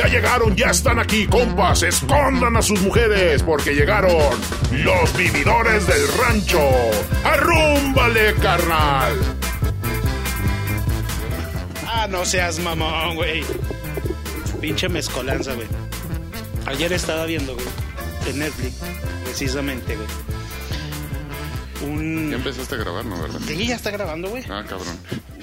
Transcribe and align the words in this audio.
Ya 0.00 0.08
llegaron, 0.08 0.56
ya 0.56 0.70
están 0.70 0.98
aquí, 0.98 1.26
compas. 1.26 1.82
Escondan 1.82 2.56
a 2.56 2.62
sus 2.62 2.80
mujeres 2.80 3.42
porque 3.42 3.74
llegaron 3.74 4.16
los 4.72 5.14
vividores 5.14 5.86
del 5.86 6.08
rancho. 6.16 6.58
¡Arrúmbale, 7.22 8.32
carnal! 8.36 9.12
Ah, 11.86 12.06
no 12.08 12.24
seas 12.24 12.58
mamón, 12.60 13.16
güey. 13.16 13.44
Pinche 14.62 14.88
mezcolanza, 14.88 15.52
güey. 15.52 15.68
Ayer 16.64 16.94
estaba 16.94 17.26
viendo, 17.26 17.52
güey, 17.54 17.66
en 18.26 18.38
Netflix, 18.38 18.76
precisamente, 19.24 19.96
güey. 19.96 20.08
Un... 21.82 22.30
Ya 22.30 22.36
empezaste 22.36 22.74
a 22.74 22.78
grabar, 22.78 23.04
¿no, 23.04 23.20
verdad? 23.20 23.40
Sí, 23.46 23.66
ya 23.66 23.76
está 23.76 23.90
grabando, 23.90 24.30
güey. 24.30 24.44
Ah, 24.48 24.64
cabrón. 24.66 24.96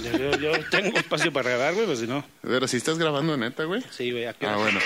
Yo, 0.03 0.17
yo- 0.17 0.37
yo 0.37 0.51
tengo 0.69 0.97
espacio 0.97 1.31
para 1.33 1.49
grabar, 1.51 1.73
güey, 1.73 1.85
pues 1.85 1.99
si 1.99 2.07
no. 2.07 2.25
Pero 2.41 2.67
si 2.67 2.77
estás 2.77 2.97
grabando 2.97 3.35
neta, 3.37 3.63
güey. 3.65 3.83
Sí, 3.91 4.11
güey, 4.11 4.25
aquí. 4.25 4.45
Ah, 4.45 4.55
bueno. 4.57 4.79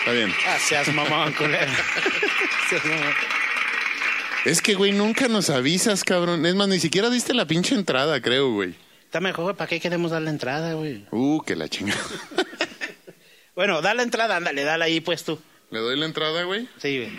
Está 0.00 0.12
bien. 0.12 0.32
Ah, 0.46 0.58
seas 0.58 0.92
mamón, 0.94 1.32
culero. 1.34 1.70
Seas 2.70 2.84
mamón. 2.84 3.14
Es 4.44 4.62
que, 4.62 4.74
güey, 4.74 4.92
nunca 4.92 5.26
nos 5.28 5.50
avisas, 5.50 6.04
cabrón. 6.04 6.44
Es 6.46 6.54
más, 6.54 6.68
ni 6.68 6.78
siquiera 6.80 7.10
diste 7.10 7.34
la 7.34 7.46
pinche 7.46 7.74
entrada, 7.74 8.20
creo, 8.22 8.52
güey. 8.52 8.74
Está 9.04 9.20
mejor, 9.20 9.56
¿para 9.56 9.68
qué 9.68 9.80
queremos 9.80 10.10
dar 10.10 10.22
la 10.22 10.30
entrada, 10.30 10.74
güey? 10.74 11.04
Uh, 11.10 11.40
que 11.42 11.56
la 11.56 11.68
chingada. 11.68 12.00
Bueno, 13.54 13.82
da 13.82 13.92
la 13.92 14.04
entrada, 14.04 14.36
ándale, 14.36 14.62
dale 14.62 14.84
ahí, 14.84 15.00
pues 15.00 15.24
tú. 15.24 15.36
¿Le 15.72 15.80
doy 15.80 15.98
la 15.98 16.06
entrada, 16.06 16.44
güey? 16.44 16.68
Sí, 16.80 16.96
güey. 16.98 17.10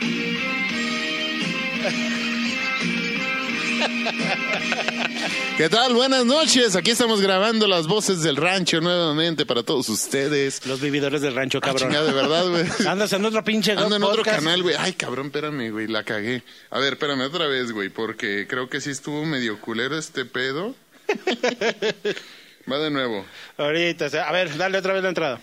¿Qué 5.57 5.69
tal? 5.69 5.93
Buenas 5.93 6.25
noches. 6.25 6.75
Aquí 6.75 6.91
estamos 6.91 7.21
grabando 7.21 7.67
las 7.67 7.87
voces 7.87 8.21
del 8.21 8.35
rancho 8.37 8.79
nuevamente 8.81 9.45
para 9.45 9.63
todos 9.63 9.89
ustedes. 9.89 10.65
Los 10.65 10.79
vividores 10.81 11.21
del 11.21 11.35
rancho, 11.35 11.59
Ah, 11.59 11.67
cabrón. 11.67 11.89
chingada, 11.89 12.05
de 12.07 12.13
verdad, 12.13 12.49
güey. 12.49 12.65
Andas 12.87 13.11
en 13.13 13.25
otro 13.25 13.43
pinche 13.43 13.73
Ando 13.73 13.95
en 13.95 14.03
otro 14.03 14.23
canal, 14.23 14.61
güey. 14.63 14.75
Ay, 14.77 14.93
cabrón, 14.93 15.27
espérame, 15.27 15.71
güey, 15.71 15.87
la 15.87 16.03
cagué. 16.03 16.43
A 16.69 16.79
ver, 16.79 16.93
espérame 16.93 17.21
otra 17.21 17.47
vez, 17.47 17.71
güey, 17.71 17.89
porque 17.89 18.47
creo 18.47 18.69
que 18.69 18.81
sí 18.81 18.89
estuvo 18.91 19.25
medio 19.25 19.59
culero 19.59 19.97
este 19.97 20.25
pedo. 20.25 20.75
Va 22.71 22.77
de 22.79 22.91
nuevo. 22.91 23.25
Ahorita, 23.57 24.05
a 24.05 24.31
ver, 24.31 24.55
dale 24.57 24.77
otra 24.77 24.93
vez 24.93 25.03
la 25.03 25.09
entrada. 25.09 25.41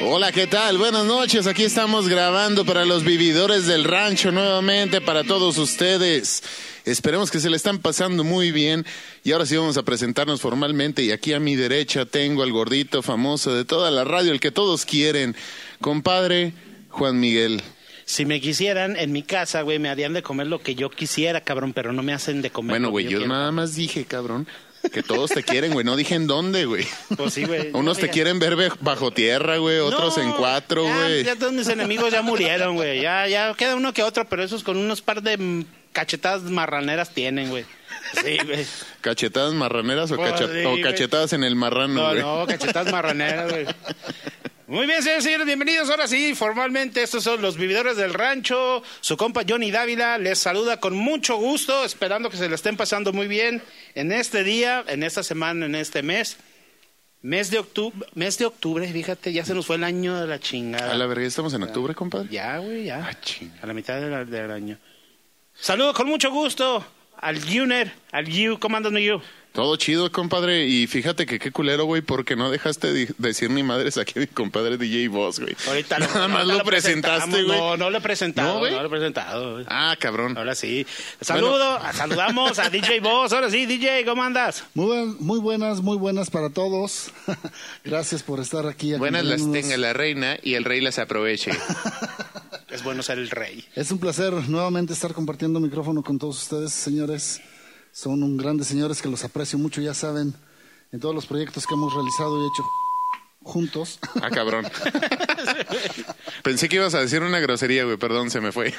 Hola, 0.00 0.30
¿qué 0.30 0.46
tal? 0.46 0.78
Buenas 0.78 1.04
noches. 1.04 1.46
Aquí 1.46 1.64
estamos 1.64 2.08
grabando 2.08 2.64
para 2.64 2.84
los 2.84 3.04
vividores 3.04 3.66
del 3.66 3.84
rancho 3.84 4.30
nuevamente 4.30 5.00
para 5.00 5.24
todos 5.24 5.58
ustedes. 5.58 6.42
Esperemos 6.84 7.30
que 7.30 7.40
se 7.40 7.50
le 7.50 7.56
están 7.56 7.78
pasando 7.78 8.22
muy 8.22 8.52
bien. 8.52 8.86
Y 9.24 9.32
ahora 9.32 9.44
sí 9.44 9.56
vamos 9.56 9.76
a 9.76 9.82
presentarnos 9.82 10.40
formalmente. 10.40 11.02
Y 11.02 11.10
aquí 11.10 11.32
a 11.32 11.40
mi 11.40 11.56
derecha 11.56 12.06
tengo 12.06 12.42
al 12.44 12.52
gordito 12.52 13.02
famoso 13.02 13.54
de 13.54 13.64
toda 13.64 13.90
la 13.90 14.04
radio, 14.04 14.30
el 14.30 14.40
que 14.40 14.52
todos 14.52 14.84
quieren, 14.84 15.34
compadre 15.80 16.52
Juan 16.90 17.18
Miguel. 17.18 17.60
Si 18.04 18.24
me 18.24 18.40
quisieran, 18.40 18.96
en 18.96 19.12
mi 19.12 19.22
casa, 19.22 19.62
güey, 19.62 19.78
me 19.78 19.90
harían 19.90 20.14
de 20.14 20.22
comer 20.22 20.46
lo 20.46 20.60
que 20.62 20.74
yo 20.74 20.88
quisiera, 20.90 21.42
cabrón, 21.42 21.72
pero 21.74 21.92
no 21.92 22.02
me 22.02 22.14
hacen 22.14 22.40
de 22.40 22.50
comer 22.50 22.70
Bueno, 22.70 22.90
güey, 22.90 23.04
yo 23.04 23.18
quiero. 23.18 23.26
nada 23.26 23.52
más 23.52 23.74
dije, 23.74 24.06
cabrón, 24.06 24.46
que 24.92 25.02
todos 25.02 25.30
te 25.30 25.42
quieren, 25.42 25.72
güey. 25.72 25.84
No 25.84 25.96
dije 25.96 26.14
en 26.14 26.26
dónde, 26.26 26.64
güey. 26.64 26.86
Pues 27.16 27.34
sí, 27.34 27.44
güey. 27.44 27.70
Unos 27.72 27.96
No 27.98 28.00
te 28.06 28.08
quieren 28.10 28.38
ver 28.38 28.56
bajo 28.80 29.10
tierra, 29.10 29.56
güey. 29.58 29.78
Otros 29.78 30.16
No, 30.16 30.22
en 30.22 30.32
cuatro, 30.32 30.84
ya- 30.84 30.94
güey. 30.96 31.24
Ya, 31.24 31.36
todos 31.36 31.52
mis 31.52 31.68
enemigos 31.68 32.12
ya 32.12 32.22
murieron, 32.22 32.74
güey. 32.76 33.00
Ya, 33.02 33.26
ya 33.28 33.52
queda 33.54 33.76
uno 33.76 33.92
que 33.92 34.02
otro, 34.02 34.28
pero 34.28 34.42
esos 34.42 34.62
con 34.62 34.76
unos 34.76 35.02
par 35.02 35.22
de 35.22 35.64
cachetadas 35.92 36.42
marraneras 36.42 37.10
tienen, 37.10 37.50
güey. 37.50 37.64
Sí, 38.24 38.38
güey. 38.44 38.64
¿Cachetadas 39.02 39.52
marraneras 39.52 40.10
o, 40.12 40.16
Pues 40.16 40.32
cacha- 40.32 40.46
sí, 40.48 40.64
o 40.64 40.80
cachetadas 40.82 41.32
en 41.34 41.44
el 41.44 41.56
marrano, 41.56 41.94
No, 41.94 42.08
güey? 42.10 42.20
no, 42.22 42.46
cachetadas 42.46 42.90
marraneras, 42.92 43.50
güey. 43.50 43.66
Muy 44.68 44.86
bien, 44.86 45.02
señores, 45.02 45.24
señores, 45.24 45.46
bienvenidos 45.46 45.88
ahora 45.88 46.06
sí, 46.06 46.34
formalmente, 46.34 47.02
estos 47.02 47.24
son 47.24 47.40
los 47.40 47.56
vividores 47.56 47.96
del 47.96 48.12
rancho, 48.12 48.82
su 49.00 49.16
compa 49.16 49.40
Johnny 49.48 49.70
Dávila 49.70 50.18
les 50.18 50.38
saluda 50.38 50.78
con 50.78 50.94
mucho 50.94 51.38
gusto, 51.38 51.84
esperando 51.86 52.28
que 52.28 52.36
se 52.36 52.50
le 52.50 52.54
estén 52.54 52.76
pasando 52.76 53.14
muy 53.14 53.28
bien 53.28 53.62
en 53.94 54.12
este 54.12 54.44
día, 54.44 54.84
en 54.86 55.02
esta 55.04 55.22
semana, 55.22 55.64
en 55.64 55.74
este 55.74 56.02
mes, 56.02 56.36
mes 57.22 57.50
de 57.50 57.60
octubre, 57.60 58.06
mes 58.14 58.36
de 58.36 58.44
octubre, 58.44 58.86
fíjate, 58.92 59.32
ya 59.32 59.42
se 59.42 59.54
nos 59.54 59.64
fue 59.64 59.76
el 59.76 59.84
año 59.84 60.20
de 60.20 60.26
la 60.26 60.38
chingada. 60.38 60.92
A 60.92 60.96
la 60.98 61.06
verga, 61.06 61.24
¿estamos 61.26 61.54
en 61.54 61.62
octubre, 61.62 61.94
compadre? 61.94 62.28
Ya, 62.30 62.58
güey, 62.58 62.84
ya. 62.84 63.08
Ah. 63.10 63.16
A 63.62 63.66
la 63.66 63.72
mitad 63.72 63.98
de 63.98 64.10
la- 64.10 64.24
del 64.26 64.50
año. 64.50 64.78
Saludo 65.54 65.94
con 65.94 66.06
mucho 66.08 66.30
gusto 66.30 66.84
al 67.20 67.40
Guner, 67.40 67.92
al 68.12 68.26
Gu, 68.26 68.58
¿cómo 68.58 68.76
andas, 68.76 68.92
mi 68.92 69.08
Gu? 69.08 69.20
Todo 69.52 69.74
chido, 69.76 70.12
compadre. 70.12 70.66
Y 70.66 70.86
fíjate 70.86 71.26
que 71.26 71.38
qué 71.40 71.50
culero, 71.50 71.84
güey, 71.86 72.00
porque 72.02 72.36
no 72.36 72.48
dejaste 72.50 72.92
de 72.92 73.08
decir 73.18 73.50
ni 73.50 73.62
madres 73.64 73.96
aquí 73.98 74.12
a 74.16 74.20
mi 74.20 74.26
compadre 74.28 74.76
DJ 74.76 75.08
Boss, 75.08 75.40
güey. 75.40 75.56
Ahorita 75.66 75.98
Nada 75.98 76.28
más 76.28 76.42
ahorita 76.42 76.58
lo 76.58 76.64
presentaste, 76.64 77.42
güey. 77.42 77.58
No, 77.58 77.76
no 77.76 77.90
lo 77.90 77.98
he 77.98 78.00
presentado, 78.00 78.48
¿No, 78.48 78.54
no, 78.54 78.58
güey? 78.60 78.72
lo 78.74 78.84
he 78.86 78.88
presentado. 78.90 79.52
güey. 79.54 79.64
Ah, 79.68 79.96
cabrón. 79.98 80.36
Ahora 80.38 80.54
sí. 80.54 80.86
Saludo, 81.20 81.80
saludamos 81.94 82.58
a 82.60 82.70
DJ 82.70 83.00
Boss. 83.00 83.32
Ahora 83.32 83.50
sí, 83.50 83.66
DJ, 83.66 84.04
¿cómo 84.04 84.22
andas? 84.22 84.64
Muy, 84.74 84.86
buen- 84.86 85.16
muy 85.18 85.40
buenas, 85.40 85.80
muy 85.80 85.96
buenas 85.96 86.30
para 86.30 86.50
todos. 86.50 87.10
Gracias 87.84 88.22
por 88.22 88.38
estar 88.40 88.66
aquí. 88.66 88.94
Buenas 88.94 89.24
las 89.24 89.50
tenga 89.50 89.76
la 89.78 89.92
reina 89.92 90.36
y 90.42 90.54
el 90.54 90.64
rey 90.64 90.80
las 90.82 90.98
aproveche. 91.00 91.50
Es 92.70 92.82
bueno 92.82 93.02
ser 93.02 93.18
el 93.18 93.30
rey. 93.30 93.64
Es 93.74 93.90
un 93.90 93.98
placer 93.98 94.32
nuevamente 94.48 94.92
estar 94.92 95.14
compartiendo 95.14 95.58
micrófono 95.58 96.02
con 96.02 96.18
todos 96.18 96.42
ustedes, 96.42 96.72
señores. 96.72 97.40
Son 97.92 98.22
un 98.22 98.36
grandes 98.36 98.66
señores 98.66 99.00
que 99.00 99.08
los 99.08 99.24
aprecio 99.24 99.58
mucho, 99.58 99.80
ya 99.80 99.94
saben, 99.94 100.34
en 100.92 101.00
todos 101.00 101.14
los 101.14 101.26
proyectos 101.26 101.66
que 101.66 101.74
hemos 101.74 101.94
realizado 101.94 102.44
y 102.44 102.46
hecho 102.46 102.64
juntos. 103.42 103.98
Ah, 104.20 104.30
cabrón. 104.30 104.66
Pensé 106.42 106.68
que 106.68 106.76
ibas 106.76 106.94
a 106.94 107.00
decir 107.00 107.22
una 107.22 107.40
grosería, 107.40 107.84
güey. 107.84 107.96
Perdón, 107.96 108.30
se 108.30 108.40
me 108.40 108.52
fue. 108.52 108.74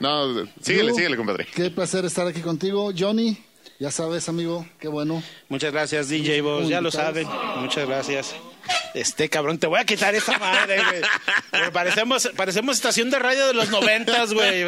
No, 0.00 0.46
síguele, 0.62 0.90
Lu, 0.90 0.94
síguele, 0.94 1.16
compadre. 1.16 1.46
Qué 1.54 1.70
placer 1.70 2.04
estar 2.04 2.26
aquí 2.26 2.40
contigo. 2.40 2.90
Johnny, 2.96 3.36
ya 3.78 3.90
sabes, 3.90 4.28
amigo, 4.28 4.66
qué 4.78 4.88
bueno. 4.88 5.22
Muchas 5.48 5.72
gracias, 5.72 6.08
DJ 6.08 6.40
Boss. 6.40 6.68
Ya 6.68 6.80
lo 6.80 6.90
saben. 6.90 7.28
Muchas 7.58 7.86
gracias. 7.86 8.34
Este 8.94 9.28
cabrón, 9.28 9.58
te 9.58 9.66
voy 9.66 9.78
a 9.80 9.84
quitar 9.84 10.14
esa 10.14 10.38
madre, 10.38 10.76
güey. 10.82 11.02
Porque 11.50 11.70
Parecemos, 11.70 12.30
parecemos 12.36 12.76
estación 12.76 13.10
de 13.10 13.18
radio 13.18 13.46
de 13.46 13.54
los 13.54 13.68
noventas, 13.70 14.32
güey. 14.32 14.64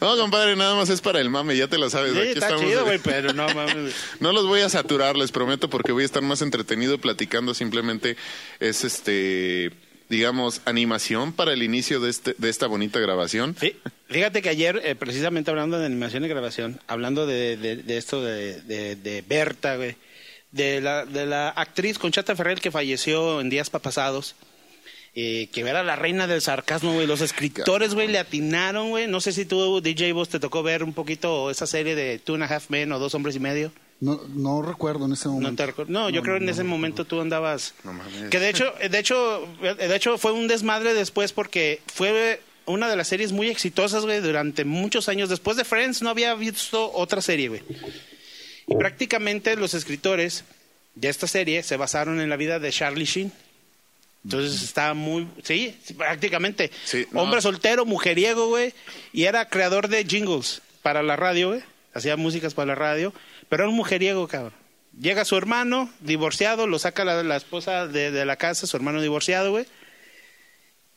No, 0.00 0.16
compadre, 0.16 0.54
nada 0.56 0.74
más 0.76 0.88
es 0.88 1.00
para 1.00 1.20
el 1.20 1.30
mame, 1.30 1.56
ya 1.56 1.66
te 1.68 1.78
lo 1.78 1.90
sabes. 1.90 2.12
Sí, 2.12 2.18
Aquí 2.18 2.28
está 2.28 2.46
estamos. 2.46 2.64
chido, 2.64 2.84
güey, 2.84 2.98
pero 2.98 3.32
no 3.32 3.48
mames. 3.48 3.94
No 4.20 4.32
los 4.32 4.46
voy 4.46 4.60
a 4.60 4.68
saturar, 4.68 5.16
les 5.16 5.32
prometo, 5.32 5.68
porque 5.68 5.92
voy 5.92 6.04
a 6.04 6.06
estar 6.06 6.22
más 6.22 6.42
entretenido 6.42 6.98
platicando. 6.98 7.54
Simplemente 7.54 8.16
es 8.60 8.84
este, 8.84 9.72
digamos, 10.08 10.60
animación 10.64 11.32
para 11.32 11.52
el 11.52 11.62
inicio 11.64 11.98
de 12.00 12.10
este, 12.10 12.34
de 12.38 12.50
esta 12.50 12.66
bonita 12.68 13.00
grabación. 13.00 13.56
Fí- 13.56 13.74
Fíjate 14.08 14.42
que 14.42 14.50
ayer, 14.50 14.80
eh, 14.84 14.94
precisamente 14.94 15.50
hablando 15.50 15.78
de 15.78 15.86
animación 15.86 16.24
y 16.24 16.28
grabación, 16.28 16.78
hablando 16.86 17.26
de, 17.26 17.56
de- 17.56 17.76
de 17.76 17.96
esto 17.96 18.22
de 18.22 19.24
Berta, 19.26 19.76
güey, 19.76 19.96
de 20.52 20.80
la, 20.80 21.04
de 21.06 21.26
la 21.26 21.48
actriz 21.50 21.98
Conchata 21.98 22.36
Ferrer 22.36 22.60
que 22.60 22.70
falleció 22.70 23.40
en 23.40 23.50
días 23.50 23.70
pa- 23.70 23.78
pasados, 23.80 24.34
eh, 25.14 25.48
que 25.52 25.60
era 25.60 25.82
la 25.82 25.96
reina 25.96 26.26
del 26.26 26.40
sarcasmo, 26.40 26.92
güey. 26.94 27.06
Los 27.06 27.20
escritores, 27.20 27.94
güey, 27.94 28.08
le 28.08 28.18
atinaron, 28.18 28.90
güey. 28.90 29.06
No 29.08 29.20
sé 29.20 29.32
si 29.32 29.44
tú, 29.44 29.80
DJ 29.80 30.12
Vos, 30.12 30.28
te 30.28 30.40
tocó 30.40 30.62
ver 30.62 30.82
un 30.84 30.92
poquito 30.94 31.50
esa 31.50 31.66
serie 31.66 31.94
de 31.94 32.18
Two 32.18 32.34
and 32.36 32.44
a 32.44 32.46
Half 32.46 32.70
Men 32.70 32.92
o 32.92 32.98
Dos 32.98 33.14
Hombres 33.14 33.36
y 33.36 33.40
Medio. 33.40 33.72
No, 34.00 34.20
no 34.34 34.62
recuerdo 34.62 35.04
en 35.06 35.12
ese 35.12 35.28
No, 35.28 35.34
momento. 35.34 35.64
te 35.64 35.72
recu- 35.72 35.86
no, 35.86 36.10
yo 36.10 36.22
creo 36.22 36.36
en 36.36 36.48
ese 36.48 36.64
momento 36.64 37.04
tú 37.04 37.20
andabas. 37.20 37.74
No 37.84 37.92
mames. 37.92 38.30
Que 38.30 38.40
de 38.40 38.48
hecho, 38.48 38.72
de 38.90 38.98
hecho, 38.98 39.46
de 39.60 39.94
hecho 39.96 40.18
fue 40.18 40.32
un 40.32 40.48
desmadre 40.48 40.92
después 40.92 41.32
porque 41.32 41.80
fue 41.86 42.40
una 42.66 42.88
de 42.90 42.96
las 42.96 43.06
series 43.08 43.30
muy 43.32 43.48
exitosas, 43.48 44.04
güey, 44.04 44.20
durante 44.20 44.64
muchos 44.64 45.08
años. 45.08 45.28
Después 45.28 45.56
de 45.56 45.64
Friends 45.64 46.02
no 46.02 46.10
había 46.10 46.34
visto 46.34 46.90
otra 46.92 47.20
serie, 47.22 47.48
güey. 47.48 47.62
Y 48.66 48.76
prácticamente 48.76 49.56
los 49.56 49.74
escritores 49.74 50.44
de 50.94 51.08
esta 51.08 51.26
serie 51.26 51.62
se 51.62 51.76
basaron 51.76 52.20
en 52.20 52.30
la 52.30 52.36
vida 52.36 52.58
de 52.58 52.70
Charlie 52.70 53.04
Sheen. 53.04 53.32
Entonces 54.24 54.62
está 54.62 54.94
muy, 54.94 55.26
sí, 55.42 55.76
sí, 55.82 55.94
prácticamente. 55.94 56.70
Sí, 56.84 57.06
no. 57.10 57.22
Hombre 57.22 57.40
soltero, 57.40 57.84
mujeriego, 57.84 58.48
güey. 58.48 58.72
Y 59.12 59.24
era 59.24 59.48
creador 59.48 59.88
de 59.88 60.04
jingles 60.04 60.62
para 60.82 61.02
la 61.02 61.16
radio, 61.16 61.48
güey. 61.48 61.62
Hacía 61.92 62.16
músicas 62.16 62.54
para 62.54 62.66
la 62.66 62.74
radio. 62.76 63.12
Pero 63.48 63.64
era 63.64 63.70
un 63.70 63.76
mujeriego, 63.76 64.28
cabrón. 64.28 64.54
Llega 64.98 65.24
su 65.24 65.36
hermano, 65.36 65.90
divorciado, 66.00 66.66
lo 66.66 66.78
saca 66.78 67.04
la, 67.04 67.22
la 67.22 67.36
esposa 67.36 67.86
de, 67.88 68.10
de 68.10 68.24
la 68.24 68.36
casa, 68.36 68.66
su 68.66 68.76
hermano 68.76 69.00
divorciado, 69.00 69.50
güey. 69.50 69.66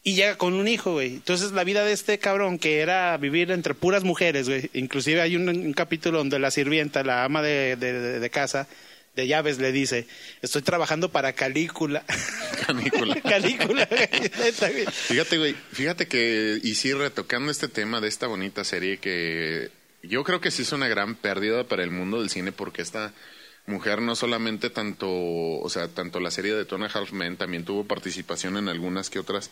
Y 0.07 0.13
llega 0.13 0.37
con 0.37 0.53
un 0.53 0.67
hijo, 0.67 0.93
güey. 0.93 1.15
Entonces 1.15 1.51
la 1.51 1.63
vida 1.63 1.83
de 1.83 1.91
este 1.91 2.19
cabrón, 2.19 2.59
que 2.59 2.79
era 2.79 3.17
vivir 3.17 3.49
entre 3.49 3.73
puras 3.73 4.03
mujeres, 4.03 4.47
güey. 4.47 4.69
Inclusive 4.75 5.19
hay 5.19 5.35
un, 5.35 5.49
un 5.49 5.73
capítulo 5.73 6.19
donde 6.19 6.37
la 6.37 6.51
sirvienta, 6.51 7.03
la 7.03 7.23
ama 7.23 7.41
de, 7.41 7.75
de- 7.75 7.91
de- 7.99 8.19
de 8.19 8.29
casa, 8.29 8.67
de 9.15 9.25
llaves, 9.27 9.57
le 9.57 9.71
dice, 9.71 10.05
estoy 10.43 10.61
trabajando 10.61 11.09
para 11.09 11.33
Calícula. 11.33 12.03
Calícula, 13.23 13.87
güey. 13.89 14.85
Fíjate, 14.85 15.37
güey, 15.39 15.55
fíjate 15.71 16.07
que, 16.07 16.59
y 16.61 16.75
sí, 16.75 16.93
retocando 16.93 17.51
este 17.51 17.67
tema 17.67 17.99
de 17.99 18.07
esta 18.07 18.27
bonita 18.27 18.63
serie 18.63 18.97
que 18.97 19.69
yo 20.03 20.23
creo 20.23 20.39
que 20.39 20.51
sí 20.51 20.61
es 20.61 20.71
una 20.71 20.87
gran 20.87 21.15
pérdida 21.15 21.63
para 21.63 21.83
el 21.83 21.89
mundo 21.91 22.19
del 22.19 22.29
cine 22.29 22.51
porque 22.51 22.81
esta 22.83 23.11
mujer 23.67 24.01
no 24.01 24.15
solamente 24.15 24.69
tanto, 24.69 25.07
o 25.09 25.67
sea, 25.69 25.87
tanto 25.87 26.19
la 26.19 26.29
serie 26.29 26.53
de 26.53 26.65
Tona 26.65 26.85
Half 26.93 27.11
Men, 27.13 27.37
también 27.37 27.65
tuvo 27.65 27.85
participación 27.85 28.57
en 28.57 28.67
algunas 28.69 29.09
que 29.09 29.17
otras 29.17 29.49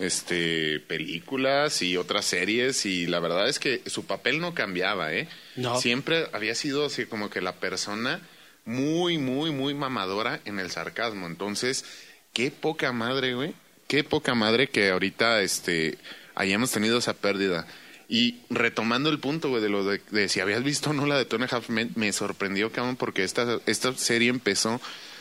este 0.00 0.80
películas 0.80 1.82
y 1.82 1.96
otras 1.98 2.24
series 2.24 2.86
y 2.86 3.06
la 3.06 3.20
verdad 3.20 3.48
es 3.48 3.58
que 3.58 3.82
su 3.86 4.06
papel 4.06 4.40
no 4.40 4.54
cambiaba, 4.54 5.12
¿eh? 5.12 5.28
No. 5.56 5.78
Siempre 5.78 6.26
había 6.32 6.54
sido 6.54 6.86
así 6.86 7.04
como 7.04 7.28
que 7.28 7.42
la 7.42 7.56
persona 7.56 8.20
muy, 8.64 9.18
muy, 9.18 9.50
muy 9.50 9.74
mamadora 9.74 10.40
en 10.46 10.58
el 10.58 10.70
sarcasmo. 10.70 11.26
Entonces, 11.26 11.84
qué 12.32 12.50
poca 12.50 12.92
madre, 12.92 13.34
güey. 13.34 13.54
Qué 13.88 14.02
poca 14.02 14.34
madre 14.34 14.68
que 14.68 14.90
ahorita 14.90 15.42
este 15.42 15.98
hayamos 16.34 16.70
tenido 16.70 16.98
esa 16.98 17.14
pérdida. 17.14 17.66
Y 18.08 18.40
retomando 18.48 19.10
el 19.10 19.20
punto, 19.20 19.50
güey, 19.50 19.62
de 19.62 19.68
lo 19.68 19.84
de, 19.84 20.00
de 20.10 20.28
si 20.28 20.40
habías 20.40 20.64
visto 20.64 20.90
o 20.90 20.92
no 20.92 21.06
la 21.06 21.18
de 21.18 21.26
Tony 21.26 21.46
Half 21.48 21.68
Men, 21.68 21.92
me 21.94 22.12
sorprendió, 22.12 22.72
cabrón, 22.72 22.96
porque 22.96 23.22
esta, 23.22 23.60
esta 23.66 23.92
serie 23.94 24.30
empezó 24.30 24.80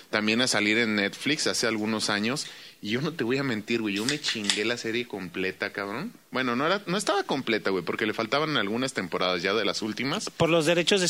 también 0.09 0.41
a 0.41 0.47
salir 0.47 0.77
en 0.77 0.95
Netflix 0.95 1.45
hace 1.47 1.67
algunos 1.67 2.09
años. 2.09 2.47
Yo 2.81 3.01
no 3.01 3.11
te 3.13 3.25
voy 3.25 3.37
a 3.37 3.43
mentir, 3.43 3.81
güey, 3.81 3.95
yo 3.95 4.05
me 4.05 4.19
chingué 4.19 4.63
la 4.63 4.77
serie 4.77 5.05
completa, 5.05 5.73
cabrón. 5.73 6.13
Bueno, 6.31 6.55
no 6.55 6.65
era, 6.67 6.83
no 6.85 6.95
estaba 6.95 7.23
completa, 7.23 7.71
güey, 7.71 7.83
porque 7.83 8.05
le 8.05 8.13
faltaban 8.13 8.55
algunas 8.57 8.93
temporadas 8.93 9.41
ya 9.41 9.53
de 9.55 9.65
las 9.65 9.81
últimas. 9.81 10.29
Por 10.29 10.49
los 10.49 10.67
derechos 10.67 11.01
de 11.01 11.07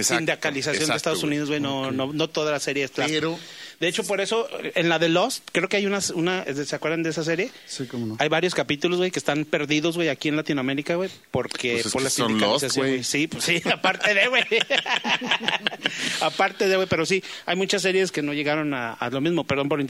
Exacto, 0.00 0.02
sindicalización 0.02 0.88
de 0.88 0.96
Estados 0.96 1.18
güey. 1.20 1.28
Unidos, 1.32 1.48
güey, 1.50 1.60
no, 1.60 1.90
no, 1.90 2.12
no 2.14 2.28
toda 2.30 2.50
la 2.52 2.58
serie 2.58 2.84
es. 2.84 2.90
Pero- 2.92 3.38
De 3.78 3.86
hecho, 3.88 4.04
por 4.04 4.20
eso, 4.22 4.48
en 4.74 4.88
la 4.88 4.98
de 4.98 5.08
Lost, 5.10 5.46
creo 5.52 5.68
que 5.68 5.76
hay 5.76 5.84
una, 5.86 6.00
una 6.14 6.44
¿se 6.46 6.74
acuerdan 6.74 7.02
de 7.02 7.10
esa 7.10 7.22
serie? 7.24 7.50
Sí, 7.66 7.86
cómo 7.86 8.06
no. 8.06 8.16
Hay 8.18 8.28
varios 8.30 8.54
capítulos, 8.54 8.96
güey, 8.98 9.10
que 9.10 9.18
están 9.18 9.44
perdidos, 9.44 9.96
güey, 9.96 10.08
aquí 10.08 10.28
en 10.28 10.36
Latinoamérica, 10.36 10.94
güey, 10.96 11.10
porque 11.30 11.74
Pues 11.74 11.86
es 11.86 11.92
por 11.92 12.02
la 12.02 12.10
son 12.10 12.28
sindicalización, 12.28 12.68
Lost, 12.70 12.76
güey. 12.76 13.04
Sí, 13.04 13.26
pues 13.28 13.44
sí, 13.44 13.62
aparte 13.70 14.14
de, 14.14 14.28
güey. 14.28 14.44
aparte 16.20 16.68
de, 16.68 16.76
güey, 16.76 16.88
pero 16.88 17.06
sí, 17.06 17.22
hay 17.46 17.56
muchas 17.56 17.82
series 17.82 18.10
que 18.12 18.22
no 18.22 18.32
llegaron 18.32 18.74
a, 18.74 18.92
a 18.94 19.10
lo 19.10 19.20
mismo. 19.20 19.44
Perdón 19.44 19.68
por 19.68 19.80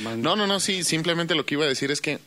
más- 0.00 0.16
No, 0.18 0.36
no, 0.36 0.46
no, 0.46 0.60
sí, 0.60 0.84
simplemente 0.84 1.34
lo 1.34 1.46
que 1.46 1.54
iba 1.54 1.64
a 1.64 1.68
decir 1.68 1.90
es 1.90 2.00
que 2.00 2.18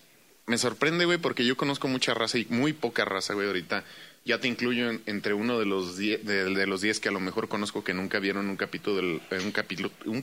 me 0.45 0.57
sorprende, 0.57 1.05
güey, 1.05 1.17
porque 1.17 1.45
yo 1.45 1.57
conozco 1.57 1.87
mucha 1.87 2.13
raza 2.13 2.37
y 2.37 2.45
muy 2.49 2.73
poca 2.73 3.05
raza, 3.05 3.33
güey, 3.33 3.47
ahorita. 3.47 3.83
Ya 4.25 4.39
te 4.39 4.47
incluyo 4.47 4.89
en- 4.89 5.01
entre 5.05 5.33
uno 5.33 5.59
de 5.59 5.65
los 5.65 5.97
die- 5.97 6.17
de, 6.17 6.45
de 6.45 6.65
los 6.65 6.79
diez 6.81 7.01
que 7.01 7.09
a 7.09 7.11
lo 7.11 7.19
mejor 7.19 7.49
conozco 7.49 7.83
que 7.83 7.93
nunca 7.93 8.19
vieron 8.19 8.47
un 8.49 8.55
capítulo 8.55 8.95
del, 8.95 9.21
eh, 9.31 9.39
un 9.43 9.51
capítulo 9.51 9.91
un 10.07 10.21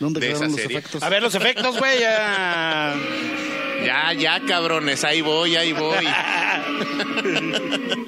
¿Dónde 0.00 0.20
de 0.20 0.30
esa 0.32 0.46
los 0.46 0.54
serie. 0.56 0.78
efectos? 0.78 1.02
A 1.02 1.10
ver, 1.10 1.22
los 1.22 1.34
efectos, 1.34 1.78
güey, 1.78 2.00
ya. 2.00 2.96
Ya, 3.84 4.12
ya, 4.14 4.40
cabrones, 4.46 5.04
ahí 5.04 5.20
voy, 5.20 5.54
ahí 5.56 5.72
voy. 5.74 6.06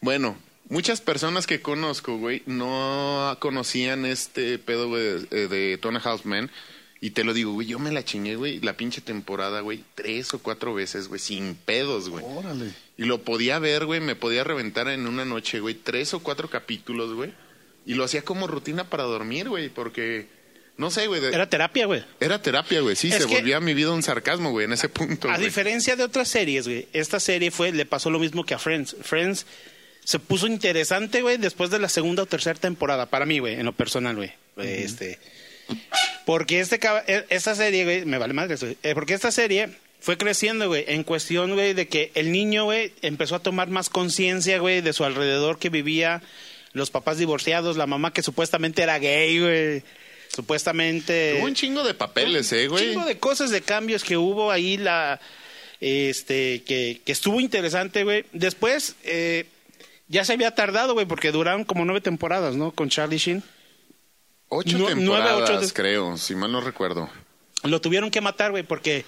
bueno, 0.00 0.36
muchas 0.68 1.00
personas 1.00 1.46
que 1.46 1.60
conozco, 1.60 2.16
güey, 2.18 2.42
no 2.46 3.36
conocían 3.40 4.06
este 4.06 4.58
pedo, 4.58 4.94
de, 4.94 5.20
de 5.48 5.78
Tony 5.78 5.98
Houseman. 6.00 6.50
Y 7.00 7.10
te 7.10 7.22
lo 7.22 7.32
digo, 7.32 7.52
güey, 7.52 7.68
yo 7.68 7.78
me 7.78 7.92
la 7.92 8.04
chingué, 8.04 8.34
güey, 8.34 8.58
la 8.60 8.76
pinche 8.76 9.00
temporada, 9.00 9.60
güey, 9.60 9.84
tres 9.94 10.34
o 10.34 10.40
cuatro 10.40 10.74
veces, 10.74 11.06
güey, 11.06 11.20
sin 11.20 11.54
pedos, 11.54 12.08
güey. 12.08 12.24
Órale. 12.26 12.70
Y 12.96 13.04
lo 13.04 13.22
podía 13.22 13.60
ver, 13.60 13.86
güey, 13.86 14.00
me 14.00 14.16
podía 14.16 14.42
reventar 14.42 14.88
en 14.88 15.06
una 15.06 15.24
noche, 15.24 15.60
güey, 15.60 15.74
tres 15.76 16.12
o 16.14 16.20
cuatro 16.20 16.50
capítulos, 16.50 17.14
güey. 17.14 17.32
Y 17.86 17.94
lo 17.94 18.02
hacía 18.04 18.22
como 18.22 18.48
rutina 18.48 18.90
para 18.90 19.04
dormir, 19.04 19.48
güey, 19.48 19.68
porque, 19.68 20.26
no 20.76 20.90
sé, 20.90 21.06
güey, 21.06 21.20
de- 21.20 21.28
era, 21.28 21.36
Era 21.36 21.48
terapia, 21.48 21.86
güey. 21.86 22.02
terapia, 22.18 22.80
güey, 22.80 22.96
sí, 22.96 23.08
Es 23.08 23.22
se 23.22 23.26
que- 23.28 23.34
volvía 23.36 23.60
mi 23.60 23.74
vida 23.74 23.92
un 23.92 24.02
sarcasmo, 24.02 24.50
güey, 24.50 24.64
en 24.64 24.72
ese 24.72 24.88
punto. 24.88 25.30
A 25.30 25.34
güey. 25.34 25.44
diferencia 25.46 25.94
de 25.94 26.02
otras 26.02 26.26
series, 26.26 26.66
güey, 26.66 26.88
esta 26.92 27.20
serie 27.20 27.52
fue, 27.52 27.70
le 27.70 27.86
pasó 27.86 28.10
lo 28.10 28.18
mismo 28.18 28.44
que 28.44 28.54
a 28.54 28.58
Friends. 28.58 28.96
Friends 29.02 29.46
se 30.02 30.18
puso 30.18 30.48
interesante, 30.48 31.22
güey, 31.22 31.36
después 31.36 31.70
de 31.70 31.78
la 31.78 31.88
segunda 31.88 32.24
o 32.24 32.26
tercera 32.26 32.58
temporada, 32.58 33.06
para 33.06 33.24
mí, 33.24 33.38
güey, 33.38 33.54
en 33.54 33.66
lo 33.66 33.72
personal, 33.72 34.16
güey. 34.16 34.32
Este. 34.56 35.20
Porque 36.28 36.60
este, 36.60 36.78
e- 37.06 37.24
esta 37.30 37.54
serie, 37.54 37.84
güey, 37.84 38.04
me 38.04 38.18
vale 38.18 38.34
madre, 38.34 38.56
güey. 38.56 38.76
Eh, 38.82 38.92
porque 38.92 39.14
esta 39.14 39.30
serie 39.30 39.70
fue 39.98 40.18
creciendo, 40.18 40.68
güey, 40.68 40.84
en 40.86 41.02
cuestión, 41.02 41.54
güey, 41.54 41.72
de 41.72 41.88
que 41.88 42.10
el 42.14 42.32
niño, 42.32 42.64
güey, 42.64 42.92
empezó 43.00 43.36
a 43.36 43.38
tomar 43.38 43.70
más 43.70 43.88
conciencia, 43.88 44.58
güey, 44.58 44.82
de 44.82 44.92
su 44.92 45.06
alrededor 45.06 45.58
que 45.58 45.70
vivía, 45.70 46.20
los 46.74 46.90
papás 46.90 47.16
divorciados, 47.16 47.78
la 47.78 47.86
mamá 47.86 48.12
que 48.12 48.22
supuestamente 48.22 48.82
era 48.82 48.98
gay, 48.98 49.40
güey. 49.40 49.82
Supuestamente. 50.28 51.36
Hubo 51.38 51.46
un 51.46 51.54
chingo 51.54 51.82
de 51.82 51.94
papeles, 51.94 52.52
eh, 52.52 52.64
Un 52.64 52.72
güey. 52.72 52.90
chingo 52.90 53.06
de 53.06 53.16
cosas, 53.18 53.48
de 53.50 53.62
cambios 53.62 54.04
que 54.04 54.18
hubo 54.18 54.50
ahí, 54.50 54.76
la, 54.76 55.18
este, 55.80 56.62
que, 56.64 57.00
que 57.06 57.12
estuvo 57.12 57.40
interesante, 57.40 58.04
güey. 58.04 58.26
Después, 58.34 58.96
eh, 59.04 59.46
ya 60.08 60.26
se 60.26 60.34
había 60.34 60.54
tardado, 60.54 60.92
güey, 60.92 61.06
porque 61.06 61.32
duraron 61.32 61.64
como 61.64 61.86
nueve 61.86 62.02
temporadas, 62.02 62.54
¿no? 62.54 62.72
Con 62.72 62.90
Charlie 62.90 63.16
Sheen. 63.16 63.42
Ocho 64.50 64.78
nueve, 64.78 64.94
temporadas, 64.94 65.50
ocho 65.50 65.60
de- 65.60 65.72
creo, 65.72 66.16
si 66.16 66.34
mal 66.34 66.50
no 66.52 66.60
recuerdo. 66.60 67.08
Lo 67.64 67.80
tuvieron 67.80 68.10
que 68.10 68.20
matar, 68.20 68.50
güey, 68.50 68.62
porque 68.62 69.04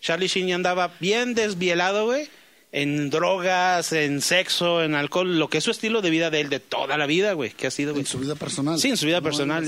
Charlie 0.00 0.26
Sheen 0.28 0.48
ya 0.48 0.54
andaba 0.56 0.92
bien 1.00 1.34
desvielado, 1.34 2.06
güey. 2.06 2.28
En 2.76 3.08
drogas, 3.08 3.92
en 3.92 4.20
sexo, 4.20 4.82
en 4.82 4.96
alcohol, 4.96 5.38
lo 5.38 5.48
que 5.48 5.58
es 5.58 5.64
su 5.64 5.70
estilo 5.70 6.02
de 6.02 6.10
vida 6.10 6.30
de 6.30 6.40
él, 6.40 6.48
de 6.48 6.58
toda 6.58 6.98
la 6.98 7.06
vida, 7.06 7.32
güey, 7.34 7.50
que 7.50 7.68
ha 7.68 7.70
sido, 7.70 7.92
güey. 7.92 8.00
En 8.00 8.06
su 8.06 8.18
vida 8.18 8.34
personal. 8.34 8.80
Sí, 8.80 8.88
en 8.88 8.96
su 8.96 9.06
vida 9.06 9.18
no 9.18 9.22
personal. 9.22 9.64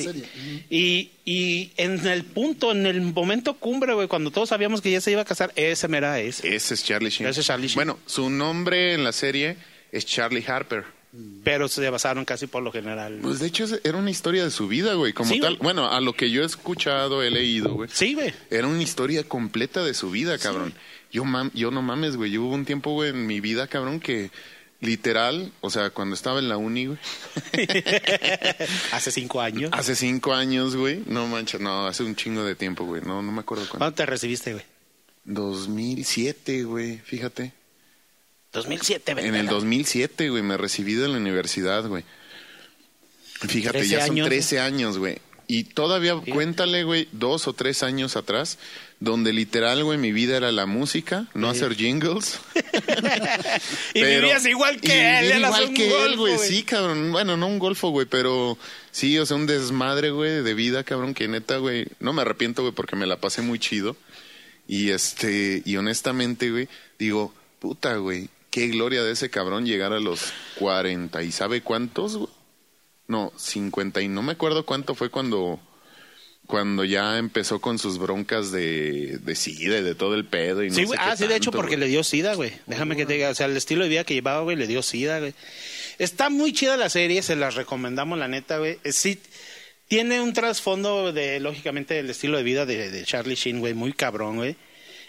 y, 0.68 1.12
y 1.24 1.70
en 1.76 2.04
el 2.08 2.24
punto, 2.24 2.72
en 2.72 2.84
el 2.84 3.00
momento 3.00 3.54
cumbre, 3.54 3.94
güey, 3.94 4.08
cuando 4.08 4.32
todos 4.32 4.48
sabíamos 4.48 4.80
que 4.80 4.90
ya 4.90 5.00
se 5.00 5.12
iba 5.12 5.22
a 5.22 5.24
casar, 5.24 5.52
ese 5.54 5.86
mera 5.86 6.18
es. 6.18 6.42
Ese 6.44 6.74
es 6.74 6.82
Charlie 6.84 7.10
Sheen. 7.10 7.28
Ese 7.30 7.40
es 7.42 7.46
Charlie 7.46 7.68
Sheen. 7.68 7.76
Bueno, 7.76 7.98
su 8.06 8.28
nombre 8.28 8.94
en 8.94 9.04
la 9.04 9.12
serie 9.12 9.56
es 9.92 10.04
Charlie 10.04 10.44
Harper. 10.44 10.84
Pero 11.44 11.68
se 11.68 11.88
basaron 11.90 12.24
casi 12.24 12.46
por 12.46 12.62
lo 12.62 12.72
general. 12.72 13.18
Pues 13.22 13.38
de 13.38 13.46
hecho 13.46 13.66
era 13.84 13.96
una 13.98 14.10
historia 14.10 14.44
de 14.44 14.50
su 14.50 14.66
vida, 14.68 14.94
güey, 14.94 15.12
como 15.12 15.32
Sí, 15.32 15.40
tal. 15.40 15.54
güey. 15.56 15.62
Bueno, 15.62 15.90
a 15.90 16.00
lo 16.00 16.12
que 16.14 16.30
yo 16.30 16.42
he 16.42 16.46
escuchado, 16.46 17.22
he 17.22 17.30
leído, 17.30 17.72
güey. 17.74 17.88
Sí, 17.92 18.14
güey. 18.14 18.34
Era 18.50 18.66
una 18.66 18.82
historia 18.82 19.22
completa 19.24 19.84
de 19.84 19.94
su 19.94 20.10
vida, 20.10 20.38
cabrón. 20.38 20.74
Yo, 21.12 21.24
mam- 21.24 21.52
yo 21.54 21.70
no 21.70 21.82
mames, 21.82 22.16
güey. 22.16 22.30
Yo 22.32 22.42
hubo 22.42 22.54
un 22.54 22.64
tiempo, 22.64 22.90
güey, 22.92 23.10
en 23.10 23.26
mi 23.26 23.40
vida, 23.40 23.68
cabrón, 23.68 24.00
que 24.00 24.30
literal, 24.80 25.52
o 25.62 25.70
sea, 25.70 25.88
cuando 25.90 26.14
estaba 26.14 26.38
en 26.40 26.48
la 26.50 26.56
uni, 26.58 26.86
güey, 26.86 26.98
Hace 28.92 29.10
cinco 29.10 29.40
años. 29.40 29.70
hace 29.72 29.96
cinco 29.96 30.34
años, 30.34 30.76
güey, 30.76 31.02
no 31.06 31.26
manches, 31.26 31.60
no, 31.60 31.86
hace 31.86 32.02
un 32.02 32.14
chingo 32.14 32.44
de 32.44 32.54
tiempo, 32.54 32.84
güey, 32.84 33.00
no, 33.02 33.22
no 33.22 33.32
me 33.32 33.40
acuerdo 33.40 33.62
cuándo. 33.64 33.78
¿Cuándo 33.78 33.94
te 33.94 34.04
recibiste, 34.06 34.52
güey? 34.52 34.64
2007, 35.24 36.64
güey, 36.64 36.98
fíjate. 36.98 37.52
2007, 38.56 39.14
güey. 39.14 39.26
En 39.26 39.34
el 39.36 39.46
2007, 39.46 40.28
güey, 40.30 40.42
me 40.42 40.56
recibí 40.56 40.94
de 40.94 41.08
la 41.08 41.16
universidad, 41.18 41.86
güey. 41.86 42.04
Fíjate, 43.46 43.78
13 43.78 43.88
ya 43.90 44.00
son 44.06 44.10
años, 44.16 44.28
13 44.28 44.60
años, 44.60 44.98
güey. 44.98 45.18
Y 45.48 45.62
todavía, 45.64 46.16
cuéntale, 46.16 46.82
güey, 46.82 47.06
dos 47.12 47.46
o 47.46 47.52
tres 47.52 47.84
años 47.84 48.16
atrás, 48.16 48.58
donde 48.98 49.32
literal, 49.32 49.84
güey, 49.84 49.96
mi 49.96 50.10
vida 50.10 50.36
era 50.36 50.50
la 50.50 50.66
música, 50.66 51.26
no 51.34 51.48
hacer 51.48 51.76
jingles. 51.76 52.40
Y 53.94 54.00
Pero- 54.00 54.22
vivías 54.26 54.44
igual 54.46 54.80
que 54.80 54.92
él. 55.20 55.32
eras 55.32 55.60
igual 55.60 55.72
que 55.74 56.04
él, 56.04 56.16
güey. 56.16 56.38
Sí, 56.38 56.62
cabrón. 56.64 57.12
Bueno, 57.12 57.36
no 57.36 57.46
un 57.46 57.58
golfo, 57.58 57.90
güey, 57.90 58.06
pero 58.06 58.58
sí, 58.90 59.16
o 59.18 59.24
sea, 59.26 59.36
un 59.36 59.46
desmadre, 59.46 60.10
güey, 60.10 60.42
de 60.42 60.54
vida, 60.54 60.82
cabrón, 60.84 61.14
que 61.14 61.28
neta, 61.28 61.58
güey, 61.58 61.86
no 62.00 62.12
me 62.12 62.22
arrepiento, 62.22 62.62
güey, 62.62 62.74
porque 62.74 62.96
me 62.96 63.06
la 63.06 63.16
pasé 63.18 63.40
muy 63.42 63.58
chido. 63.58 63.96
Y 64.68 64.90
este, 64.90 65.62
y 65.64 65.76
honestamente, 65.76 66.50
güey, 66.50 66.68
digo, 66.98 67.32
puta, 67.60 67.96
güey, 67.96 68.28
qué 68.56 68.68
gloria 68.68 69.02
de 69.02 69.12
ese 69.12 69.28
cabrón 69.28 69.66
llegar 69.66 69.92
a 69.92 70.00
los 70.00 70.32
40 70.58 71.22
y 71.22 71.30
sabe 71.30 71.60
cuántos, 71.60 72.16
güey. 72.16 72.30
No, 73.06 73.30
50 73.36 74.00
y 74.00 74.08
no 74.08 74.22
me 74.22 74.32
acuerdo 74.32 74.64
cuánto 74.64 74.94
fue 74.94 75.10
cuando 75.10 75.60
cuando 76.46 76.82
ya 76.82 77.18
empezó 77.18 77.60
con 77.60 77.78
sus 77.78 77.98
broncas 77.98 78.50
de, 78.52 79.18
de 79.18 79.34
SIDA 79.34 79.78
y 79.78 79.82
de 79.82 79.94
todo 79.94 80.14
el 80.14 80.24
pedo 80.24 80.64
y 80.64 80.70
no 80.70 80.74
Sí, 80.74 80.84
güey. 80.84 80.98
Ah, 81.02 81.14
sí, 81.16 81.26
de 81.26 81.36
hecho, 81.36 81.52
porque 81.52 81.76
le 81.76 81.86
dio 81.86 82.02
sida, 82.02 82.32
güey. 82.32 82.50
Déjame 82.66 82.96
que 82.96 83.04
te 83.04 83.12
diga. 83.12 83.28
O 83.28 83.34
sea, 83.34 83.44
el 83.44 83.58
estilo 83.58 83.82
de 83.82 83.90
vida 83.90 84.04
que 84.04 84.14
llevaba, 84.14 84.40
güey, 84.40 84.56
le 84.56 84.66
dio 84.66 84.82
sida, 84.82 85.18
güey. 85.18 85.34
Está 85.98 86.30
muy 86.30 86.54
chida 86.54 86.78
la 86.78 86.88
serie, 86.88 87.20
se 87.22 87.36
las 87.36 87.56
recomendamos, 87.56 88.18
la 88.18 88.28
neta, 88.28 88.56
güey. 88.56 88.78
Eh, 88.84 88.92
Sí, 88.92 89.20
tiene 89.86 90.22
un 90.22 90.32
trasfondo 90.32 91.12
de, 91.12 91.40
lógicamente, 91.40 91.98
el 91.98 92.08
estilo 92.08 92.38
de 92.38 92.42
vida 92.42 92.64
de, 92.64 92.90
de 92.90 93.04
Charlie 93.04 93.34
Sheen, 93.34 93.60
güey, 93.60 93.74
muy 93.74 93.92
cabrón, 93.92 94.36
güey. 94.36 94.56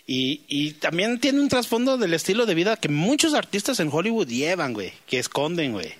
Y, 0.09 0.71
también 0.79 1.19
tiene 1.19 1.41
un 1.41 1.49
trasfondo 1.49 1.97
del 1.97 2.13
estilo 2.13 2.45
de 2.45 2.55
vida 2.55 2.77
que 2.77 2.87
muchos 2.87 3.33
artistas 3.33 3.81
en 3.81 3.89
Hollywood 3.91 4.29
llevan, 4.29 4.71
güey, 4.73 4.93
que 5.05 5.19
esconden, 5.19 5.73
güey. 5.73 5.93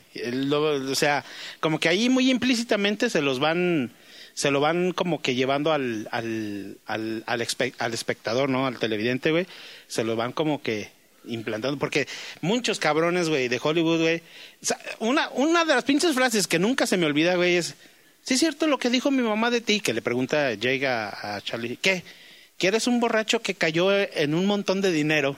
O 0.90 0.96
sea, 0.96 1.26
como 1.60 1.78
que 1.78 1.90
ahí 1.90 2.08
muy 2.08 2.32
implícitamente 2.32 3.10
se 3.10 3.22
los 3.22 3.40
van, 3.40 3.92
se 4.34 4.50
lo 4.50 4.62
van 4.62 4.94
como 4.94 5.22
que 5.22 5.36
llevando 5.36 5.74
al, 5.74 6.08
al, 6.12 6.78
al, 6.86 7.24
al, 7.26 7.48
al 7.80 7.94
espectador, 7.94 8.48
¿no? 8.48 8.66
Al 8.66 8.80
televidente, 8.80 9.32
güey. 9.32 9.46
Se 9.88 10.06
lo 10.06 10.16
van 10.16 10.32
como 10.32 10.62
que 10.62 10.90
implantando, 11.26 11.78
porque 11.78 12.08
muchos 12.40 12.80
cabrones, 12.80 13.28
güey, 13.28 13.50
de 13.50 13.60
Hollywood, 13.62 14.00
güey. 14.00 14.22
una, 15.00 15.28
una 15.32 15.66
de 15.66 15.76
las 15.76 15.84
pinches 15.84 16.16
frases 16.16 16.48
que 16.48 16.60
nunca 16.60 16.88
se 16.88 16.96
me 16.96 17.06
olvida, 17.08 17.36
güey, 17.36 17.58
es, 17.58 17.76
sí 18.24 18.36
es 18.36 18.40
cierto 18.40 18.68
lo 18.68 18.78
que 18.78 18.90
dijo 18.90 19.12
mi 19.12 19.22
mamá 19.22 19.52
de 19.52 19.60
ti, 19.60 19.82
que 19.82 19.94
le 19.94 20.02
pregunta 20.02 20.54
Jake 20.54 20.88
a, 20.88 21.36
a 21.36 21.42
Charlie, 21.42 21.76
¿qué? 21.76 22.04
Que 22.58 22.68
eres 22.68 22.88
un 22.88 23.00
borracho 23.00 23.42
que 23.42 23.54
cayó 23.56 23.92
en 23.94 24.34
un 24.34 24.46
montón 24.46 24.82
de 24.82 24.92
dinero 24.92 25.38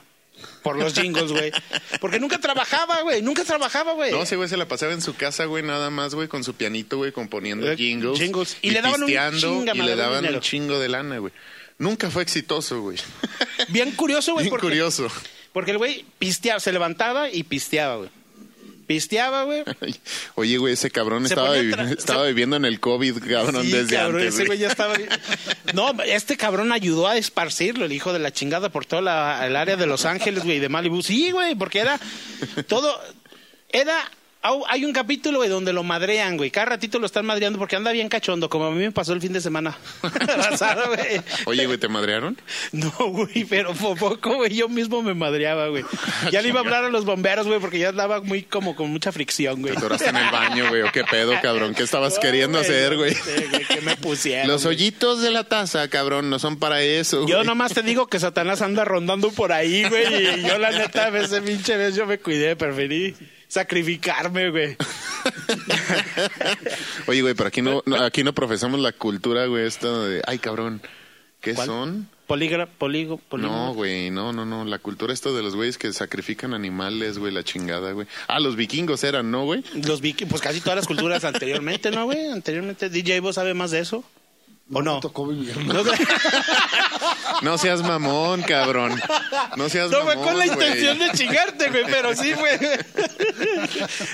por 0.64 0.78
los 0.78 0.94
jingles, 0.94 1.32
güey. 1.34 1.52
Porque 2.00 2.20
nunca 2.20 2.40
trabajaba, 2.40 3.02
güey. 3.02 3.22
Nunca 3.22 3.44
trabajaba, 3.44 3.92
güey. 3.94 4.12
No, 4.12 4.22
ese 4.24 4.38
güey 4.38 4.48
se 4.48 4.56
la 4.56 4.68
pasaba 4.68 4.94
en 4.94 5.02
su 5.02 5.14
casa, 5.16 5.46
güey, 5.46 5.64
nada 5.64 5.90
más, 5.90 6.16
güey, 6.16 6.30
con 6.30 6.44
su 6.46 6.54
pianito, 6.54 6.96
güey, 6.98 7.12
componiendo 7.12 7.70
Eh, 7.70 7.76
jingles. 7.76 8.18
jingles. 8.20 8.58
Y 8.62 8.70
le 8.72 8.82
daban 8.82 9.04
un 9.04 9.10
chinga 9.10 9.74
Y 9.76 9.80
le 9.82 9.96
daban 9.98 10.26
un 10.34 10.40
chingo 10.40 10.80
de 10.80 10.88
lana, 10.90 11.18
güey. 11.18 11.34
Nunca 11.78 12.10
fue 12.10 12.24
exitoso, 12.24 12.82
güey. 12.82 12.98
Bien 13.70 13.92
curioso, 13.92 14.34
güey. 14.34 14.44
Bien 14.46 14.50
porque- 14.52 14.68
curioso. 14.68 15.08
Porque 15.52 15.72
el 15.72 15.78
güey 15.78 16.06
pisteaba, 16.20 16.60
se 16.60 16.72
levantaba 16.72 17.30
y 17.30 17.44
pisteaba, 17.44 17.96
güey. 17.98 18.10
Pisteaba, 18.90 19.44
güey. 19.44 19.64
Oye, 20.36 20.58
güey, 20.58 20.74
ese 20.74 20.90
cabrón 20.90 21.22
Se 21.28 21.36
estaba, 21.36 21.56
vivi- 21.56 21.96
estaba 21.96 22.24
se- 22.24 22.28
viviendo 22.30 22.56
en 22.56 22.66
el 22.66 22.80
COVID, 22.80 23.20
cabrón, 23.20 23.64
Sí, 23.64 23.72
desde 23.72 23.96
cabrón, 23.98 24.16
antes, 24.22 24.34
ese 24.34 24.38
güey. 24.38 24.48
güey 24.48 24.60
ya 24.60 24.68
estaba. 24.70 24.96
No, 25.76 25.92
este 26.04 26.38
cabrón 26.38 26.72
ayudó 26.72 27.08
a 27.08 27.16
esparcirlo, 27.16 27.86
el 27.86 27.92
hijo 27.92 28.14
de 28.14 28.18
la 28.18 28.34
chingada, 28.34 28.70
por 28.70 28.88
toda 28.88 29.04
la, 29.04 29.46
el 29.46 29.56
área 29.56 29.76
de 29.76 29.86
Los 29.86 30.06
Ángeles, 30.06 30.44
güey, 30.44 30.58
de 30.58 30.70
Malibu. 30.70 31.04
Sí, 31.04 31.30
güey, 31.30 31.54
porque 31.54 31.78
era 31.82 32.00
todo. 32.68 33.00
Era. 33.72 33.96
Hay 34.42 34.86
un 34.86 34.94
capítulo, 34.94 35.40
güey, 35.40 35.50
donde 35.50 35.74
lo 35.74 35.84
madrean, 35.84 36.38
güey. 36.38 36.50
Cada 36.50 36.68
ratito 36.68 36.98
lo 36.98 37.06
están 37.06 37.26
madreando 37.26 37.60
porque 37.60 37.76
anda 37.76 37.92
bien 37.92 38.08
cachondo, 38.08 38.50
como 38.50 38.68
a 38.68 38.72
mí 38.72 38.78
me 38.80 38.92
pasó 38.94 39.12
el 39.12 39.20
fin 39.20 39.34
de 39.34 39.42
semana. 39.42 39.78
Pasado, 40.02 40.84
güey. 40.88 41.22
Oye, 41.46 41.66
güey, 41.66 41.78
¿te 41.78 41.90
madrearon? 41.90 42.38
No, 42.72 42.90
güey, 43.10 43.44
pero 43.44 43.74
por 43.74 43.98
poco, 43.98 44.36
güey, 44.36 44.56
yo 44.56 44.70
mismo 44.70 45.02
me 45.04 45.14
madreaba, 45.14 45.68
güey. 45.68 45.84
Ya 46.32 46.42
le 46.42 46.50
iba 46.50 46.62
a 46.62 46.64
hablar 46.64 46.86
a 46.86 46.90
los 46.90 47.04
bomberos, 47.04 47.48
güey, 47.48 47.60
porque 47.60 47.80
ya 47.80 47.90
andaba 47.90 48.22
muy 48.22 48.44
como 48.44 48.78
con 48.78 48.90
mucha 48.90 49.12
fricción, 49.12 49.62
güey. 49.62 49.74
Te 49.74 49.80
atoraste 49.80 50.10
en 50.10 50.16
el 50.16 50.32
baño, 50.32 50.70
güey, 50.70 50.84
o 50.84 50.92
qué 50.94 51.04
pedo, 51.04 51.34
cabrón. 51.42 51.74
¿Qué 51.76 51.84
estabas 51.84 52.16
No, 52.16 52.22
queriendo 52.22 52.60
hacer, 52.60 52.96
güey? 52.96 53.14
no 53.16 53.24
sé, 53.24 53.48
güey, 53.50 53.66
que 53.66 53.82
me 53.82 53.98
pusieron. 53.98 54.48
Los 54.48 54.66
hoyitos 54.66 55.22
de 55.22 55.32
la 55.32 55.44
taza, 55.44 55.90
cabrón, 55.90 56.30
no 56.30 56.40
son 56.40 56.58
para 56.58 56.82
eso. 56.82 57.28
Yo 57.28 57.44
nomás 57.44 57.74
te 57.74 57.82
digo 57.82 58.08
que 58.08 58.20
Satanás 58.22 58.62
anda 58.62 58.86
rondando 58.86 59.32
por 59.32 59.52
ahí, 59.52 59.84
güey. 59.90 60.40
Y 60.40 60.48
yo, 60.48 60.58
la 60.58 60.72
neta, 60.72 61.10
ese 61.18 61.42
pinche 61.42 61.76
vez 61.76 61.96
yo 61.96 62.06
me 62.06 62.20
cuidé, 62.20 62.56
preferí 62.56 63.16
sacrificarme, 63.50 64.50
güey. 64.52 64.78
Oye, 67.08 67.22
güey, 67.22 67.34
pero 67.34 67.48
aquí 67.50 67.62
no, 67.62 67.84
no- 67.86 68.02
aquí 68.04 68.24
no 68.24 68.34
profesamos 68.34 68.80
la 68.80 68.92
cultura, 68.94 69.46
güey, 69.48 69.66
esta 69.68 70.06
de, 70.06 70.22
ay, 70.26 70.40
cabrón, 70.40 70.82
¿qué 71.42 71.54
¿Cuál? 71.54 71.68
son? 71.68 72.10
Polígra, 72.28 72.68
polígo, 72.68 73.18
polígono. 73.18 73.68
No, 73.68 73.74
güey, 73.74 74.12
no, 74.12 74.32
no, 74.32 74.46
no, 74.46 74.64
la 74.64 74.78
cultura 74.78 75.12
esta 75.12 75.32
de 75.32 75.42
los 75.42 75.56
güeyes 75.56 75.80
que 75.80 75.92
sacrifican 75.94 76.54
animales, 76.54 77.18
güey, 77.18 77.34
la 77.34 77.44
chingada, 77.44 77.92
güey. 77.92 78.06
Ah, 78.28 78.40
los 78.40 78.56
vikingos 78.56 79.04
eran, 79.04 79.32
¿no, 79.32 79.46
güey? 79.46 79.64
Los 79.88 80.00
vikingos, 80.02 80.30
pues 80.30 80.42
casi 80.44 80.62
todas 80.62 80.76
las 80.76 80.86
culturas 80.88 81.24
anteriormente, 81.24 81.90
¿no, 81.90 82.06
güey? 82.06 82.28
Anteriormente. 82.28 82.90
DJ, 82.90 83.20
¿vos 83.22 83.36
sabe 83.36 83.56
más 83.56 83.72
de 83.72 83.80
eso? 83.80 84.04
¿O 84.72 84.82
no? 84.82 84.96
Me 84.96 85.02
tocó 85.02 85.26
vivir. 85.28 85.58
No, 85.66 85.84
No 87.42 87.58
seas 87.58 87.82
mamón, 87.82 88.44
cabrón. 88.44 89.00
No 89.56 89.70
seas 89.70 89.90
no 89.90 90.02
fue 90.02 90.16
mamón, 90.16 90.30
con 90.30 90.38
la 90.38 90.46
intención 90.46 91.00
de 91.00 91.12
chingarte, 91.12 91.70
güey, 91.70 91.86
pero 91.86 92.16
sí, 92.16 92.34
güey. 92.34 92.58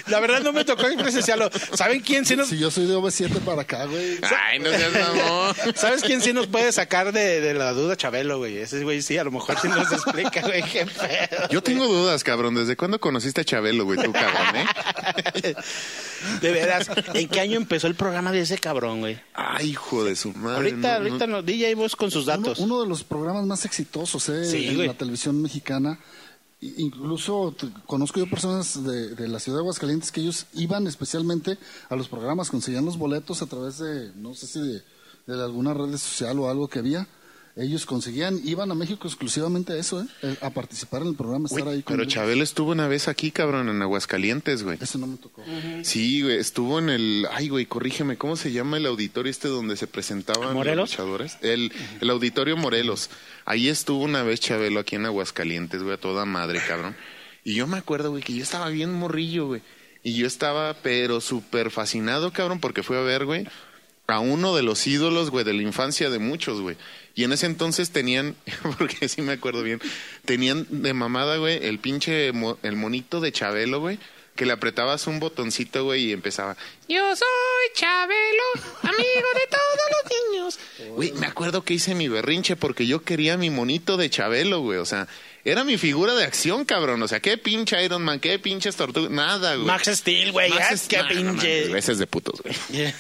La 0.08 0.20
verdad 0.20 0.42
no 0.42 0.54
me 0.54 0.64
tocó 0.64 0.84
presenciarlo. 0.98 1.50
¿Saben 1.74 2.00
quién 2.02 2.26
sí 2.26 2.36
nos... 2.36 2.48
Si 2.48 2.58
yo 2.58 2.72
soy 2.72 2.86
de 2.86 2.96
OV7 2.96 3.40
para 3.40 3.64
acá, 3.64 3.86
güey. 3.86 4.20
Ay, 4.22 4.60
no 4.60 4.70
seas 4.70 4.94
mamón. 4.94 5.56
¿Sabes 5.76 6.04
quién 6.04 6.22
sí 6.22 6.32
nos 6.32 6.48
puede 6.48 6.72
sacar 6.72 7.12
de, 7.12 7.42
de 7.42 7.54
la 7.54 7.74
duda? 7.74 7.98
Chabelo, 7.98 8.38
güey. 8.38 8.58
Ese 8.58 8.84
güey 8.84 9.02
sí, 9.02 9.18
a 9.18 9.24
lo 9.24 9.32
mejor 9.32 9.60
sí 9.60 9.68
nos 9.68 9.92
explica, 9.92 10.42
güey, 10.42 10.64
qué 10.64 10.86
pedo. 10.86 11.50
Yo 11.50 11.62
tengo 11.64 11.86
dudas, 11.88 12.24
cabrón. 12.24 12.56
¿Desde 12.56 12.78
cuándo 12.78 13.00
conociste 13.00 13.42
a 13.42 13.44
Chabelo, 13.44 13.84
güey, 13.86 14.00
tú, 14.02 14.14
cabrón, 14.14 14.56
eh? 14.56 15.56
De 16.42 16.52
veras, 16.52 16.90
¿en 17.14 17.28
qué 17.30 17.40
año 17.40 17.58
empezó 17.58 17.88
el 17.88 17.96
programa 17.96 18.32
de 18.32 18.42
ese 18.42 18.58
cabrón, 18.58 19.00
güey? 19.02 19.20
Ay, 19.34 19.72
hijo 19.72 20.04
de 20.04 20.16
su 20.16 20.32
madre. 20.34 20.56
Ahorita, 20.72 20.78
no, 20.78 20.82
no- 21.00 21.10
ahorita 21.10 21.28
no, 21.28 21.42
DJ 21.42 21.76
vos 21.76 21.96
con 21.96 22.12
sus 22.12 22.26
datos. 22.26 22.60
uno 22.60 22.82
de 22.82 22.88
los 22.88 23.04
programas 23.04 23.46
más 23.46 23.66
exitosos 23.66 24.28
eh, 24.30 24.46
Sí, 24.46 24.68
en 24.68 24.76
güey. 24.76 24.88
la 24.88 24.94
televisión 24.94 25.42
mexicana. 25.42 26.00
I- 26.62 26.76
Incluso 26.78 27.56
conozco 27.86 28.20
yo 28.20 28.30
personas 28.30 28.84
de, 28.84 29.10
de 29.16 29.28
la 29.28 29.40
ciudad 29.40 29.58
de 29.60 29.62
Aguascalientes 29.64 30.12
que 30.12 30.22
ellos 30.22 30.46
iban 30.54 30.88
especialmente 30.88 31.58
a 31.90 31.96
los 31.96 32.08
programas, 32.08 32.50
conseguían 32.50 32.86
los 32.86 32.98
boletos 32.98 33.42
a 33.42 33.46
través 33.46 33.78
de, 33.80 34.12
no 34.16 34.34
sé 34.34 34.48
si 34.48 34.60
de, 34.60 34.82
de 35.28 35.44
alguna 35.44 35.74
red 35.74 35.92
social 35.98 36.40
o 36.40 36.50
algo 36.50 36.68
que 36.68 36.80
había. 36.80 37.08
Ellos 37.58 37.86
conseguían, 37.86 38.42
iban 38.44 38.70
a 38.72 38.76
México 38.76 39.08
exclusivamente 39.08 39.72
a 39.72 39.78
eso, 39.78 40.02
eh, 40.02 40.08
eh, 40.24 40.38
a 40.42 40.50
participar 40.50 41.04
en 41.04 41.08
el 41.10 41.16
programa, 41.16 41.48
estar 41.48 41.66
ahí 41.68 41.84
con 41.84 41.94
pero 41.94 42.04
ellos. 42.04 42.14
Chabelo 42.14 42.44
estuvo 42.44 42.72
una 42.72 42.90
vez 42.90 43.08
aquí, 43.08 43.32
cabrón, 43.32 43.70
en 43.70 43.82
Aguascalientes, 43.82 44.64
güey. 44.64 44.78
Eso 44.82 44.98
no 44.98 45.08
me 45.08 45.16
tocó. 45.16 45.42
Sí, 45.84 46.22
güey, 46.22 46.38
estuvo 46.38 46.80
en 46.80 46.90
el... 46.90 47.28
Ay, 47.32 47.48
güey, 47.48 47.66
corrígeme, 47.66 48.18
¿cómo 48.18 48.36
se 48.36 48.52
llama 48.52 48.76
el 48.76 48.86
auditorio 48.86 49.32
este 49.32 49.48
donde 49.48 49.78
se 49.78 49.88
presentaban 49.88 50.54
¿Morelos? 50.54 50.90
los 50.90 50.92
luchadores? 50.92 51.38
El, 51.42 51.72
el 52.02 52.10
auditorio 52.10 52.58
Morelos. 52.58 53.10
Ahí 53.46 53.70
estuvo 53.70 54.04
una 54.04 54.24
vez 54.24 54.42
Chabelo 54.42 54.82
aquí 54.82 54.98
en 54.98 55.06
Aguascalientes, 55.06 55.82
güey, 55.82 55.94
a 55.96 56.00
toda 56.00 56.26
madre, 56.26 56.60
cabrón. 56.68 56.96
Y 57.46 57.54
yo 57.54 57.68
me 57.68 57.78
acuerdo, 57.78 58.10
güey, 58.10 58.22
que 58.22 58.34
yo 58.34 58.44
estaba 58.44 58.68
bien 58.70 58.92
morrillo, 58.92 59.48
güey. 59.48 59.62
Y 60.04 60.14
yo 60.14 60.28
estaba, 60.28 60.74
pero 60.84 61.22
súper 61.22 61.72
fascinado, 61.72 62.34
cabrón, 62.34 62.60
porque 62.60 62.84
fui 62.84 62.98
a 62.98 63.02
ver, 63.02 63.26
güey, 63.26 63.48
a 64.08 64.20
uno 64.20 64.56
de 64.56 64.64
los 64.64 64.86
ídolos, 64.88 65.32
güey, 65.32 65.44
de 65.46 65.54
la 65.54 65.62
infancia 65.64 66.10
de 66.10 66.20
muchos, 66.20 66.62
güey. 66.62 66.78
Y 67.16 67.24
en 67.24 67.32
ese 67.34 67.46
entonces 67.46 67.92
tenían, 67.92 68.36
porque 68.78 69.08
sí 69.10 69.22
me 69.22 69.34
acuerdo 69.34 69.64
bien, 69.64 69.82
tenían 70.26 70.68
de 70.70 70.94
mamada, 70.94 71.38
güey, 71.38 71.66
el 71.66 71.80
pinche, 71.80 72.32
mo- 72.32 72.58
el 72.64 72.76
monito 72.76 73.20
de 73.22 73.32
Chabelo, 73.32 73.80
güey, 73.80 73.98
que 74.36 74.46
le 74.46 74.52
apretabas 74.52 75.08
un 75.08 75.20
botoncito, 75.22 75.86
güey, 75.86 76.06
y 76.08 76.12
empezaba, 76.12 76.58
yo 76.90 77.16
soy 77.16 77.26
Chabelo, 77.74 78.44
amigo 78.82 79.28
de 79.34 79.48
todos 79.50 79.80
los 79.92 80.12
niños. 80.32 80.60
Güey, 80.96 81.12
me 81.14 81.26
acuerdo 81.26 81.64
que 81.64 81.74
hice 81.74 81.96
mi 81.96 82.08
berrinche 82.08 82.56
porque 82.56 82.86
yo 82.86 83.02
quería 83.04 83.38
mi 83.38 83.50
monito 83.50 83.98
de 83.98 84.10
Chabelo, 84.10 84.60
güey, 84.60 84.78
o 84.80 84.86
sea, 84.86 85.08
era 85.46 85.64
mi 85.64 85.78
figura 85.78 86.14
de 86.16 86.24
acción, 86.26 86.66
cabrón, 86.66 87.02
o 87.04 87.08
sea, 87.08 87.20
qué 87.22 87.38
pinche 87.38 87.82
Iron 87.86 88.04
Man, 88.04 88.20
qué 88.20 88.40
pinches 88.40 88.76
tortugas, 88.76 89.12
nada, 89.12 89.54
güey. 89.56 89.68
Max 89.68 89.88
Steel, 89.94 90.32
güey. 90.32 90.50
Max 90.50 90.72
es- 90.72 90.88
Qué 90.88 90.98
no, 90.98 91.04
no, 91.04 91.10
no, 91.10 91.32
pinche. 91.34 91.78
ese 91.78 91.92
es 91.94 92.00
de 92.00 92.08
putos, 92.08 92.42
güey. 92.42 92.56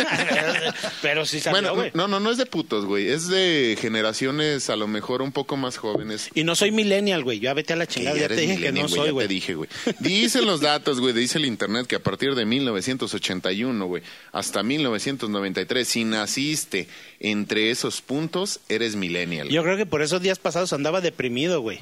Pero 1.02 1.25
sí 1.25 1.40
salió, 1.40 1.60
Bueno, 1.62 1.75
güey. 1.75 1.92
no, 1.94 2.08
no, 2.08 2.20
no 2.20 2.32
es 2.32 2.38
de 2.38 2.46
putos, 2.46 2.86
güey. 2.86 3.08
Es 3.10 3.28
de 3.28 3.78
generaciones 3.82 4.70
a 4.70 4.75
lo 4.75 4.88
mejor 4.88 5.22
un 5.22 5.32
poco 5.32 5.58
más 5.58 5.78
jóvenes. 5.78 6.30
Y 6.34 6.44
no 6.44 6.56
soy 6.56 6.72
millennial, 6.72 7.24
güey. 7.24 7.40
Ya 7.40 7.54
vete 7.54 7.74
a 7.74 7.75
la 7.75 7.88
chingada. 7.88 8.16
ya 8.16 8.24
Ya 8.24 8.28
te 8.30 8.36
dije 8.42 8.58
que 8.60 8.72
no 8.72 8.82
güey, 8.82 8.94
soy, 8.94 9.06
ya 9.08 9.12
güey. 9.12 9.28
te 9.28 9.34
dije, 9.34 9.56
güey. 9.56 9.70
Dicen 10.00 10.46
los 10.46 10.62
datos, 10.62 11.00
güey, 11.00 11.14
dice 11.14 11.38
el 11.38 11.46
internet 11.46 11.88
que 11.88 11.96
a 11.96 12.04
partir 12.04 12.36
de 12.36 12.46
1981, 12.46 13.86
güey, 13.86 14.04
hasta 14.32 14.64
1993, 14.64 15.88
si 15.88 16.04
naciste 16.04 16.88
entre 17.20 17.72
esos 17.72 18.02
puntos, 18.02 18.60
eres 18.70 18.96
millennial. 18.96 19.50
Yo 19.50 19.64
creo 19.64 19.78
que 19.78 19.86
por 19.86 20.02
esos 20.02 20.22
días 20.22 20.40
pasados 20.40 20.74
andaba 20.74 21.02
deprimido, 21.02 21.62
güey. 21.62 21.80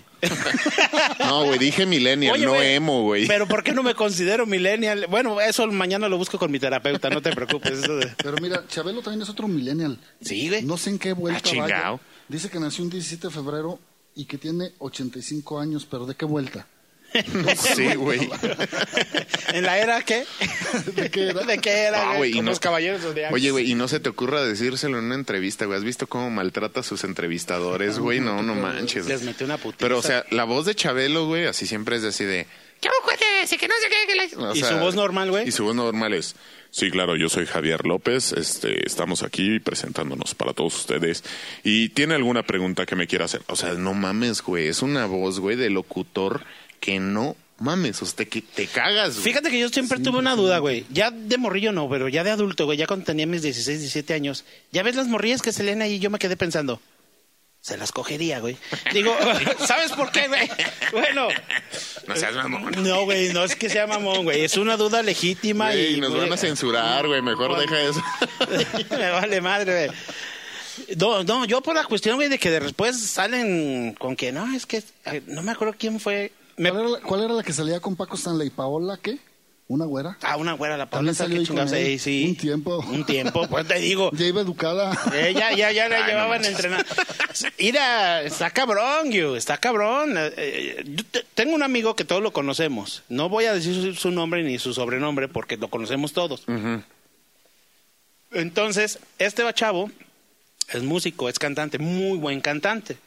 No, 1.20 1.46
güey, 1.46 1.60
dije 1.60 1.86
millennial, 1.86 2.34
Oye, 2.36 2.46
no 2.46 2.56
emo, 2.62 3.04
güey. 3.04 3.28
Pero 3.28 3.48
¿por 3.48 3.64
qué 3.64 3.74
no 3.74 3.84
me 3.84 3.96
considero 3.96 4.46
millennial? 4.46 5.08
Bueno, 5.10 5.40
eso 5.42 5.66
mañana 5.68 6.08
lo 6.10 6.18
busco 6.18 6.38
con 6.38 6.52
mi 6.52 6.60
terapeuta, 6.60 7.10
no 7.10 7.22
te 7.22 7.32
preocupes. 7.34 7.80
Eso 7.80 7.96
de... 7.98 8.08
Pero 8.18 8.38
mira, 8.42 8.64
Chabelo 8.68 9.02
también 9.02 9.22
es 9.22 9.30
otro 9.30 9.48
millennial. 9.48 10.00
Sí, 10.22 10.50
güey. 10.50 10.64
No 10.64 10.78
sé 10.78 10.92
en 10.92 11.00
qué 11.00 11.14
vuelta 11.14 11.50
Ah, 11.54 11.58
vaya. 11.60 12.00
Dice 12.28 12.50
que 12.50 12.60
nació 12.60 12.84
un 12.84 12.90
17 12.90 13.28
de 13.28 13.34
febrero 13.34 13.80
y 14.16 14.26
que 14.26 14.38
tiene 14.38 14.72
85 14.80 15.60
años, 15.60 15.88
pero 15.90 16.06
¿de 16.06 16.16
qué 16.16 16.26
vuelta? 16.26 16.68
Sí, 17.76 17.96
güey. 17.96 18.30
¿En 19.54 19.64
la 19.64 19.78
era 19.78 20.02
qué? 20.04 20.26
¿De 20.96 21.10
qué 21.12 21.28
era? 21.30 21.42
¿De 21.44 21.58
qué 21.60 21.72
era, 21.72 22.12
Ah, 22.12 22.18
güey? 22.18 22.32
y 22.38 22.42
no- 22.42 22.50
los 22.52 22.60
caballeros 22.60 23.02
Oye, 23.32 23.52
güey, 23.52 23.72
y 23.72 23.76
no 23.76 23.88
se 23.88 24.00
te 24.00 24.10
ocurra 24.10 24.44
decírselo 24.44 24.98
en 25.00 25.06
una 25.06 25.16
entrevista, 25.16 25.66
güey. 25.66 25.78
¿Has 25.78 25.84
visto 25.84 26.08
cómo 26.08 26.30
maltrata 26.30 26.80
a 26.80 26.84
sus 26.84 27.04
entrevistadores, 27.04 28.00
güey? 28.00 28.20
No, 28.20 28.42
no 28.44 28.56
manches. 28.56 29.06
Les 29.08 29.24
metió 29.24 29.46
una 29.46 29.58
putiza. 29.58 29.78
Pero, 29.80 30.00
o 30.00 30.02
sea, 30.02 30.26
la 30.32 30.44
voz 30.44 30.66
de 30.66 30.76
Chabelo, 30.76 31.26
güey, 31.28 31.46
así 31.46 31.68
siempre 31.68 31.98
es 31.98 32.04
así 32.04 32.26
de... 32.26 32.48
¿Qué 32.82 32.90
cuates? 33.04 33.54
Y 33.54 33.58
que 33.58 33.68
no 33.68 33.74
sé 33.82 33.88
qué. 33.90 34.08
que 34.08 34.16
la-". 34.38 34.50
O 34.50 34.56
¿Y 34.56 34.62
su 34.62 34.78
voz 34.78 34.96
normal, 34.96 35.30
güey? 35.30 35.48
Y 35.48 35.52
su 35.52 35.64
voz 35.64 35.76
normal 35.76 36.14
es... 36.14 36.36
Sí, 36.70 36.90
claro, 36.90 37.16
yo 37.16 37.30
soy 37.30 37.46
Javier 37.46 37.86
López, 37.86 38.32
este, 38.34 38.88
estamos 38.88 39.22
aquí 39.22 39.60
presentándonos 39.60 40.34
para 40.34 40.54
todos 40.54 40.76
ustedes. 40.76 41.24
¿Y 41.64 41.90
tiene 41.90 42.16
alguna 42.16 42.42
pregunta 42.42 42.88
que 42.88 42.96
me 42.96 43.06
quiera 43.06 43.26
hacer? 43.26 43.42
O 43.46 43.56
sea, 43.56 43.74
no 43.74 43.94
mames, 43.94 44.42
güey. 44.42 44.68
Es 44.70 44.82
una 44.82 45.06
voz, 45.06 45.40
güey, 45.40 45.56
de 45.56 45.70
locutor 45.70 46.44
que 46.84 47.00
no 47.00 47.38
mames. 47.60 48.02
Usted 48.02 48.28
que 48.28 48.42
te 48.42 48.68
cagas, 48.68 49.14
güey. 49.14 49.24
Fíjate 49.24 49.50
que 49.50 49.58
yo 49.58 49.70
siempre 49.70 50.00
tuve 50.00 50.18
una 50.18 50.36
duda, 50.36 50.60
güey. 50.60 50.86
Ya 50.90 51.12
de 51.12 51.38
morrillo 51.38 51.72
no, 51.72 51.90
pero 51.90 52.10
ya 52.10 52.26
de 52.26 52.32
adulto, 52.32 52.66
güey. 52.66 52.78
Ya 52.78 52.88
cuando 52.88 53.06
tenía 53.06 53.26
mis 53.26 53.42
16, 53.42 53.80
17 53.80 54.14
años. 54.14 54.44
Ya 54.74 54.84
ves 54.84 54.98
las 54.98 55.08
morrillas 55.08 55.42
que 55.42 55.54
se 55.54 55.64
leen 55.64 55.82
ahí. 55.82 56.00
Yo 56.00 56.10
me 56.10 56.20
quedé 56.20 56.36
pensando. 56.36 56.82
Se 57.62 57.78
las 57.78 57.94
cogería, 57.94 58.42
güey. 58.42 58.58
Digo, 58.92 59.16
¿sabes 59.66 59.94
por 59.94 60.12
qué, 60.12 60.28
güey? 60.28 60.50
Bueno. 60.92 61.30
No 62.06 62.16
seas 62.18 62.36
mamón. 62.36 62.74
No, 62.84 63.06
güey, 63.06 63.32
no 63.32 63.46
es 63.46 63.56
que 63.56 63.70
sea 63.70 63.88
mamón, 63.88 64.26
güey. 64.26 64.44
Es 64.44 64.58
una 64.58 64.76
duda 64.76 65.02
legítima 65.02 65.72
Güey, 65.72 65.94
y... 65.94 66.02
nos 66.02 66.14
van 66.14 66.34
a 66.34 66.38
censurar, 66.38 67.08
güey. 67.08 67.22
Mejor 67.22 67.58
deja 67.58 67.82
eso. 67.82 68.04
Me 68.90 69.10
vale 69.10 69.40
madre, 69.40 69.88
güey. 69.88 70.98
No, 70.98 71.24
no, 71.24 71.46
yo 71.46 71.62
por 71.62 71.76
la 71.76 71.86
cuestión, 71.86 72.18
güey, 72.18 72.28
de 72.28 72.40
que 72.40 72.52
después 72.52 73.00
salen 73.00 73.94
con 73.94 74.18
que 74.18 74.34
no, 74.34 74.54
es 74.54 74.66
que 74.66 74.84
no 75.28 75.44
me 75.44 75.54
acuerdo 75.54 75.76
quién 75.78 76.02
fue. 76.02 76.34
Me- 76.58 76.70
¿Cuál, 76.72 76.82
era 76.82 76.90
la, 76.90 77.00
cuál 77.02 77.24
era 77.24 77.34
la 77.34 77.44
que 77.44 77.54
salía 77.54 77.80
con 77.80 77.96
Paco 77.96 78.16
Stanley? 78.16 78.50
¿Paola 78.50 78.98
qué? 79.02 79.18
una 79.70 79.86
güera. 79.86 80.18
Ah, 80.22 80.36
una 80.38 80.54
güera, 80.54 80.78
la 80.78 80.88
Pauleta, 80.88 81.16
salió 81.20 81.40
ahí 81.40 81.48
con 81.48 81.58
él. 81.58 81.68
Sí, 81.70 81.98
sí. 81.98 82.26
Un 82.30 82.36
tiempo. 82.36 82.78
Un 82.92 83.06
tiempo, 83.06 83.48
pues 83.48 83.68
te 83.68 83.80
digo. 83.80 84.12
Ya 84.14 84.26
iba 84.28 84.42
educada. 84.42 84.96
Eh, 85.14 85.34
ya, 85.36 85.52
ya, 85.56 85.72
ya 85.72 85.90
la 85.90 86.06
llevaban 86.08 86.46
entrenando. 86.46 86.86
Mira, 87.58 88.22
está 88.22 88.52
cabrón, 88.52 89.12
yo, 89.12 89.36
está 89.36 89.58
cabrón. 89.58 90.16
Eh, 90.16 90.32
eh, 90.38 90.84
yo 90.86 91.04
te- 91.10 91.26
tengo 91.34 91.56
un 91.56 91.64
amigo 91.64 91.96
que 91.96 92.06
todos 92.06 92.22
lo 92.22 92.32
conocemos. 92.34 93.02
No 93.10 93.30
voy 93.30 93.46
a 93.46 93.54
decir 93.54 93.74
su, 93.74 93.96
su 93.96 94.12
nombre 94.12 94.44
ni 94.44 94.60
su 94.60 94.76
sobrenombre 94.76 95.28
porque 95.28 95.58
lo 95.58 95.70
conocemos 95.70 96.14
todos. 96.14 96.44
Entonces, 98.32 99.00
este 99.18 99.44
chavo 99.54 99.90
es 100.70 100.84
músico, 100.84 101.30
es 101.30 101.40
cantante, 101.40 101.80
muy 101.80 102.18
buen 102.18 102.42
cantante. 102.42 102.98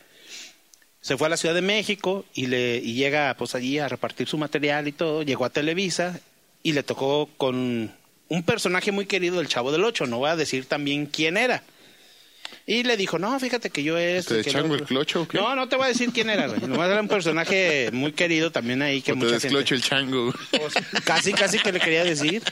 Se 1.06 1.16
fue 1.16 1.28
a 1.28 1.30
la 1.30 1.36
Ciudad 1.36 1.54
de 1.54 1.62
México 1.62 2.24
y, 2.34 2.46
le, 2.46 2.78
y 2.78 2.94
llega 2.94 3.36
pues 3.38 3.54
allí 3.54 3.78
a 3.78 3.86
repartir 3.86 4.26
su 4.26 4.38
material 4.38 4.88
y 4.88 4.92
todo. 4.92 5.22
Llegó 5.22 5.44
a 5.44 5.50
Televisa 5.50 6.18
y 6.64 6.72
le 6.72 6.82
tocó 6.82 7.28
con 7.36 7.94
un 8.28 8.42
personaje 8.42 8.90
muy 8.90 9.06
querido 9.06 9.36
del 9.36 9.46
Chavo 9.46 9.70
del 9.70 9.84
Ocho. 9.84 10.08
No 10.08 10.18
voy 10.18 10.30
a 10.30 10.34
decir 10.34 10.66
también 10.66 11.06
quién 11.06 11.36
era. 11.36 11.62
Y 12.66 12.82
le 12.82 12.96
dijo, 12.96 13.20
no, 13.20 13.38
fíjate 13.38 13.70
que 13.70 13.84
yo 13.84 13.96
es... 13.96 14.26
¿Te 14.26 14.44
chango 14.44 14.74
el 14.74 14.82
clocho 14.82 15.22
o 15.22 15.28
qué? 15.28 15.38
No, 15.38 15.54
no 15.54 15.68
te 15.68 15.76
voy 15.76 15.84
a 15.84 15.88
decir 15.90 16.10
quién 16.12 16.28
era, 16.28 16.48
güey. 16.48 16.60
Nomás 16.62 16.90
era 16.90 17.00
un 17.00 17.06
personaje 17.06 17.90
muy 17.92 18.10
querido 18.10 18.50
también 18.50 18.82
ahí 18.82 19.00
que 19.00 19.12
O 19.12 19.14
te 19.14 19.18
mucha 19.18 19.30
gente... 19.38 19.46
desclocho 19.46 19.76
el 19.76 19.82
chango. 19.82 20.34
Pues, 20.50 20.74
casi, 21.04 21.32
casi 21.32 21.60
que 21.60 21.70
le 21.70 21.78
quería 21.78 22.02
decir. 22.02 22.42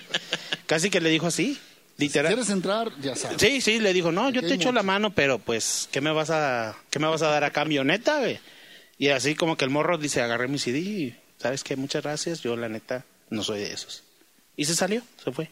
Casi 0.66 0.90
que 0.90 1.00
le 1.00 1.10
dijo 1.10 1.26
así. 1.26 1.58
Literal. 1.96 2.32
¿Quieres 2.34 2.50
entrar? 2.50 2.92
Ya 3.00 3.14
sabes. 3.14 3.40
Sí, 3.40 3.60
sí, 3.60 3.78
le 3.78 3.92
dijo, 3.92 4.10
no, 4.10 4.30
yo 4.30 4.40
te 4.40 4.54
echo 4.54 4.72
la 4.72 4.82
mano, 4.82 5.14
pero 5.14 5.38
pues, 5.38 5.88
¿qué 5.92 6.00
me 6.00 6.10
vas 6.10 6.30
a, 6.30 6.76
qué 6.90 6.98
me 6.98 7.06
vas 7.06 7.22
a 7.22 7.28
dar 7.28 7.44
a 7.44 7.50
cambio, 7.50 7.84
neta, 7.84 8.18
güey? 8.18 8.40
Y 8.98 9.08
así 9.08 9.34
como 9.34 9.56
que 9.56 9.64
el 9.64 9.70
morro 9.70 9.98
dice, 9.98 10.20
agarré 10.20 10.48
mi 10.48 10.58
CD 10.58 10.78
y, 10.78 11.16
¿sabes 11.38 11.62
qué? 11.62 11.76
Muchas 11.76 12.02
gracias, 12.02 12.40
yo 12.40 12.56
la 12.56 12.68
neta 12.68 13.04
no 13.30 13.42
soy 13.42 13.60
de 13.60 13.72
esos. 13.72 14.02
Y 14.56 14.64
se 14.64 14.74
salió, 14.74 15.02
se 15.22 15.32
fue. 15.32 15.50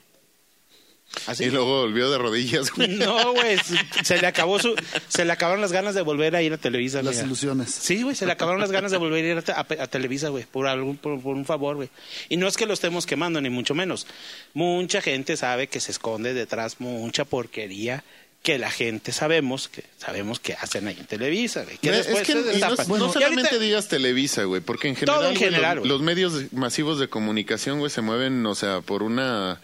Así. 1.27 1.45
Y 1.45 1.51
luego 1.51 1.83
volvió 1.83 2.11
de 2.11 2.19
rodillas, 2.19 2.71
güey. 2.73 2.89
No, 2.97 3.33
güey, 3.33 3.57
se- 4.03 4.19
le 4.21 4.27
acabó 4.27 4.59
su, 4.59 4.75
se 5.09 5.25
le 5.25 5.33
acabaron 5.33 5.61
las 5.61 5.73
ganas 5.73 5.95
de 5.95 6.03
volver 6.03 6.35
a 6.37 6.43
ir 6.43 6.53
a 6.53 6.59
Televisa. 6.59 7.03
Las 7.03 7.15
mira. 7.17 7.27
ilusiones. 7.27 7.71
Sí, 7.71 8.03
güey, 8.03 8.17
se 8.17 8.27
le 8.27 8.33
acabaron 8.33 8.61
las 8.61 8.73
ganas 8.73 8.91
de 8.91 8.97
volver 8.99 9.25
a 9.25 9.29
ir 9.29 9.45
a, 9.81 9.87
Televisa, 9.89 10.29
güey, 10.31 10.45
por 10.45 10.67
algún 10.67 10.97
por, 10.97 11.21
por 11.21 11.37
un 11.37 11.45
favor, 11.45 11.77
güey. 11.77 11.91
Y 12.29 12.37
no 12.37 12.49
es 12.49 12.57
que 12.57 12.67
lo 12.67 12.75
estemos 12.75 13.07
quemando 13.07 13.41
ni 13.41 13.51
mucho 13.51 13.75
menos. 13.75 14.07
Mucha 14.55 15.01
gente 15.03 15.37
sabe 15.37 15.67
que 15.69 15.81
se 15.81 15.93
esconde 15.93 16.35
detrás 16.35 16.81
mucha 16.81 17.25
porquería 17.25 18.05
que 18.43 18.59
la 18.59 18.73
gente 18.73 19.13
sabemos 19.13 19.69
que 19.69 19.85
sabemos 19.99 20.41
que 20.41 20.55
hacen 20.55 20.89
ahí 20.89 20.97
en 20.99 21.07
Televisa, 21.07 21.63
güey. 21.63 21.79
Que 21.79 21.91
Es 21.91 21.97
después 22.07 22.27
que 22.27 22.33
se 22.33 22.39
y 22.59 22.61
no, 22.61 22.69
no 22.71 22.75
ahorita- 22.75 23.13
solamente 23.13 23.59
digas 23.61 23.87
Televisa, 23.87 24.43
güey, 24.45 24.61
porque 24.61 24.89
en 24.89 24.97
Todo 24.97 25.07
general, 25.21 25.25
en 25.33 25.39
güey, 25.39 25.51
general, 25.51 25.77
los, 25.77 25.83
güey. 25.83 25.89
los 25.91 26.03
medios 26.03 26.53
masivos 26.53 26.99
de 26.99 27.07
comunicación, 27.09 27.79
güey, 27.79 27.91
se 27.91 28.01
mueven, 28.01 28.45
o 28.45 28.55
sea, 28.57 28.81
por 28.81 29.05
una 29.05 29.61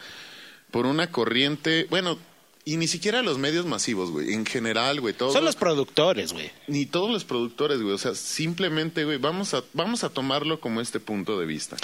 por 0.71 0.87
una 0.87 1.11
corriente, 1.11 1.87
bueno, 1.91 2.19
y 2.65 2.77
ni 2.77 2.87
siquiera 2.87 3.23
los 3.23 3.39
medios 3.39 3.65
masivos, 3.65 4.11
güey, 4.11 4.35
en 4.35 4.45
general, 4.45 5.01
güey, 5.01 5.15
todos 5.15 5.33
son 5.33 5.45
los 5.47 5.57
productores, 5.57 6.35
güey. 6.35 6.51
ni 6.67 6.85
todos 6.85 7.11
los 7.11 7.25
productores, 7.25 7.81
güey, 7.81 7.95
o 7.95 7.99
sea, 7.99 8.15
simplemente, 8.15 9.05
güey, 9.07 9.17
vamos 9.17 9.55
a 9.55 9.63
vamos 9.73 10.05
a 10.05 10.11
tomarlo 10.11 10.61
como 10.61 10.81
este 10.83 11.01
punto 11.01 11.41
de 11.41 11.47
vista. 11.47 11.77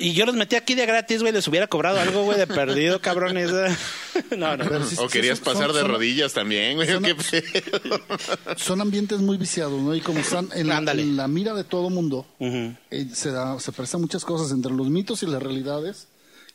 Y 0.00 0.12
yo 0.12 0.26
los 0.26 0.36
metí 0.36 0.54
aquí 0.54 0.76
de 0.76 0.86
gratis, 0.86 1.22
güey, 1.22 1.32
les 1.32 1.48
hubiera 1.48 1.66
cobrado 1.66 1.98
algo, 1.98 2.22
güey, 2.22 2.38
de 2.38 2.46
perdido, 2.46 3.00
cabrones. 3.02 3.50
No, 4.36 4.56
no. 4.56 4.64
Pero 4.64 4.80
o 4.82 4.86
sí 4.86 4.96
querías 5.10 5.38
son- 5.38 5.44
pasar 5.46 5.66
son- 5.68 5.74
de 5.76 5.80
son- 5.82 5.90
rodillas 5.90 6.32
también, 6.34 6.76
güey, 6.76 6.88
son- 6.88 7.04
¿o 7.04 7.08
qué 7.08 7.14
pedo? 7.14 8.00
Son 8.56 8.80
ambientes 8.80 9.20
muy 9.20 9.36
viciados, 9.38 9.80
¿no? 9.80 9.94
Y 9.94 10.00
como 10.00 10.18
están 10.20 10.48
en 10.54 10.68
la, 10.68 10.76
Ándale. 10.76 11.02
en 11.02 11.16
la 11.16 11.26
mira 11.28 11.54
de 11.54 11.64
todo 11.64 11.88
mundo, 11.90 12.26
eh, 12.40 13.06
se, 13.14 13.30
da, 13.30 13.58
se 13.60 13.72
prestan 13.72 14.00
muchas 14.02 14.24
cosas 14.24 14.50
entre 14.52 14.72
los 14.72 14.88
mitos 14.88 15.22
y 15.22 15.26
las 15.26 15.42
realidades. 15.42 16.08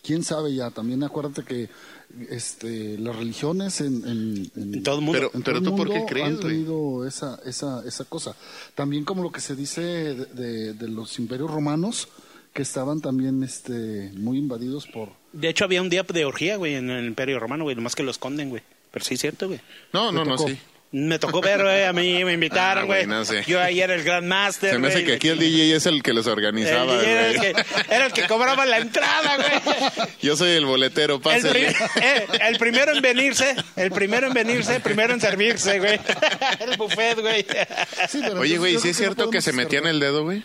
¿Quién 0.03 0.23
sabe 0.23 0.53
ya? 0.53 0.69
También 0.69 1.01
acuérdate 1.03 1.43
que 1.43 1.69
este, 2.29 2.97
las 2.99 3.15
religiones 3.15 3.79
en, 3.81 4.03
en- 4.07 4.51
en- 4.61 4.73
En 4.75 4.83
todo 4.83 4.95
el 4.99 5.01
mundo. 5.01 5.19
Pero- 5.19 5.31
en 5.33 5.43
todo 5.43 5.57
el 5.57 5.63
tú 5.63 5.75
por 5.75 5.87
qué 5.87 5.93
mundo 5.93 6.07
crees, 6.09 6.27
han 6.27 6.39
tenido 6.39 7.07
esa, 7.07 7.39
esa, 7.45 7.81
esa 7.87 8.05
cosa. 8.05 8.35
También 8.75 9.05
como 9.05 9.23
lo 9.23 9.31
que 9.31 9.39
se 9.41 9.55
dice 9.55 9.81
de, 9.81 10.25
de- 10.25 10.73
de 10.73 10.87
los 10.89 11.17
imperios 11.19 11.49
romanos, 11.49 12.09
que 12.53 12.61
estaban 12.61 13.01
también 13.01 13.41
este, 13.43 14.11
muy 14.15 14.37
invadidos 14.37 14.85
por... 14.87 15.09
De 15.31 15.49
hecho, 15.49 15.63
había 15.65 15.81
un 15.81 15.89
día 15.89 16.03
de 16.03 16.25
orgía, 16.25 16.57
güey, 16.57 16.75
en 16.75 16.89
el 16.91 17.05
Imperio 17.05 17.39
Romano, 17.39 17.63
güey, 17.63 17.75
nomás 17.75 17.95
que 17.95 18.03
lo 18.03 18.11
esconden, 18.11 18.49
güey. 18.49 18.61
Pero 18.91 19.03
sí 19.05 19.15
es 19.15 19.21
cierto, 19.21 19.47
güey. 19.47 19.59
No, 19.91 20.11
no, 20.11 20.23
no, 20.23 20.37
sí. 20.37 20.55
Me 20.95 21.17
tocó 21.17 21.41
ver, 21.41 21.59
güey, 21.63 21.85
a 21.85 21.91
mí 21.91 22.23
me 22.23 22.33
invitaron, 22.33 22.83
Ah, 22.83 22.85
güey. 22.85 23.05
güey, 23.05 23.17
no 23.17 23.25
sé. 23.25 23.43
Yo 23.47 23.59
ahí 23.59 23.81
era 23.81 23.95
el 23.95 24.03
Grand 24.03 24.27
Master, 24.27 24.69
Se 24.73 24.77
me 24.77 24.89
hace 24.89 25.03
que 25.03 25.13
aquí 25.13 25.27
el 25.27 25.39
DJ 25.39 25.75
es 25.75 25.87
el 25.87 26.03
que 26.03 26.13
los 26.13 26.27
el 26.27 26.33
organizaba, 26.33 27.01
era, 27.03 27.27
el 27.29 27.37
güey. 27.37 27.53
que, 27.53 27.63
era 27.89 28.05
el 28.05 28.13
que 28.13 28.27
cobraba 28.27 28.63
la 28.67 28.77
entrada, 28.77 29.37
güey. 29.37 30.07
Yo 30.21 30.35
soy 30.37 30.51
el 30.51 30.67
boletero, 30.67 31.15
El, 31.15 31.21
pásale. 31.21 31.51
pri- 31.73 31.75
eh, 31.99 32.27
el 32.47 32.57
primero 32.59 32.95
en 32.95 33.01
venirse, 33.01 33.55
el 33.75 33.89
primero 33.91 34.27
en 34.27 34.33
venirse, 34.33 34.75
el 34.75 34.81
primero 34.83 35.13
en 35.15 35.19
servirse, 35.19 35.79
güey. 35.79 35.99
El 36.59 36.77
buffet, 36.77 37.19
güey. 37.19 37.43
Sí, 38.07 38.21
Oye, 38.37 38.57
güey, 38.59 38.77
¿sí 38.77 38.89
es 38.89 38.97
no 38.99 39.03
cierto 39.05 39.29
que 39.31 39.41
se 39.41 39.51
metían 39.51 39.87
el 39.87 39.99
dedo, 39.99 40.23
güey? 40.23 40.43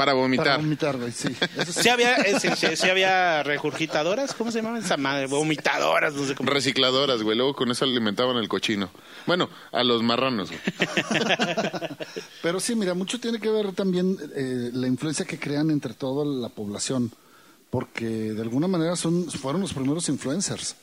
Para 0.00 0.12
Para 0.12 0.14
vomitar. 0.22 0.56
vomitar, 0.60 0.96
güey, 0.96 1.12
sí. 1.12 1.28
Eso 1.58 1.72
sí. 1.72 1.82
Sí 1.82 1.88
había, 1.90 2.14
eh, 2.16 2.40
sí, 2.40 2.48
sí- 2.56 2.74
sí 2.76 2.88
había 2.88 3.42
regurgitadoras, 3.42 4.32
¿cómo 4.34 4.50
se 4.50 4.58
llamaban 4.58 4.82
esa 4.82 4.96
madre? 4.96 5.26
Vomitadoras, 5.26 6.14
no 6.14 6.26
sé 6.26 6.34
cómo. 6.34 6.48
Recicladoras, 6.50 7.22
güey. 7.22 7.36
Luego 7.36 7.54
con 7.54 7.70
eso 7.70 7.84
alimentaban 7.84 8.36
el 8.38 8.48
cochino. 8.48 8.88
Bueno, 9.26 9.50
a 9.72 9.84
los 9.84 10.02
marranos, 10.02 10.48
güey. 10.50 10.60
Pero 12.42 12.60
sí, 12.60 12.74
mira, 12.74 12.94
mucho 12.94 13.20
tiene 13.20 13.38
que 13.40 13.50
ver 13.50 13.72
también 13.72 14.16
eh, 14.34 14.70
la 14.72 14.86
influencia 14.86 15.24
que 15.26 15.38
crean 15.38 15.70
entre 15.70 15.94
toda 15.94 16.24
la 16.24 16.48
población, 16.48 17.12
porque 17.70 18.06
de 18.06 18.40
alguna 18.42 18.68
manera 18.68 18.96
son 18.96 19.30
fueron 19.30 19.60
los 19.60 19.72
primeros 19.74 20.08
influencers, 20.08 20.76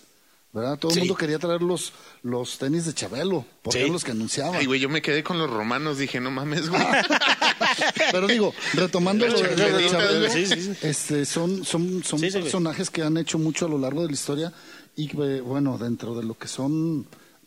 ¿verdad? 0.54 0.78
Todo 0.78 0.90
el 0.92 0.94
Sí. 0.96 1.00
mundo 1.02 1.16
quería 1.16 1.40
traer 1.40 1.62
los, 1.62 1.92
los 2.24 2.58
tenis 2.58 2.86
de 2.86 2.94
Chabelo, 2.94 3.46
porque 3.64 3.80
Sí. 3.80 3.84
eran 3.84 3.94
los 3.94 4.04
que 4.04 4.12
anunciaban. 4.12 4.56
Ay, 4.56 4.66
güey, 4.68 4.80
yo 4.80 4.90
me 4.90 5.02
quedé 5.02 5.24
con 5.24 5.38
los 5.40 5.50
romanos. 5.50 5.98
Dije, 5.98 6.20
no 6.20 6.30
mames, 6.32 6.70
güey. 6.70 6.82
Pero 8.12 8.28
digo, 8.28 8.54
retomando 8.74 9.28
lo 9.28 9.40
de, 9.40 9.56
de 9.56 9.90
Chabelo, 9.90 10.30
Sí, 10.30 10.46
sí, 10.46 10.62
sí. 10.62 10.72
este, 10.82 11.26
son, 11.26 11.64
son, 11.66 12.04
son 12.04 12.20
personajes 12.22 12.90
que 12.90 13.02
han 13.04 13.18
hecho 13.18 13.38
mucho 13.40 13.66
a 13.66 13.70
lo 13.70 13.78
largo 13.78 14.02
de 14.02 14.08
la 14.08 14.14
historia 14.14 14.54
y 14.96 15.08
que, 15.08 15.42
bueno, 15.42 15.78
dentro 15.78 16.16
de 16.16 16.24
lo 16.24 16.38
que 16.38 16.48
son 16.48 17.06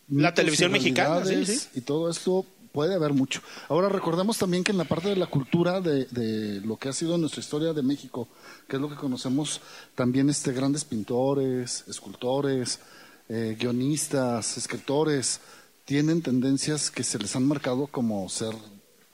La 0.08 0.32
televisión 0.34 0.72
mexicana, 0.72 1.20
sí, 1.24 1.30
realidades 1.30 1.68
sí. 1.72 1.78
y 1.78 1.80
todo 1.82 2.10
esto 2.10 2.46
puede 2.72 2.94
haber 2.94 3.12
mucho. 3.12 3.42
Ahora 3.68 3.88
recordemos 3.88 4.38
también 4.38 4.62
que 4.62 4.70
en 4.70 4.78
la 4.78 4.84
parte 4.84 5.08
de 5.08 5.16
la 5.16 5.26
cultura 5.26 5.80
de, 5.80 6.04
de 6.06 6.60
lo 6.60 6.76
que 6.76 6.88
ha 6.88 6.92
sido 6.92 7.18
nuestra 7.18 7.40
historia 7.40 7.72
de 7.72 7.82
México, 7.82 8.28
que 8.68 8.76
es 8.76 8.82
lo 8.82 8.88
que 8.88 8.94
conocemos 8.94 9.60
también 9.96 10.30
este 10.30 10.52
grandes 10.52 10.84
pintores, 10.84 11.84
escultores, 11.88 12.78
eh, 13.28 13.56
guionistas, 13.58 14.56
escritores, 14.56 15.40
tienen 15.84 16.22
tendencias 16.22 16.90
que 16.90 17.02
se 17.02 17.18
les 17.18 17.34
han 17.34 17.46
marcado 17.46 17.88
como 17.88 18.28
ser 18.28 18.54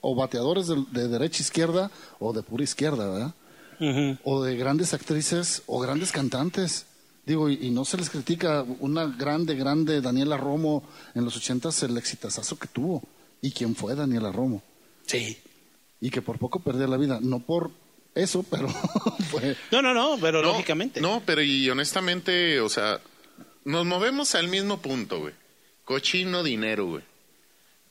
o 0.09 0.14
bateadores 0.14 0.69
de, 0.69 0.85
de 0.92 1.09
derecha 1.09 1.42
izquierda 1.42 1.90
o 2.21 2.33
de 2.33 2.45
pura 2.45 2.62
izquierda, 2.62 3.11
¿verdad? 3.11 3.35
O 4.23 4.45
de 4.45 4.57
grandes 4.57 4.95
actrices 4.95 5.64
o 5.66 5.81
grandes 5.81 6.12
cantantes. 6.12 6.87
Digo, 7.27 7.51
y, 7.51 7.59
y 7.61 7.71
no 7.71 7.85
se 7.85 7.97
les 7.97 8.09
critica 8.09 8.64
una 8.79 9.07
grande, 9.07 9.57
grande 9.57 10.01
Daniela 10.01 10.37
Romo 10.37 10.85
en 11.16 11.25
los 11.25 11.37
ochentas 11.37 11.83
el 11.83 11.99
exitazazo 11.99 12.57
que 12.57 12.69
tuvo. 12.69 13.03
¿Y 13.42 13.51
quién 13.51 13.75
fue 13.75 13.97
Daniela 13.97 14.31
Romo? 14.31 14.62
Sí. 15.07 15.37
Y 16.01 16.11
que 16.11 16.23
por 16.23 16.38
poco 16.38 16.61
perdió 16.61 16.87
la 16.87 16.99
vida. 16.99 17.19
No 17.21 17.40
por 17.40 17.73
eso, 18.14 18.45
pero 18.49 18.69
fue... 19.31 19.57
No, 19.73 19.83
no, 19.83 19.92
no, 19.92 20.16
pero 20.21 20.40
No, 20.40 20.53
lógicamente. 20.53 21.01
No, 21.01 21.21
pero 21.27 21.42
y 21.42 21.69
honestamente, 21.69 22.61
o 22.61 22.69
sea, 22.69 23.01
nos 23.64 23.85
movemos 23.85 24.37
al 24.37 24.47
mismo 24.47 24.79
punto, 24.79 25.19
güey. 25.19 25.35
Cochino 25.85 26.45
dinero, 26.45 26.87
güey. 26.87 27.03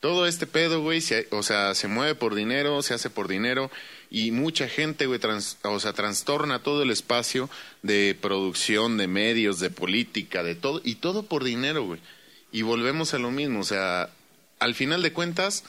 Todo 0.06 0.28
este 0.28 0.46
pedo, 0.46 0.82
güey, 0.82 1.02
se- 1.02 1.28
o 1.32 1.42
sea, 1.42 1.74
se 1.74 1.88
mueve 1.88 2.14
por 2.14 2.36
dinero, 2.36 2.80
se 2.84 2.94
hace 2.94 3.10
por 3.10 3.28
dinero 3.28 3.72
y 4.12 4.30
mucha 4.30 4.68
gente, 4.70 5.08
güey, 5.08 5.20
o 5.64 5.80
sea, 5.80 5.94
trastorna 5.94 6.60
todo 6.62 6.84
el 6.84 6.92
espacio 6.92 7.50
de 7.82 8.16
producción, 8.22 8.98
de 8.98 9.08
medios, 9.08 9.60
de 9.60 9.72
política, 9.72 10.44
de 10.44 10.54
todo 10.54 10.80
y 10.84 10.96
todo 10.96 11.24
por 11.24 11.44
dinero, 11.44 11.86
güey. 11.86 12.00
Y 12.52 12.62
volvemos 12.62 13.16
a 13.16 13.18
lo 13.18 13.32
mismo, 13.32 13.62
o 13.62 13.64
sea, 13.64 14.12
al 14.60 14.76
final 14.76 15.02
de 15.02 15.12
cuentas, 15.12 15.64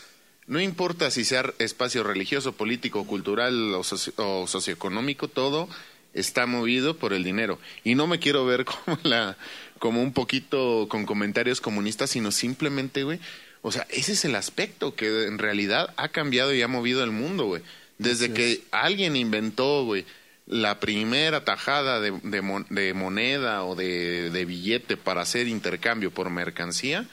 no 0.46 0.60
importa 0.60 1.10
si 1.10 1.24
sea 1.24 1.54
espacio 1.58 2.02
religioso, 2.02 2.52
político, 2.52 3.06
cultural 3.06 3.72
o, 3.74 3.82
socio- 3.84 4.12
o 4.18 4.46
socioeconómico, 4.46 5.28
todo 5.28 5.66
está 6.12 6.44
movido 6.44 6.98
por 6.98 7.14
el 7.14 7.24
dinero. 7.24 7.58
Y 7.84 7.94
no 7.94 8.06
me 8.06 8.18
quiero 8.18 8.44
ver 8.44 8.64
como 8.84 8.98
la, 9.02 9.38
como 9.78 10.02
un 10.02 10.12
poquito 10.12 10.88
con 10.90 11.06
comentarios 11.06 11.62
comunistas, 11.62 12.10
sino 12.10 12.30
simplemente, 12.32 13.02
güey, 13.02 13.18
o 13.66 13.72
sea, 13.72 13.84
ese 13.90 14.12
es 14.12 14.24
el 14.24 14.36
aspecto 14.36 14.94
que 14.94 15.24
en 15.26 15.38
realidad 15.38 15.92
ha 15.96 16.08
cambiado 16.10 16.54
y 16.54 16.62
ha 16.62 16.68
movido 16.68 17.02
el 17.02 17.10
mundo, 17.10 17.46
güey. 17.46 17.62
Desde 17.98 18.32
que 18.32 18.62
alguien 18.70 19.16
inventó, 19.16 19.84
güey, 19.84 20.04
la 20.46 20.78
primera 20.78 21.44
tajada 21.44 21.98
de, 22.00 22.12
de 22.22 22.42
mon- 22.42 22.66
de 22.70 22.94
moneda 22.94 23.64
o 23.64 23.74
de, 23.74 24.30
de 24.30 24.44
billete 24.44 24.96
para 24.96 25.22
hacer 25.22 25.48
intercambio 25.48 26.12
por 26.12 26.30
mercancía 26.30 27.06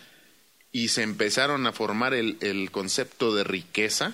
y 0.71 0.89
se 0.89 1.01
empezaron 1.01 1.65
a 1.65 1.71
formar 1.71 2.13
el, 2.13 2.37
el 2.41 2.69
concepto 2.69 3.33
de 3.33 3.43
riqueza, 3.43 4.13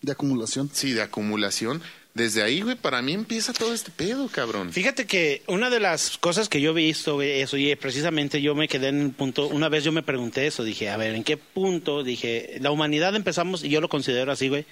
de 0.00 0.12
acumulación. 0.12 0.70
sí, 0.72 0.92
de 0.92 1.02
acumulación, 1.02 1.82
desde 2.12 2.42
ahí, 2.42 2.60
güey, 2.60 2.74
para 2.76 3.00
mí 3.02 3.12
empieza 3.12 3.52
todo 3.52 3.72
este 3.72 3.90
pedo, 3.92 4.26
cabrón. 4.28 4.72
Fíjate 4.72 5.06
que 5.06 5.42
una 5.46 5.70
de 5.70 5.78
las 5.80 6.18
cosas 6.18 6.48
que 6.48 6.60
yo 6.60 6.72
he 6.72 6.74
visto, 6.74 7.14
güey, 7.14 7.40
eso, 7.40 7.56
y 7.56 7.74
precisamente 7.76 8.42
yo 8.42 8.54
me 8.54 8.66
quedé 8.68 8.88
en 8.88 9.00
el 9.00 9.10
punto, 9.12 9.46
una 9.46 9.68
vez 9.68 9.84
yo 9.84 9.92
me 9.92 10.02
pregunté 10.02 10.46
eso, 10.46 10.64
dije, 10.64 10.88
a 10.90 10.96
ver, 10.96 11.14
¿en 11.14 11.22
qué 11.22 11.36
punto? 11.36 12.02
Dije, 12.02 12.58
la 12.60 12.72
humanidad 12.72 13.14
empezamos, 13.14 13.62
y 13.62 13.68
yo 13.68 13.80
lo 13.80 13.88
considero 13.88 14.32
así, 14.32 14.48
güey, 14.48 14.66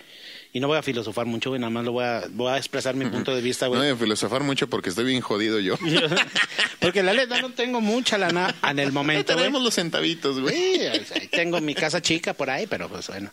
y 0.53 0.61
no 0.61 0.67
voy 0.67 0.79
a 0.79 0.83
filosofar 0.83 1.27
mucho, 1.27 1.51
güey, 1.51 1.61
nada 1.61 1.71
más 1.71 1.85
lo 1.85 1.93
voy 1.93 2.05
a, 2.05 2.25
voy 2.31 2.51
a 2.51 2.57
expresar 2.57 2.97
mi 2.97 3.05
punto 3.07 3.35
de 3.35 3.41
vista, 3.41 3.67
No 3.67 3.71
güey. 3.71 3.83
voy 3.83 3.91
a 3.91 3.97
filosofar 3.97 4.43
mucho 4.43 4.69
porque 4.69 4.89
estoy 4.89 5.05
bien 5.05 5.21
jodido 5.21 5.61
yo. 5.61 5.77
Porque 6.81 7.03
la 7.03 7.13
neta 7.13 7.41
no 7.43 7.51
tengo 7.53 7.81
mucha 7.81 8.17
lana 8.19 8.55
en 8.69 8.79
el 8.79 8.93
momento, 8.93 9.33
güey. 9.33 9.45
tenemos 9.45 9.63
los 9.63 9.75
centavitos, 9.75 10.41
güey. 10.41 10.81
Tengo 11.31 11.61
mi 11.61 11.75
casa 11.75 12.01
chica 12.01 12.33
por 12.35 12.51
ahí, 12.51 12.67
pero 12.67 12.89
pues 12.89 13.09
bueno. 13.09 13.31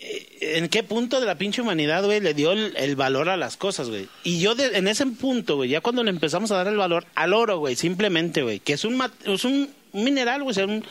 ¿En 0.00 0.68
qué 0.68 0.84
punto 0.84 1.18
de 1.18 1.26
la 1.26 1.36
pinche 1.38 1.60
humanidad, 1.60 2.04
güey, 2.04 2.20
le 2.20 2.32
dio 2.32 2.52
el, 2.52 2.72
el 2.76 2.94
valor 2.94 3.28
a 3.28 3.36
las 3.36 3.56
cosas, 3.56 3.88
güey? 3.88 4.08
Y 4.22 4.38
yo 4.38 4.54
de- 4.54 4.78
en 4.78 4.86
ese 4.86 5.04
punto, 5.06 5.56
güey, 5.56 5.70
ya 5.70 5.80
cuando 5.80 6.04
le 6.04 6.10
empezamos 6.10 6.52
a 6.52 6.56
dar 6.56 6.68
el 6.68 6.76
valor 6.76 7.04
al 7.16 7.34
oro, 7.34 7.58
güey, 7.58 7.74
simplemente, 7.74 8.42
güey, 8.42 8.60
que 8.60 8.74
es 8.74 8.84
un, 8.84 9.02
es 9.24 9.44
un, 9.44 9.70
mineral, 9.92 10.42
güey, 10.44 10.52
o 10.52 10.54
sea, 10.54 10.66
un- 10.66 10.84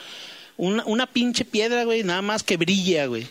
una, 0.58 0.84
una 0.86 1.08
pinche 1.08 1.46
piedra, 1.46 1.86
güey, 1.86 2.04
nada 2.04 2.22
más 2.22 2.43
que 2.43 2.58
brilla, 2.58 3.06
güey. 3.06 3.28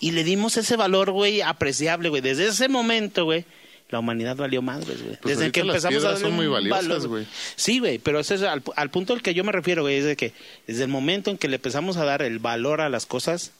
Y 0.00 0.10
le 0.10 0.24
dimos 0.24 0.56
ese 0.58 0.76
valor, 0.76 1.10
güey, 1.12 1.40
apreciable, 1.40 2.10
güey. 2.10 2.20
Desde 2.20 2.48
ese 2.48 2.68
momento, 2.68 3.24
güey, 3.24 3.46
la 3.88 4.00
humanidad 4.00 4.36
valió 4.36 4.60
madres, 4.60 5.02
güey. 5.02 5.16
Pues 5.22 5.38
Desde 5.38 5.52
que 5.52 5.60
las 5.64 5.76
empezamos 5.76 5.84
a 5.84 5.88
piedras 6.00 6.12
darle 6.14 6.26
son 6.28 6.36
muy 6.36 6.48
valiosas, 6.48 6.88
valor, 6.88 7.08
güey. 7.08 7.26
Sí, 7.56 7.78
güey, 7.78 7.98
pero 7.98 8.20
ese 8.20 8.34
es 8.34 8.42
al, 8.42 8.62
al 8.76 8.90
punto 8.90 9.14
al 9.14 9.22
que 9.22 9.32
yo 9.32 9.42
me 9.44 9.52
refiero, 9.52 9.82
güey, 9.82 9.96
es 9.96 10.04
de 10.04 10.16
que 10.16 10.32
desde 10.66 10.82
el 10.82 10.88
momento 10.90 11.30
en 11.30 11.38
que 11.38 11.48
le 11.48 11.56
empezamos 11.56 11.96
a 11.96 12.04
dar 12.04 12.20
el 12.20 12.40
valor 12.40 12.80
a 12.82 12.90
las 12.90 13.06
cosas, 13.06 13.52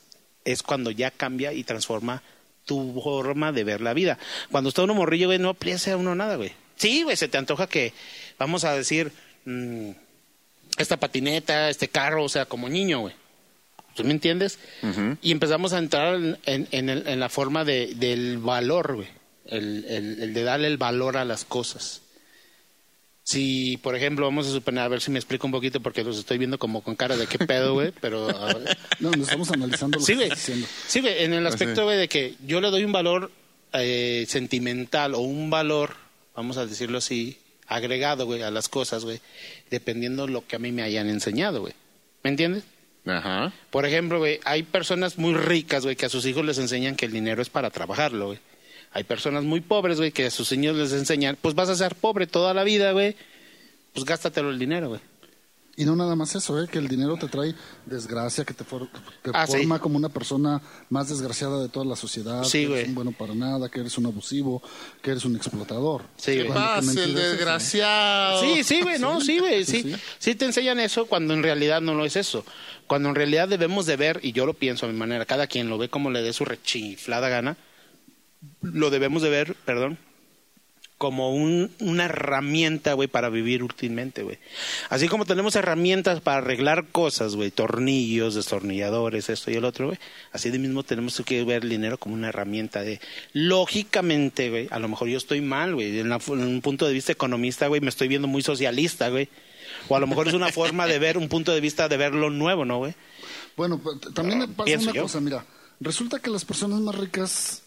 es 0.45 0.63
cuando 0.63 0.91
ya 0.91 1.11
cambia 1.11 1.51
y 1.53 1.63
transforma 1.63 2.21
tu 2.65 2.99
forma 3.03 3.51
de 3.51 3.63
ver 3.63 3.81
la 3.81 3.93
vida. 3.93 4.17
Cuando 4.51 4.69
está 4.69 4.83
uno 4.83 4.93
morrillo, 4.93 5.27
güey, 5.27 5.39
no 5.39 5.49
aprecia 5.49 5.93
a 5.93 5.97
uno 5.97 6.15
nada, 6.15 6.35
güey. 6.37 6.53
Sí, 6.77 7.03
güey, 7.03 7.15
se 7.17 7.27
te 7.27 7.37
antoja 7.37 7.67
que, 7.67 7.93
vamos 8.39 8.63
a 8.63 8.73
decir, 8.75 9.11
mm, 9.45 9.91
esta 10.77 10.97
patineta, 10.97 11.69
este 11.69 11.87
carro, 11.87 12.23
o 12.23 12.29
sea, 12.29 12.45
como 12.45 12.67
niño, 12.69 12.99
güey. 13.01 13.13
¿Tú 13.95 14.03
me 14.03 14.11
entiendes? 14.11 14.59
Y 15.21 15.31
empezamos 15.31 15.71
a 15.73 15.77
entrar 15.77 16.15
en, 16.15 16.37
en- 16.45 16.67
en 16.71 16.89
el- 16.89 17.07
en 17.07 17.19
la 17.19 17.29
forma 17.29 17.63
de, 17.63 17.93
del 17.95 18.39
valor, 18.39 18.95
güey. 18.95 19.07
El, 19.45 19.85
el- 19.87 20.21
el 20.23 20.33
de 20.33 20.43
darle 20.43 20.67
el 20.67 20.77
valor 20.77 21.15
a 21.17 21.23
las 21.23 21.45
cosas. 21.45 22.01
Si, 23.25 23.77
por 23.77 23.95
ejemplo, 23.95 24.27
vamos 24.27 24.45
a 24.47 24.51
suponer, 24.51 24.83
a 24.83 24.87
ver 24.87 25.01
si 25.01 25.09
me 25.09 25.17
explico 25.17 25.47
un 25.47 25.51
poquito 25.51 25.79
porque 25.79 26.03
los 26.03 26.19
estoy 26.19 26.37
viendo 26.37 26.59
como 26.59 26.83
con 26.83 26.95
cara 26.95 27.17
de 27.17 27.25
qué 27.25 27.39
pedo, 27.39 27.73
güey, 27.73 27.91
pero... 27.99 28.27
ver. 28.27 28.77
No, 28.99 29.09
no 29.09 29.23
estamos 29.23 29.49
analizando 29.49 29.97
lo 29.97 30.05
Sí, 30.05 30.15
que 30.15 30.23
estás 30.25 30.37
diciendo. 30.37 30.67
Sí, 30.87 31.01
güey, 31.01 31.23
en 31.23 31.33
el 31.33 31.47
aspecto, 31.47 31.85
güey, 31.85 31.97
de 31.97 32.07
que 32.07 32.35
yo 32.45 32.61
le 32.61 32.69
doy 32.69 32.83
un 32.83 32.91
valor 32.91 33.31
eh, 33.73 34.25
sentimental 34.29 35.15
o 35.15 35.21
un 35.21 35.49
valor, 35.49 35.95
vamos 36.35 36.57
a 36.57 36.67
decirlo 36.67 36.99
así, 36.99 37.39
agregado, 37.65 38.27
güey, 38.27 38.43
a 38.43 38.51
las 38.51 38.69
cosas, 38.69 39.03
güey, 39.03 39.19
dependiendo 39.71 40.27
lo 40.27 40.45
que 40.45 40.57
a 40.57 40.59
mí 40.59 40.71
me 40.71 40.83
hayan 40.83 41.09
enseñado, 41.09 41.61
güey. 41.61 41.73
¿Me 42.21 42.29
entiendes? 42.29 42.63
Ajá. 43.07 43.51
Por 43.71 43.87
ejemplo, 43.87 44.19
güey, 44.19 44.39
hay 44.45 44.61
personas 44.61 45.17
muy 45.17 45.33
ricas, 45.33 45.83
güey, 45.83 45.95
que 45.95 46.05
a 46.05 46.09
sus 46.09 46.27
hijos 46.27 46.45
les 46.45 46.59
enseñan 46.59 46.95
que 46.95 47.07
el 47.07 47.11
dinero 47.11 47.41
es 47.41 47.49
para 47.49 47.71
trabajarlo, 47.71 48.27
güey. 48.27 48.39
Hay 48.95 49.03
personas 49.03 49.43
muy 49.43 49.59
pobres, 49.61 49.97
güey, 49.97 50.11
que 50.11 50.25
a 50.27 50.31
sus 50.31 50.51
niños 50.53 50.75
les 50.77 50.93
enseñan, 50.93 51.37
pues 51.41 51.53
vas 51.53 51.67
a 51.69 51.75
ser 51.75 51.95
pobre 51.95 52.27
toda 52.27 52.53
la 52.53 52.63
vida, 52.63 52.93
güey, 52.93 53.15
pues 53.93 54.05
gástatelo 54.05 54.49
el 54.49 54.57
dinero, 54.57 54.87
güey. 54.89 55.01
Y 55.77 55.83
no 55.83 55.93
nada 55.97 56.15
más 56.15 56.33
eso, 56.33 56.63
¿eh? 56.63 56.69
que 56.71 56.77
el 56.79 56.87
dinero 56.87 57.17
te 57.17 57.27
trae 57.27 57.53
desgracia, 57.85 58.45
que 58.45 58.53
te 58.53 58.63
for- 58.63 58.87
Ah, 59.33 59.45
sí. 59.45 59.57
forma 59.57 59.79
como 59.79 59.97
una 59.97 60.07
persona 60.07 60.61
más 60.89 61.09
desgraciada 61.09 61.61
de 61.61 61.67
toda 61.67 61.85
la 61.85 61.97
sociedad, 61.97 62.45
Sí, 62.45 62.61
que 62.61 62.67
güey. 62.67 62.79
eres 62.79 62.87
un 62.89 62.95
bueno 62.95 63.11
para 63.11 63.35
nada, 63.35 63.67
que 63.67 63.81
eres 63.81 63.97
un 63.97 64.05
abusivo, 64.05 64.63
que 65.01 65.11
eres 65.11 65.25
un 65.25 65.35
explotador. 65.35 66.03
Sí, 66.15 66.31
¿Qué 66.37 66.45
pasa, 66.45 66.91
el 66.93 67.09
eso, 67.17 67.19
desgraciado? 67.19 68.41
Sí, 68.41 68.63
sí, 68.63 68.81
güey, 68.81 68.97
no, 68.99 69.19
sí, 69.19 69.39
güey, 69.39 69.65
sí, 69.65 69.81
sí, 69.81 69.91
sí. 69.91 69.99
sí. 70.19 70.35
te 70.35 70.45
enseñan 70.45 70.79
eso 70.79 71.07
cuando 71.07 71.33
en 71.33 71.43
realidad 71.43 71.81
no 71.81 71.93
lo 71.93 72.05
es 72.05 72.15
eso. 72.15 72.45
Cuando 72.87 73.09
en 73.09 73.15
realidad 73.15 73.49
debemos 73.49 73.85
de 73.85 73.97
ver, 73.97 74.21
y 74.23 74.31
yo 74.31 74.45
lo 74.45 74.53
pienso 74.53 74.85
a 74.85 74.89
mi 74.89 74.97
manera, 74.97 75.25
cada 75.25 75.47
quien 75.47 75.67
lo 75.69 75.77
ve 75.77 75.89
como 75.89 76.09
le 76.09 76.21
dé 76.21 76.31
su 76.31 76.45
rechiflada 76.45 77.27
gana, 77.27 77.57
lo 78.61 78.89
debemos 78.89 79.21
de 79.21 79.29
ver, 79.29 79.55
perdón, 79.65 79.97
como 80.97 81.33
un, 81.35 81.71
una 81.79 82.05
herramienta, 82.05 82.93
güey, 82.93 83.09
para 83.09 83.29
vivir 83.29 83.63
útilmente, 83.63 84.23
güey. 84.23 84.37
Así 84.89 85.09
como 85.09 85.25
tenemos 85.25 85.55
herramientas 85.57 86.21
para 86.21 86.37
arreglar 86.37 86.87
cosas, 86.87 87.35
güey, 87.35 87.51
tornillos, 87.51 88.33
destornilladores, 88.35 89.29
esto 89.29 89.51
y 89.51 89.55
el 89.55 89.65
otro, 89.65 89.87
güey. 89.87 89.99
Así 90.31 90.51
de 90.51 90.59
mismo 90.59 90.83
tenemos 90.83 91.21
que 91.25 91.43
ver 91.43 91.63
el 91.63 91.69
dinero 91.69 91.97
como 91.97 92.15
una 92.15 92.29
herramienta 92.29 92.81
de, 92.81 93.01
lógicamente, 93.33 94.49
güey, 94.49 94.67
a 94.71 94.79
lo 94.79 94.87
mejor 94.87 95.09
yo 95.09 95.17
estoy 95.17 95.41
mal, 95.41 95.75
güey, 95.75 95.99
en, 95.99 96.11
un 96.11 96.61
punto 96.61 96.87
de 96.87 96.93
vista 96.93 97.11
economista, 97.11 97.67
güey, 97.67 97.81
me 97.81 97.89
estoy 97.89 98.07
viendo 98.07 98.27
muy 98.27 98.41
socialista, 98.41 99.09
güey. 99.09 99.27
O 99.89 99.95
a 99.97 99.99
lo 99.99 100.07
mejor 100.07 100.27
es 100.29 100.33
una 100.33 100.51
forma 100.51 100.87
de 100.87 100.97
ver, 100.97 101.17
un 101.17 101.27
punto 101.27 101.53
de 101.53 101.59
vista 101.59 101.89
de 101.89 101.97
ver 101.97 102.13
lo 102.13 102.29
nuevo, 102.29 102.63
¿no, 102.63 102.77
güey? 102.77 102.95
Bueno, 103.57 103.79
pues, 103.79 103.97
también 104.13 104.41
Ah, 104.43 104.47
pasa 104.47 104.63
pienso 104.65 104.85
una 104.91 104.93
yo. 104.95 105.01
cosa, 105.03 105.19
mira, 105.19 105.45
resulta 105.81 106.19
que 106.19 106.29
las 106.29 106.45
personas 106.45 106.79
más 106.79 106.95
ricas 106.95 107.63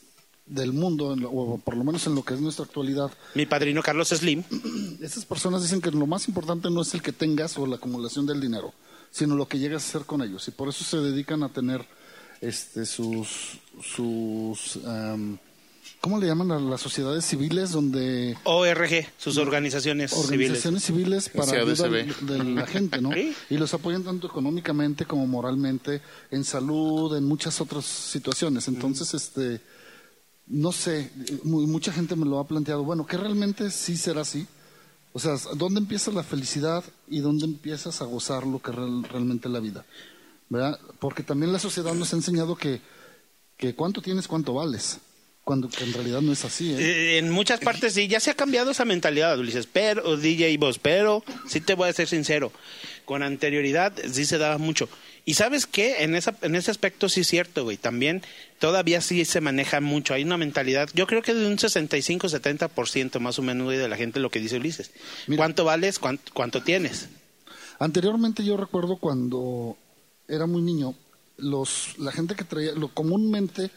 del 0.49 0.73
mundo, 0.73 1.13
en 1.13 1.21
lo- 1.21 1.31
o 1.31 1.59
por 1.59 1.77
lo 1.77 1.85
menos 1.85 2.07
en 2.07 2.15
lo 2.15 2.25
que 2.25 2.35
es 2.35 2.41
nuestra 2.41 2.65
actualidad, 2.65 3.11
Mi 3.35 3.47
padrino 3.47 3.83
Carlos 3.83 4.09
Slim, 4.09 4.43
esas 5.03 5.25
personas 5.25 5.63
dicen 5.63 5.81
que 5.81 5.91
lo 5.91 6.07
más 6.07 6.27
importante 6.29 6.71
no 6.71 6.83
es 6.83 6.95
el 6.95 7.03
que 7.03 7.13
tengas 7.13 7.57
o 7.59 7.67
la 7.67 7.77
acumulación 7.77 8.27
del 8.27 8.41
dinero, 8.41 8.73
sino 9.11 9.37
lo 9.37 9.47
que 9.49 9.59
llegas 9.59 9.85
a 9.85 9.89
hacer 9.89 10.07
con 10.07 10.23
ellos. 10.23 10.47
Y 10.49 10.51
por 10.53 10.69
eso 10.69 10.85
se 10.85 10.97
dedican 10.99 11.43
a 11.43 11.49
tener 11.49 11.85
este, 12.41 12.87
sus, 12.87 13.59
sus 13.83 14.79
am, 14.87 15.39
¿cómo 16.01 16.19
le 16.21 16.27
llaman 16.29 16.53
a 16.53 16.61
las 16.61 16.81
sociedades 16.81 17.25
civiles 17.25 17.73
donde 17.73 18.37
ORG, 18.45 19.07
sus 19.19 19.37
organizaciones 19.39 20.13
civiles. 20.13 20.31
organizaciones 20.31 20.85
civiles 20.85 21.29
para 21.31 21.53
ayuda 21.61 21.89
de 21.89 22.45
la 22.45 22.67
gente, 22.67 23.01
¿no? 23.01 23.11
Sí. 23.15 23.35
Y 23.51 23.57
los 23.57 23.75
apoyan 23.75 24.05
tanto 24.05 24.29
económicamente 24.29 25.05
como 25.05 25.27
moralmente, 25.27 26.01
en 26.31 26.45
salud, 26.45 27.17
en 27.17 27.25
muchas 27.25 27.61
otras 27.61 27.85
situaciones. 27.85 28.69
Entonces, 28.69 29.13
este, 29.15 29.61
no 30.51 30.73
sé, 30.73 31.11
mu- 31.45 31.67
mucha 31.67 31.93
gente 31.93 32.17
me 32.17 32.27
lo 32.27 32.39
ha 32.39 32.47
planteado. 32.47 32.85
Bueno, 32.85 33.07
que 33.07 33.17
realmente 33.17 33.71
sí 33.71 33.97
será 33.97 34.23
así. 34.23 34.47
O 35.13 35.19
sea, 35.19 35.37
¿dónde 35.57 35.81
empieza 35.81 36.11
la 36.11 36.23
felicidad 36.23 36.85
y 37.09 37.21
dónde 37.21 37.45
empiezas 37.47 38.01
a 38.03 38.05
gozar 38.05 38.47
lo 38.47 38.61
que 38.61 38.73
real- 38.73 39.05
realmente 39.05 39.49
es 39.49 39.53
la 39.53 39.61
vida? 39.61 39.85
¿Verdad? 40.49 40.79
Porque 41.01 41.23
también 41.23 41.53
la 41.53 41.59
sociedad 41.59 41.93
nos 41.95 42.13
ha 42.13 42.17
enseñado 42.17 42.57
que, 42.57 42.81
que 43.57 43.75
cuánto 43.75 44.01
tienes, 44.03 44.29
cuánto 44.29 44.55
vales. 44.55 44.99
Cuando 45.45 45.69
en 45.81 45.93
realidad 45.95 46.21
no 46.21 46.31
es 46.33 46.45
así. 46.45 46.73
¿eh? 46.73 46.77
Eh, 46.79 47.19
En 47.19 47.31
muchas 47.31 47.61
partes 47.61 47.95
sí, 47.95 48.07
ya 48.07 48.21
se 48.21 48.31
ha 48.31 48.35
cambiado 48.35 48.71
esa 48.71 48.85
mentalidad, 48.85 49.39
Ulises, 49.39 49.67
pero, 49.67 50.17
DJ 50.19 50.57
Boss, 50.59 50.79
pero 50.79 51.25
sí 51.47 51.61
te 51.63 51.75
voy 51.75 51.89
a 51.89 51.93
ser 51.95 52.07
sincero, 52.07 52.53
con 53.07 53.23
anterioridad 53.23 53.95
sí 54.13 54.27
se 54.27 54.37
daba 54.37 54.59
mucho. 54.59 54.91
Y 55.29 55.35
sabes 55.35 55.67
qué, 55.67 56.03
en, 56.05 56.15
esa, 56.15 56.35
en 56.41 56.55
ese 56.55 56.71
aspecto 56.71 57.09
sí 57.11 57.21
es 57.21 57.27
cierto, 57.29 57.65
güey, 57.65 57.77
también 57.77 58.23
todavía 58.59 59.01
sí 59.03 59.25
se 59.27 59.41
maneja 59.43 59.81
mucho, 59.81 60.15
hay 60.15 60.23
una 60.25 60.39
mentalidad, 60.39 60.89
yo 60.95 61.07
creo 61.07 61.21
que 61.23 61.35
de 61.35 61.47
un 61.47 61.59
65-70% 61.59 63.21
más 63.21 63.39
o 63.39 63.43
menos 63.43 63.67
güey, 63.67 63.77
de 63.79 63.89
la 63.89 63.97
gente 63.97 64.21
lo 64.21 64.31
que 64.31 64.41
dice 64.41 64.57
Ulises. 64.57 64.91
Mira. 65.27 65.39
¿Cuánto 65.39 65.65
vales? 65.65 65.99
¿Cuánto, 65.99 66.33
cuánto 66.33 66.63
tienes? 66.63 67.09
Anteriormente 67.79 68.45
yo 68.45 68.57
recuerdo 68.57 68.97
cuando 68.97 69.77
era 70.27 70.47
muy 70.47 70.63
niño, 70.63 70.95
los, 71.37 71.99
la 71.99 72.11
gente 72.13 72.35
que 72.35 72.45
traía, 72.45 72.73
lo, 72.73 72.89
comúnmente 72.89 73.71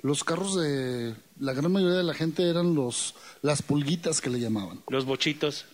los 0.00 0.22
carros 0.24 0.56
de 0.60 1.14
la 1.40 1.52
gran 1.54 1.72
mayoría 1.72 1.96
de 1.98 2.04
la 2.04 2.14
gente 2.14 2.48
eran 2.48 2.74
los 2.74 3.14
las 3.42 3.62
pulguitas 3.62 4.20
que 4.20 4.30
le 4.30 4.38
llamaban. 4.40 4.80
Los 4.88 5.04
bochitos. 5.06 5.64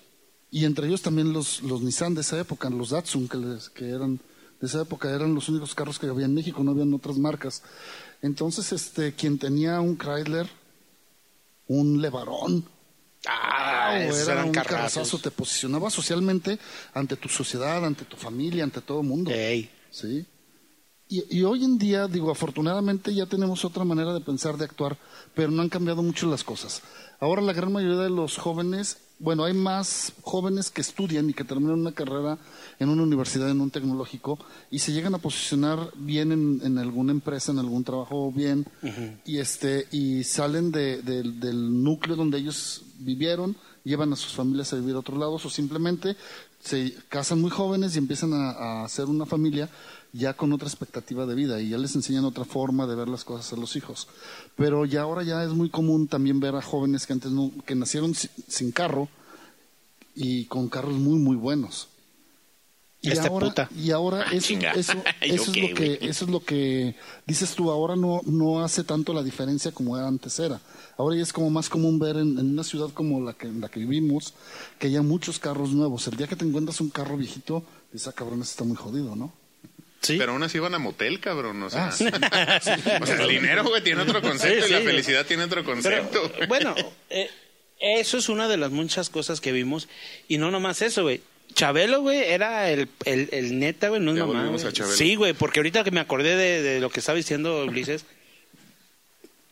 Y 0.51 0.64
entre 0.64 0.87
ellos 0.87 1.03
también 1.03 1.33
los, 1.33 1.61
los 1.62 1.83
Nissan 1.83 2.14
de 2.14 2.20
esa 2.23 2.38
época, 2.40 2.70
los 2.70 2.90
Datsun 2.90 3.29
que, 3.29 3.37
les- 3.37 3.68
que 3.70 3.90
eran 3.90 4.20
de 4.64 4.68
esa 4.68 4.83
época, 4.83 5.11
eran 5.11 5.35
los 5.35 5.48
únicos 5.50 5.74
carros 5.74 5.98
que 5.98 6.07
había 6.07 6.24
en 6.24 6.35
México, 6.35 6.64
no 6.64 6.70
habían 6.70 6.92
otras 6.94 7.18
marcas. 7.18 7.62
Entonces, 8.22 8.72
este, 8.72 9.12
quien 9.12 9.38
tenía 9.38 9.79
un 9.81 9.96
Chrysler, 9.98 10.48
un 11.68 12.00
Levarón, 12.00 12.64
Ah, 13.27 13.94
o 13.94 14.03
esos 14.03 14.22
era 14.22 14.33
eran 14.35 14.46
un 14.46 14.53
carrazazo, 14.53 15.18
te 15.18 15.31
posicionaba 15.31 15.88
socialmente 15.90 16.59
ante 16.92 17.16
tu 17.16 17.29
sociedad, 17.29 17.85
ante 17.85 18.05
tu 18.05 18.16
familia, 18.16 18.64
ante 18.64 18.81
todo 18.81 19.00
el 19.00 19.07
mundo. 19.07 19.31
Ey. 19.31 19.70
¿sí? 19.90 20.27
Y, 21.09 21.38
y 21.38 21.42
hoy 21.42 21.64
en 21.64 21.79
día, 21.79 22.07
digo, 22.07 22.31
afortunadamente 22.31 23.14
ya 23.14 23.27
tenemos 23.27 23.64
otra 23.64 23.85
manera 23.85 24.12
de 24.12 24.20
pensar, 24.20 24.57
de 24.57 24.64
actuar, 24.64 24.98
pero 25.35 25.50
no 25.50 25.62
han 25.62 25.68
cambiado 25.68 26.03
mucho 26.03 26.27
las 26.27 26.44
cosas. 26.44 26.83
Ahora 27.20 27.42
la 27.42 27.53
gran 27.53 27.72
mayoría 27.72 27.98
de 28.03 28.11
los 28.11 28.37
jóvenes, 28.38 28.98
bueno, 29.18 29.44
hay 29.44 29.55
más 29.55 30.12
jóvenes 30.22 30.70
que 30.70 30.81
estudian 30.81 31.31
y 31.31 31.35
que 31.35 31.44
terminan 31.44 31.79
una 31.81 31.92
carrera 31.92 32.37
en 32.79 32.88
una 32.88 33.03
universidad, 33.05 33.48
en 33.50 33.61
un 33.61 33.70
tecnológico, 33.70 34.38
y 34.70 34.81
se 34.81 34.92
llegan 34.92 35.14
a 35.14 35.18
posicionar 35.18 35.90
bien 35.96 36.33
en, 36.33 36.61
en 36.64 36.79
alguna 36.79 37.12
empresa, 37.12 37.53
en 37.53 37.59
algún 37.61 37.85
trabajo 37.85 38.31
bien, 38.33 38.66
y 39.24 39.38
este 39.38 39.87
y 39.92 40.24
salen 40.24 40.70
de- 40.72 41.00
de- 41.03 41.22
del 41.22 41.83
núcleo 41.83 42.16
donde 42.16 42.38
ellos 42.38 42.83
vivieron, 42.98 43.57
llevan 43.85 44.12
a 44.12 44.16
sus 44.16 44.33
familias 44.33 44.72
a 44.72 44.77
vivir 44.77 44.94
a 44.96 44.98
otros 44.98 45.18
lados, 45.18 45.44
o 45.46 45.50
simplemente 45.50 46.16
se 46.62 46.94
casan 47.09 47.40
muy 47.40 47.50
jóvenes 47.50 47.94
y 47.94 47.98
empiezan 47.98 48.33
a, 48.33 48.50
a 48.50 48.85
hacer 48.85 49.05
una 49.07 49.27
familia 49.27 49.68
ya 50.16 50.35
con 50.35 50.53
otra 50.53 50.68
expectativa 50.68 51.27
de 51.27 51.35
vida 51.35 51.61
y 51.61 51.70
ya 51.70 51.77
les 51.79 51.94
enseñan 51.96 52.24
otra 52.24 52.44
forma 52.44 52.87
de 52.87 52.94
ver 52.94 53.09
las 53.09 53.24
cosas 53.24 53.53
a 53.53 53.57
los 53.57 53.74
hijos. 53.74 54.07
Pero 54.57 54.85
ya 54.87 55.03
ahora 55.03 55.24
ya 55.24 55.42
es 55.42 55.50
muy 55.50 55.68
común 55.68 56.07
también 56.07 56.38
ver 56.38 56.55
a 56.55 56.62
jóvenes 56.62 57.05
que 57.07 57.12
antes 57.12 57.33
no, 57.33 57.50
que 57.66 57.74
nacieron 57.74 58.14
si- 58.14 58.29
sin 58.46 58.70
carro 58.70 59.09
y 60.14 60.44
con 60.44 60.68
carros 60.68 60.94
muy 60.94 61.18
muy 61.18 61.37
buenos. 61.37 61.88
Y 63.03 63.11
Este 63.11 63.29
ahora, 63.29 63.48
puta. 63.48 63.68
y 63.77 63.90
ahora 63.90 64.24
Ah, 64.27 64.33
eso, 64.33 64.55
eso, 64.77 64.92
¿Yo 65.27 65.35
eso 65.35 65.50
es 65.50 65.57
lo 65.59 65.74
que, 65.74 65.98
eso 66.00 66.24
es 66.24 66.31
lo 66.31 66.40
que 66.42 66.96
dices 67.27 67.55
tú, 67.55 67.70
ahora 67.70 67.96
no, 67.96 68.22
no 68.24 68.64
hace 68.64 68.83
tanto 68.83 69.12
la 69.12 69.22
diferencia 69.22 69.72
como 69.72 69.94
antes 69.96 70.38
era. 70.38 70.59
Ahora 70.96 71.16
ya 71.16 71.22
es 71.22 71.33
como 71.33 71.50
más 71.50 71.68
común 71.68 71.98
ver 71.98 72.16
en, 72.16 72.38
en 72.38 72.50
una 72.53 72.64
ciudad 72.64 72.88
como 72.94 73.20
la 73.20 73.35
que, 73.35 73.48
en 73.48 73.61
la 73.61 73.68
que 73.68 73.81
vivimos 73.81 74.33
que 74.79 74.87
haya 74.87 75.03
muchos 75.03 75.38
carros 75.38 75.70
nuevos. 75.72 76.07
El 76.09 76.16
día 76.16 76.29
que 76.29 76.37
te 76.37 76.46
encuentras 76.46 76.81
un 76.81 76.88
carro 76.88 77.16
viejito, 77.18 77.62
dices, 77.92 78.09
ah, 78.09 78.12
cabrón, 78.12 78.40
ese 78.40 78.53
está 78.53 78.64
muy 78.64 78.77
jodido, 78.77 79.14
¿no? 79.16 79.33
Sí. 80.05 80.17
Pero 80.19 80.33
aún 80.33 80.43
así 80.43 80.59
van 80.59 80.75
a 80.75 80.79
motel, 80.79 81.19
cabrón. 81.21 81.62
O 81.62 81.71
sea, 81.71 81.87
Ah, 81.88 81.93
sí. 81.93 82.05
o 83.03 83.07
sea, 83.07 83.17
el 83.23 83.29
dinero, 83.29 83.64
güey, 83.64 83.83
tiene 83.83 84.03
otro 84.03 84.21
concepto 84.23 84.67
Sí, 84.67 84.73
y 84.73 84.77
la 84.77 84.81
felicidad 84.83 85.27
tiene 85.27 85.45
otro 85.45 85.64
concepto. 85.64 86.31
bueno, 86.49 86.75
eh, 87.11 87.31
eso 87.81 88.19
es 88.19 88.29
una 88.29 88.49
de 88.49 88.57
las 88.57 88.71
muchas 88.71 89.11
cosas 89.11 89.40
que 89.40 89.53
vimos. 89.53 89.88
Y 90.29 90.38
no 90.38 90.51
nomás 90.51 90.83
eso, 90.83 91.03
güey. 91.03 91.21
Chabelo, 91.55 92.01
güey, 92.01 92.19
era 92.23 92.71
el, 92.71 92.88
el, 93.05 93.29
el 93.33 93.59
neta, 93.59 93.88
güey, 93.88 94.01
no 94.01 94.11
es 94.12 94.17
Ya 94.19 94.25
mamá, 94.27 94.38
volvimos 94.40 94.62
güey. 94.62 94.71
a 94.73 94.75
Chabelo. 94.77 94.97
Sí, 94.97 95.14
güey, 95.14 95.33
porque 95.35 95.61
ahorita 95.61 95.85
que 95.85 95.90
me 95.90 96.01
acordé 96.01 96.37
de, 96.37 96.62
de 96.62 96.81
lo 96.81 96.90
que 96.90 97.01
estaba 97.01 97.17
diciendo 97.17 97.64
Ulises, 97.64 98.05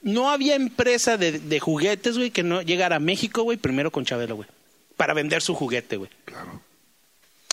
no 0.02 0.30
había 0.30 0.56
empresa 0.56 1.16
de, 1.16 1.38
de 1.38 1.60
juguetes, 1.60 2.16
güey, 2.18 2.30
que 2.30 2.42
no 2.42 2.60
llegara 2.62 2.96
a 2.96 3.00
México, 3.00 3.42
güey, 3.42 3.56
primero 3.56 3.90
con 3.92 4.04
Chabelo, 4.04 4.34
güey. 4.36 4.48
Para 4.96 5.14
vender 5.14 5.42
su 5.42 5.54
juguete, 5.54 5.96
güey. 5.96 6.10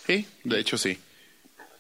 Sí, 0.07 0.25
de 0.43 0.59
hecho 0.59 0.77
sí. 0.77 0.97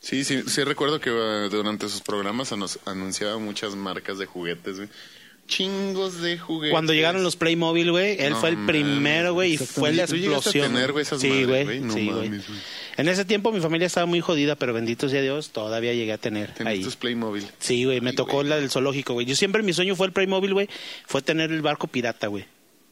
Sí, 0.01 0.23
sí, 0.23 0.43
sí 0.47 0.63
recuerdo 0.63 0.99
que 1.01 1.09
eh, 1.11 1.49
durante 1.49 1.89
sus 1.89 2.01
programas 2.01 2.55
nos 2.57 2.79
anunciaba 2.85 3.37
muchas 3.37 3.75
marcas 3.75 4.17
de 4.17 4.25
juguetes, 4.25 4.77
güey. 4.77 4.89
Chingos 5.47 6.21
de 6.21 6.37
juguetes. 6.37 6.71
Cuando 6.71 6.93
llegaron 6.93 7.23
los 7.23 7.35
Playmobil, 7.35 7.89
güey, 7.91 8.17
él 8.21 8.31
No 8.33 8.39
fue 8.39 8.49
el 8.49 8.65
primero, 8.67 9.33
güey, 9.33 9.53
y 9.53 9.57
fue 9.57 9.91
la 9.91 10.05
¿Tú 10.05 10.15
llegaste 10.15 10.35
a 10.35 10.37
explosión. 10.37 10.73
tener, 10.73 10.91
güey, 10.91 11.01
esas 11.01 11.19
sí, 11.19 11.43
güey, 11.43 11.63
güey? 11.63 11.79
No 11.79 11.93
sí, 11.93 12.07
güey. 12.07 12.31
En 12.97 13.07
ese 13.09 13.25
tiempo 13.25 13.51
mi 13.51 13.59
familia 13.59 13.87
estaba 13.87 14.05
muy 14.05 14.21
jodida, 14.21 14.55
pero 14.55 14.73
bendito 14.73 15.09
sea 15.09 15.21
Dios, 15.23 15.49
todavía 15.49 15.93
llegué 15.93 16.13
a 16.13 16.17
tener 16.19 16.53
ahí. 16.65 16.83
tus 16.83 16.95
Playmobil. 16.95 17.47
Sí, 17.57 17.83
güey, 17.83 17.99
me 17.99 18.11
Ay, 18.11 18.15
tocó 18.15 18.37
güey. 18.37 18.47
la 18.47 18.57
del 18.57 18.69
zoológico, 18.69 19.13
güey. 19.13 19.25
Yo 19.25 19.35
siempre 19.35 19.63
mi 19.63 19.73
sueño 19.73 19.95
fue 19.95 20.05
el 20.07 20.13
Playmobil, 20.13 20.53
güey, 20.53 20.69
fue 21.07 21.21
tener 21.23 21.51
el 21.51 21.61
barco 21.63 21.87
pirata, 21.87 22.27
güey. 22.27 22.45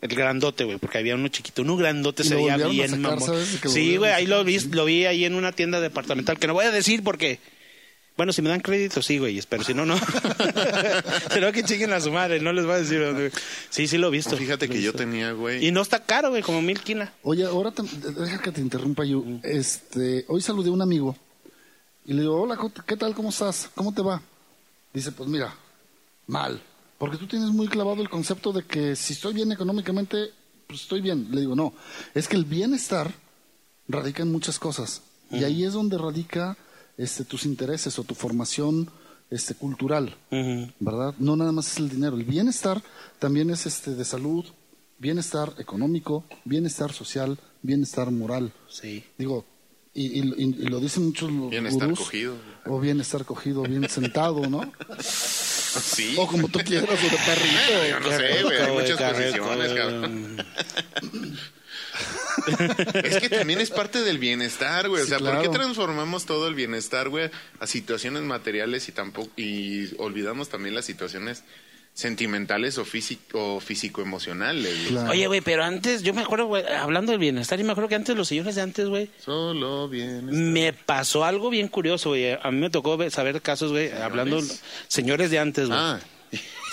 El 0.07 0.15
grandote, 0.15 0.63
güey, 0.63 0.77
porque 0.77 0.97
había 0.97 1.15
uno 1.15 1.27
chiquito, 1.27 1.61
uno 1.61 1.75
grandote 1.75 2.23
se 2.23 2.35
veía 2.35 2.57
bien, 2.57 2.89
sacar, 2.89 3.19
mamón. 3.19 3.45
Sí, 3.65 3.97
güey, 3.97 4.11
ahí 4.11 4.25
lo 4.25 4.43
vi, 4.43 4.59
lo 4.59 4.85
vi 4.85 5.05
ahí 5.05 5.25
en 5.25 5.35
una 5.35 5.51
tienda 5.51 5.79
departamental, 5.79 6.39
que 6.39 6.47
no 6.47 6.53
voy 6.53 6.65
a 6.65 6.71
decir 6.71 7.03
porque... 7.03 7.39
Bueno, 8.15 8.33
si 8.33 8.41
me 8.41 8.49
dan 8.49 8.61
crédito, 8.61 9.03
sí, 9.03 9.19
güey, 9.19 9.39
pero 9.47 9.63
si 9.63 9.75
no, 9.75 9.85
no. 9.85 9.95
Pero 11.29 11.51
que 11.51 11.61
chinguen 11.61 11.93
a 11.93 12.01
su 12.01 12.11
madre, 12.11 12.39
no 12.39 12.51
les 12.51 12.65
voy 12.65 12.73
a 12.73 12.77
decir 12.79 12.99
dónde. 12.99 13.31
Sí, 13.69 13.87
sí 13.87 13.99
lo 13.99 14.07
he 14.07 14.11
visto. 14.11 14.35
Fíjate 14.35 14.65
Lo 14.67 14.73
que 14.73 14.81
yo 14.81 14.91
tenía, 14.91 15.33
güey. 15.33 15.63
Y 15.63 15.71
no 15.71 15.83
está 15.83 16.03
caro, 16.03 16.29
güey, 16.31 16.41
como 16.41 16.59
mil 16.63 16.79
quina. 16.79 17.13
Oye, 17.21 17.43
ahora 17.45 17.69
te- 17.69 17.83
deja 17.83 18.41
que 18.41 18.51
te 18.51 18.59
interrumpa 18.59 19.05
yo. 19.05 19.23
Este, 19.43 20.25
hoy 20.29 20.41
saludé 20.41 20.69
a 20.69 20.71
un 20.71 20.81
amigo 20.81 21.15
y 22.07 22.13
le 22.13 22.21
digo, 22.21 22.41
hola, 22.41 22.57
¿qué 22.87 22.97
tal? 22.97 23.13
¿Cómo 23.13 23.29
estás? 23.29 23.69
¿Cómo 23.75 23.93
te 23.93 24.01
va? 24.01 24.19
Dice, 24.91 25.11
pues 25.11 25.29
mira, 25.29 25.53
mal. 26.25 26.59
Porque 26.97 27.17
tú 27.17 27.27
tienes 27.27 27.49
muy 27.49 27.67
clavado 27.67 28.01
el 28.01 28.09
concepto 28.09 28.51
de 28.51 28.63
que 28.63 28.95
si 28.95 29.13
estoy 29.13 29.33
bien 29.33 29.51
económicamente, 29.51 30.31
pues 30.67 30.81
estoy 30.81 31.01
bien. 31.01 31.27
Le 31.31 31.41
digo, 31.41 31.55
no, 31.55 31.73
es 32.13 32.27
que 32.27 32.35
el 32.35 32.45
bienestar 32.45 33.13
radica 33.87 34.23
en 34.23 34.31
muchas 34.31 34.57
cosas. 34.59 35.01
Y 35.29 35.43
ahí 35.43 35.63
es 35.63 35.73
donde 35.73 35.97
radica 35.97 36.57
este, 36.97 37.23
tus 37.25 37.45
intereses 37.45 37.99
o 37.99 38.03
tu 38.03 38.15
formación 38.15 38.89
este, 39.29 39.53
cultural. 39.55 40.15
¿verdad? 40.79 41.13
No 41.19 41.35
nada 41.35 41.51
más 41.51 41.71
es 41.71 41.77
el 41.77 41.89
dinero. 41.89 42.15
El 42.15 42.23
bienestar 42.23 42.81
también 43.19 43.49
es 43.49 43.65
este 43.65 43.93
de 43.93 44.03
salud, 44.05 44.45
bienestar 44.97 45.53
económico, 45.59 46.23
bienestar 46.45 46.91
social, 46.93 47.37
bienestar 47.61 48.09
moral. 48.09 48.53
Sí. 48.69 49.03
Digo, 49.17 49.45
y, 49.93 50.19
y- 50.19 50.33
y- 50.37 50.43
y 50.63 50.65
lo 50.67 50.79
dicen 50.79 51.05
muchos 51.05 51.31
los 51.31 51.49
Bienestar 51.49 51.89
gurús, 51.89 51.99
cogido. 51.99 52.35
O 52.65 52.79
bienestar 52.79 53.25
cogido, 53.25 53.63
bien 53.63 53.87
sentado, 53.89 54.47
¿no? 54.49 54.71
Sí. 55.79 56.15
O 56.17 56.27
como 56.27 56.47
tú 56.49 56.59
quieras, 56.59 56.89
o 56.89 56.93
de 56.93 57.09
Yo 57.09 57.17
perrito. 57.25 57.99
no 57.99 58.17
sé, 58.17 58.43
güey. 58.43 58.57
Hay 58.61 58.71
muchas 58.71 59.01
posiciones, 59.13 59.73
cabrón. 59.73 60.45
Es 63.03 63.17
que 63.17 63.29
también 63.29 63.59
es 63.59 63.71
parte 63.71 64.01
del 64.03 64.19
bienestar, 64.19 64.87
güey. 64.89 65.03
O 65.03 65.05
sea, 65.05 65.19
¿por 65.19 65.41
qué 65.41 65.49
transformamos 65.49 66.25
todo 66.25 66.47
el 66.47 66.55
bienestar, 66.55 67.09
güey, 67.09 67.29
a 67.59 67.67
situaciones 67.67 68.21
materiales 68.23 68.87
y 68.89 68.91
tampoco 68.91 69.31
y 69.35 69.89
olvidamos 69.97 70.49
también 70.49 70.75
las 70.75 70.85
situaciones 70.85 71.43
sentimentales 71.97 72.77
o 72.77 72.85
físico 72.85 73.55
o 73.55 73.59
físico-emocionales? 73.59 74.71
Claro. 74.89 75.09
Oye, 75.11 75.25
güey, 75.25 75.41
pero 75.41 75.63
antes, 75.63 76.03
yo 76.03 76.13
me 76.13 76.21
acuerdo, 76.21 76.45
güey, 76.45 76.63
hablando 76.67 77.11
del 77.11 77.19
bienestar, 77.19 77.57
yo 77.57 77.65
me 77.65 77.71
acuerdo 77.71 77.87
que 77.89 77.95
antes 77.95 78.15
los 78.15 78.27
señores 78.27 78.53
de 78.53 78.61
antes, 78.61 78.87
güey, 78.87 79.09
Solo 79.19 79.89
bienestar. 79.89 80.31
me 80.31 80.73
pasó 80.73 81.25
algo 81.25 81.49
bien 81.49 81.67
curioso, 81.69 82.09
güey. 82.09 82.33
A 82.33 82.51
mí 82.51 82.59
me 82.59 82.69
tocó 82.69 82.97
ver- 82.97 83.09
saber 83.09 83.41
casos, 83.41 83.71
güey, 83.71 83.91
hablando 83.91 84.39
señores 84.87 85.31
de 85.31 85.39
antes, 85.39 85.67
güey. 85.67 85.79
Ah. 85.79 85.99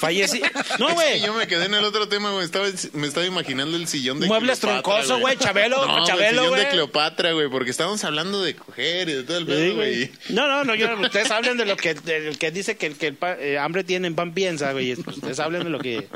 Falleci... 0.01 0.41
No, 0.79 0.93
güey. 0.95 1.21
yo 1.21 1.33
me 1.35 1.47
quedé 1.47 1.67
en 1.67 1.75
el 1.75 1.85
otro 1.85 2.09
tema, 2.09 2.31
güey. 2.33 2.45
Estaba, 2.45 2.67
me 2.95 3.07
estaba 3.07 3.27
imaginando 3.27 3.77
el 3.77 3.87
sillón 3.89 4.21
de 4.21 4.27
Muebles 4.27 4.61
troncosos, 4.61 5.21
güey, 5.21 5.37
Chabelo, 5.37 5.87
No, 5.87 6.07
Chabelo, 6.07 6.43
el 6.43 6.49
sillón 6.51 6.59
de 6.59 6.69
Cleopatra, 6.71 7.33
güey, 7.33 7.49
porque 7.49 7.71
estábamos 7.71 8.03
hablando 8.05 8.43
de 8.43 8.55
coger 8.57 9.09
y 9.09 9.13
de 9.15 9.23
todo 9.23 9.39
el 9.39 9.47
pedo, 9.47 9.75
güey. 9.77 10.11
No, 10.31 10.49
no, 10.49 10.65
no, 10.65 10.75
yo, 10.75 10.99
ustedes 11.01 11.31
hablen 11.31 11.57
de 11.57 11.67
lo 11.67 11.77
que, 11.77 11.95
del 11.95 12.39
que 12.39 12.51
dice 12.51 12.77
que 12.77 12.87
el 12.87 12.97
que 12.97 13.09
el 13.09 13.15
pa- 13.15 13.39
eh, 13.39 13.59
hambre 13.59 13.85
tiene 13.85 14.09
en 14.09 14.15
pan 14.15 14.33
piensa, 14.35 14.73
güey. 14.73 14.93
Ustedes 14.93 15.39
hablen 15.39 15.65
de 15.65 15.71
lo 15.71 15.79
que 15.79 16.09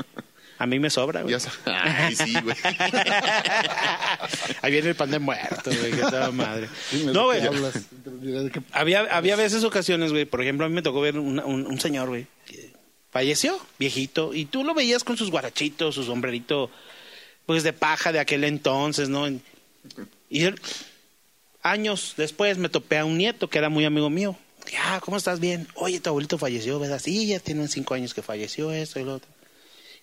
a 0.57 0.65
mí 0.65 0.79
me 0.79 0.89
sobra, 0.89 1.21
güey. 1.21 1.35
Ay, 1.65 2.15
sí, 2.15 2.33
güey. 2.43 2.55
Ahí 4.61 4.71
viene 4.71 4.89
el 4.89 4.95
pan 4.95 5.11
de 5.11 5.19
muerto, 5.19 5.71
güey, 5.71 5.91
que 5.91 6.01
toda 6.01 6.31
madre. 6.31 6.67
No, 7.05 7.25
güey. 7.25 7.41
Había, 8.71 9.01
había 9.11 9.35
veces, 9.35 9.63
ocasiones, 9.63 10.11
güey. 10.11 10.25
Por 10.25 10.41
ejemplo, 10.41 10.65
a 10.65 10.69
mí 10.69 10.75
me 10.75 10.81
tocó 10.81 11.01
ver 11.01 11.17
una- 11.17 11.45
un, 11.45 11.65
un 11.65 11.79
señor, 11.79 12.09
güey. 12.09 12.27
que 12.45 12.68
Falleció, 13.19 13.59
viejito. 13.77 14.33
Y 14.33 14.45
tú 14.45 14.63
lo 14.63 14.73
veías 14.73 15.03
con 15.03 15.17
sus 15.17 15.29
guarachitos, 15.29 15.95
su 15.95 16.05
sombrerito, 16.05 16.71
pues 17.45 17.63
de 17.63 17.73
paja 17.73 18.13
de 18.13 18.19
aquel 18.19 18.45
entonces, 18.45 19.09
¿no? 19.09 19.27
Y 20.29 20.43
él- 20.45 20.57
años 21.61 22.13
después 22.15 22.57
me 22.57 22.69
topé 22.69 22.97
a 22.97 23.03
un 23.03 23.17
nieto 23.17 23.49
que 23.49 23.57
era 23.57 23.67
muy 23.67 23.83
amigo 23.83 24.09
mío. 24.09 24.37
Ya, 24.71 25.01
¿cómo 25.01 25.17
estás? 25.17 25.41
Bien. 25.41 25.67
Oye, 25.75 25.99
tu 25.99 26.07
abuelito 26.09 26.37
falleció, 26.37 26.79
¿verdad? 26.79 27.01
Sí, 27.03 27.27
ya 27.27 27.41
tienen 27.41 27.67
cinco 27.67 27.93
años 27.93 28.13
que 28.13 28.21
falleció, 28.21 28.71
esto 28.71 29.01
y 29.01 29.03
lo 29.03 29.15
otro. 29.15 29.29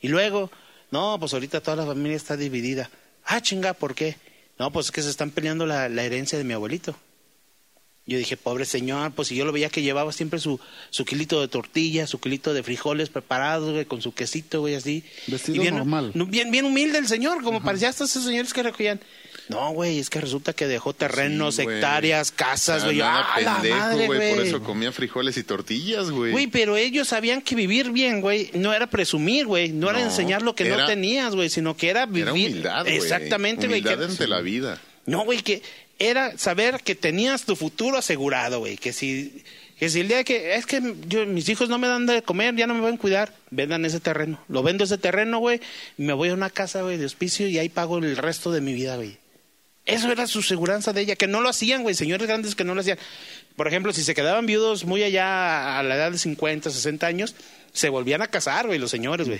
Y 0.03 0.09
luego, 0.09 0.51
no, 0.91 1.17
pues 1.19 1.33
ahorita 1.33 1.63
toda 1.63 1.79
la 1.79 1.87
familia 1.87 2.19
está 2.19 2.37
dividida. 2.37 2.91
Ah, 3.25 3.41
chinga, 3.41 3.73
¿por 3.73 3.95
qué? 3.95 4.17
No, 4.59 4.71
pues 4.71 4.87
es 4.87 4.93
que 4.93 5.01
se 5.01 5.09
están 5.09 5.31
peleando 5.31 5.65
la, 5.65 5.89
la 5.89 6.03
herencia 6.05 6.37
de 6.37 6.45
mi 6.45 6.53
abuelito. 6.53 6.95
Yo 8.09 8.19
dije, 8.19 8.37
pobre 8.37 8.65
señor, 8.65 9.11
pues 9.13 9.29
si 9.29 9.35
yo 9.35 9.45
lo 9.45 9.51
veía 9.51 9.69
que 9.69 9.83
llevaba 9.83 10.13
siempre 10.13 10.39
su, 10.39 10.61
su 10.91 11.05
kilito 11.05 11.41
de 11.41 11.49
tortilla, 11.49 12.07
su 12.07 12.21
kilito 12.21 12.55
de 12.55 12.63
frijoles 12.63 13.09
preparados, 13.09 13.73
güey, 13.73 13.85
con 13.85 14.01
su 14.01 14.15
quesito, 14.15 14.61
güey, 14.61 14.77
así. 14.77 15.03
Vestido 15.27 15.57
Y 15.57 15.59
bien, 15.59 15.77
normal. 15.77 16.13
no, 16.15 16.27
Bien, 16.27 16.53
bien 16.53 16.67
humilde 16.67 16.99
el 16.99 17.09
señor, 17.09 17.43
como 17.43 17.63
parecía 17.65 17.89
hasta 17.89 18.05
esos 18.05 18.25
señores 18.25 18.53
que 18.53 18.63
recogían. 18.63 19.01
No, 19.49 19.73
güey, 19.73 19.99
es 19.99 20.09
que 20.11 20.21
resulta 20.21 20.53
que 20.53 20.67
dejó 20.67 20.93
terrenos, 20.93 21.57
Sí, 21.57 21.63
hectáreas, 21.63 22.31
casas, 22.31 22.85
güey. 22.85 23.01
¡Ah, 23.01 23.27
la 23.41 23.55
pendejo, 23.57 23.77
madre, 23.77 24.07
güey. 24.07 24.35
Por 24.35 24.45
eso 24.47 24.63
comía 24.63 24.93
frijoles 24.93 25.37
y 25.37 25.43
tortillas, 25.43 26.11
güey. 26.11 26.31
Güey, 26.33 26.47
pero 26.47 26.77
ellos 26.77 27.09
sabían 27.09 27.43
que 27.43 27.57
vivir 27.57 27.91
bien, 27.91 28.21
güey, 28.21 28.51
no 28.55 28.73
era 28.73 28.89
presumir, 28.89 29.47
güey, 29.47 29.71
no, 29.71 29.91
era 29.91 30.01
enseñar 30.01 30.43
lo 30.43 30.55
que 30.55 30.65
no 30.65 30.87
tenías, 30.87 31.35
güey, 31.35 31.51
sino 31.51 31.77
que 31.77 31.91
era 31.91 32.07
vivir. 32.07 32.23
Era 32.23 32.33
humildad, 32.33 32.83
güey. 32.83 32.97
Exactamente, 32.97 33.67
güey. 33.67 33.81
Humildad 33.81 34.11
ante 34.11 34.27
la 34.29 34.41
vida. 34.41 34.81
No, 35.07 35.25
güey, 35.25 35.41
que 35.43 35.63
era 35.99 36.37
saber 36.39 36.83
que 36.83 36.95
tenías 36.95 37.45
tu 37.45 37.57
futuro 37.57 37.99
asegurado, 37.99 38.61
güey, 38.61 38.77
que 38.77 38.93
si 38.93 39.43
que 39.79 39.91
si 39.91 40.01
el 40.01 40.09
día 40.09 40.25
que 40.25 40.55
es 40.55 40.65
que 40.65 40.81
yo 41.07 41.27
mis 41.27 41.49
hijos 41.51 41.69
no 41.69 41.79
me 41.79 41.87
dan 41.87 42.07
de 42.07 42.23
comer, 42.23 42.57
ya 42.57 42.67
no 42.67 42.75
me 42.75 42.81
van 42.81 42.95
a 42.95 42.99
cuidar, 42.99 43.35
vendan 43.51 43.85
ese 43.85 44.01
terreno. 44.01 44.43
Lo 44.49 44.63
vendo 44.63 44.85
ese 44.85 44.97
terreno, 44.97 45.39
güey, 45.39 45.61
y 45.99 46.03
me 46.03 46.15
voy 46.15 46.31
a 46.31 46.35
una 46.35 46.49
casa, 46.49 46.83
güey, 46.83 46.97
de 46.97 47.05
hospicio 47.05 47.47
y 47.47 47.59
ahí 47.59 47.69
pago 47.69 47.99
el 47.99 48.17
resto 48.17 48.51
de 48.53 48.63
mi 48.63 48.73
vida, 48.73 48.97
güey. 48.97 49.19
Eso 49.85 50.11
era 50.11 50.27
su 50.27 50.43
seguranza 50.43 50.93
de 50.93 51.03
ella, 51.03 51.15
que 51.15 51.29
no 51.29 51.41
lo 51.41 51.49
hacían, 51.49 51.83
güey, 51.83 51.95
señores 51.95 52.27
grandes 52.27 52.55
que 52.55 52.65
no 52.65 52.75
lo 52.75 52.81
hacían. 52.81 52.99
Por 53.55 53.69
ejemplo, 53.69 53.93
si 53.93 54.03
se 54.03 54.15
quedaban 54.15 54.47
viudos 54.47 54.85
muy 54.85 55.03
allá 55.03 55.79
a 55.79 55.83
la 55.83 55.95
edad 55.95 56.11
de 56.11 56.19
50, 56.19 56.71
60 56.71 57.07
años, 57.07 57.35
se 57.73 57.89
volvían 57.89 58.23
a 58.23 58.29
casar, 58.29 58.67
güey, 58.67 58.79
los 58.79 58.91
señores, 58.91 59.29
güey. 59.29 59.39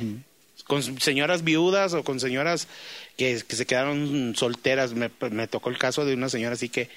Con 0.67 0.83
señoras 1.01 1.43
viudas 1.43 1.95
o 1.95 2.05
con 2.05 2.21
señoras 2.21 2.69
que, 3.17 3.43
que 3.47 3.57
se 3.57 3.67
quedaron 3.67 4.35
solteras. 4.37 4.93
Me, 4.95 5.11
me 5.31 5.47
tocó 5.49 5.71
el 5.71 5.79
caso 5.79 6.05
de 6.05 6.15
una 6.15 6.29
señora 6.29 6.55
así 6.55 6.69
que 6.69 6.89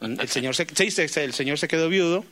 el 0.00 0.28
señor 0.28 0.54
se, 0.54 0.66
sí, 0.74 1.02
el 1.20 1.32
señor 1.34 1.58
se 1.58 1.68
quedó 1.68 1.88
viudo. 1.88 2.24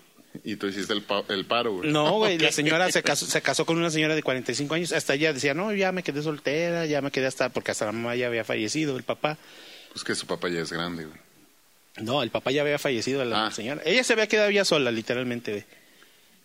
Y 0.44 0.56
tú 0.56 0.66
hiciste 0.66 0.92
el, 0.92 1.02
pa- 1.02 1.24
el 1.30 1.46
paro, 1.46 1.72
güey. 1.76 1.90
No, 1.90 2.12
güey, 2.18 2.38
la 2.38 2.52
señora 2.52 2.92
se 2.92 3.02
casó, 3.02 3.24
se 3.26 3.40
casó 3.40 3.64
con 3.64 3.78
una 3.78 3.90
señora 3.90 4.14
de 4.14 4.22
45 4.22 4.74
años. 4.74 4.92
Hasta 4.92 5.14
ella 5.14 5.32
decía, 5.32 5.54
no, 5.54 5.72
ya 5.72 5.92
me 5.92 6.02
quedé 6.02 6.22
soltera, 6.22 6.84
ya 6.84 7.00
me 7.00 7.10
quedé 7.10 7.26
hasta, 7.26 7.48
porque 7.48 7.70
hasta 7.70 7.86
la 7.86 7.92
mamá 7.92 8.14
ya 8.16 8.26
había 8.26 8.44
fallecido, 8.44 8.96
el 8.98 9.02
papá. 9.02 9.38
Pues 9.92 10.04
que 10.04 10.14
su 10.14 10.26
papá 10.26 10.48
ya 10.50 10.60
es 10.60 10.70
grande, 10.70 11.06
güey. 11.06 11.18
No, 12.02 12.22
el 12.22 12.28
papá 12.30 12.50
ya 12.50 12.60
había 12.60 12.78
fallecido 12.78 13.24
la 13.24 13.46
Ah. 13.46 13.50
señora. 13.50 13.80
Ella 13.86 14.04
se 14.04 14.12
había 14.12 14.26
quedado 14.26 14.50
ya 14.50 14.66
sola, 14.66 14.90
literalmente, 14.90 15.50
güey. 15.52 15.64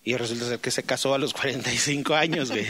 Y 0.04 0.16
resulta 0.18 0.46
ser 0.48 0.60
que 0.60 0.72
se 0.72 0.82
casó 0.84 1.14
a 1.14 1.18
los 1.20 1.34
45 1.36 2.16
años, 2.16 2.50
güey. 2.50 2.66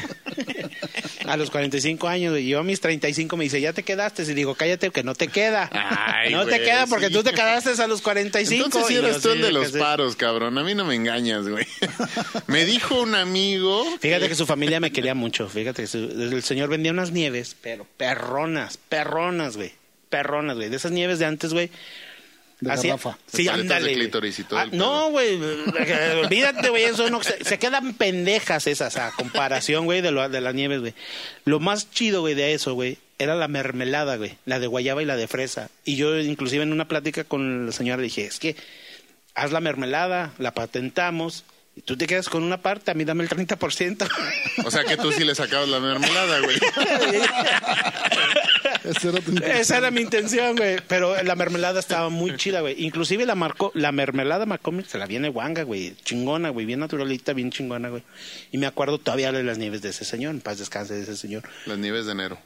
a 1.26 1.38
los 1.38 1.50
45 1.50 2.08
años, 2.10 2.32
güey. 2.34 2.46
Yo 2.48 2.60
a 2.60 2.64
mis 2.64 2.82
35 2.82 3.38
me 3.38 3.46
dice, 3.46 3.62
ya 3.62 3.72
te 3.72 3.84
quedaste. 3.84 4.24
Y 4.24 4.34
digo, 4.34 4.56
cállate, 4.56 4.90
que 4.92 5.04
no 5.04 5.16
te 5.16 5.30
queda. 5.30 5.70
Ay, 5.72 6.34
no 6.34 6.46
te 6.46 6.60
queda 6.62 6.88
porque 6.88 7.08
sí. 7.08 7.14
tú 7.14 7.24
te 7.24 7.32
quedaste 7.32 7.82
a 7.82 7.88
los 7.88 8.02
45. 8.02 8.66
Entonces 8.66 8.88
sí 8.88 8.94
Y 8.96 8.98
eres 8.98 9.22
tú 9.22 9.30
el 9.30 9.38
sí, 9.38 9.44
de 9.44 9.52
los 9.54 9.72
paros, 9.72 10.16
cabrón. 10.18 10.58
A 10.58 10.64
mí 10.64 10.76
no 10.76 10.84
me 10.84 10.96
engañas, 10.96 11.48
güey. 11.48 11.66
me 12.48 12.66
dijo 12.66 13.02
un 13.02 13.16
amigo. 13.16 13.86
Fíjate 14.02 14.28
que 14.28 14.36
su 14.36 14.46
familia 14.46 14.80
me 14.82 14.92
quería 14.92 15.16
mucho. 15.16 15.48
Fíjate 15.48 15.84
que 15.84 15.88
su- 15.88 15.98
el 16.00 16.44
señor 16.44 16.68
vendía 16.70 16.92
unas 16.92 17.12
nieves, 17.12 17.56
pero 17.62 17.88
perronas, 17.98 18.76
perronas, 18.78 19.56
güey. 19.56 19.72
Perronas, 20.10 20.58
güey. 20.58 20.68
De 20.68 20.76
esas 20.76 20.92
nieves 20.92 21.20
de 21.20 21.26
antes, 21.28 21.54
güey. 21.54 21.70
De 22.62 22.72
Hacía- 22.72 22.92
garrafa. 22.92 23.18
Sí, 23.26 23.44
de 23.46 23.50
y 23.50 24.44
todo 24.44 24.60
Ah, 24.60 24.64
el 24.64 24.78
no, 24.78 25.10
güey. 25.10 25.36
Olvídate, 26.24 26.70
güey. 26.70 26.84
Eso 26.84 27.10
no. 27.10 27.22
Se, 27.24 27.44
se 27.44 27.58
quedan 27.60 27.94
pendejas 27.96 28.68
esas 28.68 28.98
a 28.98 29.12
comparación, 29.12 29.86
güey, 29.86 30.02
de, 30.02 30.12
lo, 30.12 30.28
de 30.30 30.42
las 30.42 30.54
nieves, 30.54 30.80
güey. 30.80 30.94
Lo 31.46 31.60
más 31.60 31.90
chido, 31.92 32.22
güey, 32.22 32.36
de 32.36 32.54
eso, 32.54 32.74
güey, 32.76 32.98
era 33.18 33.34
la 33.36 33.48
mermelada, 33.48 34.18
güey. 34.18 34.38
La 34.46 34.60
de 34.60 34.68
guayaba 34.68 35.02
y 35.02 35.06
la 35.06 35.16
de 35.16 35.28
fresa. 35.28 35.70
Y 35.86 35.96
yo, 35.96 36.18
inclusive, 36.20 36.64
en 36.64 36.72
una 36.72 36.88
plática 36.88 37.24
con 37.24 37.66
la 37.66 37.72
señora, 37.72 37.98
le 37.98 38.04
dije, 38.04 38.26
es 38.26 38.40
que 38.40 38.56
haz 39.34 39.52
la 39.52 39.60
mermelada, 39.60 40.34
la 40.38 40.54
patentamos. 40.54 41.44
Y 41.76 41.82
tú 41.82 41.98
te 41.98 42.06
quedas 42.06 42.30
con 42.30 42.44
una 42.44 42.62
parte, 42.62 42.92
a 42.92 42.94
mí 42.94 43.06
dame 43.06 43.24
el 43.24 43.30
30%. 43.30 44.08
O 44.66 44.70
sea 44.72 44.84
que 44.84 44.98
tú 44.98 45.12
sí 45.14 45.24
le 45.24 45.34
sacabas 45.34 45.68
la 45.70 45.80
mermelada, 45.80 46.40
güey. 46.42 46.58
Era 48.84 49.20
tu. 49.22 49.36
Esa 49.44 49.78
era 49.78 49.92
mi 49.92 50.02
intención, 50.02 50.56
güey. 50.56 50.78
Pero 50.88 51.22
la 51.24 51.36
mermelada 51.36 51.80
estaba 51.80 52.10
muy 52.10 52.36
chida, 52.38 52.62
güey. 52.62 52.84
Inclusive 52.84 53.26
la 53.26 53.36
marcó, 53.36 53.72
la 53.76 53.92
mermelada 53.92 54.46
McCormick 54.46 54.88
se 54.88 54.98
la 54.98 55.06
viene 55.06 55.30
guanga, 55.30 55.64
güey. 55.64 55.96
Chingona, 56.04 56.50
güey. 56.50 56.66
Bien 56.66 56.80
naturalita, 56.80 57.34
bien 57.34 57.52
chingona, 57.52 57.90
güey. 57.90 58.04
Y 58.52 58.58
me 58.58 58.66
acuerdo 58.68 58.98
todavía 58.98 59.32
de 59.32 59.44
las 59.44 59.58
nieves 59.58 59.82
de 59.82 59.90
ese 59.90 60.06
señor. 60.06 60.34
En 60.34 60.42
paz 60.42 60.58
descanse 60.58 60.94
de 60.94 61.04
ese 61.04 61.16
señor. 61.16 61.44
Las 61.66 61.78
nieves 61.78 62.06
de 62.06 62.14
enero. 62.14 62.38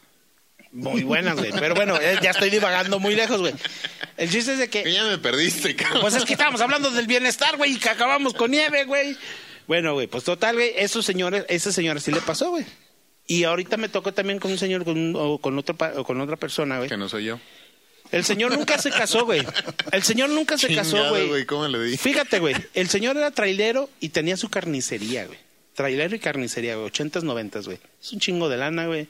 Muy 0.71 1.04
buenas, 1.04 1.38
güey. 1.38 1.52
Pero 1.58 1.74
bueno, 1.74 1.95
eh, 2.02 2.17
ya 2.21 2.32
estoy 2.32 2.50
divagando 2.50 3.00
muy 3.00 3.15
lejos, 3.15 3.39
güey. 3.39 3.54
El 4.17 4.30
chiste 4.30 4.54
es 4.54 4.60
de 4.60 4.67
Que 4.69 4.84
que... 4.84 4.91
ya 4.91 5.06
me 5.06 5.17
perdiste, 5.17 5.74
cabrón. 5.76 6.02
Pues 6.02 6.15
es 6.15 6.26
que 6.26 6.34
estábamos 6.34 6.60
hablando 6.60 6.91
del 6.91 7.08
bienestar, 7.08 7.56
güey. 7.56 7.74
Y 7.74 7.78
que 7.78 7.89
acabamos 7.89 8.34
con 8.34 8.52
nieve, 8.52 8.84
güey. 8.84 9.17
Bueno, 9.67 9.93
güey. 9.93 10.08
Pues 10.08 10.26
total, 10.26 10.56
güey. 10.56 10.74
Esos 10.76 11.06
señores, 11.06 11.45
ese 11.48 11.71
señor 11.71 12.02
sí 12.02 12.12
le 12.12 12.19
pasó, 12.19 12.50
güey. 12.50 12.65
Y 13.27 13.43
ahorita 13.43 13.77
me 13.77 13.89
tocó 13.89 14.13
también 14.13 14.39
con 14.39 14.51
un 14.51 14.57
señor, 14.57 14.83
con, 14.85 14.97
un- 14.97 15.15
o 15.17 15.38
con, 15.39 15.57
otro, 15.57 15.75
o 15.97 16.03
con 16.03 16.21
otra 16.21 16.35
persona, 16.35 16.77
güey. 16.77 16.89
Que 16.89 16.97
no 16.97 17.09
soy 17.09 17.25
yo. 17.25 17.39
El 18.11 18.23
señor 18.23 18.55
nunca 18.55 18.77
se 18.77 18.91
casó, 18.91 19.25
güey. 19.25 19.41
El 19.91 20.03
señor 20.03 20.29
nunca 20.29 20.57
se 20.59 20.73
casó, 20.75 20.97
Chingado, 20.97 21.27
güey. 21.27 21.45
¿Cómo 21.45 21.67
le 21.67 21.83
di? 21.83 21.97
Fíjate, 21.97 22.38
güey. 22.39 22.55
El 22.75 22.88
señor 22.88 23.17
era 23.17 23.31
trailero 23.31 23.89
y 23.99 24.09
tenía 24.09 24.38
su 24.38 24.49
carnicería, 24.49 25.25
güey. 25.25 25.39
Trailero 25.73 26.15
y 26.15 26.19
carnicería, 26.19 26.75
güey. 26.75 26.89
80s, 26.91 27.23
90 27.23 27.61
güey. 27.61 27.79
Es 28.01 28.13
un 28.13 28.19
chingo 28.19 28.47
de 28.47 28.57
lana, 28.57 28.85
güey. 28.85 29.07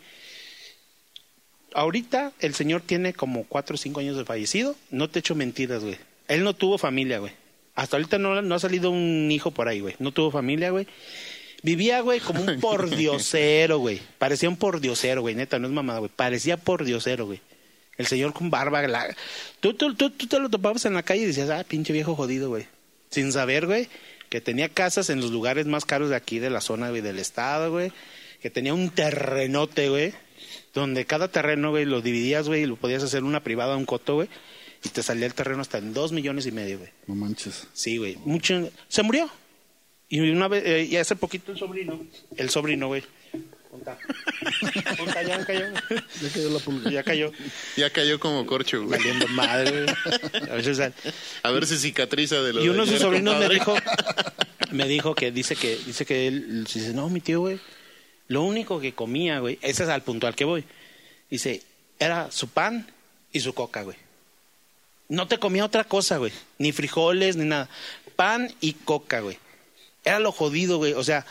Ahorita 1.73 2.31
el 2.39 2.53
señor 2.55 2.81
tiene 2.81 3.13
como 3.13 3.43
4 3.43 3.73
o 3.75 3.77
5 3.77 3.99
años 3.99 4.15
de 4.17 4.23
fallecido. 4.23 4.75
No 4.91 5.09
te 5.09 5.19
echo 5.19 5.35
mentiras, 5.35 5.83
güey. 5.83 5.97
Él 6.29 6.43
no 6.43 6.55
tuvo 6.55 6.77
familia, 6.77 7.19
güey. 7.19 7.33
Hasta 7.75 7.97
ahorita 7.97 8.17
no, 8.17 8.41
no 8.41 8.55
ha 8.55 8.59
salido 8.59 8.89
un 8.91 9.29
hijo 9.29 9.51
por 9.51 9.67
ahí, 9.67 9.81
güey. 9.81 9.95
No 9.99 10.13
tuvo 10.13 10.31
familia, 10.31 10.69
güey. 10.69 10.87
Vivía, 11.65 12.01
güey, 12.01 12.19
como 12.19 12.41
un 12.43 12.59
pordiosero, 12.61 13.79
güey. 13.79 13.99
Parecía 14.19 14.47
un 14.49 14.55
pordiosero, 14.57 15.21
güey. 15.21 15.35
Neta, 15.35 15.57
no 15.59 15.67
es 15.67 15.73
mamada, 15.73 15.99
güey. 15.99 16.11
Parecía 16.15 16.57
pordiosero, 16.57 17.25
güey. 17.25 17.41
El 17.97 18.05
señor 18.07 18.33
con 18.33 18.49
barba. 18.49 18.81
la- 18.87 19.15
Tú, 19.61 19.73
tú, 19.73 19.95
tú, 19.95 20.09
tú 20.11 20.27
te 20.27 20.39
lo 20.39 20.49
topabas 20.49 20.85
en 20.85 20.93
la 20.93 21.03
calle 21.03 21.23
y 21.23 21.25
decías, 21.25 21.49
ah, 21.49 21.63
pinche 21.67 21.91
viejo 21.93 22.15
jodido, 22.15 22.49
güey. 22.49 22.67
Sin 23.09 23.31
saber, 23.31 23.65
güey, 23.65 23.87
que 24.29 24.41
tenía 24.41 24.69
casas 24.69 25.09
en 25.09 25.21
los 25.21 25.31
lugares 25.31 25.65
más 25.65 25.85
caros 25.85 26.09
de 26.09 26.15
aquí, 26.15 26.39
de 26.39 26.49
la 26.49 26.61
zona, 26.61 26.89
güey, 26.89 27.01
del 27.01 27.19
estado, 27.19 27.71
güey. 27.71 27.91
Que 28.41 28.49
tenía 28.49 28.73
un 28.73 28.89
terrenote, 28.89 29.89
güey. 29.89 30.13
Donde 30.73 31.05
cada 31.05 31.29
terreno, 31.29 31.71
güey, 31.71 31.85
lo 31.85 32.01
dividías, 32.01 32.47
güey, 32.47 32.63
y 32.63 32.65
lo 32.65 32.75
podías 32.75 33.01
hacer 33.01 33.23
una 33.23 33.43
privada, 33.43 33.75
un 33.77 33.85
coto, 33.85 34.15
güey. 34.15 34.29
Y 34.83 34.89
te 34.89 35.01
salía 35.01 35.25
el 35.25 35.33
terreno 35.33 35.61
hasta 35.61 35.79
en 35.79 35.93
dos 35.93 36.11
millones 36.11 36.45
y 36.45 36.51
medio, 36.51 36.77
güey. 36.77 36.89
No 37.07 37.15
manches. 37.15 37.67
Sí, 37.73 37.97
güey. 37.97 38.17
Mucho... 38.25 38.69
Se 38.87 39.01
murió. 39.01 39.31
Y 40.09 40.19
una 40.29 40.47
vez, 40.47 40.63
eh, 40.65 40.87
y 40.89 40.95
hace 40.97 41.15
poquito 41.15 41.51
el 41.51 41.57
sobrino, 41.57 41.99
el 42.37 42.49
sobrino, 42.49 42.87
güey. 42.87 43.03
Ponta. 43.71 43.97
Ponta, 44.97 45.23
ya 45.23 45.43
cayó. 45.45 45.65
Ya 46.21 46.29
cayó 46.33 46.49
la 46.49 46.59
pulga. 46.59 46.91
Ya 46.91 47.03
cayó. 47.03 47.31
Ya 47.75 47.89
cayó 47.89 48.19
como 48.19 48.45
corcho, 48.45 48.83
güey. 48.85 48.97
Valiendo 48.99 49.27
madre, 49.29 49.83
güey. 49.83 50.49
A 50.49 50.53
veces, 50.55 50.79
al- 50.79 50.93
A 51.43 51.51
ver 51.51 51.65
si 51.65 51.77
cicatriza 51.77 52.41
de 52.41 52.53
lo 52.53 52.63
y 52.63 52.69
uno 52.69 52.85
de 52.85 52.91
sus 52.91 53.01
sobrinos 53.01 53.37
me 53.39 53.49
dijo, 53.49 53.75
me 54.71 54.87
dijo 54.87 55.13
que 55.15 55.31
dice 55.31 55.55
que, 55.55 55.77
dice 55.85 56.05
que 56.05 56.27
él, 56.27 56.63
dice, 56.63 56.93
no, 56.93 57.09
mi 57.09 57.19
tío, 57.19 57.41
güey, 57.41 57.59
lo 58.27 58.43
único 58.43 58.79
que 58.79 58.93
comía, 58.93 59.39
güey, 59.39 59.59
ese 59.61 59.83
es 59.83 59.89
al 59.89 60.03
punto 60.03 60.27
al 60.27 60.35
que 60.35 60.45
voy. 60.45 60.63
Dice, 61.29 61.61
era 61.99 62.31
su 62.31 62.47
pan 62.47 62.87
y 63.33 63.39
su 63.41 63.53
coca, 63.53 63.81
güey. 63.81 63.97
No 65.09 65.27
te 65.27 65.37
comía 65.37 65.65
otra 65.65 65.83
cosa, 65.83 66.17
güey. 66.17 66.31
Ni 66.59 66.71
frijoles, 66.71 67.35
ni 67.35 67.43
nada. 67.45 67.67
Pan 68.15 68.53
y 68.61 68.73
coca, 68.73 69.19
güey. 69.19 69.37
Era 70.05 70.19
lo 70.19 70.31
jodido, 70.31 70.77
güey. 70.77 70.93
O 70.93 71.03
sea, 71.03 71.25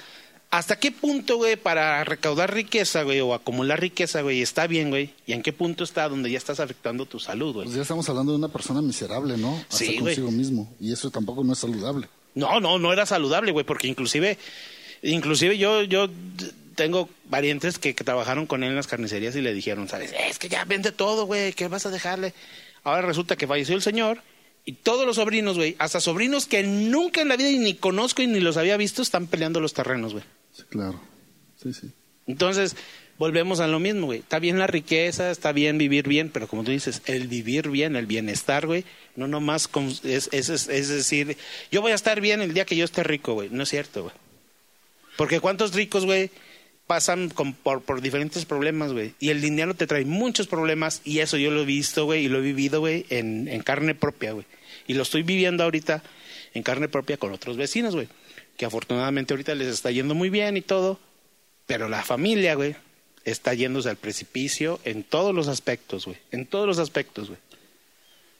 ¿hasta 0.50 0.76
qué 0.78 0.90
punto, 0.92 1.36
güey, 1.36 1.56
para 1.56 2.02
recaudar 2.04 2.52
riqueza, 2.52 3.02
güey, 3.02 3.20
o 3.20 3.32
acumular 3.34 3.80
riqueza, 3.80 4.20
güey, 4.22 4.42
está 4.42 4.66
bien, 4.66 4.90
güey? 4.90 5.10
¿Y 5.26 5.32
en 5.32 5.42
qué 5.42 5.52
punto 5.52 5.84
está 5.84 6.08
donde 6.08 6.30
ya 6.30 6.38
estás 6.38 6.60
afectando 6.60 7.06
tu 7.06 7.18
salud, 7.20 7.54
güey? 7.54 7.64
Pues 7.66 7.76
ya 7.76 7.82
estamos 7.82 8.08
hablando 8.08 8.32
de 8.32 8.38
una 8.38 8.48
persona 8.48 8.82
miserable, 8.82 9.36
¿no? 9.36 9.56
Hasta 9.56 9.76
Sí, 9.78 9.98
güey. 9.98 10.14
consigo 10.16 10.30
mismo. 10.30 10.72
Y 10.80 10.92
eso 10.92 11.10
tampoco 11.10 11.42
no 11.44 11.52
es 11.54 11.58
saludable. 11.58 12.08
No, 12.34 12.58
no, 12.60 12.78
no 12.78 12.92
era 12.92 13.06
saludable, 13.06 13.52
güey, 13.52 13.64
porque 13.64 13.86
inclusive, 13.86 14.38
inclusive 15.02 15.56
yo, 15.56 15.82
yo 15.84 16.08
tengo 16.74 17.08
parientes 17.30 17.78
que, 17.78 17.94
que 17.94 18.02
trabajaron 18.04 18.46
con 18.46 18.64
él 18.64 18.70
en 18.70 18.76
las 18.76 18.88
carnicerías 18.88 19.36
y 19.36 19.40
le 19.40 19.54
dijeron, 19.54 19.88
sabes, 19.88 20.12
es 20.28 20.38
que 20.40 20.48
ya 20.48 20.64
vende 20.64 20.90
todo, 20.90 21.26
güey, 21.26 21.52
¿qué 21.52 21.68
vas 21.68 21.86
a 21.86 21.90
dejarle? 21.90 22.34
Ahora 22.82 23.02
resulta 23.02 23.36
que 23.36 23.46
falleció 23.46 23.76
el 23.76 23.82
señor 23.82 24.20
y 24.64 24.72
todos 24.72 25.06
los 25.06 25.16
sobrinos, 25.16 25.56
güey, 25.56 25.76
hasta 25.78 26.00
sobrinos 26.00 26.46
que 26.46 26.62
nunca 26.62 27.20
en 27.20 27.28
la 27.28 27.36
vida 27.36 27.50
ni 27.50 27.74
conozco 27.74 28.22
y 28.22 28.26
ni 28.26 28.40
los 28.40 28.56
había 28.56 28.76
visto, 28.76 29.02
están 29.02 29.26
peleando 29.26 29.60
los 29.60 29.74
terrenos, 29.74 30.12
güey. 30.12 30.24
Sí, 30.52 30.62
claro. 30.70 31.00
Sí, 31.62 31.72
sí. 31.74 31.90
Entonces, 32.26 32.74
volvemos 33.18 33.60
a 33.60 33.66
lo 33.66 33.78
mismo, 33.80 34.06
güey. 34.06 34.20
Está 34.20 34.38
bien 34.38 34.58
la 34.58 34.66
riqueza, 34.66 35.30
está 35.30 35.52
bien 35.52 35.76
vivir 35.76 36.08
bien, 36.08 36.30
pero 36.30 36.46
como 36.48 36.64
tú 36.64 36.70
dices, 36.70 37.02
el 37.06 37.28
vivir 37.28 37.68
bien, 37.68 37.94
el 37.96 38.06
bienestar, 38.06 38.66
güey, 38.66 38.84
no 39.16 39.28
nomás 39.28 39.68
con- 39.68 39.88
es, 40.04 40.28
es, 40.32 40.48
es, 40.48 40.68
es 40.68 40.88
decir, 40.88 41.36
yo 41.70 41.82
voy 41.82 41.92
a 41.92 41.96
estar 41.96 42.20
bien 42.22 42.40
el 42.40 42.54
día 42.54 42.64
que 42.64 42.76
yo 42.76 42.84
esté 42.86 43.02
rico, 43.02 43.34
güey. 43.34 43.50
No 43.50 43.62
es 43.64 43.68
cierto, 43.68 44.04
güey. 44.04 44.14
Porque 45.16 45.40
cuántos 45.40 45.74
ricos, 45.74 46.06
güey, 46.06 46.30
pasan 46.86 47.28
con- 47.30 47.54
por, 47.54 47.80
por 47.82 48.00
diferentes 48.00 48.44
problemas, 48.44 48.92
güey. 48.92 49.14
Y 49.20 49.30
el 49.30 49.40
dinero 49.40 49.74
te 49.74 49.86
trae 49.86 50.04
muchos 50.04 50.46
problemas 50.46 51.00
y 51.04 51.20
eso 51.20 51.36
yo 51.36 51.50
lo 51.50 51.62
he 51.62 51.64
visto, 51.64 52.04
güey, 52.04 52.24
y 52.24 52.28
lo 52.28 52.38
he 52.38 52.42
vivido, 52.42 52.80
güey, 52.80 53.06
en, 53.10 53.48
en 53.48 53.62
carne 53.62 53.94
propia, 53.94 54.32
güey. 54.32 54.46
Y 54.86 54.94
lo 54.94 55.02
estoy 55.02 55.22
viviendo 55.22 55.64
ahorita 55.64 56.02
en 56.52 56.62
carne 56.62 56.88
propia 56.88 57.16
con 57.16 57.32
otros 57.32 57.56
vecinos, 57.56 57.94
güey. 57.94 58.08
Que 58.56 58.66
afortunadamente 58.66 59.32
ahorita 59.32 59.54
les 59.54 59.68
está 59.68 59.90
yendo 59.90 60.14
muy 60.14 60.30
bien 60.30 60.56
y 60.56 60.60
todo, 60.62 61.00
pero 61.66 61.88
la 61.88 62.02
familia, 62.04 62.54
güey, 62.54 62.76
está 63.24 63.54
yéndose 63.54 63.88
al 63.88 63.96
precipicio 63.96 64.78
en 64.84 65.02
todos 65.02 65.34
los 65.34 65.48
aspectos, 65.48 66.04
güey. 66.04 66.18
En 66.30 66.44
todos 66.46 66.66
los 66.66 66.78
aspectos, 66.78 67.28
güey. 67.28 67.38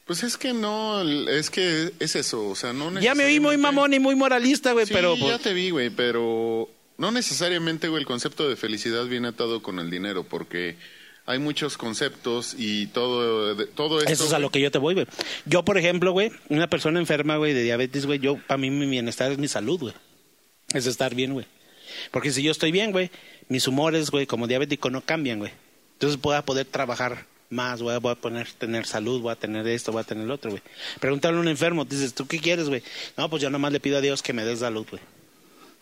Pues 0.07 0.22
es 0.22 0.37
que 0.37 0.52
no, 0.52 1.00
es 1.30 1.48
que 1.48 1.90
es 1.98 2.14
eso, 2.14 2.46
o 2.50 2.54
sea, 2.54 2.74
no 2.74 2.92
Ya 3.00 3.14
me 3.14 3.24
oí 3.24 3.40
muy 3.40 3.52
necesariamente- 3.57 3.59
mamón 3.59 3.94
y 3.94 3.98
muy 4.00 4.14
moralista, 4.14 4.72
güey, 4.72 4.85
Sí, 4.85 4.92
pero... 4.92 5.16
ya 5.16 5.20
pues, 5.22 5.40
te 5.40 5.54
vi, 5.54 5.70
güey, 5.70 5.88
pero 5.88 6.68
no 6.96 7.11
necesariamente, 7.11 7.88
güey, 7.88 8.00
el 8.00 8.07
concepto 8.07 8.48
de 8.48 8.57
felicidad 8.57 9.04
viene 9.07 9.28
atado 9.28 9.62
con 9.62 9.78
el 9.78 9.90
dinero, 9.90 10.24
porque 10.24 10.76
hay 11.26 11.38
muchos 11.38 11.76
conceptos 11.76 12.54
y 12.59 12.87
todo, 12.88 13.57
todo 13.68 13.98
esto... 14.00 14.12
Eso 14.12 14.26
es 14.26 14.33
a 14.33 14.38
lo 14.38 14.50
que 14.50 14.61
yo 14.61 14.70
te 14.70 14.78
voy, 14.78 14.94
güey. 14.94 15.07
Yo, 15.46 15.64
por 15.64 15.78
ejemplo, 15.78 16.12
güey, 16.12 16.30
una 16.48 16.68
persona 16.68 17.00
enferma, 17.00 17.37
güey, 17.37 17.54
de 17.54 17.62
diabetes, 17.62 18.07
güey, 18.07 18.18
yo, 18.18 18.37
para 18.46 18.59
mí 18.59 18.70
mi 18.70 18.87
bienestar 18.87 19.33
es 19.33 19.38
mi 19.38 19.48
salud, 19.48 19.80
güey. 19.80 19.94
Es 20.72 20.87
estar 20.87 21.14
bien, 21.14 21.33
güey. 21.33 21.46
Porque 22.11 22.30
si 22.30 22.42
yo 22.42 22.50
estoy 22.50 22.72
bien, 22.72 22.92
güey, 22.92 23.11
mis 23.48 23.66
humores, 23.68 24.11
güey, 24.11 24.26
como 24.26 24.46
diabético 24.46 24.90
no 24.90 25.00
cambian, 25.00 25.38
güey. 25.38 25.52
Entonces 25.94 26.20
voy 26.20 26.37
a 26.37 26.44
poder 26.44 26.66
trabajar 26.66 27.26
más, 27.50 27.80
güey, 27.83 27.98
voy 27.98 28.12
a 28.12 28.16
poner, 28.16 28.48
tener 28.52 28.87
salud, 28.87 29.20
voy 29.20 29.33
a 29.33 29.37
tener 29.37 29.66
esto, 29.66 29.92
voy 29.92 30.00
a 30.02 30.04
tener 30.04 30.26
lo 30.26 30.35
otro, 30.35 30.50
güey. 30.50 30.62
Pregúntale 31.00 31.37
a 31.37 31.40
un 31.40 31.48
enfermo, 31.48 31.85
dices, 31.85 32.14
¿tú 32.14 32.26
qué 32.26 32.38
quieres, 32.38 32.68
güey? 32.68 32.83
No, 33.16 33.30
pues 33.30 33.42
yo 33.42 33.50
nomás 33.50 33.72
le 33.72 33.80
pido 33.80 33.98
a 33.98 34.00
Dios 34.00 34.22
que 34.22 34.33
me 34.33 34.44
dé 34.44 34.57
salud, 34.57 34.87
güey. 34.90 35.02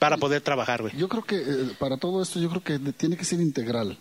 Para 0.03 0.17
poder 0.17 0.43
trabajar, 0.43 0.83
güey. 0.83 0.97
Yo 0.97 1.09
creo 1.09 1.25
que 1.25 1.37
eh, 1.37 1.71
para 1.79 1.97
todo 1.97 2.23
esto, 2.23 2.41
yo 2.41 2.51
creo 2.51 2.62
que 2.62 2.79
tiene 2.93 3.17
que 3.17 3.25
ser 3.25 3.41
integral. 3.41 3.97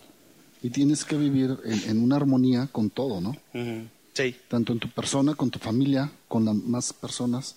Y 0.64 0.70
tienes 0.70 1.06
que 1.06 1.16
vivir 1.16 1.58
en, 1.64 1.90
en 1.90 2.04
una 2.04 2.16
armonía 2.16 2.68
con 2.72 2.90
todo, 2.90 3.22
¿no? 3.22 3.36
Sí. 4.14 4.36
Tanto 4.48 4.74
en 4.74 4.80
tu 4.80 4.90
persona, 4.90 5.36
con 5.36 5.50
tu 5.50 5.60
familia, 5.60 6.12
con 6.28 6.46
las 6.46 6.56
más 6.56 6.92
personas 6.94 7.56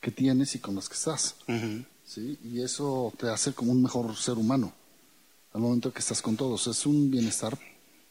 que 0.00 0.10
tienes 0.10 0.54
y 0.54 0.58
con 0.58 0.74
las 0.74 0.88
que 0.88 0.94
estás. 0.94 1.36
¿sí? 2.06 2.38
Y 2.44 2.62
eso 2.62 3.12
te 3.18 3.28
hace 3.28 3.52
como 3.52 3.72
un 3.72 3.82
mejor 3.82 4.16
ser 4.16 4.38
humano 4.38 4.72
al 5.52 5.60
momento 5.60 5.92
que 5.92 5.98
estás 6.00 6.22
con 6.22 6.36
todos. 6.36 6.66
Es 6.66 6.86
un 6.86 7.10
bienestar 7.10 7.58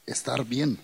estar 0.06 0.46
bien. 0.46 0.78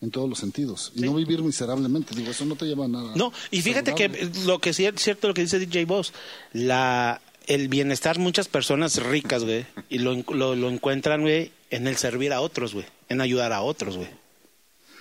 en 0.00 0.10
todos 0.10 0.28
los 0.28 0.38
sentidos. 0.38 0.92
Y 0.94 1.00
no 1.00 1.14
vivir 1.14 1.42
miserablemente. 1.42 2.14
Digo, 2.14 2.30
eso 2.30 2.44
no 2.44 2.54
te 2.54 2.66
lleva 2.66 2.84
a 2.84 2.88
nada. 2.88 3.12
No, 3.16 3.32
y 3.50 3.62
fíjate 3.62 3.94
que 3.94 4.30
lo 4.46 4.60
que 4.60 4.72
sí 4.72 4.86
es 4.86 4.94
cierto 4.96 5.28
lo 5.28 5.34
que 5.34 5.42
dice 5.42 5.58
DJ 5.58 5.86
Boss, 5.86 6.12
la 6.52 7.20
el 7.48 7.68
bienestar 7.68 8.18
muchas 8.18 8.46
personas 8.46 9.02
ricas, 9.02 9.42
güey, 9.42 9.66
y 9.88 9.98
lo, 9.98 10.14
lo, 10.14 10.68
encuentran, 10.68 11.22
güey, 11.22 11.50
en 11.70 11.88
el 11.88 11.96
servir 11.96 12.32
a 12.32 12.40
otros, 12.42 12.74
güey, 12.74 12.86
en 13.08 13.20
ayudar 13.20 13.52
a 13.52 13.62
otros, 13.62 13.96
güey. 13.96 14.08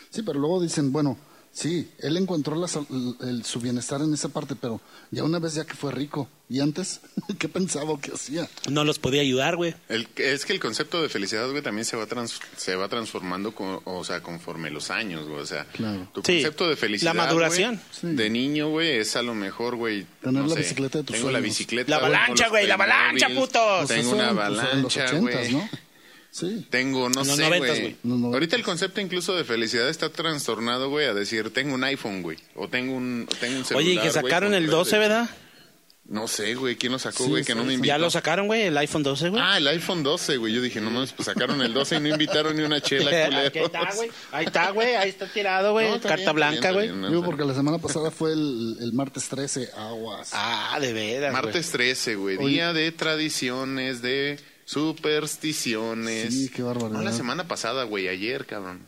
Sí, 0.10 0.24
pero 0.24 0.40
luego 0.40 0.62
dicen, 0.62 0.94
bueno, 0.94 1.18
sí, 1.60 1.90
él 2.00 2.18
encontró 2.18 2.56
la 2.56 2.68
sal- 2.68 2.86
el- 3.22 3.44
su 3.44 3.60
bienestar 3.60 4.02
en 4.02 4.14
esa 4.14 4.30
parte, 4.30 4.56
pero 4.56 4.80
ya 5.10 5.24
una 5.24 5.40
vez 5.40 5.56
ya 5.56 5.66
que 5.66 5.74
fue 5.74 5.92
rico. 5.92 6.30
¿Y 6.50 6.62
antes 6.62 7.02
qué 7.40 7.50
pensaba 7.50 7.90
o 7.92 8.00
qué 8.00 8.12
hacía? 8.14 8.48
No 8.70 8.84
los 8.86 9.00
podía 9.00 9.22
ayudar, 9.22 9.56
güey. 9.58 9.76
El- 9.90 10.08
es 10.16 10.46
que 10.46 10.54
el 10.54 10.60
concepto 10.60 11.02
de 11.02 11.10
felicidad, 11.10 11.50
güey, 11.50 11.62
también 11.62 11.84
se 11.86 11.98
va 11.98 12.06
trans- 12.06 12.40
se 12.56 12.76
va 12.76 12.88
transformando, 12.88 13.54
con- 13.54 13.82
o 13.84 14.04
sea, 14.04 14.22
conforme 14.22 14.70
los 14.70 14.92
años, 14.92 15.28
güey. 15.28 15.42
O 15.42 15.46
sea, 15.46 15.66
Claro. 15.74 16.08
tu 16.14 16.22
Sí, 16.22 16.34
concepto 16.36 16.70
de 16.70 16.76
felicidad, 16.76 17.14
la 17.16 17.22
maduración. 17.26 17.76
güey, 18.02 18.14
Sí. 18.14 18.18
de 18.18 18.30
niño, 18.30 18.70
güey, 18.70 18.98
es 19.00 19.16
a 19.16 19.22
lo 19.24 19.34
mejor, 19.34 19.76
güey. 19.76 20.06
Tener 20.22 20.42
no 20.44 20.48
la 20.48 20.54
sé, 20.54 20.60
bicicleta 20.62 21.00
de 21.00 21.04
tus 21.04 21.16
Tengo 21.16 21.32
la 21.32 21.40
sueños. 21.40 21.58
bicicleta. 21.58 21.90
La 21.90 21.98
avalancha, 21.98 22.48
güey, 22.50 22.68
la 22.68 22.76
avalancha, 22.76 23.28
putos. 23.30 23.88
Tengo 23.90 24.12
Pues 24.12 24.22
una 24.22 24.34
pues, 24.34 24.48
en 24.48 24.82
los 24.84 24.98
avalancha, 24.98 25.20
güey. 25.20 25.52
¿no? 25.54 25.70
Sí. 26.32 26.68
Tengo, 26.70 27.10
no 27.10 27.22
En 27.22 27.28
los 27.28 27.36
sé, 27.38 27.58
güey. 27.58 27.96
Ahorita 28.34 28.56
el 28.56 28.64
concepto 28.64 29.02
incluso 29.02 29.36
de 29.36 29.44
felicidad 29.44 29.90
está 29.90 30.10
trastornado, 30.10 30.90
güey, 30.90 31.08
a 31.08 31.14
decir, 31.14 31.52
tengo 31.52 31.74
un 31.74 31.84
iPhone, 31.84 32.22
güey. 32.22 32.38
O 32.56 32.68
tengo 32.68 32.96
un, 32.96 33.28
o 33.32 33.36
tengo 33.36 33.58
un 33.58 33.66
celular, 33.66 33.86
Oye, 33.86 33.94
y 33.96 34.04
que 34.04 34.12
sacaron 34.12 34.54
el 34.54 34.64
redes. 34.64 34.72
12, 34.72 34.98
¿verdad? 35.00 35.30
No 36.10 36.30
sé, 36.30 36.56
güey, 36.56 36.78
¿quién 36.78 36.94
lo 36.94 37.00
sacó, 37.00 37.26
Sí, 37.26 37.30
güey? 37.30 37.44
Que 37.44 37.54
no 37.54 37.66
me 37.66 37.74
invitó. 37.74 37.88
Ya 37.88 37.98
lo 37.98 38.10
sacaron, 38.10 38.48
güey, 38.48 38.62
el 38.62 38.78
iPhone 38.78 39.04
12, 39.04 39.28
güey. 39.28 39.42
Ah, 39.46 39.58
el 39.58 39.68
iPhone 39.68 40.04
12, 40.04 40.38
güey. 40.38 40.54
Yo 40.54 40.62
dije, 40.62 40.80
no 40.80 40.90
mames, 40.90 41.12
pues 41.12 41.26
sacaron 41.26 41.62
el 41.62 41.74
12 41.74 41.98
y 41.98 42.00
no 42.00 42.08
invitaron 42.08 42.56
ni 42.56 42.64
una 42.64 42.80
chela, 42.80 43.12
culeros. 43.26 43.52
está, 43.54 43.94
güey. 43.94 44.10
Ahí 44.32 44.46
está, 44.46 44.72
güey. 44.72 44.96
Ahí 44.96 45.10
está 45.10 45.28
tirado, 45.28 45.74
güey. 45.74 45.90
No, 45.90 46.00
Carta 46.00 46.16
bien, 46.16 46.36
blanca, 46.36 46.72
güey. 46.72 46.90
Digo, 47.10 47.24
porque 47.26 47.44
la 47.44 47.54
semana 47.54 47.78
pasada 47.80 48.10
fue 48.10 48.32
el, 48.32 48.78
el 48.80 48.94
martes 48.94 49.28
13, 49.28 49.72
aguas. 49.76 50.30
Ah, 50.32 50.78
de 50.80 50.94
veras. 50.94 51.34
Martes 51.34 51.72
13, 51.72 52.16
güey. 52.16 52.38
Día 52.38 52.72
de 52.72 52.90
tradiciones, 52.94 54.02
de 54.02 54.40
supersticiones. 54.68 56.34
Sí, 56.34 56.50
qué 56.50 56.62
barbaridad. 56.62 57.00
No, 57.00 57.02
la 57.02 57.14
semana 57.14 57.48
pasada, 57.48 57.86
güey. 57.86 58.10
Ayer, 58.10 58.46
cabrón. 58.46 58.86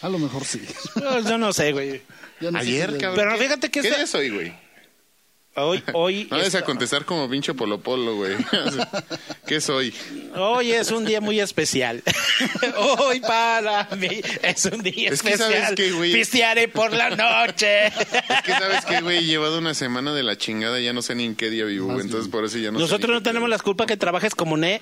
A 0.00 0.08
lo 0.08 0.18
mejor 0.18 0.44
sí. 0.46 0.62
Pues, 0.94 1.24
yo 1.26 1.36
no 1.36 1.52
sé, 1.52 1.72
güey. 1.72 2.00
No 2.40 2.50
sé 2.52 2.56
Ayer, 2.58 2.92
si- 2.92 2.98
cabrón. 2.98 3.16
Pero 3.16 3.36
¿Qué- 3.36 3.44
fíjate 3.44 3.70
que 3.70 3.80
¿Qué 3.82 3.88
esta- 3.88 3.96
día 3.98 4.04
es 4.04 4.14
hoy, 4.14 4.30
güey? 4.30 4.58
Hoy, 5.56 5.82
hoy, 5.94 6.24
No 6.30 6.36
vayas 6.36 6.54
a 6.54 6.58
esta- 6.58 6.64
contestar 6.64 7.04
como 7.04 7.28
pincho 7.28 7.54
polo 7.56 7.80
polo, 7.80 8.14
güey. 8.16 8.36
¿Qué 9.46 9.60
soy? 9.60 9.92
hoy 10.36 10.70
es 10.70 10.90
un 10.92 11.04
día 11.04 11.20
muy 11.20 11.40
especial. 11.40 12.02
hoy 12.76 13.20
para 13.20 13.88
mí 13.96 14.08
es 14.42 14.64
un 14.66 14.80
día 14.82 15.10
Es 15.10 15.22
que 15.22 15.30
especial. 15.30 15.52
sabes 15.62 15.74
que, 15.74 15.92
güey- 15.92 16.12
Pistearé 16.12 16.68
por 16.68 16.92
la 16.92 17.10
noche. 17.10 17.88
Es 17.88 17.94
que 18.44 18.52
sabes 18.52 18.84
que, 18.84 19.00
güey, 19.00 19.18
he 19.18 19.24
llevado 19.24 19.58
una 19.58 19.74
semana 19.74 20.14
de 20.14 20.22
la 20.22 20.38
chingada, 20.38 20.78
ya 20.80 20.92
no 20.92 21.02
sé 21.02 21.14
ni 21.16 21.24
en 21.24 21.34
qué 21.34 21.50
día 21.50 21.64
vivo, 21.64 21.86
güey. 21.92 22.00
Entonces 22.02 22.30
por 22.30 22.44
eso 22.44 22.56
ya 22.58 22.70
no 22.70 22.78
sé 22.78 22.82
Nosotros 22.84 23.08
ni 23.10 23.14
no 23.16 23.22
tenemos 23.22 23.48
la 23.48 23.58
culpa 23.58 23.86
que 23.86 23.96
trabajes 23.96 24.34
como 24.36 24.56
ne, 24.56 24.80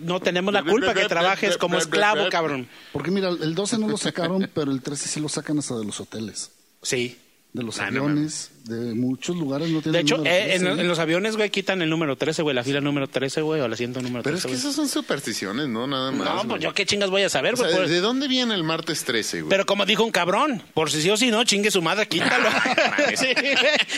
no 0.00 0.18
tenemos 0.20 0.52
la 0.52 0.64
culpa 0.64 0.94
que 0.94 1.06
trabajes 1.06 1.56
como 1.56 1.78
esclavo, 1.78 2.28
cabrón. 2.28 2.68
Porque 2.92 3.10
mira, 3.12 3.28
el 3.28 3.54
12 3.54 3.78
no 3.78 3.88
lo 3.88 3.96
sacaron, 3.96 4.50
pero 4.52 4.72
el 4.72 4.82
13 4.82 5.08
sí 5.08 5.20
lo 5.20 5.28
sacan 5.28 5.58
hasta 5.60 5.76
de 5.78 5.84
los 5.84 6.00
hoteles, 6.00 6.50
Sí. 6.82 7.18
De 7.52 7.62
los 7.62 7.78
Ah, 7.80 7.90
no 7.90 8.04
aviones, 8.04 8.50
de 8.64 8.94
muchos 8.94 9.36
lugares 9.36 9.68
no 9.68 9.82
tienen 9.82 9.92
De 9.92 10.00
hecho, 10.00 10.16
número 10.16 10.34
eh, 10.34 10.54
en, 10.54 10.62
13, 10.62 10.80
en 10.80 10.88
los 10.88 10.98
aviones, 10.98 11.36
güey, 11.36 11.50
quitan 11.50 11.82
el 11.82 11.90
número 11.90 12.16
13, 12.16 12.40
güey, 12.40 12.56
la 12.56 12.64
fila 12.64 12.80
número 12.80 13.08
13, 13.08 13.42
güey, 13.42 13.60
o 13.60 13.66
el 13.66 13.72
asiento 13.72 14.00
número 14.00 14.22
Pero 14.22 14.36
13. 14.38 14.48
es 14.48 14.52
que 14.54 14.58
esas 14.58 14.74
son 14.74 14.88
supersticiones, 14.88 15.68
¿no? 15.68 15.86
Nada 15.86 16.10
más. 16.12 16.26
No, 16.26 16.34
güey. 16.36 16.48
pues 16.48 16.62
yo 16.62 16.72
qué 16.72 16.86
chingas 16.86 17.10
voy 17.10 17.22
a 17.22 17.28
saber, 17.28 17.54
O 17.54 17.56
sea, 17.58 17.68
güey. 17.70 17.90
¿de 17.90 18.00
dónde 18.00 18.26
viene 18.28 18.54
el 18.54 18.64
martes 18.64 19.04
13, 19.04 19.42
güey? 19.42 19.50
Pero 19.50 19.66
como 19.66 19.84
dijo 19.84 20.02
un 20.02 20.12
cabrón, 20.12 20.62
por 20.72 20.90
si 20.90 21.02
sí 21.02 21.10
o 21.10 21.16
si 21.18 21.30
no, 21.30 21.44
chingue 21.44 21.70
su 21.70 21.82
madre, 21.82 22.08
quítalo. 22.08 22.48
Sí, 23.16 23.26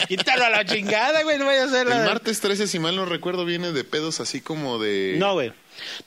quítalo 0.09 0.45
a 0.47 0.51
la 0.51 0.65
chingada, 0.65 1.23
güey, 1.23 1.39
no 1.39 1.47
vaya 1.47 1.65
a 1.65 1.69
ser 1.69 1.87
El 1.87 2.05
martes 2.05 2.41
13, 2.41 2.67
si 2.67 2.79
mal 2.81 2.97
no 2.97 3.05
recuerdo, 3.05 3.45
viene 3.45 3.71
de 3.71 3.85
pedos 3.85 4.19
así 4.19 4.41
como 4.41 4.79
de... 4.81 5.15
No, 5.19 5.35
güey. 5.35 5.53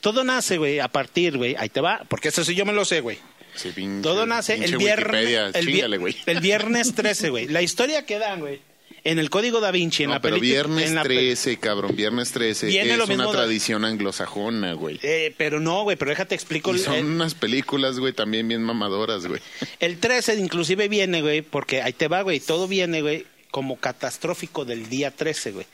Todo 0.02 0.24
nace, 0.26 0.58
güey, 0.58 0.80
a 0.80 0.88
partir, 0.89 1.38
güey, 1.38 1.56
ahí 1.58 1.70
te 1.70 1.80
va, 1.80 2.02
porque 2.10 2.28
eso 2.30 2.43
sí 2.43 2.56
yo 2.56 2.66
me 2.66 2.74
lo 2.74 2.84
sé, 2.86 3.00
güey. 3.02 3.20
Sí, 3.58 3.70
pinche- 3.76 4.01
Todo 4.03 4.26
nace 4.26 4.53
el 4.55 4.78
viernes. 4.78 5.53
El, 5.55 5.66
chíngale, 5.66 6.16
el 6.26 6.39
viernes 6.39 6.93
13, 6.95 7.30
güey. 7.30 7.47
La 7.47 7.62
historia 7.62 8.05
que 8.05 8.20
dan, 8.20 8.39
güey. 8.39 8.60
En 9.03 9.20
el 9.20 9.30
código 9.30 9.62
da 9.62 9.72
Vinci, 9.72 10.03
en 10.03 10.10
No, 10.10 10.16
la 10.16 10.22
pero 10.22 10.36
película- 10.36 10.64
viernes 10.68 10.89
en 10.89 10.95
la 10.95 11.03
pe- 11.03 11.10
13, 11.10 11.58
cabrón, 11.58 11.95
viernes 11.95 12.32
13 12.34 12.68
Viene 12.68 12.91
es 12.91 12.97
lo 12.97 13.05
una 13.05 13.26
de- 13.28 13.32
tradición 13.32 13.86
anglosajona, 13.86 14.74
güey. 14.74 14.99
Eh, 15.01 15.34
pero 15.38 15.62
no, 15.62 15.84
güey, 15.84 15.95
pero 15.95 16.10
déjate 16.12 16.36
explico. 16.36 16.76
Y 16.76 16.80
son 16.80 17.05
unas 17.05 17.34
películas, 17.34 17.99
güey, 17.99 18.12
también 18.12 18.47
bien 18.47 18.64
mamadoras, 18.64 19.26
güey. 19.26 19.39
El 19.80 19.99
13 19.99 20.36
inclusive 20.36 20.89
viene, 20.89 21.22
güey, 21.22 21.41
porque 21.41 21.82
ahí 21.82 21.93
te 21.93 22.08
va, 22.10 22.22
güey, 22.22 22.39
todo 22.41 22.68
viene, 22.68 23.01
güey, 23.01 23.26
como 23.49 23.78
catastrófico 23.78 24.66
del 24.66 24.89
día 24.89 25.12
13, 25.12 25.51
güey. 25.51 25.66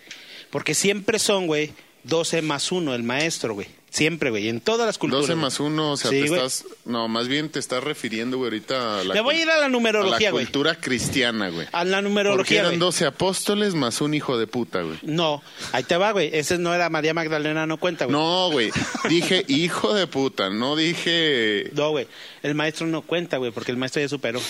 Porque 0.52 0.76
siempre 0.76 1.18
son, 1.18 1.48
güey, 1.48 1.72
12 2.04 2.44
más 2.44 2.72
1 2.72 2.94
el 2.94 3.02
maestro, 3.02 3.56
güey. 3.56 3.68
Siempre, 3.94 4.32
güey, 4.32 4.50
en 4.50 4.60
todas 4.60 4.88
las 4.88 4.98
culturas. 4.98 5.22
12 5.28 5.34
güey. 5.34 5.42
más 5.44 5.60
1, 5.60 5.92
o 5.92 5.98
sea, 5.98 6.10
Sí, 6.10 6.22
te 6.24 6.28
güey. 6.30 6.40
estás... 6.44 6.66
No, 6.84 7.08
más 7.08 7.28
bien 7.28 7.50
te 7.50 7.60
estás 7.60 7.84
refiriendo, 7.84 8.38
güey, 8.38 8.48
ahorita 8.48 9.02
a 9.02 9.04
la... 9.04 9.22
Voy 9.22 9.36
a 9.36 9.42
ir 9.44 9.50
a 9.52 9.60
la 9.60 9.66
a 9.68 9.70
numerología, 9.70 10.30
la 10.30 10.32
güey. 10.32 10.46
cultura 10.46 10.74
cristiana, 10.80 11.50
güey. 11.50 11.68
A 11.72 11.86
la 11.86 11.98
Porque 11.98 12.10
numerología, 12.10 12.60
eran 12.62 12.72
güey. 12.72 12.80
12 12.80 13.06
apóstoles 13.06 13.76
más 13.76 14.02
un 14.02 14.16
hijo 14.16 14.40
de 14.40 14.48
puta, 14.48 14.82
güey. 14.82 14.98
No, 15.04 15.44
ahí 15.74 15.84
te 15.84 15.96
va, 15.96 16.12
güey. 16.12 16.32
Ese 16.34 16.58
no 16.58 16.74
era 16.74 16.90
María 16.90 17.14
Magdalena, 17.14 17.68
no 17.68 17.78
cuenta, 17.78 18.06
güey. 18.06 18.18
No, 18.18 18.50
güey. 18.52 18.72
Dije 19.10 19.46
hijo 19.48 19.94
de 19.94 20.08
puta, 20.08 20.50
no 20.50 20.76
dije. 20.76 21.70
No, 21.74 21.92
güey. 21.92 22.08
El 22.42 22.56
maestro 22.56 22.88
no 22.88 23.04
cuenta, 23.04 23.38
güey, 23.38 23.52
porque 23.52 23.70
el 23.72 23.78
maestro 23.78 24.02
ya 24.02 24.10
superó. 24.10 24.42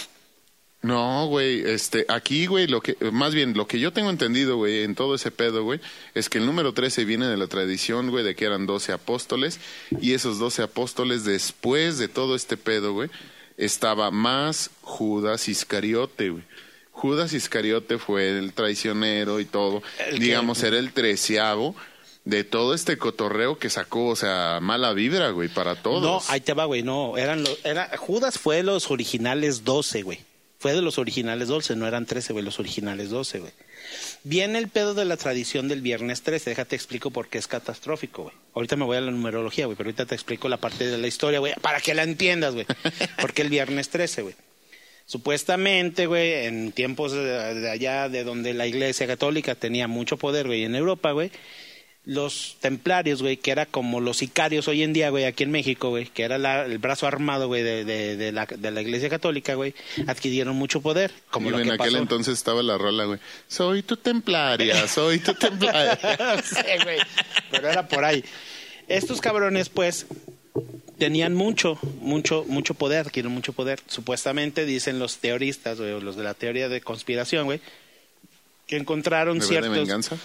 No, 0.83 1.27
güey. 1.27 1.61
Este, 1.61 2.05
aquí, 2.09 2.45
güey, 2.45 2.67
lo 2.67 2.81
que, 2.81 2.95
más 3.11 3.33
bien, 3.33 3.55
lo 3.55 3.67
que 3.67 3.79
yo 3.79 3.91
tengo 3.93 4.09
entendido, 4.09 4.57
güey, 4.57 4.83
en 4.83 4.95
todo 4.95 5.15
ese 5.15 5.31
pedo, 5.31 5.63
güey, 5.63 5.79
es 6.13 6.29
que 6.29 6.37
el 6.37 6.45
número 6.45 6.73
13 6.73 7.05
viene 7.05 7.25
de 7.27 7.37
la 7.37 7.47
tradición, 7.47 8.11
güey, 8.11 8.23
de 8.23 8.35
que 8.35 8.45
eran 8.45 8.65
12 8.65 8.91
apóstoles. 8.91 9.59
Y 10.01 10.13
esos 10.13 10.39
12 10.39 10.61
apóstoles, 10.61 11.23
después 11.23 11.97
de 11.97 12.09
todo 12.09 12.35
este 12.35 12.57
pedo, 12.57 12.93
güey, 12.93 13.09
estaba 13.57 14.11
más 14.11 14.71
Judas 14.81 15.47
Iscariote, 15.47 16.29
güey. 16.31 16.43
Judas 16.91 17.33
Iscariote 17.33 17.97
fue 17.97 18.37
el 18.37 18.53
traicionero 18.53 19.39
y 19.39 19.45
todo. 19.45 19.81
Que- 20.11 20.19
Digamos, 20.19 20.61
era 20.63 20.77
el 20.77 20.91
treceavo 20.93 21.75
de 22.25 22.43
todo 22.43 22.73
este 22.73 22.97
cotorreo 22.97 23.57
que 23.57 23.69
sacó, 23.69 24.07
o 24.09 24.15
sea, 24.15 24.59
mala 24.61 24.93
vibra, 24.93 25.29
güey, 25.31 25.49
para 25.49 25.75
todos. 25.81 26.03
No, 26.03 26.21
ahí 26.33 26.41
te 26.41 26.53
va, 26.53 26.65
güey. 26.65 26.83
No, 26.83 27.17
eran 27.17 27.43
los, 27.43 27.57
era, 27.65 27.89
Judas 27.97 28.37
fue 28.37 28.63
los 28.63 28.91
originales 28.91 29.63
12, 29.63 30.03
güey. 30.03 30.19
Fue 30.63 30.71
de 30.71 30.81
los 30.81 30.97
originales 30.97 31.49
12, 31.49 31.75
no 31.75 31.85
eran 31.87 32.05
13, 32.05 32.31
güey, 32.31 32.45
los 32.45 32.57
originales 32.57 33.09
12, 33.09 33.39
güey. 33.39 33.51
Viene 34.23 34.59
el 34.59 34.69
pedo 34.69 34.93
de 34.93 35.03
la 35.03 35.17
tradición 35.17 35.67
del 35.67 35.81
viernes 35.81 36.21
13. 36.21 36.51
Déjate 36.51 36.77
explico 36.77 37.11
por 37.11 37.27
qué 37.27 37.37
es 37.37 37.47
catastrófico, 37.47 38.23
güey. 38.23 38.35
Ahorita 38.53 38.77
me 38.77 38.85
voy 38.85 38.95
a 38.95 39.01
la 39.01 39.11
numerología, 39.11 39.65
güey, 39.65 39.75
pero 39.75 39.89
ahorita 39.89 40.05
te 40.05 40.15
explico 40.15 40.47
la 40.47 40.55
parte 40.55 40.87
de 40.87 40.97
la 40.97 41.05
historia, 41.05 41.39
güey, 41.39 41.53
para 41.59 41.81
que 41.81 41.93
la 41.93 42.03
entiendas, 42.03 42.53
güey. 42.53 42.65
Porque 43.19 43.41
el 43.41 43.49
viernes 43.49 43.89
13, 43.89 44.21
güey. 44.21 44.35
Supuestamente, 45.05 46.05
güey, 46.05 46.45
en 46.45 46.71
tiempos 46.71 47.11
de, 47.11 47.69
allá 47.69 48.07
de 48.07 48.23
donde 48.23 48.53
la 48.53 48.65
Iglesia 48.65 49.05
Católica 49.05 49.55
tenía 49.55 49.89
mucho 49.89 50.15
poder, 50.15 50.47
güey, 50.47 50.63
en 50.63 50.75
Europa, 50.75 51.11
güey, 51.11 51.29
los 52.05 52.57
templarios, 52.59 53.21
güey, 53.21 53.37
que 53.37 53.51
era 53.51 53.65
como 53.65 54.01
los 54.01 54.17
sicarios 54.17 54.67
hoy 54.67 54.83
en 54.83 54.91
día, 54.91 55.09
güey, 55.09 55.23
aquí 55.23 55.43
en 55.43 55.51
México, 55.51 55.89
güey, 55.89 56.05
que 56.05 56.23
era 56.23 56.37
la- 56.37 56.65
el 56.65 56.77
brazo 56.77 57.07
armado, 57.07 57.47
güey, 57.47 57.63
de, 57.63 57.85
de, 57.85 58.17
de 58.17 58.31
la, 58.33 58.45
de 58.45 58.71
la 58.71 58.81
Iglesia 58.81 59.09
Católica, 59.09 59.55
güey, 59.55 59.73
adquirieron 60.07 60.55
mucho 60.55 60.81
poder. 60.81 61.11
Como 61.31 61.47
y 61.47 61.51
lo 61.51 61.59
en 61.59 61.65
que 61.67 61.71
aquel 61.73 61.91
pasó. 61.93 61.97
entonces 61.99 62.33
estaba 62.37 62.61
la 62.61 62.77
rola, 62.77 63.05
güey. 63.05 63.19
Soy 63.47 63.83
tu 63.83 63.95
templaria, 63.95 64.85
soy 64.89 65.19
tu 65.19 65.33
templaria. 65.33 65.97
Sí, 66.43 66.61
güey, 66.83 66.97
pero 67.51 67.69
era 67.69 67.87
por 67.87 68.03
ahí. 68.03 68.21
Estos 68.89 69.21
cabrones, 69.21 69.69
pues, 69.69 70.05
tenían 70.97 71.33
mucho, 71.33 71.79
mucho, 72.01 72.43
mucho 72.49 72.73
poder, 72.73 73.05
adquirieron 73.07 73.31
mucho 73.33 73.53
poder. 73.53 73.79
Supuestamente 73.87 74.65
dicen 74.65 74.99
los 74.99 75.19
teoristas, 75.19 75.79
güey, 75.79 76.01
los 76.01 76.17
de 76.17 76.23
la 76.23 76.33
teoría 76.33 76.67
de 76.67 76.81
conspiración, 76.81 77.45
güey, 77.45 77.61
que 78.67 78.75
encontraron 78.75 79.37
¿Me 79.37 79.39
ve 79.39 79.45
de 79.45 79.49
ciertos 79.49 79.77
venganza? 79.77 80.17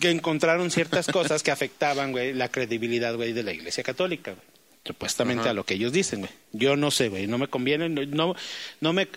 Que 0.00 0.10
encontraron 0.10 0.70
ciertas 0.70 1.06
cosas 1.06 1.42
que 1.42 1.50
afectaban, 1.52 2.10
güey, 2.12 2.32
la 2.32 2.48
credibilidad, 2.48 3.14
güey, 3.14 3.32
de 3.32 3.42
la 3.44 3.52
Iglesia 3.52 3.84
Católica, 3.84 4.32
güey. 4.32 4.42
Supuestamente 4.84 5.42
Ajá. 5.42 5.50
a 5.50 5.54
lo 5.54 5.64
que 5.64 5.74
ellos 5.74 5.92
dicen, 5.92 6.20
güey. 6.20 6.32
Yo 6.52 6.74
no 6.74 6.90
sé, 6.90 7.08
güey, 7.08 7.26
no 7.26 7.36
me 7.38 7.48
conviene, 7.48 7.88
no, 7.88 8.34
no, 8.80 8.92
me, 8.92 9.08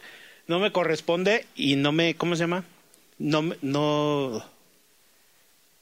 no 0.47 0.59
me 0.59 0.71
corresponde 0.71 1.45
y 1.55 1.77
no 1.77 1.91
me, 1.93 2.15
¿cómo 2.15 2.35
se 2.35 2.41
llama? 2.41 2.65
No, 3.17 3.41
me- 3.41 3.57
no. 3.61 4.45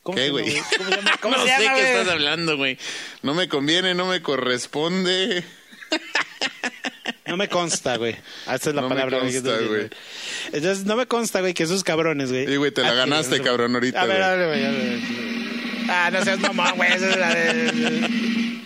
¿Cómo 0.03 0.15
¿Qué, 0.15 0.29
güey? 0.29 0.45
¿Cómo 0.77 0.89
se 0.89 0.95
llama? 0.95 1.17
¿Cómo 1.21 1.35
no 1.37 1.43
se 1.45 1.49
sé 1.49 1.69
qué 1.75 1.81
estás 1.99 2.07
hablando, 2.09 2.57
güey. 2.57 2.77
No 3.23 3.33
me 3.33 3.49
conviene, 3.49 3.93
no 3.95 4.05
me 4.05 4.21
corresponde. 4.21 5.43
No 7.31 7.37
me 7.37 7.47
consta, 7.49 7.97
güey. 7.97 8.15
Ah, 8.45 8.55
Esa 8.55 8.69
es 8.69 8.75
la 8.75 8.81
No 8.81 8.89
me 8.89 8.95
palabra 8.95 9.19
que 9.21 9.31
consta, 9.41 9.57
güey. 9.67 9.89
Entonces, 10.53 10.85
no 10.85 10.95
me 10.95 11.05
consta, 11.07 11.39
güey, 11.41 11.53
que 11.53 11.63
esos 11.63 11.83
cabrones, 11.83 12.29
güey. 12.31 12.45
Sí, 12.45 12.55
güey, 12.57 12.71
te 12.71 12.81
la 12.81 12.89
adquirieron 12.89 13.09
ganaste, 13.11 13.41
cabrón, 13.41 13.73
ahorita, 13.73 14.01
A 14.01 14.05
ver, 14.05 14.21
a 14.21 14.35
ver, 14.35 14.47
güey, 14.49 14.65
a 14.65 14.71
ver. 14.71 14.99
Ah, 15.89 16.09
no 16.11 16.23
seas 16.23 16.39
mamón, 16.39 16.75
güey. 16.75 16.91
Esa 16.93 17.09
es 17.09 17.17
la 17.17 17.33
de... 17.35 18.61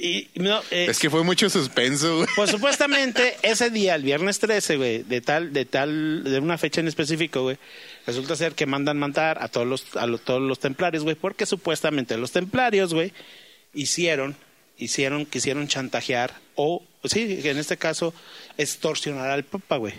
Y, 0.00 0.28
no, 0.36 0.60
eh, 0.70 0.86
Es 0.88 1.00
que 1.00 1.10
fue 1.10 1.24
mucho 1.24 1.50
suspenso, 1.50 2.18
güey. 2.18 2.28
Pues 2.36 2.50
supuestamente 2.50 3.36
ese 3.42 3.68
día, 3.68 3.96
el 3.96 4.04
viernes 4.04 4.38
13, 4.38 4.76
güey, 4.76 5.02
de 5.02 5.20
tal, 5.20 5.52
de 5.52 5.64
tal, 5.64 6.22
de 6.22 6.38
una 6.38 6.56
fecha 6.56 6.80
en 6.80 6.86
específico, 6.86 7.42
güey, 7.42 7.58
resulta 8.06 8.36
ser 8.36 8.52
que 8.52 8.64
mandan 8.64 8.96
matar 8.98 9.42
a 9.42 9.48
todos 9.48 9.66
los, 9.66 9.96
a 9.96 10.06
lo- 10.06 10.18
todos 10.18 10.40
los 10.40 10.60
templarios, 10.60 11.02
güey, 11.02 11.16
porque 11.16 11.46
supuestamente 11.46 12.16
los 12.16 12.30
templarios, 12.30 12.94
güey, 12.94 13.12
hicieron, 13.74 14.36
hicieron, 14.76 15.26
quisieron 15.26 15.66
chantajear 15.66 16.32
o, 16.54 16.84
sí, 17.04 17.40
en 17.44 17.58
este 17.58 17.76
caso, 17.76 18.14
extorsionar 18.56 19.30
al 19.30 19.44
Papa, 19.44 19.76
güey, 19.76 19.94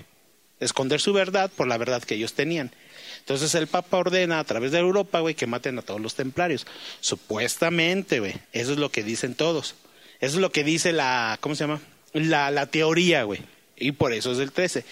esconder 0.60 1.00
su 1.00 1.14
verdad 1.14 1.52
por 1.56 1.68
la 1.68 1.78
verdad 1.78 2.04
que 2.04 2.16
ellos 2.16 2.34
tenían. 2.34 2.72
Entonces 3.20 3.54
el 3.56 3.68
Papa 3.68 3.98
ordena 3.98 4.40
a 4.40 4.44
través 4.44 4.72
de 4.72 4.80
Europa, 4.80 5.20
güey, 5.20 5.36
que 5.36 5.48
maten 5.48 5.78
a 5.78 5.82
todos 5.82 6.02
los 6.02 6.16
templarios. 6.16 6.66
Supuestamente, 7.00 8.20
güey. 8.20 8.34
Eso 8.54 8.72
es 8.72 8.78
lo 8.80 8.90
que 8.90 9.04
dicen 9.04 9.36
todos. 9.36 9.76
Eso 10.20 10.36
es 10.36 10.42
lo 10.42 10.52
que 10.52 10.64
dice 10.64 10.92
la, 10.92 11.38
¿cómo 11.40 11.56
se 11.56 11.66
llama? 11.66 11.80
La, 12.14 12.50
la 12.52 12.66
teoría, 12.66 13.24
güey. 13.24 13.42
Y 13.78 13.92
por 13.94 14.14
eso 14.14 14.32
es 14.32 14.40
el 14.40 14.52
13. 14.52 14.84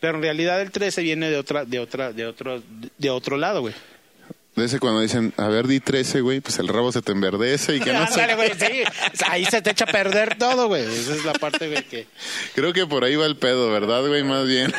Pero 0.00 0.16
en 0.16 0.22
realidad 0.22 0.60
el 0.60 0.70
13 0.70 1.02
viene 1.02 1.30
de 1.30 1.36
otra, 1.36 1.64
de 1.64 1.78
otra, 1.80 2.12
de 2.12 2.26
otro, 2.26 2.62
de 2.98 3.10
otro 3.10 3.36
lado, 3.36 3.62
güey. 3.62 3.74
De 4.56 4.64
ese 4.64 4.80
cuando 4.80 5.00
dicen, 5.00 5.32
a 5.36 5.46
ver, 5.46 5.68
di 5.68 5.78
13, 5.78 6.20
güey, 6.20 6.40
pues 6.40 6.58
el 6.58 6.66
rabo 6.66 6.90
se 6.90 7.00
te 7.00 7.12
enverdece 7.12 7.76
y 7.76 7.80
que 7.80 7.92
no 7.92 8.04
sé. 8.12 8.22
Ándale, 8.22 8.34
güey, 8.34 8.50
sí. 8.58 8.82
Ahí 9.28 9.44
se 9.44 9.62
te 9.62 9.70
echa 9.70 9.84
a 9.84 9.92
perder 9.92 10.36
todo, 10.36 10.66
güey. 10.66 10.82
Esa 10.82 11.14
es 11.14 11.24
la 11.24 11.32
parte, 11.34 11.68
güey, 11.70 11.84
que... 11.84 12.08
Creo 12.56 12.72
que 12.72 12.84
por 12.84 13.04
ahí 13.04 13.14
va 13.14 13.24
el 13.26 13.36
pedo, 13.36 13.70
¿verdad, 13.70 14.04
güey? 14.08 14.24
Más 14.24 14.48
bien. 14.48 14.72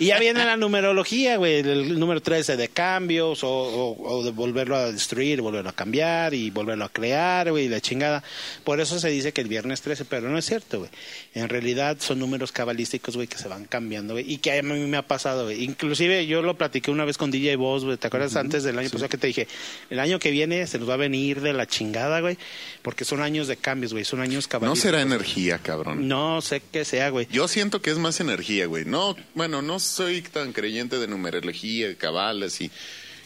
Y 0.00 0.06
ya 0.06 0.18
viene 0.18 0.44
la 0.44 0.56
numerología, 0.56 1.36
güey, 1.36 1.60
el 1.60 2.00
número 2.00 2.20
13 2.20 2.56
de 2.56 2.66
cambios 2.66 3.44
o, 3.44 3.48
o- 3.48 4.12
o 4.12 4.24
de 4.24 4.32
volverlo 4.32 4.74
a 4.74 4.90
destruir, 4.90 5.40
volverlo 5.40 5.70
a 5.70 5.72
cambiar 5.72 6.34
y 6.34 6.50
volverlo 6.50 6.84
a 6.84 6.88
crear, 6.88 7.48
güey, 7.52 7.68
la 7.68 7.80
chingada. 7.80 8.24
Por 8.64 8.80
eso 8.80 8.98
se 8.98 9.08
dice 9.10 9.32
que 9.32 9.40
el 9.40 9.46
viernes 9.48 9.82
13, 9.82 10.04
pero 10.04 10.30
no 10.30 10.38
es 10.38 10.46
cierto, 10.46 10.80
güey. 10.80 10.90
En 11.34 11.48
realidad 11.48 11.96
son 12.00 12.18
números 12.18 12.50
cabalísticos, 12.50 13.14
güey, 13.14 13.28
que 13.28 13.38
se 13.38 13.46
van 13.46 13.66
cambiando, 13.66 14.14
güey, 14.14 14.28
y 14.32 14.38
que 14.38 14.58
a 14.58 14.62
mí 14.64 14.80
me 14.80 14.96
ha 14.96 15.06
pasado, 15.06 15.44
güey. 15.44 15.62
Inclusive 15.62 16.26
yo 16.26 16.42
lo 16.42 16.56
platiqué 16.58 16.90
una 16.90 17.04
vez 17.04 17.16
con 17.18 17.30
DJ 17.30 17.54
Boss, 17.54 17.84
güey, 17.84 17.96
¿te 17.98 18.08
acuerdas 18.08 18.34
antes 18.34 18.64
del 18.64 18.76
año 18.80 18.90
pasado 18.90 19.11
que 19.12 19.18
te 19.18 19.26
dije? 19.28 19.46
El 19.90 20.00
año 20.00 20.18
que 20.18 20.30
viene 20.30 20.66
se 20.66 20.78
nos 20.78 20.88
va 20.88 20.94
a 20.94 20.96
venir 20.96 21.40
de 21.40 21.52
la 21.52 21.66
chingada, 21.66 22.20
güey, 22.20 22.36
porque 22.82 23.04
son 23.04 23.20
años 23.22 23.46
de 23.46 23.56
cambios, 23.56 23.92
güey, 23.92 24.04
son 24.04 24.20
años 24.20 24.46
No 24.46 24.50
cabalísticos. 24.50 24.82
será 24.82 25.02
energía, 25.02 25.58
cabrón. 25.58 26.08
No 26.08 26.40
sé 26.42 26.62
qué 26.72 26.84
sea, 26.84 27.10
güey. 27.10 27.28
Yo 27.30 27.46
siento 27.48 27.80
que 27.80 27.90
es 27.90 27.98
más 27.98 28.18
energía, 28.20 28.66
güey. 28.66 28.84
No, 28.84 29.14
bueno, 29.34 29.62
no 29.62 29.78
soy 29.78 30.22
tan 30.22 30.52
creyente 30.52 30.98
de 30.98 31.06
numerología, 31.06 31.88
de 31.88 31.96
cabalas 31.96 32.60
y, 32.60 32.70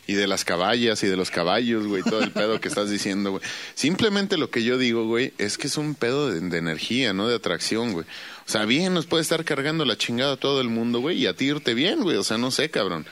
y 0.08 0.14
de 0.14 0.26
las 0.26 0.44
caballas 0.44 1.02
y 1.02 1.06
de 1.08 1.16
los 1.16 1.30
caballos, 1.30 1.86
güey, 1.86 2.02
todo 2.02 2.20
el 2.22 2.30
pedo 2.30 2.60
que 2.60 2.68
estás 2.68 2.90
diciendo, 2.90 3.30
güey. 3.32 3.42
Simplemente 3.74 4.36
lo 4.36 4.50
que 4.50 4.62
yo 4.62 4.78
digo, 4.78 5.06
güey, 5.06 5.32
es 5.38 5.58
que 5.58 5.66
es 5.66 5.76
un 5.76 5.94
pedo 5.94 6.30
de, 6.30 6.40
de 6.40 6.58
energía, 6.58 7.12
no 7.12 7.28
de 7.28 7.34
atracción, 7.36 7.92
güey. 7.92 8.04
O 8.46 8.48
sea, 8.50 8.64
bien 8.64 8.94
nos 8.94 9.06
puede 9.06 9.22
estar 9.22 9.44
cargando 9.44 9.84
la 9.84 9.96
chingada 9.96 10.34
a 10.34 10.36
todo 10.36 10.60
el 10.60 10.68
mundo, 10.68 11.00
güey, 11.00 11.18
y 11.18 11.26
a 11.26 11.34
ti 11.34 11.46
irte 11.46 11.74
bien, 11.74 12.02
güey. 12.02 12.16
O 12.16 12.22
sea, 12.24 12.38
no 12.38 12.50
sé, 12.50 12.70
cabrón. 12.70 13.06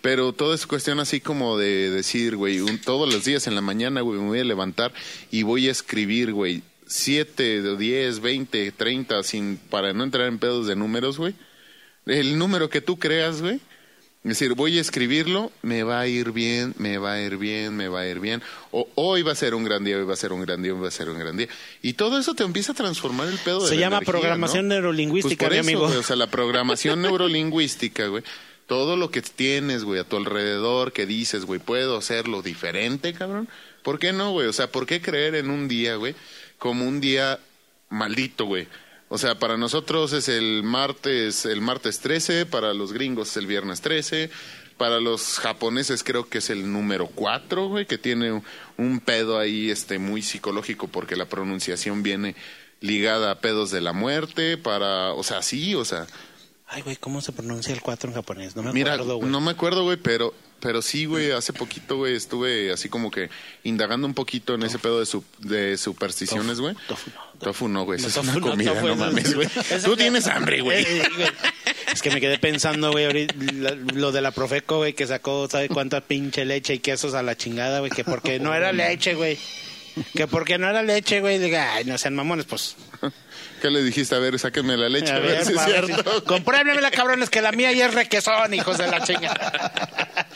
Pero 0.00 0.32
todo 0.32 0.54
es 0.54 0.66
cuestión 0.66 1.00
así 1.00 1.20
como 1.20 1.58
de 1.58 1.90
decir, 1.90 2.36
güey, 2.36 2.60
un- 2.60 2.78
todos 2.80 3.12
los 3.12 3.24
días 3.24 3.46
en 3.46 3.54
la 3.54 3.60
mañana, 3.60 4.00
güey, 4.00 4.18
me 4.20 4.26
voy 4.28 4.40
a 4.40 4.44
levantar 4.44 4.92
y 5.30 5.42
voy 5.42 5.68
a 5.68 5.72
escribir, 5.72 6.32
güey, 6.32 6.62
siete, 6.86 7.60
de 7.62 7.76
diez, 7.76 8.20
veinte, 8.20 8.70
treinta, 8.72 9.22
sin, 9.22 9.56
para 9.70 9.92
no 9.92 10.04
entrar 10.04 10.28
en 10.28 10.38
pedos 10.38 10.66
de 10.66 10.76
números, 10.76 11.18
güey. 11.18 11.34
El 12.06 12.38
número 12.38 12.70
que 12.70 12.80
tú 12.80 12.98
creas, 12.98 13.42
güey. 13.42 13.60
Es 14.24 14.30
decir, 14.40 14.54
voy 14.54 14.76
a 14.78 14.80
escribirlo, 14.80 15.52
me 15.62 15.84
va 15.84 16.00
a 16.00 16.06
ir 16.06 16.32
bien, 16.32 16.74
me 16.76 16.98
va 16.98 17.12
a 17.14 17.22
ir 17.22 17.36
bien, 17.36 17.76
me 17.76 17.88
va 17.88 18.00
a 18.00 18.06
ir 18.08 18.18
bien. 18.20 18.42
O 18.72 18.88
hoy 18.96 19.22
va 19.22 19.32
a 19.32 19.34
ser 19.34 19.54
un 19.54 19.64
gran 19.64 19.84
día, 19.84 19.96
hoy 19.96 20.04
va 20.04 20.14
a 20.14 20.16
ser 20.16 20.32
un 20.32 20.40
gran 20.42 20.60
día, 20.62 20.74
hoy 20.74 20.80
va 20.80 20.88
a 20.88 20.90
ser 20.90 21.08
un 21.08 21.18
gran 21.18 21.36
día. 21.36 21.48
Y 21.82 21.92
todo 21.94 22.18
eso 22.18 22.34
te 22.34 22.42
empieza 22.42 22.72
a 22.72 22.74
transformar 22.74 23.28
el 23.28 23.38
pedo 23.38 23.62
de 23.62 23.68
Se 23.68 23.74
la 23.76 23.82
llama 23.82 23.96
energía, 23.98 24.12
programación 24.12 24.68
¿no? 24.68 24.74
neurolingüística, 24.74 25.36
Pues 25.36 25.48
por 25.48 25.52
mi 25.52 25.58
eso, 25.58 25.68
amigo. 25.68 25.86
güey, 25.86 25.98
o 25.98 26.02
sea, 26.02 26.16
la 26.16 26.26
programación 26.26 27.00
neurolingüística, 27.02 28.06
güey. 28.08 28.22
Todo 28.68 28.96
lo 28.96 29.10
que 29.10 29.22
tienes, 29.22 29.82
güey, 29.82 29.98
a 29.98 30.04
tu 30.04 30.16
alrededor, 30.16 30.92
que 30.92 31.06
dices, 31.06 31.44
güey, 31.44 31.58
puedo 31.58 31.96
hacerlo 31.96 32.42
diferente, 32.42 33.12
cabrón. 33.14 33.48
¿Por 33.82 33.98
qué 33.98 34.12
no, 34.12 34.30
güey? 34.30 34.46
O 34.46 34.52
sea, 34.52 34.70
¿por 34.70 34.86
qué 34.86 35.00
creer 35.02 35.34
en 35.34 35.50
un 35.50 35.66
día, 35.66 35.96
güey, 35.96 36.14
como 36.58 36.86
un 36.86 37.00
día 37.00 37.40
maldito, 37.88 38.44
güey? 38.44 38.68
O 39.08 39.16
sea, 39.16 39.38
para 39.38 39.56
nosotros 39.56 40.12
es 40.12 40.28
el 40.28 40.62
martes, 40.62 41.46
el 41.46 41.62
martes 41.62 41.98
13, 42.00 42.44
para 42.44 42.74
los 42.74 42.92
gringos 42.92 43.30
es 43.30 43.36
el 43.38 43.46
viernes 43.46 43.80
13, 43.80 44.30
para 44.76 45.00
los 45.00 45.38
japoneses 45.38 46.04
creo 46.04 46.28
que 46.28 46.38
es 46.38 46.50
el 46.50 46.70
número 46.70 47.06
4, 47.06 47.68
güey, 47.68 47.86
que 47.86 47.96
tiene 47.96 48.42
un, 48.76 49.00
pedo 49.00 49.38
ahí 49.38 49.70
este 49.70 49.98
muy 49.98 50.22
psicológico 50.22 50.88
porque 50.88 51.16
la 51.16 51.24
pronunciación 51.24 52.02
viene 52.02 52.36
ligada 52.80 53.30
a 53.30 53.40
pedos 53.40 53.70
de 53.70 53.80
la 53.80 53.92
muerte, 53.92 54.58
para, 54.58 55.12
o 55.14 55.22
sea, 55.22 55.42
sí, 55.42 55.74
o 55.74 55.84
sea, 55.86 56.06
Ay, 56.70 56.82
güey, 56.82 56.96
¿cómo 56.96 57.20
se 57.22 57.32
pronuncia 57.32 57.72
el 57.72 57.80
4 57.80 58.10
en 58.10 58.14
japonés? 58.14 58.54
No 58.54 58.62
me 58.62 58.72
Mira, 58.72 58.92
acuerdo, 58.94 59.16
güey. 59.16 59.30
no 59.30 59.40
me 59.40 59.50
acuerdo, 59.52 59.84
güey, 59.84 59.96
pero, 59.96 60.34
pero 60.60 60.82
sí, 60.82 61.06
güey, 61.06 61.30
hace 61.30 61.54
poquito, 61.54 61.96
güey, 61.96 62.14
estuve 62.14 62.70
así 62.70 62.90
como 62.90 63.10
que 63.10 63.30
indagando 63.64 64.06
un 64.06 64.12
poquito 64.12 64.54
en 64.54 64.62
ese 64.64 64.78
pedo 64.78 65.00
de, 65.00 65.06
su, 65.06 65.24
de 65.38 65.78
supersticiones, 65.78 66.60
güey. 66.60 66.74
Tofu 66.86 67.10
no. 67.10 67.38
Tofu 67.40 67.68
no, 67.68 67.84
güey, 67.86 67.98
No, 68.00 68.06
esa 68.08 68.20
es 68.20 68.26
tofu 68.26 68.36
una 68.38 68.46
no, 68.46 68.50
comida, 68.50 68.74
no 68.82 68.92
es- 68.92 68.98
mames, 68.98 69.34
güey. 69.34 69.48
Tú 69.82 69.96
tienes 69.96 70.26
hambre, 70.26 70.60
güey. 70.62 70.84
Es 71.90 72.02
que 72.02 72.10
me 72.10 72.20
quedé 72.20 72.38
pensando, 72.38 72.92
güey, 72.92 73.06
ahorita, 73.06 73.34
lo 73.94 74.12
de 74.12 74.20
la 74.20 74.30
Profeco, 74.32 74.76
güey, 74.76 74.92
que 74.92 75.06
sacó, 75.06 75.48
¿sabe 75.48 75.70
cuánta 75.70 76.02
pinche 76.02 76.44
leche 76.44 76.74
y 76.74 76.78
quesos 76.80 77.14
a 77.14 77.22
la 77.22 77.34
chingada, 77.34 77.78
güey? 77.78 77.90
Que 77.90 78.04
porque 78.04 78.38
no 78.40 78.54
era 78.54 78.72
leche, 78.72 79.14
güey. 79.14 79.38
Que 80.14 80.26
porque 80.26 80.58
no 80.58 80.68
era 80.68 80.82
leche, 80.82 81.20
güey. 81.20 81.38
Diga, 81.38 81.74
ay, 81.74 81.84
no 81.84 81.98
sean 81.98 82.14
mamones, 82.14 82.46
pues. 82.46 82.76
¿Qué 83.60 83.70
le 83.70 83.82
dijiste? 83.82 84.14
A 84.14 84.18
ver, 84.18 84.38
sáquenme 84.38 84.76
la 84.76 84.88
leche, 84.88 85.12
a, 85.12 85.16
A 85.16 85.18
ver, 85.18 85.38
ver, 85.38 85.44
si 85.44 85.52
es 85.52 85.64
cierto. 85.64 86.24
Compruébenmela, 86.24 86.90
cabrones, 86.90 87.28
que 87.30 87.42
la 87.42 87.52
mía 87.52 87.72
ya 87.72 87.86
es 87.86 87.94
requesón, 87.94 88.54
hijos 88.54 88.78
de 88.78 88.86
la 88.86 89.02
chingada. 89.02 90.28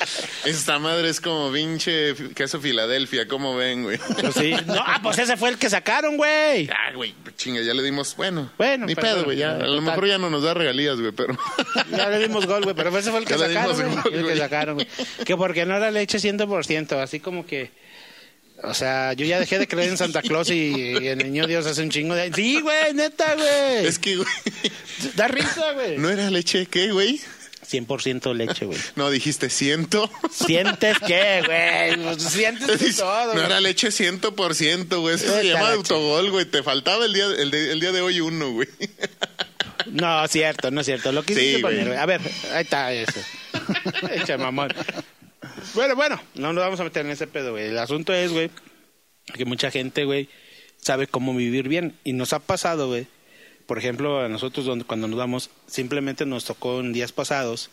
Esta 0.44 0.78
madre 0.78 1.08
es 1.08 1.20
como 1.20 1.52
pinche 1.52 2.14
queso 2.34 2.60
Filadelfia, 2.60 3.28
¿cómo 3.28 3.54
ven, 3.54 3.84
güey? 3.84 3.98
Pues 4.20 4.34
sí. 4.34 4.54
No, 4.66 4.82
ah, 4.84 4.98
pues 5.02 5.18
ese 5.18 5.36
fue 5.36 5.50
el 5.50 5.58
que 5.58 5.70
sacaron, 5.70 6.16
güey. 6.16 6.68
Ah, 6.70 6.92
güey, 6.94 7.14
chinga, 7.36 7.60
ya 7.62 7.74
le 7.74 7.82
dimos, 7.82 8.16
bueno, 8.16 8.50
Bueno, 8.58 8.86
ni 8.86 8.94
pero 8.94 9.06
pedo, 9.06 9.24
güey, 9.24 9.38
ya, 9.38 9.52
a 9.52 9.66
lo 9.66 9.80
mejor 9.80 10.06
ya 10.06 10.18
no 10.18 10.28
nos 10.30 10.42
da 10.42 10.54
regalías, 10.54 10.98
güey, 10.98 11.12
pero... 11.12 11.38
Ya 11.90 12.08
le 12.08 12.18
dimos 12.18 12.46
gol, 12.46 12.62
güey, 12.64 12.74
pero 12.74 12.96
ese 12.96 13.10
fue 13.10 13.20
el 13.20 13.26
que 13.26 13.34
Ya 13.38 13.46
sacaron, 13.46 14.02
gol, 14.02 14.14
El 14.14 14.26
que 14.26 14.36
sacaron, 14.36 14.74
güey. 14.74 14.88
Que 15.24 15.36
porque 15.36 15.64
no 15.64 15.76
era 15.76 15.90
leche 15.90 16.18
100%, 16.18 17.00
así 17.00 17.20
como 17.20 17.46
que... 17.46 17.70
O 18.64 18.74
sea, 18.74 19.12
yo 19.14 19.26
ya 19.26 19.40
dejé 19.40 19.58
de 19.58 19.66
creer 19.66 19.88
en 19.90 19.98
Santa 19.98 20.22
Claus 20.22 20.48
y, 20.50 20.70
y 21.00 21.08
el 21.08 21.18
niño 21.18 21.46
Dios 21.46 21.66
hace 21.66 21.82
un 21.82 21.90
chingo 21.90 22.14
de... 22.14 22.32
Sí, 22.32 22.60
güey, 22.60 22.94
neta, 22.94 23.34
güey. 23.34 23.86
es 23.86 23.98
que, 23.98 24.16
güey, 24.16 24.28
Da 25.16 25.26
risa, 25.28 25.72
güey. 25.72 25.98
¿no 25.98 26.08
era 26.10 26.30
leche 26.30 26.66
qué, 26.66 26.92
güey? 26.92 27.20
100% 27.68 28.34
leche, 28.34 28.66
güey. 28.66 28.78
No, 28.96 29.10
dijiste 29.10 29.48
ciento. 29.50 30.10
¿Sientes 30.30 30.98
qué, 31.06 31.42
güey? 31.44 32.04
Pues 32.04 32.22
Sientes 32.22 32.78
de 32.80 32.92
todo, 32.92 33.26
no 33.26 33.32
güey. 33.32 33.44
era 33.46 33.60
leche 33.60 33.90
ciento 33.90 34.34
por 34.34 34.54
ciento, 34.54 35.00
güey. 35.00 35.14
Eso 35.16 35.34
se 35.34 35.44
llama 35.44 35.68
la 35.70 35.74
autogol, 35.76 36.30
güey. 36.30 36.44
Te 36.44 36.62
faltaba 36.62 37.04
el 37.06 37.12
día, 37.14 37.26
el 37.26 37.50
de, 37.50 37.72
el 37.72 37.80
día 37.80 37.92
de 37.92 38.00
hoy 38.00 38.20
uno, 38.20 38.50
güey. 38.52 38.68
No, 39.86 40.26
cierto, 40.28 40.70
no 40.70 40.80
es 40.82 40.86
cierto. 40.86 41.10
Lo 41.12 41.22
quisiste 41.24 41.56
Sí, 41.56 41.62
poner, 41.62 41.78
güey. 41.78 41.88
güey. 41.88 41.98
A 41.98 42.06
ver, 42.06 42.20
ahí 42.52 42.62
está 42.62 42.92
eso. 42.92 43.20
Echa 44.12 44.36
mamón. 44.38 44.68
Bueno, 45.74 45.96
bueno, 45.96 46.20
no 46.34 46.52
nos 46.52 46.62
vamos 46.62 46.80
a 46.80 46.84
meter 46.84 47.04
en 47.04 47.12
ese 47.12 47.26
pedo, 47.26 47.52
güey. 47.52 47.66
El 47.66 47.78
asunto 47.78 48.12
es, 48.12 48.32
güey, 48.32 48.50
que 49.34 49.44
mucha 49.44 49.70
gente, 49.70 50.04
güey, 50.04 50.28
sabe 50.78 51.06
cómo 51.06 51.34
vivir 51.34 51.68
bien. 51.68 51.98
Y 52.04 52.12
nos 52.12 52.32
ha 52.32 52.38
pasado, 52.38 52.88
güey. 52.88 53.06
Por 53.66 53.78
ejemplo, 53.78 54.20
a 54.20 54.28
nosotros 54.28 54.66
donde, 54.66 54.84
cuando 54.84 55.08
nos 55.08 55.18
vamos, 55.18 55.50
simplemente 55.66 56.26
nos 56.26 56.44
tocó 56.44 56.80
en 56.80 56.92
días 56.92 57.12
pasados. 57.12 57.70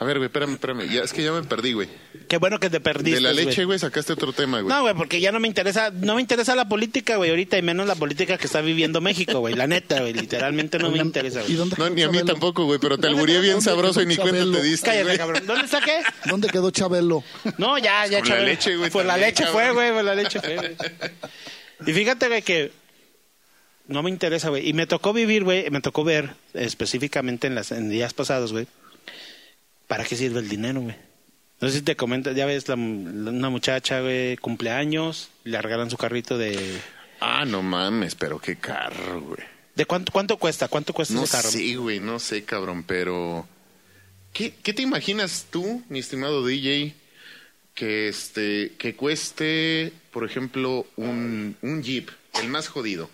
A 0.00 0.04
ver, 0.04 0.18
güey, 0.18 0.26
espérame, 0.26 0.52
espérame. 0.52 0.88
Ya, 0.88 1.02
es 1.02 1.12
que 1.12 1.24
ya 1.24 1.32
me 1.32 1.42
perdí, 1.42 1.72
güey. 1.72 1.88
Qué 2.28 2.36
bueno 2.36 2.60
que 2.60 2.70
te 2.70 2.78
perdiste. 2.78 3.16
De 3.16 3.20
la 3.20 3.32
leche, 3.32 3.64
güey. 3.64 3.80
sacaste 3.80 4.12
otro 4.12 4.32
tema, 4.32 4.60
güey. 4.60 4.72
No, 4.72 4.82
güey, 4.82 4.94
porque 4.94 5.20
ya 5.20 5.32
no 5.32 5.40
me 5.40 5.48
interesa, 5.48 5.90
no 5.90 6.14
me 6.14 6.20
interesa 6.20 6.54
la 6.54 6.68
política, 6.68 7.16
güey, 7.16 7.30
ahorita 7.30 7.58
y 7.58 7.62
menos 7.62 7.88
la 7.88 7.96
política 7.96 8.38
que 8.38 8.46
está 8.46 8.60
viviendo 8.60 9.00
México, 9.00 9.40
güey. 9.40 9.54
La 9.54 9.66
neta, 9.66 9.98
güey, 10.00 10.12
literalmente 10.12 10.78
no 10.78 10.92
me 10.92 10.98
interesa, 10.98 11.40
¿y 11.40 11.44
güey. 11.46 11.54
dónde 11.56 11.74
No, 11.78 11.84
quedó 11.86 11.94
ni 11.96 12.02
a 12.02 12.06
mí 12.08 12.12
Chabelo? 12.18 12.32
tampoco, 12.32 12.64
güey, 12.66 12.78
pero 12.78 12.96
te 12.96 13.02
¿Dónde 13.08 13.16
alburía 13.18 13.36
quedó- 13.40 13.42
bien 13.42 13.62
sabroso 13.62 14.00
y 14.02 14.06
ni 14.06 14.14
cuenta 14.16 14.38
Chabelo? 14.38 14.56
te 14.58 14.62
diste, 14.62 14.86
Cállate, 14.86 15.04
güey. 15.04 15.18
cabrón. 15.18 15.46
¿Dónde 15.46 15.64
está 15.64 15.80
qué? 15.80 16.00
¿Dónde 16.26 16.48
quedó 16.48 16.70
Chabelo? 16.70 17.24
No, 17.58 17.76
ya, 17.78 18.06
ya, 18.06 18.20
Con 18.20 18.28
la 18.30 18.40
leche, 18.40 18.76
güey, 18.76 18.90
Pues 18.90 19.04
la 19.04 19.14
también, 19.14 19.30
leche 19.30 19.46
fue, 19.46 19.72
güey, 19.72 19.90
pues 19.92 20.04
la 20.04 20.14
leche 20.14 20.40
fue, 20.40 20.54
güey. 20.56 20.76
Y 21.86 21.92
fíjate, 21.92 22.28
güey, 22.28 22.42
que 22.42 22.70
no 23.88 24.02
me 24.04 24.10
interesa, 24.10 24.50
güey. 24.50 24.68
Y 24.68 24.74
me 24.74 24.86
tocó 24.86 25.12
vivir, 25.12 25.42
güey, 25.42 25.68
me 25.70 25.80
tocó 25.80 26.04
ver 26.04 26.30
específicamente 26.54 27.46
en, 27.48 27.54
las, 27.56 27.72
en 27.72 27.88
días 27.88 28.14
pasados, 28.14 28.52
güey, 28.52 28.66
para 29.88 30.04
qué 30.04 30.14
sirve 30.14 30.38
el 30.38 30.48
dinero, 30.48 30.80
güey. 30.82 30.94
No 31.60 31.68
sé 31.68 31.78
si 31.78 31.82
te 31.82 31.96
comentas, 31.96 32.36
ya 32.36 32.46
ves, 32.46 32.68
la- 32.68 32.76
la- 32.76 33.30
una 33.32 33.50
muchacha, 33.50 34.00
güey, 34.00 34.36
cumpleaños, 34.36 35.30
le 35.42 35.60
regalan 35.60 35.90
su 35.90 35.96
carrito 35.96 36.38
de... 36.38 36.56
Ah, 37.20 37.44
no 37.44 37.62
mames, 37.62 38.14
pero 38.14 38.38
qué 38.38 38.54
carro, 38.56 39.20
güey. 39.22 39.42
¿De 39.74 39.84
cuánto, 39.84 40.12
cuánto 40.12 40.36
cuesta? 40.36 40.68
¿Cuánto 40.68 40.92
cuesta 40.92 41.14
No 41.14 41.24
ese 41.24 41.32
carro? 41.32 41.50
sé, 41.50 41.74
güey, 41.74 41.98
no 41.98 42.20
sé, 42.20 42.44
cabrón, 42.44 42.84
pero... 42.84 43.48
¿Qué, 44.32 44.54
¿Qué 44.62 44.72
te 44.72 44.82
imaginas 44.82 45.46
tú, 45.50 45.82
mi 45.88 45.98
estimado 45.98 46.44
DJ, 46.46 46.94
que 47.74 48.08
este 48.08 48.72
que 48.78 48.94
cueste, 48.94 49.92
por 50.12 50.24
ejemplo, 50.24 50.86
un, 50.96 51.56
un 51.62 51.82
Jeep, 51.82 52.10
el 52.42 52.48
más 52.48 52.68
jodido? 52.68 53.10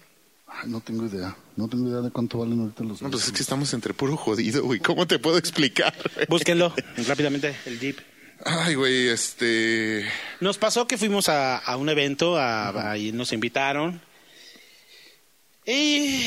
Ay, 0.60 0.68
no 0.68 0.80
tengo 0.80 1.06
idea. 1.06 1.36
No 1.56 1.68
tengo 1.68 1.88
idea 1.88 2.00
de 2.00 2.10
cuánto 2.10 2.38
valen 2.38 2.60
ahorita 2.60 2.84
los 2.84 3.02
No, 3.02 3.10
pues 3.10 3.26
es 3.26 3.32
que 3.32 3.42
estamos 3.42 3.72
entre 3.74 3.94
puro 3.94 4.16
jodido, 4.16 4.62
güey. 4.64 4.80
¿Cómo 4.80 5.06
te 5.06 5.18
puedo 5.18 5.38
explicar? 5.38 5.94
güey? 6.14 6.26
Búsquenlo 6.28 6.72
rápidamente, 7.06 7.54
el 7.66 7.80
Jeep. 7.80 7.98
Ay, 8.44 8.74
güey, 8.74 9.08
este... 9.08 10.04
Nos 10.40 10.58
pasó 10.58 10.86
que 10.86 10.98
fuimos 10.98 11.28
a, 11.28 11.56
a 11.56 11.76
un 11.76 11.88
evento, 11.88 12.36
a, 12.36 12.90
ahí 12.92 13.12
nos 13.12 13.32
invitaron. 13.32 14.00
Y 15.66 16.26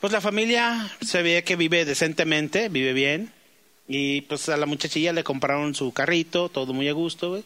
pues 0.00 0.12
la 0.12 0.20
familia 0.20 0.90
se 1.00 1.22
ve 1.22 1.44
que 1.44 1.56
vive 1.56 1.84
decentemente, 1.84 2.68
vive 2.68 2.92
bien. 2.92 3.32
Y 3.86 4.22
pues 4.22 4.48
a 4.48 4.56
la 4.56 4.66
muchachilla 4.66 5.12
le 5.12 5.24
compraron 5.24 5.74
su 5.74 5.92
carrito, 5.92 6.48
todo 6.48 6.72
muy 6.72 6.88
a 6.88 6.92
gusto, 6.92 7.30
güey. 7.30 7.44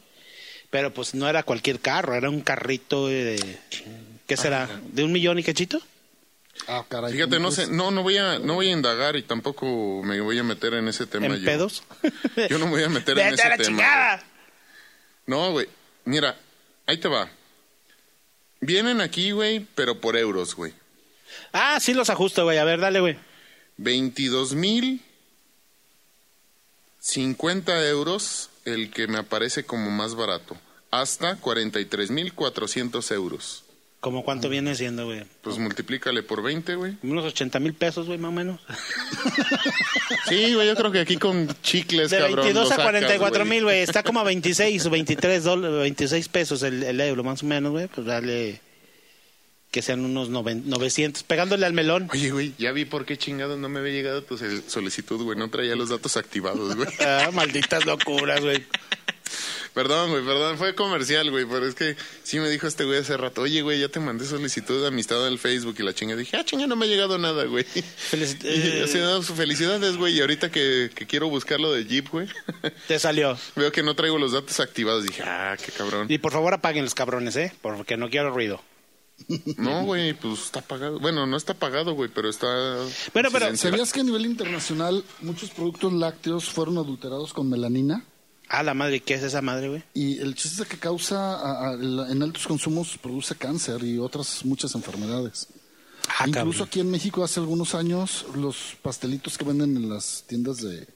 Pero 0.70 0.92
pues 0.94 1.14
no 1.14 1.28
era 1.28 1.42
cualquier 1.42 1.80
carro, 1.80 2.14
era 2.14 2.30
un 2.30 2.40
carrito 2.40 3.08
de... 3.08 3.58
¿Qué 4.26 4.36
será? 4.36 4.68
¿De 4.92 5.04
un 5.04 5.12
millón 5.12 5.38
y 5.38 5.42
cachito? 5.42 5.80
Ah, 6.66 6.84
caray. 6.88 7.12
Fíjate, 7.12 7.36
¿cómo 7.36 7.48
no 7.48 7.50
sé, 7.50 7.68
no, 7.68 7.90
no 7.90 8.02
voy 8.02 8.16
a, 8.18 8.38
no 8.38 8.54
voy 8.54 8.68
a 8.68 8.72
indagar 8.72 9.16
y 9.16 9.22
tampoco 9.22 10.02
me 10.04 10.20
voy 10.20 10.38
a 10.38 10.42
meter 10.42 10.74
en 10.74 10.88
ese 10.88 11.06
tema 11.06 11.26
¿En 11.26 11.36
yo. 11.36 11.44
pedos? 11.44 11.82
Yo 12.50 12.58
no 12.58 12.66
me 12.66 12.72
voy 12.72 12.82
a 12.84 12.88
meter 12.88 13.18
en 13.18 13.24
¡Vete 13.30 13.34
ese 13.34 13.42
a 13.46 13.48
la 13.50 13.56
tema. 13.56 13.66
chingada! 13.68 14.24
No, 15.26 15.52
güey. 15.52 15.68
Mira, 16.04 16.36
ahí 16.86 16.96
te 16.98 17.08
va. 17.08 17.30
Vienen 18.60 19.00
aquí, 19.00 19.30
güey, 19.30 19.66
pero 19.74 20.00
por 20.00 20.16
euros, 20.16 20.54
güey. 20.56 20.72
Ah, 21.52 21.78
sí 21.80 21.94
los 21.94 22.10
ajusto, 22.10 22.44
güey. 22.44 22.58
A 22.58 22.64
ver, 22.64 22.80
dale, 22.80 23.00
güey. 23.00 23.16
22 23.76 24.54
mil 24.54 25.02
50 27.00 27.86
euros 27.88 28.50
el 28.64 28.90
que 28.90 29.06
me 29.06 29.18
aparece 29.18 29.64
como 29.64 29.90
más 29.90 30.14
barato. 30.14 30.56
Hasta 30.90 31.36
43 31.36 32.10
mil 32.10 32.32
400 32.34 33.10
euros. 33.12 33.64
¿Cómo 34.00 34.22
cuánto 34.24 34.48
viene 34.48 34.76
siendo, 34.76 35.06
güey? 35.06 35.24
Pues 35.42 35.58
multiplícale 35.58 36.22
por 36.22 36.40
20, 36.42 36.76
güey. 36.76 36.96
Unos 37.02 37.24
80 37.24 37.58
mil 37.58 37.74
pesos, 37.74 38.06
güey, 38.06 38.16
más 38.18 38.28
o 38.28 38.32
menos. 38.32 38.60
Sí, 40.28 40.54
güey, 40.54 40.66
yo 40.68 40.76
creo 40.76 40.92
que 40.92 41.00
aquí 41.00 41.16
con 41.16 41.48
chicles, 41.62 42.10
De 42.10 42.18
cabrón. 42.18 42.36
22 42.46 42.54
lo 42.54 42.60
a 42.66 42.76
sacas, 42.76 42.84
44 42.84 43.44
mil, 43.44 43.64
güey. 43.64 43.80
Está 43.80 44.02
como 44.04 44.20
a 44.20 44.24
26 44.24 44.86
o 44.86 44.90
23 44.90 45.42
dólares, 45.42 45.78
26 45.80 46.28
pesos 46.28 46.62
el, 46.62 46.82
el 46.84 47.00
euro, 47.00 47.24
más 47.24 47.42
o 47.42 47.46
menos, 47.46 47.72
güey. 47.72 47.88
Pues 47.88 48.06
dale 48.06 48.60
que 49.70 49.82
sean 49.82 50.04
unos 50.04 50.30
noven- 50.30 50.62
900, 50.66 51.24
pegándole 51.24 51.66
al 51.66 51.72
melón. 51.72 52.08
Oye, 52.12 52.30
güey, 52.30 52.54
ya 52.56 52.70
vi 52.72 52.84
por 52.84 53.04
qué 53.04 53.18
chingado 53.18 53.56
no 53.56 53.68
me 53.68 53.80
había 53.80 53.92
llegado 53.92 54.22
tu 54.22 54.38
sol- 54.38 54.62
solicitud, 54.66 55.22
güey. 55.24 55.36
No 55.36 55.50
traía 55.50 55.74
los 55.76 55.88
datos 55.88 56.16
activados, 56.16 56.76
güey. 56.76 56.88
Ah, 57.00 57.30
malditas 57.32 57.84
locuras, 57.84 58.40
güey. 58.42 58.64
Perdón, 59.78 60.10
güey, 60.10 60.24
perdón. 60.24 60.58
Fue 60.58 60.74
comercial, 60.74 61.30
güey. 61.30 61.46
Pero 61.46 61.64
es 61.68 61.76
que 61.76 61.94
sí 62.24 62.40
me 62.40 62.50
dijo 62.50 62.66
este 62.66 62.82
güey 62.84 62.98
hace 62.98 63.16
rato. 63.16 63.42
Oye, 63.42 63.62
güey, 63.62 63.78
ya 63.78 63.88
te 63.88 64.00
mandé 64.00 64.24
solicitud 64.24 64.80
de 64.82 64.88
amistad 64.88 65.24
al 65.24 65.38
Facebook 65.38 65.76
y 65.78 65.84
la 65.84 65.94
chinga. 65.94 66.16
Dije, 66.16 66.36
ah, 66.36 66.44
chinga, 66.44 66.66
no 66.66 66.74
me 66.74 66.86
ha 66.86 66.88
llegado 66.88 67.16
nada, 67.16 67.44
güey. 67.44 67.64
Felici- 67.64 68.38
Y 68.42 68.78
eh, 68.78 68.82
así, 68.82 68.98
no, 68.98 69.22
felicidades, 69.22 69.96
güey. 69.96 70.16
Y 70.16 70.20
ahorita 70.20 70.50
que, 70.50 70.90
que 70.92 71.06
quiero 71.06 71.28
buscar 71.28 71.60
lo 71.60 71.70
de 71.72 71.84
Jeep, 71.84 72.08
güey. 72.10 72.26
Te 72.88 72.98
salió. 72.98 73.38
Veo 73.54 73.70
que 73.70 73.84
no 73.84 73.94
traigo 73.94 74.18
los 74.18 74.32
datos 74.32 74.58
activados. 74.58 75.04
Dije, 75.04 75.22
ah, 75.24 75.56
qué 75.64 75.70
cabrón. 75.70 76.08
Y 76.10 76.18
por 76.18 76.32
favor 76.32 76.54
apaguen 76.54 76.82
los 76.82 76.96
cabrones, 76.96 77.36
¿eh? 77.36 77.52
Porque 77.62 77.96
no 77.96 78.10
quiero 78.10 78.32
ruido. 78.32 78.60
No, 79.58 79.84
güey, 79.84 80.12
pues 80.14 80.40
está 80.40 80.60
pagado. 80.60 80.98
Bueno, 80.98 81.24
no 81.24 81.36
está 81.36 81.54
pagado, 81.54 81.92
güey, 81.92 82.10
pero 82.12 82.28
está. 82.28 82.48
Bueno, 83.12 83.28
pero-. 83.32 83.56
¿Sabías 83.56 83.92
que 83.92 84.00
a 84.00 84.02
nivel 84.02 84.26
internacional 84.26 85.04
muchos 85.20 85.50
productos 85.50 85.92
lácteos 85.92 86.46
fueron 86.46 86.78
adulterados 86.78 87.32
con 87.32 87.48
melanina? 87.48 88.04
Ah, 88.48 88.62
la 88.62 88.72
madre, 88.74 89.00
¿qué 89.00 89.14
es 89.14 89.22
esa 89.22 89.42
madre, 89.42 89.68
güey? 89.68 89.82
Y 89.94 90.18
el 90.18 90.34
chiste 90.34 90.62
es 90.62 90.68
que 90.68 90.78
causa, 90.78 91.34
a- 91.34 91.70
a- 91.70 91.76
la- 91.76 92.10
en 92.10 92.22
altos 92.22 92.46
consumos, 92.46 92.96
produce 93.02 93.34
cáncer 93.34 93.82
y 93.84 93.98
otras 93.98 94.44
muchas 94.44 94.74
enfermedades. 94.74 95.48
Ah, 96.08 96.24
Incluso 96.26 96.50
cabrón. 96.60 96.68
aquí 96.68 96.80
en 96.80 96.90
México 96.90 97.22
hace 97.22 97.40
algunos 97.40 97.74
años, 97.74 98.24
los 98.34 98.76
pastelitos 98.80 99.36
que 99.36 99.44
venden 99.44 99.76
en 99.76 99.90
las 99.90 100.24
tiendas 100.26 100.56
de, 100.62 100.88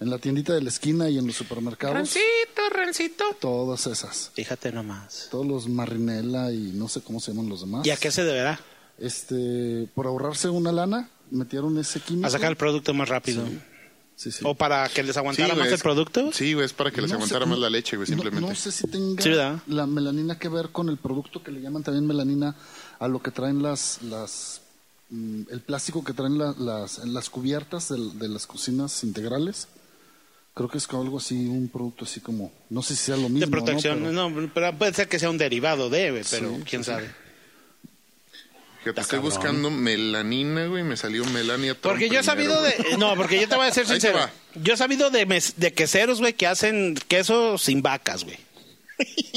en 0.00 0.10
la 0.10 0.18
tiendita 0.18 0.52
de 0.52 0.60
la 0.60 0.68
esquina 0.68 1.08
y 1.08 1.16
en 1.16 1.26
los 1.26 1.36
supermercados, 1.36 1.96
Rancito, 1.96 2.68
rancito. 2.70 3.24
todas 3.40 3.86
esas, 3.86 4.30
Fíjate 4.34 4.70
nomás. 4.70 5.28
todos 5.30 5.46
los 5.46 5.66
marinela 5.68 6.52
y 6.52 6.72
no 6.74 6.88
sé 6.88 7.00
cómo 7.00 7.20
se 7.20 7.32
llaman 7.32 7.48
los 7.48 7.60
demás. 7.62 7.86
¿Y 7.86 7.90
a 7.90 7.96
qué 7.96 8.10
se 8.10 8.24
deberá? 8.24 8.60
Este, 8.98 9.88
por 9.94 10.06
ahorrarse 10.06 10.48
una 10.50 10.72
lana, 10.72 11.08
metieron 11.30 11.78
ese 11.78 12.00
químico. 12.00 12.26
A 12.26 12.30
sacar 12.30 12.50
el 12.50 12.56
producto 12.56 12.92
más 12.92 13.08
rápido. 13.08 13.46
Sí, 13.46 13.58
sí. 14.16 14.30
¿O 14.44 14.54
para 14.54 14.88
que 14.88 15.02
les 15.02 15.14
Sí, 15.14 15.18
aguantara 15.18 15.54
güey, 15.54 15.64
más 15.64 15.72
el 15.72 15.78
producto? 15.80 16.32
Sí, 16.32 16.52
güey, 16.54 16.66
es 16.66 16.72
para 16.72 16.90
que 16.90 17.00
les 17.00 17.10
No 17.10 17.16
aguantara 17.16 17.44
sé- 17.44 17.50
más 17.50 17.58
la 17.58 17.70
leche, 17.70 17.96
güey, 17.96 18.08
no- 18.08 18.14
simplemente. 18.14 18.48
No, 18.48 18.54
sé 18.54 18.70
si 18.72 18.86
tenga 18.86 19.62
la 19.66 19.86
melanina 19.86 20.38
que 20.38 20.48
ver 20.48 20.70
con 20.70 20.88
el 20.88 20.96
producto 20.98 21.42
que 21.42 21.50
le 21.52 21.60
llaman 21.60 21.82
también 21.82 22.06
melanina 22.06 22.54
a 22.98 23.08
lo 23.08 23.20
que 23.22 23.30
traen 23.30 23.62
las, 23.62 24.00
las 24.02 24.60
mm, 25.10 25.42
el 25.50 25.60
plástico 25.60 26.02
que 26.04 26.12
traen 26.12 26.38
la- 26.38 26.54
las, 26.58 26.98
las 27.06 27.28
cubiertas 27.30 27.88
del- 27.88 28.18
de, 28.18 28.28
las 28.28 28.46
cocinas 28.46 29.02
integrales. 29.04 29.68
Creo 30.54 30.68
que 30.68 30.78
es 30.78 30.86
como 30.86 31.02
algo 31.02 31.18
así, 31.18 31.34
un 31.46 31.68
producto 31.68 32.04
así 32.04 32.20
como, 32.20 32.52
no 32.70 32.80
sé 32.82 32.94
si 32.94 33.06
sea 33.06 33.16
lo 33.16 33.28
mismo. 33.28 33.40
de 33.40 33.48
protección. 33.48 34.00
¿no? 34.14 34.28
No, 34.30 34.50
pero 34.54 34.76
puede 34.78 34.94
ser 34.94 35.08
que 35.08 35.18
sea 35.18 35.28
un 35.28 35.36
derivado 35.38 35.90
de, 35.90 36.24
pero 36.30 36.50
Sí, 36.56 36.62
quién 36.68 36.84
sí, 36.84 36.90
sabe. 36.92 37.10
Fíjate, 38.84 39.00
Está 39.00 39.16
estoy 39.16 39.18
cabrón. 39.18 39.34
buscando 39.34 39.70
melanina, 39.70 40.66
güey, 40.66 40.82
me 40.84 40.96
salió 40.96 41.24
melania 41.26 41.72
Trump 41.72 41.82
Porque 41.94 42.08
yo 42.08 42.20
he 42.20 42.22
sabido 42.22 42.60
de. 42.62 42.96
No, 42.98 43.16
porque 43.16 43.40
yo 43.40 43.48
te 43.48 43.56
voy 43.56 43.66
a 43.66 43.72
ser 43.72 43.86
te 43.86 43.92
sincero. 43.92 44.28
Yo 44.54 44.74
he 44.74 44.76
sabido 44.76 45.10
de, 45.10 45.26
mes- 45.26 45.54
de 45.56 45.72
queseros, 45.72 46.20
güey, 46.20 46.34
que 46.34 46.46
hacen 46.46 46.94
queso 47.08 47.58
sin 47.58 47.82
vacas, 47.82 48.24
güey. 48.24 48.36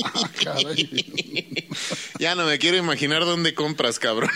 Ah. 0.04 0.30
Ya 2.20 2.34
no 2.36 2.46
me 2.46 2.58
quiero 2.58 2.78
imaginar 2.78 3.26
dónde 3.26 3.54
compras, 3.54 4.00
cabrón. 4.00 4.30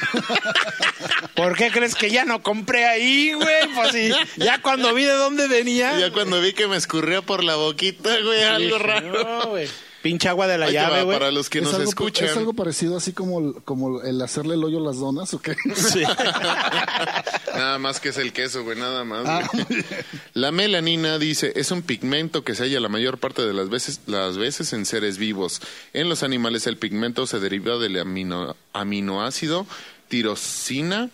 ¿Por 1.36 1.56
qué 1.58 1.72
crees 1.72 1.96
que 1.96 2.12
ya 2.12 2.26
no 2.26 2.42
compré 2.44 2.86
ahí, 2.86 3.34
güey? 3.34 3.68
Pues 3.74 3.92
sí, 3.92 4.12
ya 4.38 4.62
cuando 4.62 4.94
vi 4.94 5.04
de 5.04 5.14
dónde 5.14 5.48
venía. 5.48 6.00
ya 6.00 6.12
cuando 6.12 6.40
vi 6.42 6.54
que 6.54 6.68
me 6.68 6.78
escurría 6.78 7.22
por 7.22 7.44
la 7.44 7.56
boquita, 7.56 8.20
güey, 8.22 8.44
algo 8.44 8.78
raro. 8.80 9.24
No, 9.24 9.50
güey. 9.50 9.68
Pinche 10.02 10.28
agua 10.30 10.48
de 10.48 10.58
la 10.58 10.66
Ahí 10.66 10.74
llave, 10.74 11.04
güey. 11.04 11.18
para 11.18 11.32
los 11.32 11.50
que 11.50 11.60
¿Es, 11.60 11.66
nos 11.66 11.76
algo, 11.76 11.90
escuchan. 11.90 12.28
¿Es 12.28 12.36
algo 12.38 12.54
parecido 12.54 12.98
así 12.98 13.14
como, 13.14 13.40
el- 13.40 13.54
como 13.64 14.02
el 14.02 14.22
hacerle 14.22 14.56
el 14.56 14.64
hoyo 14.64 14.80
a 14.80 14.82
las 14.82 14.98
donas 14.98 15.34
o 15.34 15.40
qué? 15.42 15.56
Sí. 15.76 16.02
Nada 17.54 17.78
más 17.78 18.00
que 18.00 18.10
es 18.10 18.18
el 18.18 18.34
queso, 18.34 18.64
güey, 18.64 18.78
nada 18.80 19.04
más. 19.04 19.26
Ah, 19.28 19.48
güey. 19.54 19.66
La 20.34 20.52
melanina 20.52 21.18
dice 21.20 21.54
es 21.56 21.72
un 21.72 21.82
pigmento 21.82 22.44
que 22.44 22.56
se 22.56 22.64
halla 22.64 22.80
la 22.80 22.90
mayor 22.90 23.18
parte 23.20 23.42
de 23.44 23.54
las 23.54 23.70
veces, 23.70 24.00
las 24.08 24.38
veces 24.38 24.74
en 24.74 24.86
seres 24.86 25.18
vivos. 25.18 25.62
En 25.94 26.10
los 26.10 26.24
animales 26.24 26.66
el 26.68 26.78
pigmento 26.78 27.28
se 27.28 27.40
deriva 27.40 27.78
del 27.78 27.98
amino- 27.98 28.56
aminoácido 28.74 29.66
tirosina. 30.08 31.10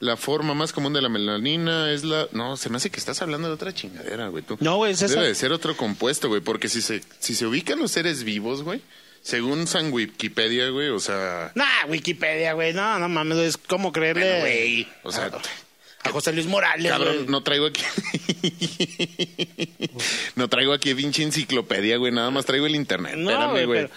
La 0.00 0.16
forma 0.16 0.54
más 0.54 0.72
común 0.72 0.92
de 0.92 1.02
la 1.02 1.08
melanina 1.08 1.90
es 1.90 2.04
la... 2.04 2.28
No, 2.30 2.56
se 2.56 2.70
me 2.70 2.76
hace 2.76 2.88
que 2.88 3.00
estás 3.00 3.20
hablando 3.20 3.48
de 3.48 3.54
otra 3.54 3.74
chingadera, 3.74 4.28
güey. 4.28 4.44
tú. 4.44 4.56
No, 4.60 4.76
güey, 4.76 4.92
es 4.92 5.02
esa. 5.02 5.14
Debe 5.14 5.28
de 5.28 5.34
ser 5.34 5.52
otro 5.52 5.76
compuesto, 5.76 6.28
güey, 6.28 6.40
porque 6.40 6.68
si 6.68 6.82
se, 6.82 7.02
si 7.18 7.34
se 7.34 7.46
ubican 7.46 7.80
los 7.80 7.90
seres 7.90 8.22
vivos, 8.22 8.62
güey, 8.62 8.80
según 9.22 9.66
San 9.66 9.92
Wikipedia, 9.92 10.70
güey, 10.70 10.90
o 10.90 11.00
sea... 11.00 11.50
Nah, 11.56 11.86
Wikipedia, 11.88 12.52
güey. 12.52 12.72
No, 12.72 12.98
no 13.00 13.08
mames, 13.08 13.38
es 13.38 13.56
como 13.56 13.90
creerle. 13.92 14.22
Bueno, 14.22 14.40
güey, 14.40 14.88
o 15.02 15.10
sea, 15.10 15.32
A 16.04 16.10
José 16.10 16.32
Luis 16.32 16.46
Morales, 16.46 16.92
Cabrón, 16.92 17.16
güey. 17.16 17.26
no 17.26 17.42
traigo 17.42 17.66
aquí. 17.66 17.82
no 20.36 20.48
traigo 20.48 20.72
aquí 20.72 20.94
pinche 20.94 21.24
enciclopedia, 21.24 21.96
güey. 21.96 22.12
Nada 22.12 22.30
más 22.30 22.46
traigo 22.46 22.66
el 22.66 22.76
internet. 22.76 23.16
No, 23.16 23.30
Espérame, 23.30 23.50
güey, 23.50 23.64
güey. 23.66 23.88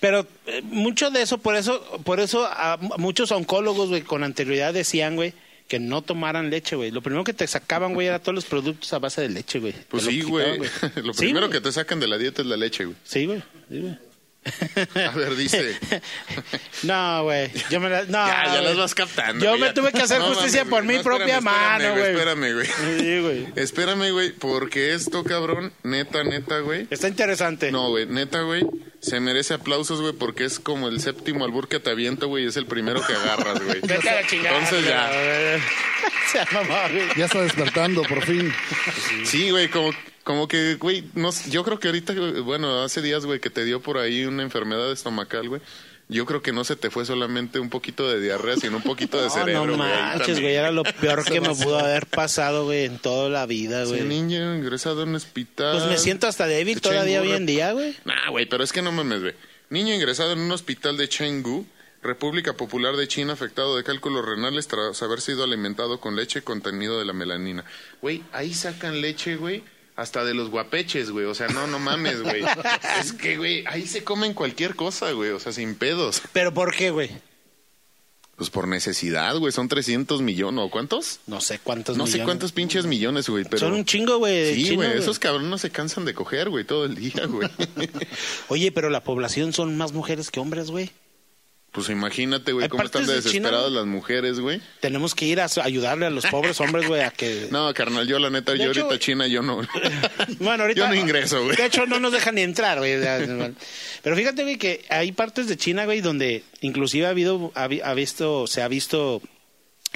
pero, 0.00 0.24
pero 0.24 0.28
eh, 0.46 0.62
mucho 0.62 1.10
de 1.10 1.22
eso, 1.22 1.38
por 1.38 1.56
eso, 1.56 1.82
por 2.04 2.20
eso 2.20 2.46
a, 2.46 2.78
muchos 2.96 3.32
oncólogos, 3.32 3.88
güey, 3.88 4.02
con 4.02 4.22
anterioridad 4.22 4.72
decían, 4.72 5.16
güey, 5.16 5.34
que 5.68 5.78
no 5.78 6.02
tomaran 6.02 6.50
leche, 6.50 6.74
güey. 6.76 6.90
Lo 6.90 7.02
primero 7.02 7.22
que 7.24 7.34
te 7.34 7.46
sacaban, 7.46 7.94
güey, 7.94 8.08
era 8.08 8.18
todos 8.18 8.34
los 8.34 8.46
productos 8.46 8.92
a 8.94 8.98
base 8.98 9.20
de 9.20 9.28
leche, 9.28 9.60
güey. 9.60 9.74
Pues 9.88 10.04
Te 10.04 10.10
sí, 10.10 10.22
lo 10.22 10.28
güey. 10.28 10.58
Lo 11.04 11.12
Sí, 11.12 11.20
primero 11.26 11.50
que 11.50 11.60
te 11.60 11.70
sacan 11.70 12.00
de 12.00 12.08
la 12.08 12.16
dieta 12.18 12.42
es 12.42 12.48
la 12.48 12.56
leche, 12.56 12.86
güey. 12.86 12.96
Sí, 13.04 13.26
güey. 13.26 13.42
Sí, 13.68 13.80
güey. 13.80 13.98
A 14.94 15.16
ver, 15.16 15.36
dice. 15.36 15.78
No, 16.84 17.24
güey. 17.24 17.50
Yo 17.70 17.80
me 17.80 17.88
la, 17.90 18.04
no, 18.04 18.26
ya, 18.26 18.54
ya 18.54 18.62
las 18.62 18.76
vas 18.76 18.94
captando. 18.94 19.44
Yo 19.44 19.58
me 19.58 19.66
ya. 19.66 19.74
tuve 19.74 19.90
que 19.90 20.00
hacer 20.00 20.20
No 20.20 20.28
justicia 20.28 20.64
por 20.64 20.84
mi 20.84 20.98
propia 21.00 21.38
espérame, 21.38 21.44
mano, 21.44 21.90
güey. 21.92 22.12
Espérame, 22.12 22.54
güey. 22.54 22.66
Sí, 22.98 23.20
güey. 23.20 23.46
Espérame, 23.56 24.12
güey, 24.12 24.30
porque 24.32 24.94
esto, 24.94 25.24
cabrón, 25.24 25.72
neta, 25.82 26.22
neta, 26.22 26.60
güey. 26.60 26.86
Está 26.90 27.08
interesante. 27.08 27.72
No, 27.72 27.88
güey, 27.90 28.06
neta, 28.06 28.42
güey, 28.42 28.64
se 29.00 29.18
merece 29.18 29.54
aplausos, 29.54 30.00
güey, 30.00 30.12
porque 30.12 30.44
es 30.44 30.60
como 30.60 30.88
el 30.88 31.00
séptimo 31.00 31.44
albur 31.44 31.68
que 31.68 31.80
te 31.80 31.90
aviento, 31.90 32.28
güey, 32.28 32.44
y 32.44 32.46
es 32.46 32.56
el 32.56 32.66
primero 32.66 33.04
que 33.04 33.14
agarras, 33.14 33.60
güey. 33.62 33.80
Vete 33.82 34.08
a 34.08 34.14
la 34.20 34.26
chingada. 34.26 34.56
Entonces 34.56 34.88
ya. 34.88 35.10
Se 36.30 36.38
güey. 36.38 37.08
ya 37.16 37.24
está 37.24 37.42
despertando, 37.42 38.02
por 38.02 38.24
fin. 38.24 38.52
Sí, 39.24 39.50
güey, 39.50 39.68
como, 39.68 39.90
como 40.28 40.46
que, 40.46 40.74
güey, 40.74 41.04
no, 41.14 41.30
yo 41.48 41.64
creo 41.64 41.80
que 41.80 41.88
ahorita, 41.88 42.12
bueno, 42.44 42.82
hace 42.82 43.00
días, 43.00 43.24
güey, 43.24 43.40
que 43.40 43.48
te 43.48 43.64
dio 43.64 43.80
por 43.80 43.96
ahí 43.96 44.26
una 44.26 44.42
enfermedad 44.42 44.92
estomacal, 44.92 45.48
güey. 45.48 45.62
Yo 46.10 46.26
creo 46.26 46.42
que 46.42 46.52
no 46.52 46.64
se 46.64 46.76
te 46.76 46.90
fue 46.90 47.06
solamente 47.06 47.58
un 47.60 47.70
poquito 47.70 48.06
de 48.10 48.20
diarrea, 48.20 48.56
sino 48.56 48.76
un 48.76 48.82
poquito 48.82 49.16
de 49.16 49.24
No, 49.28 49.30
cerebro, 49.30 49.64
no 49.66 49.78
manches, 49.78 50.38
güey. 50.38 50.54
Era 50.54 50.70
lo 50.70 50.82
peor 51.00 51.24
que 51.24 51.40
me 51.40 51.54
pudo 51.54 51.78
haber 51.78 52.04
pasado, 52.04 52.66
güey, 52.66 52.84
en 52.84 52.98
toda 52.98 53.30
la 53.30 53.46
vida, 53.46 53.86
Sí, 53.86 53.92
güey. 53.92 54.04
niño 54.04 54.54
ingresado 54.54 55.02
en 55.04 55.08
un 55.08 55.14
hospital. 55.14 55.78
Pues 55.78 55.88
me 55.88 55.96
siento 55.96 56.26
hasta 56.26 56.46
débil 56.46 56.82
todavía 56.82 57.22
hoy 57.22 57.32
en 57.32 57.46
día, 57.46 57.72
güey. 57.72 57.96
Nah, 58.04 58.28
güey, 58.28 58.44
pero 58.44 58.62
es 58.62 58.70
que 58.74 58.82
no 58.82 58.92
mames, 58.92 59.22
güey. 59.22 59.34
Niño 59.70 59.94
ingresado 59.94 60.32
en 60.32 60.40
un 60.40 60.52
hospital 60.52 60.98
de 60.98 61.08
Chengdu 61.08 61.66
República 62.02 62.52
Popular 62.52 62.96
de 62.96 63.08
China 63.08 63.32
afectado 63.32 63.78
de 63.78 63.82
cálculos 63.82 64.26
renales 64.26 64.68
tras 64.68 65.02
haber 65.02 65.22
sido 65.22 65.42
alimentado 65.42 66.00
con 66.00 66.16
leche 66.16 66.42
contenido 66.42 66.98
de 66.98 67.06
la 67.06 67.14
melanina. 67.14 67.64
Güey, 68.02 68.22
ahí 68.32 68.52
sacan 68.52 69.00
leche, 69.00 69.36
güey, 69.36 69.62
hasta 69.98 70.24
de 70.24 70.32
los 70.32 70.48
guapeches, 70.48 71.10
güey. 71.10 71.26
O 71.26 71.34
sea, 71.34 71.48
no, 71.48 71.66
no 71.66 71.80
mames, 71.80 72.22
güey. 72.22 72.44
es 73.00 73.12
que, 73.12 73.36
güey, 73.36 73.64
ahí 73.66 73.84
se 73.84 74.04
comen 74.04 74.32
cualquier 74.32 74.76
cosa, 74.76 75.10
güey. 75.10 75.30
O 75.30 75.40
sea, 75.40 75.52
sin 75.52 75.74
pedos. 75.74 76.22
¿Pero 76.32 76.54
por 76.54 76.72
qué, 76.72 76.90
güey? 76.90 77.10
Pues 78.36 78.48
por 78.48 78.68
necesidad, 78.68 79.36
güey. 79.38 79.50
Son 79.50 79.66
300 79.66 80.22
millones, 80.22 80.64
¿o 80.64 80.70
cuántos? 80.70 81.18
No 81.26 81.40
sé 81.40 81.58
cuántos 81.58 81.96
No 81.96 82.06
sé 82.06 82.22
cuántos 82.22 82.52
pinches 82.52 82.86
millones, 82.86 83.28
güey. 83.28 83.42
Pero... 83.42 83.58
Son 83.58 83.72
un 83.72 83.84
chingo, 83.84 84.18
güey. 84.18 84.54
Sí, 84.54 84.76
güey. 84.76 84.96
Esos 84.96 85.18
cabrones 85.18 85.50
no 85.50 85.58
se 85.58 85.70
cansan 85.70 86.04
de 86.04 86.14
coger, 86.14 86.48
güey, 86.48 86.64
todo 86.64 86.84
el 86.84 86.94
día, 86.94 87.26
güey. 87.26 87.50
Oye, 88.48 88.70
pero 88.70 88.90
la 88.90 89.02
población 89.02 89.52
son 89.52 89.76
más 89.76 89.92
mujeres 89.92 90.30
que 90.30 90.38
hombres, 90.38 90.70
güey. 90.70 90.92
Pues 91.72 91.90
imagínate, 91.90 92.52
güey, 92.52 92.66
cómo 92.68 92.82
están 92.82 93.02
de 93.02 93.08
China, 93.08 93.22
desesperadas 93.22 93.70
las 93.70 93.84
mujeres, 93.86 94.40
güey. 94.40 94.60
Tenemos 94.80 95.14
que 95.14 95.26
ir 95.26 95.38
a 95.40 95.48
ayudarle 95.62 96.06
a 96.06 96.10
los 96.10 96.24
pobres 96.26 96.58
hombres, 96.60 96.88
güey, 96.88 97.02
a 97.02 97.10
que... 97.10 97.48
No, 97.52 97.72
carnal, 97.74 98.06
yo 98.08 98.18
la 98.18 98.30
neta, 98.30 98.52
De 98.52 98.58
yo 98.58 98.70
hecho- 98.70 98.84
ahorita 98.86 98.98
China, 98.98 99.26
yo 99.26 99.42
no. 99.42 99.60
Bueno, 100.40 100.62
ahorita... 100.64 100.80
Yo 100.80 100.88
no 100.88 100.94
ingreso, 100.94 101.44
güey. 101.44 101.56
De 101.56 101.66
hecho, 101.66 101.86
no 101.86 102.00
nos 102.00 102.12
dejan 102.12 102.36
ni 102.36 102.40
entrar, 102.40 102.78
güey. 102.78 102.94
Pero 104.02 104.16
fíjate, 104.16 104.42
güey, 104.44 104.56
que 104.56 104.84
hay 104.88 105.12
partes 105.12 105.46
de 105.46 105.56
China, 105.58 105.84
güey, 105.84 106.00
donde 106.00 106.42
inclusive 106.62 107.06
ha 107.06 107.10
habido, 107.10 107.52
ha, 107.54 107.66
vi- 107.68 107.82
ha 107.84 107.92
visto, 107.94 108.46
se 108.46 108.62
ha 108.62 108.68
visto 108.68 109.20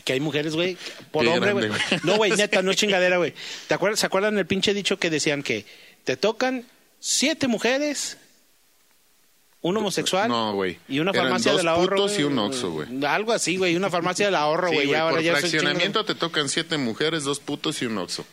que 0.05 0.13
hay 0.13 0.21
mujeres, 0.21 0.55
güey, 0.55 0.77
por 1.11 1.25
Qué 1.25 1.31
hombre, 1.31 1.53
güey. 1.53 1.71
No, 2.03 2.17
güey, 2.17 2.33
neta, 2.33 2.61
no 2.63 2.71
es 2.71 2.77
chingadera, 2.77 3.17
güey. 3.17 3.33
¿Te 3.67 3.75
acuerdas, 3.75 3.99
¿Se 4.01 4.07
acuerdan 4.07 4.37
el 4.39 4.47
pinche 4.47 4.75
dicho 4.75 4.99
que 4.99 5.09
decían 5.11 5.43
que 5.43 5.65
te 6.05 6.17
tocan 6.17 6.67
siete 7.01 7.49
mujeres, 7.49 8.19
un 9.63 9.77
homosexual 9.77 10.29
No, 10.29 10.53
güey. 10.55 10.79
y 10.89 10.99
una 10.99 11.13
farmacia 11.13 11.55
del 11.55 11.67
ahorro? 11.69 11.97
putos 11.97 12.13
y 12.19 12.23
güey. 12.23 12.33
un 12.35 12.39
Oxxo, 12.41 12.71
güey. 12.71 13.05
Algo 13.07 13.33
así, 13.33 13.57
güey, 13.57 13.75
una 13.77 13.91
farmacia 13.91 14.27
del 14.27 14.35
ahorro, 14.35 14.69
Sí, 14.69 14.75
güey. 14.75 14.95
ahora 14.95 15.15
por 15.17 15.23
ya 15.23 15.37
fraccionamiento 15.37 16.05
te 16.05 16.15
tocan 16.15 16.49
siete 16.49 16.77
mujeres, 16.79 17.25
dos 17.25 17.41
putos 17.41 17.81
y 17.83 17.87
un 17.87 17.97
oxo. 17.99 18.25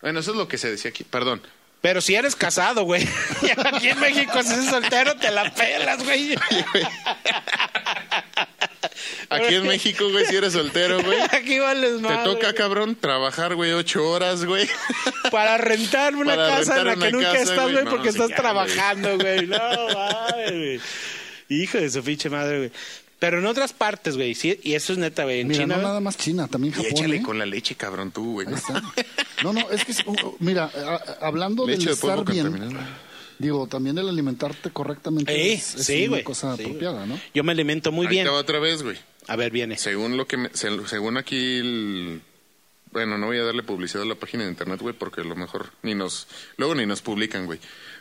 Bueno, 0.00 0.20
eso 0.20 0.32
es 0.32 0.36
lo 0.36 0.48
que 0.48 0.58
se 0.58 0.70
decía 0.70 0.90
aquí. 0.90 1.04
Perdón. 1.04 1.40
Pero 1.80 2.00
si 2.00 2.14
eres 2.14 2.36
casado, 2.36 2.84
güey. 2.84 3.06
Y 3.42 3.50
aquí 3.66 3.88
en 3.88 4.00
México, 4.00 4.42
si 4.42 4.52
eres 4.52 4.66
soltero, 4.66 5.14
te 5.16 5.30
la 5.30 5.52
pelas, 5.52 6.02
güey. 6.04 6.34
Aquí 9.30 9.54
en 9.54 9.66
México, 9.66 10.08
güey, 10.10 10.24
si 10.26 10.36
eres 10.36 10.52
soltero, 10.52 11.02
güey. 11.02 11.18
Aquí 11.32 11.58
vales 11.58 11.96
Te 11.96 12.02
más. 12.02 12.24
toca, 12.24 12.40
güey. 12.48 12.54
cabrón, 12.54 12.96
trabajar, 12.96 13.54
güey, 13.54 13.72
ocho 13.72 14.08
horas, 14.08 14.44
güey. 14.44 14.68
Para 15.30 15.58
rentar 15.58 16.14
una 16.14 16.36
Para 16.36 16.56
casa 16.58 16.80
en 16.80 16.86
la 16.86 16.96
que 16.96 17.12
nunca 17.12 17.32
casa, 17.32 17.42
estás, 17.42 17.72
güey. 17.72 17.84
No, 17.84 17.90
porque 17.90 18.08
estás 18.10 18.28
ya, 18.30 18.36
trabajando, 18.36 19.18
güey. 19.18 19.46
No, 19.46 19.58
mames, 19.94 20.50
güey. 20.52 20.80
Hijo 21.48 21.78
de 21.78 21.90
su 21.90 22.02
pinche 22.02 22.30
madre, 22.30 22.58
güey. 22.58 22.72
Pero 23.18 23.38
en 23.38 23.46
otras 23.46 23.72
partes, 23.72 24.16
güey, 24.16 24.34
sí, 24.34 24.58
y 24.64 24.74
eso 24.74 24.92
es 24.92 24.98
neta, 24.98 25.22
güey. 25.22 25.40
En 25.42 25.48
Mira, 25.48 25.60
China, 25.62 25.76
no 25.76 25.82
nada 25.82 26.00
más 26.00 26.16
China, 26.16 26.48
también 26.48 26.72
Y 26.74 26.76
Japón. 26.76 26.90
échale 26.92 27.16
¿eh? 27.18 27.22
con 27.22 27.38
la 27.38 27.46
leche, 27.46 27.76
cabrón, 27.76 28.10
tú, 28.10 28.32
güey. 28.32 28.48
Ahí 28.48 28.54
está. 28.54 28.82
No, 29.44 29.52
no, 29.52 29.70
es 29.70 29.84
que, 29.84 29.92
uh, 30.06 30.10
uh, 30.12 30.36
mira, 30.40 30.70
a- 30.74 30.94
a- 30.96 31.26
hablando 31.28 31.64
Leche 31.64 31.78
del 31.78 31.86
de 31.86 31.92
estar 31.92 32.24
bien. 32.24 32.78
Digo, 33.42 33.66
también 33.66 33.98
el 33.98 34.08
alimentarte 34.08 34.70
correctamente 34.70 35.30
Eh, 35.32 35.52
es, 35.54 35.74
es 35.74 35.86
sí, 35.86 36.08
una 36.08 36.24
cosa 36.24 36.56
Sí, 36.56 36.62
apropiada. 36.62 37.04
¿no? 37.04 37.20
Yo 37.34 37.44
me 37.44 37.52
alimento 37.52 37.92
muy 37.92 38.06
Ahí 38.06 38.12
bien. 38.12 38.24
te 38.24 38.30
va 38.30 38.38
otra 38.38 38.58
vez, 38.58 38.82
güey. 38.82 38.96
A 39.28 39.36
ver, 39.36 39.52
viene. 39.52 39.76
Según 39.76 40.16
lo 40.16 40.26
que 40.26 40.36
me- 40.36 40.50
se- 40.54 40.86
según 40.88 41.16
aquí 41.18 41.58
el- 41.58 42.20
bueno, 42.92 43.16
no 43.18 43.26
voy 43.26 43.38
a 43.38 43.44
darle 43.44 43.62
publicidad 43.62 44.02
a 44.02 44.06
la 44.06 44.14
página 44.16 44.44
de 44.44 44.50
internet, 44.50 44.80
güey, 44.80 44.94
porque 44.94 45.20
a 45.20 45.24
lo 45.24 45.36
mejor 45.36 45.70
ni 45.82 45.94
nos 45.94 46.26
luego 46.56 46.74
ni 46.74 46.86
nos 46.86 47.02
publican, 47.02 47.46
güey. 47.46 47.58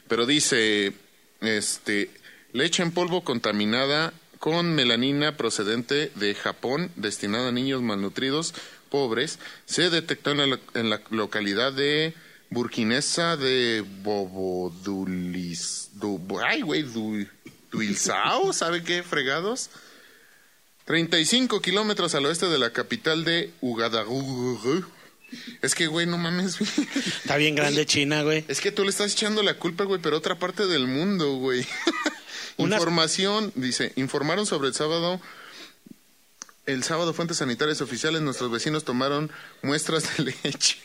Pero 0.08 0.26
dice 0.26 0.94
este 1.42 2.10
leche 2.54 2.84
en 2.84 2.92
polvo 2.92 3.24
contaminada 3.24 4.14
con 4.40 4.74
melanina 4.76 5.38
procedente 5.38 6.12
de 6.16 6.34
Japón 6.36 6.92
destinada 6.96 7.50
a 7.50 7.52
niños 7.52 7.82
malnutridos 7.82 8.54
pobres 8.90 9.40
se 9.66 9.90
detectó 9.90 10.32
en 10.32 10.50
la, 10.50 10.60
en 10.74 10.90
la 10.90 11.02
localidad 11.12 11.72
de 11.72 12.14
Burkinesa 12.52 13.38
de 13.38 13.84
Bobodulis 14.04 15.90
du, 15.94 16.22
ay 16.46 16.62
güey 16.62 16.84
du, 16.84 17.26
Duilzao, 17.72 18.52
¿sabe 18.54 18.84
qué 18.84 19.04
fregados? 19.04 19.70
35 20.86 21.62
kilómetros 21.62 22.14
al 22.16 22.26
oeste 22.26 22.48
de 22.48 22.60
la 22.60 22.74
capital 22.74 23.24
de 23.24 23.54
Ugadaguguru. 23.62 24.86
Es 25.62 25.76
que, 25.76 25.88
güey, 25.88 26.06
no 26.06 26.18
mames, 26.18 26.60
güey. 26.60 26.70
Está 27.24 27.38
bien 27.38 27.56
grande 27.56 27.86
China, 27.86 28.24
güey. 28.24 28.44
Es 28.50 28.60
que 28.60 28.74
tú 28.74 28.84
le 28.84 28.90
estás 28.90 29.14
echando 29.14 29.42
la 29.44 29.54
culpa, 29.54 29.86
güey, 29.86 30.02
pero 30.02 30.18
otra 30.18 30.38
parte 30.38 30.68
del 30.68 30.88
mundo, 30.88 31.36
güey. 31.36 31.66
Información, 32.58 33.54
dice, 33.56 33.94
informaron 33.96 34.46
sobre 34.46 34.68
el 34.68 34.74
sábado. 34.74 35.22
El 36.66 36.84
sábado 36.84 37.14
fuentes 37.14 37.38
sanitarias 37.38 37.80
oficiales, 37.80 38.22
nuestros 38.22 38.52
vecinos 38.52 38.84
tomaron 38.84 39.32
muestras 39.62 40.18
de 40.18 40.36
leche. 40.44 40.78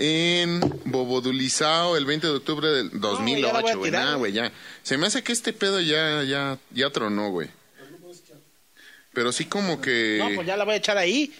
En 0.00 0.60
Bobodulizao 0.84 1.96
el 1.96 2.06
20 2.06 2.26
de 2.28 2.32
octubre 2.32 2.68
del 2.68 2.90
ya 2.92 2.98
la 2.98 3.60
voy 3.60 3.70
a 3.70 3.74
2008, 3.74 3.78
güey. 3.78 3.90
Nah, 3.90 4.14
güey. 4.14 4.32
ya. 4.32 4.52
Se 4.82 4.96
me 4.96 5.08
hace 5.08 5.24
que 5.24 5.32
este 5.32 5.52
pedo 5.52 5.80
ya, 5.80 6.22
ya, 6.22 6.56
ya 6.70 6.90
tronó, 6.90 7.30
güey. 7.30 7.48
Pero 9.12 9.32
sí 9.32 9.46
como 9.46 9.80
que... 9.80 10.18
No, 10.20 10.34
pues 10.36 10.46
ya 10.46 10.56
la 10.56 10.64
voy 10.64 10.74
a 10.74 10.76
echar 10.76 10.96
ahí. 10.96 11.32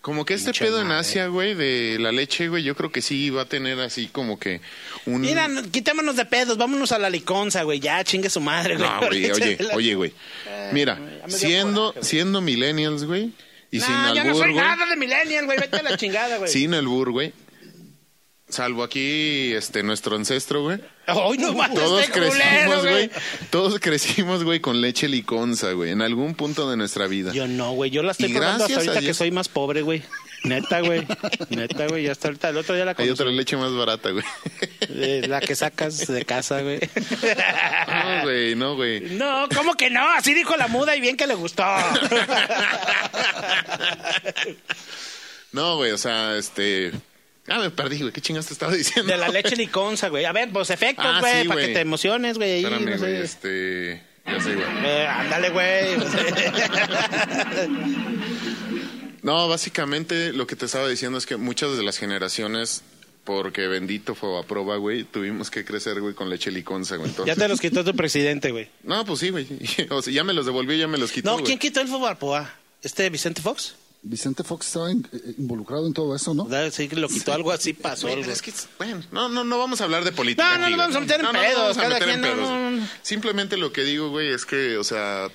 Como 0.00 0.24
que 0.24 0.34
este 0.34 0.52
pedo 0.52 0.80
en. 0.80 0.90
Asia, 0.90 1.28
güey, 1.28 1.54
de 1.54 1.96
la 2.00 2.10
leche, 2.10 2.48
güey, 2.48 2.64
yo 2.64 2.74
creo 2.74 2.90
que 2.90 3.00
sí 3.00 3.30
va 3.30 3.42
a 3.42 3.44
tener 3.44 3.78
así 3.78 4.08
como 4.08 4.38
que 4.38 4.60
un... 5.06 5.20
Mira, 5.20 5.46
no- 5.46 5.62
quitémonos 5.70 6.16
de 6.16 6.24
pedos, 6.24 6.58
vámonos 6.58 6.90
a 6.90 6.98
la 6.98 7.08
liconza, 7.08 7.62
güey. 7.62 7.78
Ya, 7.78 8.02
chingue 8.02 8.28
su 8.28 8.40
madre, 8.40 8.76
güey. 8.76 8.90
No, 8.90 9.06
güey, 9.06 9.30
oye, 9.30 9.58
oye, 9.74 9.94
güey. 9.94 10.12
Mira, 10.72 10.96
me 10.96 11.28
dio 11.28 11.38
siendo, 11.38 11.92
coraje, 11.92 12.06
siendo 12.08 12.40
millennials, 12.40 13.04
güey, 13.04 13.32
y 13.70 13.80
sin 13.80 13.92
No, 13.92 14.14
yo 14.14 14.22
albur, 14.22 14.26
no 14.26 14.34
soy 14.34 14.52
güey, 14.52 14.64
nada 14.64 14.86
de 14.86 14.96
millennial, 14.96 15.46
güey. 15.46 15.58
Vete 15.58 15.76
a 15.76 15.82
la 15.84 15.96
chingada, 15.96 16.38
güey. 16.38 16.50
sin 16.52 16.74
albur, 16.74 17.12
güey, 17.12 17.32
salvo 18.48 18.82
aquí, 18.82 19.52
este, 19.54 19.82
nuestro 19.82 20.16
ancestro, 20.16 20.62
güey, 20.62 20.78
Hoy 21.08 21.38
no 21.38 21.52
mames, 21.52 21.78
todos 21.78 22.00
este 22.02 22.12
crecimos, 22.20 22.82
güey, 22.82 23.10
todos 23.50 23.78
crecimos, 23.80 24.44
güey, 24.44 24.60
con 24.60 24.80
leche 24.80 25.08
liconza, 25.08 25.72
güey, 25.72 25.90
en 25.90 26.00
algún 26.02 26.34
punto 26.34 26.70
de 26.70 26.76
nuestra 26.76 27.06
vida. 27.06 27.32
Yo 27.32 27.46
no, 27.46 27.72
güey. 27.72 27.90
Yo 27.90 28.02
la 28.02 28.12
estoy 28.12 28.30
Y 28.30 28.34
probando 28.34 28.64
hasta 28.64 28.76
ahorita 28.76 29.00
que 29.00 29.12
soy 29.14 29.30
más 29.30 29.48
pobre, 29.48 29.82
güey. 29.82 30.02
Neta, 30.44 30.80
güey. 30.80 31.06
Neta, 31.48 31.86
güey. 31.88 32.04
Ya 32.04 32.12
hasta 32.12 32.28
ahorita. 32.28 32.50
El 32.50 32.58
otro 32.58 32.74
día 32.74 32.84
la 32.84 32.90
Hay 32.92 32.96
conocí. 32.96 33.12
otra 33.12 33.26
leche 33.30 33.56
más 33.56 33.74
barata, 33.74 34.10
güey. 34.10 34.24
Eh, 34.90 35.24
la 35.26 35.40
que 35.40 35.54
sacas 35.54 36.06
de 36.06 36.24
casa, 36.24 36.60
güey. 36.60 36.78
No, 37.88 38.22
güey, 38.22 38.54
no, 38.54 38.76
güey. 38.76 39.00
No, 39.16 39.48
¿cómo 39.54 39.74
que 39.74 39.88
no? 39.90 40.06
Así 40.12 40.34
dijo 40.34 40.56
la 40.56 40.68
muda 40.68 40.94
y 40.96 41.00
bien 41.00 41.16
que 41.16 41.26
le 41.26 41.34
gustó. 41.34 41.64
No, 45.52 45.76
güey, 45.76 45.92
o 45.92 45.98
sea, 45.98 46.36
este... 46.36 46.92
Ah, 47.48 47.58
me 47.58 47.70
perdí, 47.70 47.98
güey, 48.00 48.12
¿qué 48.12 48.20
chingas 48.20 48.46
te 48.46 48.52
estaba 48.54 48.72
diciendo? 48.74 49.12
De 49.12 49.18
la 49.18 49.28
leche 49.28 49.56
liconza, 49.56 50.08
güey. 50.08 50.24
A 50.24 50.32
ver, 50.32 50.50
pues 50.50 50.70
efectos, 50.70 51.04
Ah, 51.06 51.20
güey, 51.20 51.42
sí, 51.42 51.48
para 51.48 51.60
que 51.60 51.68
te 51.74 51.80
emociones, 51.80 52.38
güey. 52.38 52.64
Espérame, 52.64 52.84
no 52.86 52.92
sé. 52.92 52.98
güey, 52.98 53.16
este... 53.16 54.02
Ya 54.26 54.40
sé, 54.40 54.54
güey. 54.54 54.66
Eh, 54.84 55.06
ándale, 55.06 55.50
güey. 55.50 55.94
No, 59.22 59.48
básicamente 59.48 60.34
lo 60.34 60.46
que 60.46 60.54
te 60.54 60.66
estaba 60.66 60.86
diciendo 60.86 61.16
es 61.16 61.24
que 61.24 61.38
muchas 61.38 61.78
de 61.78 61.82
las 61.82 61.96
generaciones, 61.96 62.82
porque 63.24 63.66
bendito 63.68 64.14
fue 64.14 64.38
a 64.38 64.42
prueba, 64.42 64.76
güey, 64.76 65.04
tuvimos 65.04 65.50
que 65.50 65.64
crecer, 65.64 65.98
güey, 66.02 66.12
con 66.14 66.28
leche 66.28 66.50
liconza, 66.50 66.96
güey. 66.96 67.10
ya 67.24 67.34
te 67.34 67.48
los 67.48 67.58
quitó 67.58 67.82
tu 67.84 67.94
presidente, 67.96 68.50
güey. 68.50 68.68
No, 68.82 69.02
pues 69.06 69.20
sí, 69.20 69.30
güey. 69.30 69.46
O 69.90 70.02
sea, 70.02 70.12
ya 70.12 70.24
me 70.24 70.34
los 70.34 70.44
devolvió, 70.44 70.76
ya 70.76 70.88
me 70.88 70.98
los 70.98 71.10
quitó, 71.10 71.30
No, 71.30 71.34
güey. 71.36 71.46
¿quién 71.46 71.58
quitó 71.58 71.80
el 71.80 71.88
Fobarpoa? 71.88 72.52
¿Este 72.82 73.08
Vicente 73.08 73.40
Fox? 73.40 73.76
Vicente 74.06 74.44
Fox 74.44 74.66
estaba 74.66 74.90
in- 74.92 75.08
eh, 75.12 75.34
involucrado 75.38 75.86
en 75.86 75.94
todo 75.94 76.14
eso, 76.14 76.34
¿no? 76.34 76.46
Sí, 76.70 76.88
que 76.88 76.96
lo 76.96 77.08
quitó 77.08 77.32
algo 77.32 77.50
así, 77.50 77.72
pasó 77.72 78.06
Güey, 78.06 78.20
algo. 78.20 78.30
es 78.32 78.42
que, 78.42 78.52
bueno, 78.78 79.02
no, 79.10 79.28
no, 79.28 79.44
no 79.44 79.58
vamos 79.58 79.80
a 79.80 79.84
hablar 79.84 80.04
de 80.04 80.12
política. 80.12 80.58
No, 80.58 80.68
no, 80.68 80.70
no 80.70 80.76
vamos 80.76 80.96
a 80.96 81.00
meter 81.00 81.20
en 81.20 81.26
No, 81.26 81.32
pedos, 81.32 81.76
No, 81.76 81.82
a 81.82 81.86
cada 81.86 81.94
meter 81.98 82.08
en 82.10 82.20
pedos, 82.22 82.38
no. 82.50 82.88
Simplemente 83.02 83.56
lo 83.56 83.72
que 83.72 83.82
digo, 83.84 84.10
güey, 84.10 84.28
es 84.28 84.44
que, 84.44 84.76
o 84.76 84.84
sea, 84.84 85.28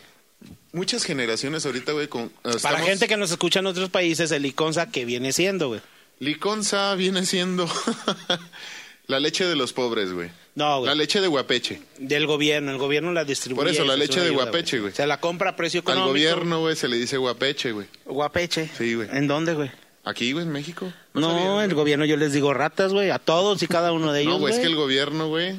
muchas 0.71 1.03
generaciones 1.03 1.65
ahorita, 1.65 1.91
güey, 1.93 2.07
con... 2.07 2.29
Para 2.29 2.55
estamos- 2.55 2.81
gente 2.87 3.07
que 3.07 3.17
nos 3.17 3.31
escucha 3.31 3.59
en 3.59 3.65
otros 3.65 3.89
países, 3.89 4.31
el 4.31 4.43
liconza, 4.43 4.91
¿qué 4.91 5.03
viene 5.03 5.33
siendo, 5.33 5.69
güey? 5.69 5.81
Liconza 6.19 6.93
viene 6.95 7.25
siendo 7.25 7.67
la 9.07 9.19
leche 9.19 9.45
de 9.45 9.55
los 9.55 9.73
pobres, 9.73 10.13
güey. 10.13 10.29
No, 10.59 10.79
güey. 10.79 10.89
La 10.89 10.95
leche 10.95 11.21
de 11.21 11.27
guapeche. 11.27 11.81
Del 11.97 12.27
gobierno, 12.27 12.71
el 12.71 12.77
gobierno 12.77 13.13
la 13.13 13.23
distribuye. 13.23 13.63
Por 13.63 13.71
eso, 13.73 13.85
la 13.85 13.95
leche 13.95 14.19
de 14.19 14.27
ayuda, 14.27 14.43
guapeche, 14.43 14.79
güey. 14.81 14.93
Se 14.93 15.07
la 15.07 15.21
compra 15.21 15.51
a 15.51 15.55
precio 15.55 15.79
Al 15.79 15.83
económico. 15.83 16.09
gobierno, 16.09 16.59
güey, 16.59 16.75
se 16.75 16.89
le 16.89 16.97
dice 16.97 17.15
guapeche, 17.15 17.71
güey. 17.71 17.87
Guapeche. 18.05 18.69
Sí, 18.77 18.93
güey. 18.93 19.07
¿En 19.13 19.27
dónde, 19.27 19.53
güey? 19.53 19.71
Aquí, 20.03 20.33
güey, 20.33 20.45
en 20.45 20.51
México. 20.51 20.91
No, 21.13 21.61
el 21.61 21.67
güey? 21.67 21.75
gobierno 21.75 22.03
yo 22.03 22.17
les 22.17 22.33
digo 22.33 22.53
ratas, 22.53 22.91
güey, 22.91 23.09
a 23.09 23.19
todos 23.19 23.63
y 23.63 23.67
cada 23.67 23.93
uno 23.93 24.11
de 24.11 24.21
ellos, 24.21 24.33
No, 24.33 24.39
güey, 24.39 24.53
es 24.53 24.59
que 24.59 24.65
el 24.65 24.75
gobierno, 24.75 25.29
güey, 25.29 25.55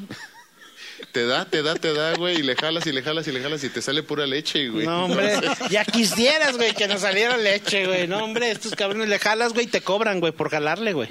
Te 1.12 1.26
da, 1.26 1.44
te 1.44 1.62
da, 1.62 1.74
te 1.74 1.92
da, 1.92 2.14
güey, 2.14 2.38
y 2.38 2.42
le 2.42 2.54
jalas 2.54 2.86
y 2.86 2.92
le 2.92 3.02
jalas 3.02 3.26
y 3.26 3.32
le 3.32 3.40
jalas 3.40 3.64
y 3.64 3.68
te 3.68 3.82
sale 3.82 4.04
pura 4.04 4.26
leche, 4.26 4.68
güey. 4.68 4.86
No, 4.86 5.06
hombre, 5.06 5.40
ya 5.68 5.84
quisieras, 5.84 6.56
güey, 6.56 6.72
que 6.72 6.86
nos 6.86 7.00
saliera 7.00 7.36
leche, 7.36 7.86
güey. 7.86 8.06
No, 8.06 8.24
hombre, 8.24 8.52
estos 8.52 8.76
cabrones 8.76 9.08
le 9.08 9.18
jalas, 9.18 9.52
güey, 9.52 9.66
y 9.66 9.68
te 9.68 9.80
cobran, 9.80 10.20
güey, 10.20 10.32
por 10.32 10.50
jalarle, 10.50 10.92
güey. 10.92 11.08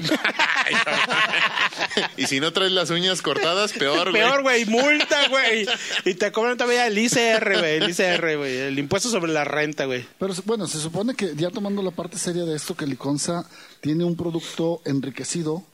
y 2.18 2.28
si 2.28 2.40
no 2.40 2.54
traes 2.54 2.72
las 2.72 2.90
uñas 2.92 3.22
cortadas, 3.22 3.74
peor, 3.74 4.12
güey. 4.12 4.24
Peor, 4.24 4.42
güey, 4.42 4.66
multa, 4.66 5.28
güey. 5.28 5.68
Y 6.06 6.14
te 6.14 6.32
cobran 6.32 6.56
todavía 6.56 6.88
el 6.88 6.98
ICR, 6.98 7.60
güey, 7.60 7.78
el 7.78 7.90
ICR, 7.90 8.38
güey, 8.38 8.58
el 8.58 8.80
impuesto 8.80 9.10
sobre 9.10 9.34
la 9.34 9.44
renta, 9.44 9.84
güey. 9.84 10.06
Pero 10.18 10.34
bueno, 10.46 10.68
se 10.68 10.80
supone 10.80 11.14
que 11.14 11.34
ya 11.36 11.50
tomando 11.50 11.84
la 11.84 11.92
parte 11.92 12.18
seria 12.18 12.46
de 12.46 12.56
esto, 12.56 12.76
que 12.76 12.86
Liconza 12.86 13.46
tiene 13.82 14.06
un 14.06 14.16
producto 14.16 14.82
enriquecido 14.86 15.66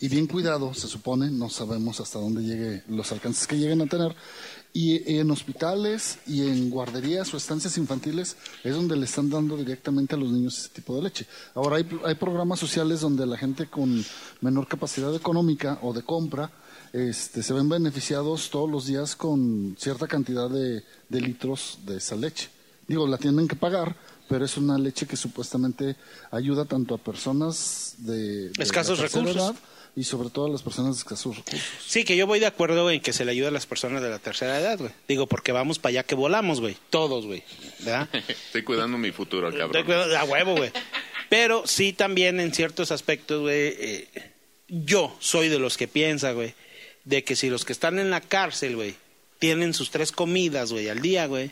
y 0.00 0.08
bien 0.08 0.26
cuidado, 0.26 0.74
se 0.74 0.86
supone, 0.86 1.30
no 1.30 1.50
sabemos 1.50 2.00
hasta 2.00 2.20
dónde 2.20 2.42
llegue 2.42 2.82
los 2.88 3.10
alcances 3.10 3.46
que 3.46 3.56
lleguen 3.56 3.80
a 3.82 3.86
tener. 3.86 4.14
Y 4.72 5.18
en 5.18 5.30
hospitales 5.30 6.18
y 6.26 6.46
en 6.46 6.70
guarderías 6.70 7.32
o 7.34 7.36
estancias 7.36 7.78
infantiles 7.78 8.36
es 8.62 8.74
donde 8.74 8.96
le 8.96 9.06
están 9.06 9.28
dando 9.28 9.56
directamente 9.56 10.14
a 10.14 10.18
los 10.18 10.30
niños 10.30 10.58
ese 10.58 10.68
tipo 10.68 10.94
de 10.94 11.02
leche. 11.02 11.26
Ahora 11.54 11.78
hay, 11.78 11.88
hay 12.04 12.14
programas 12.14 12.60
sociales 12.60 13.00
donde 13.00 13.26
la 13.26 13.36
gente 13.36 13.66
con 13.66 14.04
menor 14.40 14.68
capacidad 14.68 15.12
económica 15.14 15.78
o 15.82 15.92
de 15.92 16.02
compra 16.02 16.52
este, 16.92 17.42
se 17.42 17.52
ven 17.52 17.68
beneficiados 17.68 18.50
todos 18.50 18.70
los 18.70 18.86
días 18.86 19.16
con 19.16 19.76
cierta 19.78 20.06
cantidad 20.06 20.48
de, 20.48 20.84
de 21.08 21.20
litros 21.20 21.80
de 21.84 21.96
esa 21.96 22.14
leche. 22.14 22.48
Digo, 22.86 23.06
la 23.06 23.18
tienen 23.18 23.48
que 23.48 23.56
pagar, 23.56 23.96
pero 24.28 24.44
es 24.44 24.56
una 24.56 24.78
leche 24.78 25.06
que 25.06 25.16
supuestamente 25.16 25.96
ayuda 26.30 26.64
tanto 26.66 26.94
a 26.94 26.98
personas 26.98 27.94
de, 27.98 28.50
de 28.50 28.62
Escasos 28.62 29.00
recursos. 29.00 29.36
edad 29.36 29.54
y 29.98 30.04
sobre 30.04 30.30
todo 30.30 30.46
a 30.46 30.48
las 30.50 30.62
personas 30.62 30.94
de 30.94 30.98
escasos 31.00 31.36
recursos. 31.36 31.60
Sí, 31.86 32.04
que 32.04 32.16
yo 32.16 32.26
voy 32.26 32.38
de 32.38 32.46
acuerdo 32.46 32.90
en 32.90 33.00
que 33.00 33.12
se 33.12 33.24
le 33.24 33.32
ayuda 33.32 33.48
a 33.48 33.50
las 33.50 33.66
personas 33.66 34.00
de 34.02 34.08
la 34.10 34.18
tercera 34.18 34.60
edad, 34.60 34.78
güey. 34.78 34.92
Digo, 35.08 35.26
porque 35.26 35.50
vamos 35.52 35.78
para 35.78 35.90
allá 35.90 36.02
que 36.04 36.14
volamos, 36.14 36.60
güey. 36.60 36.76
Todos, 36.90 37.26
güey. 37.26 37.42
¿Verdad? 37.80 38.08
Estoy 38.28 38.62
cuidando 38.62 38.96
mi 38.98 39.10
futuro, 39.10 39.50
cabrón. 39.56 39.84
cuido- 39.84 40.16
A 40.16 40.24
huevo, 40.24 40.54
güey. 40.56 40.70
Pero 41.28 41.66
sí 41.66 41.92
también 41.92 42.38
en 42.40 42.54
ciertos 42.54 42.92
aspectos, 42.92 43.40
güey, 43.40 43.74
eh, 43.78 44.08
yo 44.68 45.16
soy 45.20 45.48
de 45.48 45.58
los 45.58 45.76
que 45.76 45.88
piensa, 45.88 46.32
güey, 46.32 46.54
de 47.04 47.24
que 47.24 47.36
si 47.36 47.50
los 47.50 47.64
que 47.64 47.72
están 47.72 47.98
en 47.98 48.10
la 48.10 48.20
cárcel, 48.20 48.76
güey, 48.76 48.94
tienen 49.38 49.74
sus 49.74 49.90
tres 49.90 50.12
comidas, 50.12 50.72
güey, 50.72 50.88
al 50.88 51.00
día, 51.02 51.26
güey, 51.26 51.50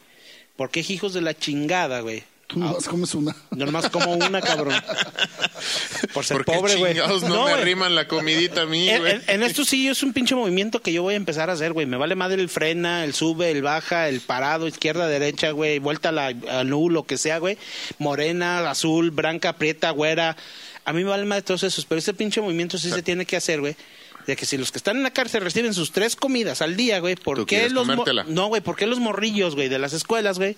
¿por 0.56 0.70
qué 0.70 0.84
hijos 0.88 1.14
de 1.14 1.20
la 1.20 1.36
chingada, 1.36 2.00
güey? 2.00 2.22
Tú 2.46 2.60
nomás 2.60 2.86
comes 2.86 3.12
una. 3.14 3.34
Nomás 3.50 3.90
como 3.90 4.12
una, 4.12 4.40
cabrón. 4.40 4.74
Por 6.14 6.24
ser 6.24 6.36
¿Por 6.38 6.44
qué 6.46 6.52
pobre, 6.52 6.76
güey. 6.76 6.92
chingados 6.92 7.22
no, 7.24 7.46
me 7.46 7.52
arriman 7.52 7.94
la 7.94 8.06
comidita 8.06 8.62
a 8.62 8.66
mí, 8.66 8.88
güey? 8.98 9.12
en- 9.14 9.22
en 9.26 9.42
esto 9.42 9.64
sí 9.64 9.88
es 9.88 10.02
un 10.02 10.12
pinche 10.12 10.34
movimiento 10.34 10.80
que 10.80 10.92
yo 10.92 11.02
voy 11.02 11.14
a 11.14 11.16
empezar 11.16 11.50
a 11.50 11.54
hacer, 11.54 11.72
güey. 11.72 11.86
Me 11.86 11.96
vale 11.96 12.14
madre 12.14 12.40
el 12.40 12.48
frena, 12.48 13.04
el 13.04 13.14
sube, 13.14 13.50
el 13.50 13.62
baja, 13.62 14.08
el 14.08 14.20
parado, 14.20 14.68
izquierda, 14.68 15.08
derecha, 15.08 15.50
güey. 15.50 15.78
Vuelta 15.80 16.10
a 16.10 16.12
la 16.12 16.26
a 16.28 16.62
nu, 16.64 16.88
lo 16.88 17.04
que 17.04 17.18
sea, 17.18 17.38
güey. 17.38 17.58
Morena, 17.98 18.70
azul, 18.70 19.10
blanca, 19.10 19.54
prieta, 19.54 19.90
güera. 19.90 20.36
A 20.84 20.92
mí 20.92 21.02
me 21.02 21.10
vale 21.10 21.24
madre 21.24 21.42
todos 21.42 21.64
esos. 21.64 21.84
Pero 21.84 21.98
ese 21.98 22.14
pinche 22.14 22.40
movimiento 22.40 22.78
sí 22.78 22.90
se 22.90 23.02
tiene 23.02 23.26
que 23.26 23.36
hacer, 23.36 23.60
güey. 23.60 23.74
De 24.28 24.36
que 24.36 24.46
si 24.46 24.56
los 24.56 24.72
que 24.72 24.78
están 24.78 24.96
en 24.96 25.02
la 25.04 25.12
cárcel 25.12 25.42
reciben 25.42 25.72
sus 25.74 25.92
tres 25.92 26.16
comidas 26.16 26.60
al 26.62 26.76
día, 26.76 26.98
güey, 27.00 27.14
¿por 27.16 27.38
Tú 27.38 27.46
qué 27.46 27.68
los 27.70 27.86
no, 28.28 28.46
güey, 28.48 28.60
¿por 28.60 28.74
qué 28.76 28.86
los 28.86 28.98
morrillos, 28.98 29.54
güey, 29.54 29.68
de 29.68 29.78
las 29.78 29.92
escuelas, 29.92 30.38
güey, 30.38 30.56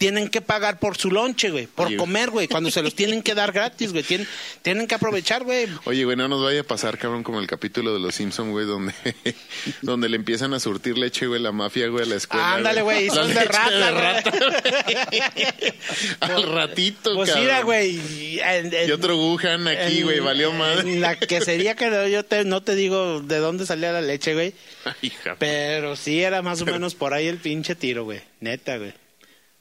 tienen 0.00 0.30
que 0.30 0.40
pagar 0.40 0.78
por 0.78 0.96
su 0.96 1.10
lonche, 1.10 1.50
güey, 1.50 1.66
por 1.66 1.88
Oye, 1.88 1.98
comer, 1.98 2.30
güey, 2.30 2.48
cuando 2.48 2.70
se 2.70 2.80
los 2.80 2.94
tienen 2.94 3.20
que 3.22 3.34
dar 3.34 3.52
gratis, 3.52 3.92
güey, 3.92 4.02
tienen, 4.02 4.26
tienen 4.62 4.86
que 4.86 4.94
aprovechar, 4.94 5.44
güey. 5.44 5.66
Oye, 5.84 6.06
güey, 6.06 6.16
no 6.16 6.26
nos 6.26 6.42
vaya 6.42 6.62
a 6.62 6.64
pasar, 6.64 6.96
cabrón, 6.96 7.22
como 7.22 7.38
el 7.38 7.46
capítulo 7.46 7.92
de 7.92 8.00
Los 8.00 8.14
Simpson, 8.14 8.50
güey, 8.50 8.64
donde, 8.64 8.94
donde 9.82 10.08
le 10.08 10.16
empiezan 10.16 10.54
a 10.54 10.58
surtir 10.58 10.96
leche, 10.96 11.26
güey, 11.26 11.38
la 11.42 11.52
mafia, 11.52 11.88
güey, 11.88 12.04
a 12.04 12.08
la 12.08 12.14
escuela. 12.14 12.54
Ándale, 12.54 12.80
güey, 12.80 13.10
son 13.10 13.28
de 13.28 13.34
leche 13.34 13.44
rata, 13.46 14.22
Al 16.20 16.42
ratito, 16.54 17.14
Pues 17.14 17.28
cabrón. 17.28 17.44
mira, 17.44 17.62
güey. 17.62 17.90
y- 18.86 18.90
otro 18.92 19.16
Wuhan 19.18 19.68
aquí, 19.68 20.00
güey, 20.02 20.20
valió 20.20 20.50
madre. 20.52 20.90
en 20.92 21.02
La 21.02 21.16
quesería 21.16 21.74
que 21.74 22.10
yo 22.10 22.24
te, 22.24 22.44
no 22.44 22.62
te 22.62 22.74
digo 22.74 23.20
de 23.20 23.36
dónde 23.36 23.66
salía 23.66 23.92
la 23.92 24.00
leche, 24.00 24.32
güey. 24.34 24.54
Pero 25.38 25.94
sí 25.96 26.22
era 26.22 26.40
más 26.40 26.62
o 26.62 26.64
menos 26.66 26.94
por 26.94 27.12
ahí 27.12 27.26
el 27.26 27.36
pinche 27.36 27.74
tiro, 27.74 28.04
güey. 28.04 28.22
Neta, 28.40 28.78
güey. 28.78 28.94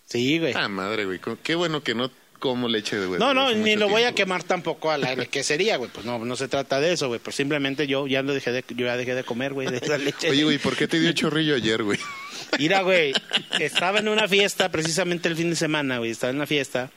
Sí, 0.10 0.40
güey. 0.40 0.54
Ah, 0.56 0.68
madre, 0.68 1.06
güey. 1.06 1.20
Qué 1.44 1.56
bueno 1.56 1.84
que 1.84 1.94
no 1.96 2.12
como 2.40 2.68
leche 2.68 2.98
de 2.98 3.06
güey. 3.06 3.20
No, 3.20 3.34
no, 3.34 3.52
ni 3.54 3.76
lo 3.76 3.90
voy 3.90 4.04
a 4.04 4.16
quemar 4.16 4.44
tampoco 4.44 4.92
a 4.92 4.98
la 4.98 5.16
quesería, 5.26 5.78
güey. 5.78 5.92
Pues 5.94 6.06
no, 6.06 6.18
no 6.20 6.36
se 6.36 6.48
trata 6.48 6.80
de 6.80 6.94
eso, 6.94 7.08
güey. 7.08 7.20
Pues 7.20 7.36
simplemente 7.36 7.86
yo 7.86 8.08
ya 8.08 8.24
no 8.24 8.34
dejé 8.34 8.52
de, 8.52 8.64
yo 8.70 8.86
ya 8.86 8.98
dejé 8.98 9.14
de 9.14 9.24
comer, 9.24 9.54
güey, 9.54 9.70
de 9.70 9.78
esa 9.78 9.98
leche. 9.98 10.30
Oye, 10.30 10.44
güey, 10.44 10.58
¿por 10.58 10.76
qué 10.76 10.88
te 10.88 11.00
dio 11.00 11.12
chorrillo 11.12 11.56
ayer, 11.56 11.84
güey? 11.84 12.00
Mira, 12.58 12.82
güey, 12.82 13.14
estaba 13.60 14.00
en 14.00 14.08
una 14.08 14.28
fiesta 14.28 14.70
precisamente 14.70 15.28
el 15.28 15.36
fin 15.36 15.52
de 15.52 15.56
semana, 15.56 16.00
güey. 16.00 16.12
Estaba 16.12 16.32
en 16.32 16.40
la 16.40 16.48
fiesta 16.48 16.90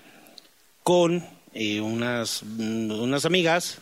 con 0.82 1.24
eh, 1.52 1.80
unas, 1.80 2.42
unas 2.42 3.24
amigas 3.26 3.78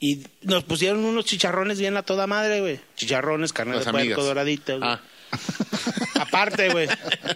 y 0.00 0.24
nos 0.42 0.64
pusieron 0.64 1.04
unos 1.04 1.24
chicharrones 1.24 1.80
bien 1.80 1.96
a 1.96 2.02
toda 2.02 2.26
madre, 2.26 2.60
güey. 2.60 2.80
Chicharrones, 2.96 3.52
carne 3.52 3.76
Las 3.76 3.86
de 3.86 3.92
puerco 3.92 4.22
doradita, 4.22 4.76
güey. 4.76 4.98
Aparte, 6.20 6.70
güey. 6.70 6.88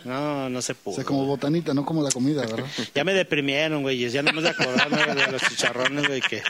No, 0.05 0.49
no 0.49 0.63
se 0.63 0.73
O 0.73 0.77
pudo. 0.77 0.95
sea, 0.97 1.05
como 1.05 1.25
botanita, 1.27 1.75
no 1.75 1.85
como 1.85 2.03
la 2.03 2.11
comida, 2.11 2.43
¿verdad? 2.43 2.67
Ya 2.95 3.05
me 3.05 3.15
deprimieron, 3.15 3.83
güey. 3.83 3.99
Ya 4.11 4.23
no 4.23 4.33
me 4.33 4.49
acordarme 4.49 5.05
güey, 5.05 5.17
de 5.27 5.33
los 5.33 5.43
chicharrones, 5.43 6.07
güey, 6.07 6.21
que... 6.21 6.43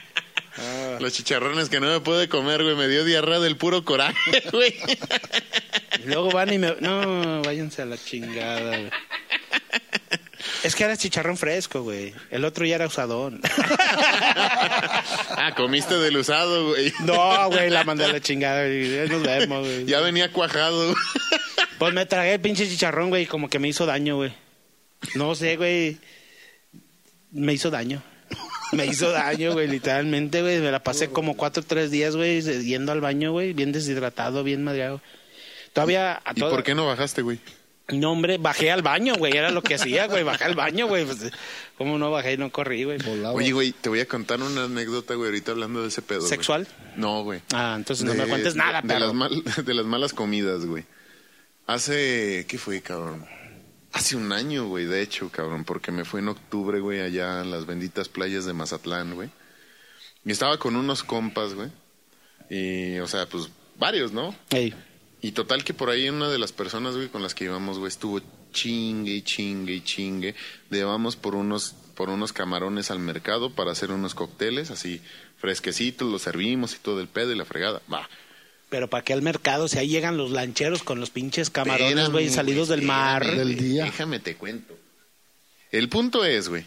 Ah. 0.59 0.99
los 1.01 1.13
chicharrones 1.15 1.71
que 1.71 1.81
no 1.81 1.87
me 1.87 2.01
pude 2.01 2.29
comer, 2.29 2.63
güey. 2.63 2.77
Me 2.77 2.89
dio 2.89 3.05
diarrea 3.05 3.41
del 3.41 3.57
puro 3.57 3.85
coraje, 3.85 4.43
güey. 4.53 4.75
Y 6.05 6.09
luego 6.09 6.31
van 6.31 6.53
y 6.53 6.59
me... 6.59 6.77
No, 6.81 7.43
váyanse 7.43 7.83
a 7.83 7.87
la 7.87 7.97
chingada, 7.97 8.61
güey. 8.79 8.91
Es 10.63 10.75
que 10.77 10.85
era 10.85 10.97
chicharrón 10.97 11.37
fresco, 11.37 11.83
güey. 11.83 12.15
El 12.31 12.45
otro 12.45 12.65
ya 12.65 12.77
era 12.77 12.87
usadón. 12.87 13.41
Ah, 15.37 15.53
comiste 15.57 15.95
del 15.99 16.17
usado, 16.17 16.69
güey. 16.69 16.93
No, 17.05 17.49
güey, 17.49 17.71
la 17.71 17.85
mandé 17.85 18.05
a 18.05 18.09
la 18.13 18.21
chingada, 18.21 18.63
güey. 18.65 18.95
Ya 18.95 19.07
Nos 19.07 19.23
vemos, 19.23 19.61
güey. 19.67 19.85
Ya 19.87 20.01
venía 20.01 20.31
cuajado. 20.33 20.95
Pues 21.79 21.93
me 21.95 22.07
tragué 22.07 22.35
el 22.35 22.41
pinche 22.41 22.69
chicharrón, 22.69 23.09
güey, 23.11 23.27
como 23.27 23.49
que 23.49 23.59
me 23.59 23.69
hizo 23.69 23.87
daño, 23.87 24.17
güey. 24.17 24.33
No 25.17 25.35
sé, 25.35 25.57
güey. 25.57 25.99
Me 27.33 27.53
hizo 27.55 27.71
daño. 27.71 28.03
Me 28.73 28.87
hizo 28.87 29.11
daño, 29.11 29.53
güey, 29.53 29.67
literalmente, 29.69 30.43
güey. 30.43 30.61
Me 30.61 30.71
la 30.71 30.83
pasé 30.83 31.09
como 31.09 31.37
cuatro 31.37 31.63
o 31.63 31.67
tres 31.67 31.91
días, 31.91 32.15
güey, 32.17 32.41
yendo 32.65 32.93
al 32.93 33.01
baño, 33.01 33.33
güey, 33.33 33.53
bien 33.53 33.73
deshidratado, 33.73 34.45
bien 34.45 34.63
madreado. 34.65 35.01
Todavía 35.73 36.23
a 36.25 36.33
¿Y 36.37 36.41
todo- 36.41 36.51
por 36.51 36.63
qué 36.63 36.75
no 36.75 36.87
bajaste, 36.87 37.23
güey? 37.23 37.39
No, 37.89 38.13
hombre, 38.13 38.39
bajé 38.39 38.71
al 38.71 38.81
baño, 38.83 39.15
güey. 39.17 39.37
Era 39.37 39.51
lo 39.51 39.63
que 39.63 39.75
hacía, 39.75 40.07
güey. 40.07 40.23
Bajé 40.23 40.45
al 40.45 40.55
baño, 40.55 40.87
güey. 40.87 41.05
Pues, 41.05 41.31
¿Cómo 41.77 41.99
no 41.99 42.11
bajé 42.11 42.35
y 42.35 42.37
no 42.39 42.51
corrí, 42.51 42.85
güey? 42.85 42.99
Volaba. 42.99 43.35
Oye, 43.35 43.53
güey, 43.53 43.73
te 43.73 43.89
voy 43.89 44.01
a 44.01 44.07
contar 44.07 44.41
una 44.41 44.65
anécdota, 44.65 45.15
güey, 45.15 45.29
ahorita 45.29 45.51
hablando 45.53 45.83
de 45.83 45.89
ese 45.89 46.01
pedo. 46.01 46.21
güey. 46.21 46.29
¿Sexual? 46.31 46.69
No, 46.97 47.25
güey. 47.25 47.43
Ah, 47.53 47.75
entonces 47.77 48.05
no 48.07 48.13
De- 48.13 48.19
me 48.19 48.29
cuentes 48.29 48.55
nada, 48.55 48.81
de, 48.83 48.89
perro. 48.89 49.01
las 49.01 49.15
mal- 49.15 49.43
de 49.65 49.75
las 49.75 49.85
malas 49.85 50.13
comidas, 50.15 50.65
güey. 50.65 50.85
Hace, 51.67 52.47
¿qué 52.49 52.59
fue, 52.59 52.81
cabrón? 52.83 53.27
Hace 53.93 54.17
un 54.17 54.33
año, 54.33 54.67
güey, 54.69 54.87
de 54.87 55.03
hecho, 55.03 55.29
cabrón, 55.31 55.65
porque 55.65 55.93
me 55.93 56.05
fui 56.05 56.21
en 56.21 56.29
octubre, 56.29 56.81
güey, 56.81 57.01
allá 57.01 57.41
a 57.41 57.45
las 57.45 57.67
benditas 57.67 58.09
playas 58.09 58.45
de 58.47 58.53
Mazatlán, 58.53 59.15
güey. 59.15 59.29
Y 60.25 60.31
estaba 60.33 60.57
con 60.59 60.77
unos 60.77 61.03
compas, 61.03 61.55
güey. 61.55 61.69
Y, 62.49 62.99
o 63.01 63.07
sea, 63.07 63.27
pues, 63.29 63.49
varios, 63.77 64.13
¿no? 64.13 64.35
Ey. 64.51 64.75
Y 65.23 65.33
total 65.33 65.63
que 65.65 65.73
por 65.73 65.89
ahí 65.89 66.09
una 66.09 66.29
de 66.29 66.39
las 66.39 66.53
personas, 66.53 66.97
güey, 66.97 67.09
con 67.09 67.23
las 67.23 67.35
que 67.35 67.45
íbamos, 67.45 67.79
güey, 67.79 67.89
estuvo 67.89 68.21
chingue 68.53 69.13
y 69.13 69.23
chingue 69.23 69.73
y 69.75 69.81
chingue. 69.81 70.35
Llevamos 70.69 71.15
por 71.17 71.37
unos, 71.37 71.75
por 71.95 72.11
unos 72.11 72.33
camarones 72.33 72.91
al 72.91 72.99
mercado 72.99 73.51
para 73.51 73.71
hacer 73.71 73.93
unos 73.93 74.15
cócteles, 74.15 74.71
así 74.73 75.01
fresquecitos, 75.39 76.11
los 76.11 76.23
servimos 76.23 76.75
y 76.75 76.79
todo 76.79 77.01
el 77.01 77.09
pedo 77.09 77.33
y 77.33 77.37
la 77.37 77.45
fregada. 77.45 77.81
Va. 77.93 78.09
Pero 78.69 78.89
¿para 78.89 79.05
qué 79.05 79.13
al 79.13 79.23
mercado? 79.23 79.69
Si 79.69 79.79
ahí 79.79 79.89
llegan 79.89 80.17
los 80.17 80.33
lancheros 80.33 80.83
con 80.83 80.99
los 80.99 81.11
pinches 81.11 81.51
camarones, 81.51 82.11
güey, 82.11 82.29
salidos 82.29 82.69
del 82.69 82.83
mar. 82.83 83.25
Del 83.25 83.57
día. 83.57 83.85
Déjame 83.85 84.19
te 84.19 84.35
cuento. 84.35 84.77
El 85.71 85.89
punto 85.89 86.25
es, 86.25 86.49
güey, 86.49 86.65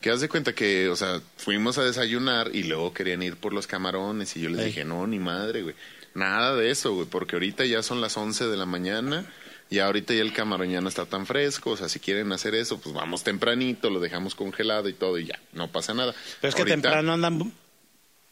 que 0.00 0.10
haz 0.10 0.20
de 0.20 0.28
cuenta 0.28 0.54
que, 0.54 0.88
o 0.88 0.96
sea, 0.96 1.20
fuimos 1.36 1.76
a 1.76 1.84
desayunar 1.84 2.50
y 2.54 2.62
luego 2.62 2.94
querían 2.94 3.22
ir 3.22 3.36
por 3.36 3.52
los 3.52 3.66
camarones 3.66 4.36
y 4.36 4.40
yo 4.40 4.48
les 4.48 4.60
Ey. 4.60 4.66
dije, 4.66 4.84
no, 4.84 5.06
ni 5.06 5.18
madre, 5.18 5.62
güey. 5.62 5.74
Nada 6.14 6.54
de 6.56 6.70
eso, 6.70 6.94
güey, 6.94 7.06
porque 7.06 7.36
ahorita 7.36 7.64
ya 7.64 7.82
son 7.82 8.00
las 8.00 8.16
11 8.16 8.46
de 8.48 8.56
la 8.56 8.66
mañana 8.66 9.24
y 9.70 9.78
ahorita 9.78 10.12
ya 10.14 10.22
el 10.22 10.32
camarón 10.32 10.70
ya 10.70 10.80
no 10.80 10.88
está 10.88 11.06
tan 11.06 11.26
fresco. 11.26 11.70
O 11.70 11.76
sea, 11.76 11.88
si 11.88 12.00
quieren 12.00 12.32
hacer 12.32 12.54
eso, 12.54 12.78
pues 12.80 12.94
vamos 12.94 13.22
tempranito, 13.22 13.90
lo 13.90 14.00
dejamos 14.00 14.34
congelado 14.34 14.88
y 14.88 14.92
todo 14.92 15.18
y 15.18 15.26
ya, 15.26 15.38
no 15.52 15.70
pasa 15.70 15.94
nada. 15.94 16.12
Pero 16.40 16.48
es 16.48 16.54
que 16.54 16.62
Ahorita- 16.62 16.74
temprano 16.74 17.12
andan 17.12 17.52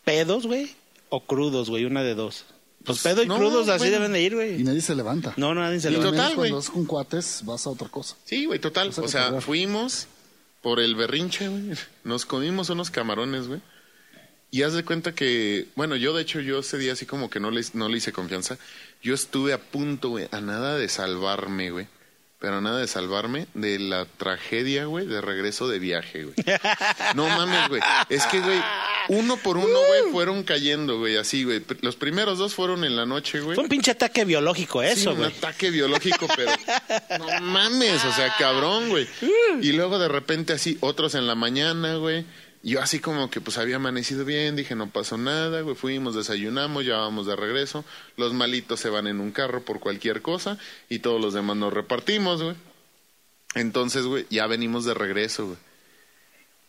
pedos, 0.04 0.46
güey, 0.46 0.74
o 1.08 1.24
crudos, 1.24 1.70
güey, 1.70 1.84
una 1.84 2.02
de 2.02 2.14
dos. 2.14 2.44
Pues 2.84 3.00
Pues, 3.02 3.14
pedo 3.14 3.22
y 3.22 3.26
no, 3.26 3.36
crudos 3.36 3.68
así 3.68 3.78
bueno. 3.80 3.92
deben 3.96 4.12
de 4.12 4.22
ir, 4.22 4.32
Y 4.32 4.34
güey. 4.34 4.62
nadie 4.64 4.80
se 4.80 4.94
levanta. 4.94 5.34
No, 5.36 5.52
no, 5.54 5.60
nadie 5.60 5.80
se 5.80 5.90
Y 5.90 5.94
lo 5.94 6.00
total, 6.02 6.34
güey. 6.36 6.50
Cuando 6.50 6.56
vas 6.56 6.70
con 6.70 6.84
cuates, 6.86 7.42
vas 7.44 7.66
a 7.66 7.70
otra 7.70 7.88
cosa. 7.88 8.16
Sí, 8.24 8.46
güey, 8.46 8.58
total. 8.60 8.92
O 8.96 9.08
sea, 9.08 9.40
fuimos 9.40 10.06
por 10.62 10.80
el 10.80 10.94
berrinche, 10.94 11.48
güey. 11.48 11.72
Nos 12.04 12.24
comimos 12.24 12.70
unos 12.70 12.90
camarones, 12.90 13.46
güey. 13.48 13.60
Y 14.50 14.62
haz 14.62 14.72
de 14.72 14.84
cuenta 14.84 15.14
que, 15.14 15.66
bueno, 15.76 15.94
yo 15.96 16.14
de 16.14 16.22
hecho, 16.22 16.40
yo 16.40 16.60
ese 16.60 16.78
día 16.78 16.94
así 16.94 17.04
como 17.06 17.28
que 17.28 17.38
no 17.40 17.50
le, 17.50 17.62
no 17.74 17.88
le 17.88 17.98
hice 17.98 18.12
confianza. 18.12 18.56
Yo 19.02 19.14
estuve 19.14 19.52
a 19.52 19.58
punto, 19.58 20.08
güey, 20.10 20.28
a 20.32 20.40
nada 20.40 20.76
de 20.78 20.88
salvarme, 20.88 21.70
güey. 21.70 21.86
Pero 22.40 22.58
a 22.58 22.60
nada 22.60 22.78
de 22.78 22.86
salvarme 22.86 23.48
de 23.54 23.80
la 23.80 24.04
tragedia, 24.04 24.84
güey, 24.84 25.04
de 25.06 25.20
regreso 25.20 25.66
de 25.68 25.80
viaje, 25.80 26.22
güey. 26.22 26.36
No 27.16 27.26
mames, 27.28 27.68
güey. 27.68 27.82
Es 28.08 28.26
que, 28.26 28.38
güey, 28.40 28.62
uno 29.08 29.36
por 29.38 29.56
uno, 29.56 29.66
güey, 29.66 30.12
fueron 30.12 30.44
cayendo, 30.44 30.98
güey, 31.00 31.16
así, 31.16 31.42
güey. 31.42 31.62
Los 31.80 31.96
primeros 31.96 32.38
dos 32.38 32.54
fueron 32.54 32.84
en 32.84 32.94
la 32.94 33.06
noche, 33.06 33.40
güey. 33.40 33.56
Fue 33.56 33.64
un 33.64 33.68
pinche 33.68 33.90
ataque 33.90 34.24
biológico 34.24 34.82
Sí, 34.82 34.88
eso, 34.88 35.10
un 35.10 35.16
güey. 35.18 35.32
ataque 35.36 35.70
biológico, 35.70 36.28
pero 36.36 36.52
no 37.18 37.40
mames, 37.40 38.04
o 38.04 38.12
sea, 38.12 38.32
cabrón, 38.38 38.88
güey. 38.88 39.08
Y 39.60 39.72
luego 39.72 39.98
de 39.98 40.06
repente 40.08 40.52
así, 40.52 40.78
otros 40.80 41.16
en 41.16 41.26
la 41.26 41.34
mañana, 41.34 41.96
güey. 41.96 42.24
Yo 42.62 42.82
así 42.82 42.98
como 42.98 43.30
que 43.30 43.40
pues 43.40 43.56
había 43.58 43.76
amanecido 43.76 44.24
bien, 44.24 44.56
dije 44.56 44.74
no 44.74 44.90
pasó 44.90 45.16
nada, 45.16 45.60
güey, 45.60 45.76
fuimos, 45.76 46.14
desayunamos, 46.16 46.84
ya 46.84 46.96
vamos 46.96 47.26
de 47.26 47.36
regreso. 47.36 47.84
Los 48.16 48.32
malitos 48.34 48.80
se 48.80 48.88
van 48.90 49.06
en 49.06 49.20
un 49.20 49.30
carro 49.30 49.62
por 49.64 49.78
cualquier 49.80 50.22
cosa 50.22 50.58
y 50.88 50.98
todos 50.98 51.20
los 51.20 51.34
demás 51.34 51.56
nos 51.56 51.72
repartimos, 51.72 52.42
güey. 52.42 52.56
Entonces, 53.54 54.04
güey, 54.04 54.26
ya 54.30 54.46
venimos 54.46 54.84
de 54.84 54.94
regreso, 54.94 55.46
güey. 55.46 55.58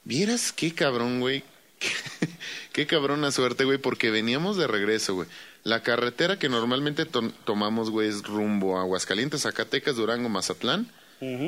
Vieras 0.04 0.52
qué 0.52 0.74
cabrón, 0.74 1.20
güey. 1.20 1.44
qué 2.74 2.86
cabrona 2.88 3.32
suerte, 3.32 3.66
güey, 3.66 3.78
porque 3.78 4.12
veníamos 4.12 4.58
de 4.58 4.68
regreso, 4.68 5.16
güey. 5.16 5.28
La 5.64 5.84
carretera 5.84 6.40
que 6.40 6.50
normalmente 6.50 7.06
to- 7.06 7.32
tomamos, 7.46 7.90
güey, 7.90 8.08
es 8.10 8.24
rumbo 8.24 8.78
a 8.78 8.82
Aguascalientes, 8.82 9.42
Zacatecas, 9.42 9.96
Durango, 9.98 10.30
Mazatlán. 10.30 10.92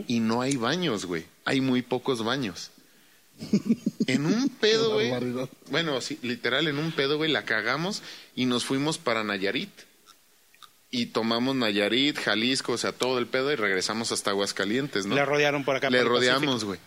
Y 0.07 0.19
no 0.19 0.41
hay 0.41 0.57
baños, 0.57 1.05
güey. 1.05 1.25
Hay 1.45 1.61
muy 1.61 1.81
pocos 1.81 2.23
baños. 2.25 2.71
En 4.07 4.25
un 4.25 4.49
pedo, 4.49 4.93
güey. 4.93 5.11
Bueno, 5.69 6.01
sí, 6.01 6.19
literal, 6.21 6.67
en 6.67 6.77
un 6.77 6.91
pedo, 6.91 7.17
güey, 7.17 7.31
la 7.31 7.45
cagamos 7.45 8.01
y 8.35 8.45
nos 8.45 8.65
fuimos 8.65 8.97
para 8.97 9.23
Nayarit. 9.23 9.71
Y 10.89 11.07
tomamos 11.07 11.55
Nayarit, 11.55 12.17
Jalisco, 12.17 12.73
o 12.73 12.77
sea, 12.77 12.91
todo 12.91 13.17
el 13.17 13.27
pedo 13.27 13.51
y 13.51 13.55
regresamos 13.55 14.11
hasta 14.11 14.31
Aguascalientes, 14.31 15.05
¿no? 15.05 15.15
Le 15.15 15.23
rodearon 15.25 15.63
por 15.63 15.77
acá. 15.77 15.89
Le 15.89 16.03
rodeamos, 16.03 16.65
güey. 16.65 16.79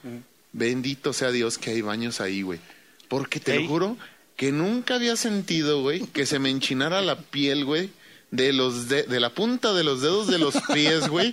Bendito 0.52 1.12
sea 1.12 1.30
Dios 1.30 1.56
que 1.56 1.70
hay 1.70 1.80
baños 1.80 2.20
ahí, 2.20 2.42
güey. 2.42 2.60
Porque 3.08 3.40
te 3.40 3.58
lo 3.58 3.66
juro 3.66 3.96
que 4.36 4.52
nunca 4.52 4.96
había 4.96 5.16
sentido, 5.16 5.82
güey, 5.82 6.00
que 6.00 6.26
se 6.26 6.38
me 6.38 6.50
enchinara 6.50 7.00
la 7.00 7.18
piel, 7.18 7.64
güey, 7.64 7.90
de 8.34 8.52
los 8.52 8.88
de, 8.88 9.04
de 9.04 9.20
la 9.20 9.30
punta 9.30 9.72
de 9.74 9.84
los 9.84 10.02
dedos 10.02 10.26
de 10.26 10.38
los 10.38 10.54
pies, 10.72 11.08
güey. 11.08 11.32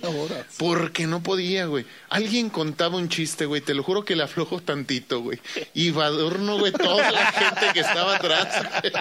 Porque 0.56 1.06
no 1.06 1.22
podía, 1.22 1.66
güey. 1.66 1.84
Alguien 2.08 2.48
contaba 2.48 2.96
un 2.96 3.08
chiste, 3.08 3.46
güey. 3.46 3.60
Te 3.60 3.74
lo 3.74 3.82
juro 3.82 4.04
que 4.04 4.14
le 4.14 4.22
aflojo 4.22 4.60
tantito, 4.60 5.20
güey. 5.20 5.40
Y 5.74 5.90
adorno, 5.90 6.58
güey, 6.58 6.72
toda 6.72 7.10
la 7.10 7.32
gente 7.32 7.66
que 7.74 7.80
estaba 7.80 8.16
atrás. 8.16 8.66
güey. 8.80 8.92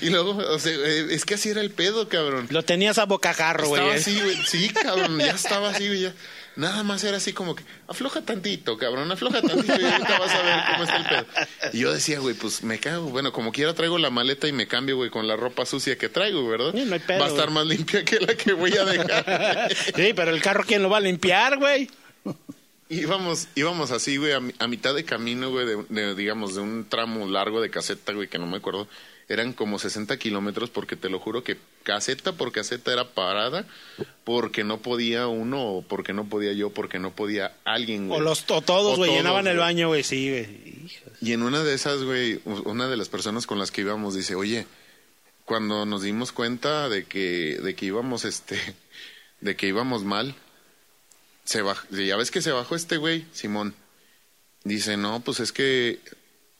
y 0.00 0.10
luego, 0.10 0.36
o 0.36 0.58
sea, 0.58 0.72
eh, 0.72 1.08
es 1.10 1.24
que 1.26 1.34
así 1.34 1.50
era 1.50 1.60
el 1.60 1.70
pedo, 1.70 2.08
cabrón. 2.08 2.46
Lo 2.50 2.62
tenías 2.62 2.98
a 2.98 3.04
bocajarro, 3.04 3.68
güey. 3.68 3.82
Estaba 3.82 4.00
así, 4.00 4.18
güey. 4.18 4.36
Sí, 4.46 4.68
cabrón, 4.70 5.18
ya 5.18 5.32
estaba 5.32 5.70
así, 5.70 5.86
güey. 5.88 6.00
ya. 6.00 6.14
Nada 6.56 6.84
más 6.84 7.02
era 7.02 7.16
así 7.16 7.32
como 7.32 7.56
que, 7.56 7.64
afloja 7.88 8.22
tantito, 8.22 8.76
cabrón, 8.78 9.10
afloja 9.10 9.42
tantito 9.42 9.74
y 9.80 9.84
ahorita 9.84 10.18
vas 10.20 10.30
a 10.34 10.42
ver 10.42 10.60
cómo 10.70 10.84
está 10.84 10.96
el 10.96 11.04
pedo. 11.06 11.26
Y 11.72 11.78
yo 11.80 11.92
decía, 11.92 12.20
güey, 12.20 12.34
pues 12.34 12.62
me 12.62 12.78
cago. 12.78 13.06
Bueno, 13.06 13.32
como 13.32 13.50
quiera 13.50 13.74
traigo 13.74 13.98
la 13.98 14.10
maleta 14.10 14.46
y 14.46 14.52
me 14.52 14.68
cambio, 14.68 14.96
güey, 14.96 15.10
con 15.10 15.26
la 15.26 15.34
ropa 15.36 15.66
sucia 15.66 15.98
que 15.98 16.08
traigo, 16.08 16.46
¿verdad? 16.48 16.72
Sí, 16.72 16.84
no 16.86 16.94
hay 16.94 17.00
pedo, 17.00 17.18
Va 17.18 17.26
a 17.26 17.28
estar 17.28 17.46
güey. 17.46 17.54
más 17.54 17.66
limpia 17.66 18.04
que 18.04 18.20
la 18.20 18.34
que 18.36 18.52
voy 18.52 18.76
a 18.76 18.84
dejar. 18.84 19.74
Sí, 19.96 20.12
pero 20.14 20.30
el 20.30 20.40
carro, 20.40 20.62
¿quién 20.66 20.82
lo 20.82 20.90
va 20.90 20.98
a 20.98 21.00
limpiar, 21.00 21.58
güey? 21.58 21.90
íbamos, 22.88 23.48
íbamos 23.54 23.90
así, 23.90 24.16
güey, 24.16 24.32
a, 24.32 24.40
a 24.58 24.68
mitad 24.68 24.94
de 24.94 25.04
camino, 25.04 25.50
güey, 25.50 25.66
de, 25.66 25.84
de, 25.88 26.14
digamos, 26.14 26.54
de 26.54 26.60
un 26.60 26.86
tramo 26.88 27.26
largo 27.26 27.60
de 27.60 27.70
caseta, 27.70 28.12
güey, 28.12 28.28
que 28.28 28.38
no 28.38 28.46
me 28.46 28.58
acuerdo. 28.58 28.86
Eran 29.28 29.54
como 29.54 29.78
60 29.78 30.18
kilómetros 30.18 30.68
porque 30.70 30.96
te 30.96 31.08
lo 31.08 31.18
juro 31.18 31.42
que 31.42 31.56
caseta 31.82 32.32
por 32.34 32.52
caseta 32.52 32.92
era 32.92 33.08
parada 33.14 33.66
porque 34.24 34.64
no 34.64 34.82
podía 34.82 35.26
uno 35.28 35.62
o 35.64 35.82
porque 35.82 36.12
no 36.12 36.28
podía 36.28 36.52
yo, 36.52 36.70
porque 36.70 36.98
no 36.98 37.10
podía 37.14 37.56
alguien, 37.64 38.08
güey. 38.08 38.20
O, 38.20 38.22
los, 38.22 38.44
o 38.50 38.60
todos, 38.60 38.98
güey, 38.98 39.12
llenaban 39.12 39.46
el 39.46 39.56
baño, 39.56 39.88
güey, 39.88 40.02
sí, 40.02 40.28
güey. 40.30 40.90
Y 41.22 41.32
en 41.32 41.42
una 41.42 41.64
de 41.64 41.72
esas, 41.74 42.02
güey, 42.02 42.40
una 42.44 42.86
de 42.88 42.96
las 42.98 43.08
personas 43.08 43.46
con 43.46 43.58
las 43.58 43.70
que 43.70 43.80
íbamos 43.80 44.14
dice, 44.14 44.34
oye, 44.34 44.66
cuando 45.46 45.86
nos 45.86 46.02
dimos 46.02 46.32
cuenta 46.32 46.88
de 46.90 47.04
que, 47.04 47.58
de 47.62 47.74
que 47.74 47.86
íbamos, 47.86 48.24
este, 48.26 48.58
de 49.40 49.56
que 49.56 49.66
íbamos 49.68 50.04
mal, 50.04 50.34
se 51.44 51.62
baj- 51.62 51.88
ya 51.90 52.16
ves 52.16 52.30
que 52.30 52.42
se 52.42 52.52
bajó 52.52 52.74
este 52.76 52.98
güey, 52.98 53.24
Simón. 53.32 53.74
Dice, 54.64 54.96
no, 54.96 55.20
pues 55.20 55.40
es 55.40 55.52
que, 55.52 55.98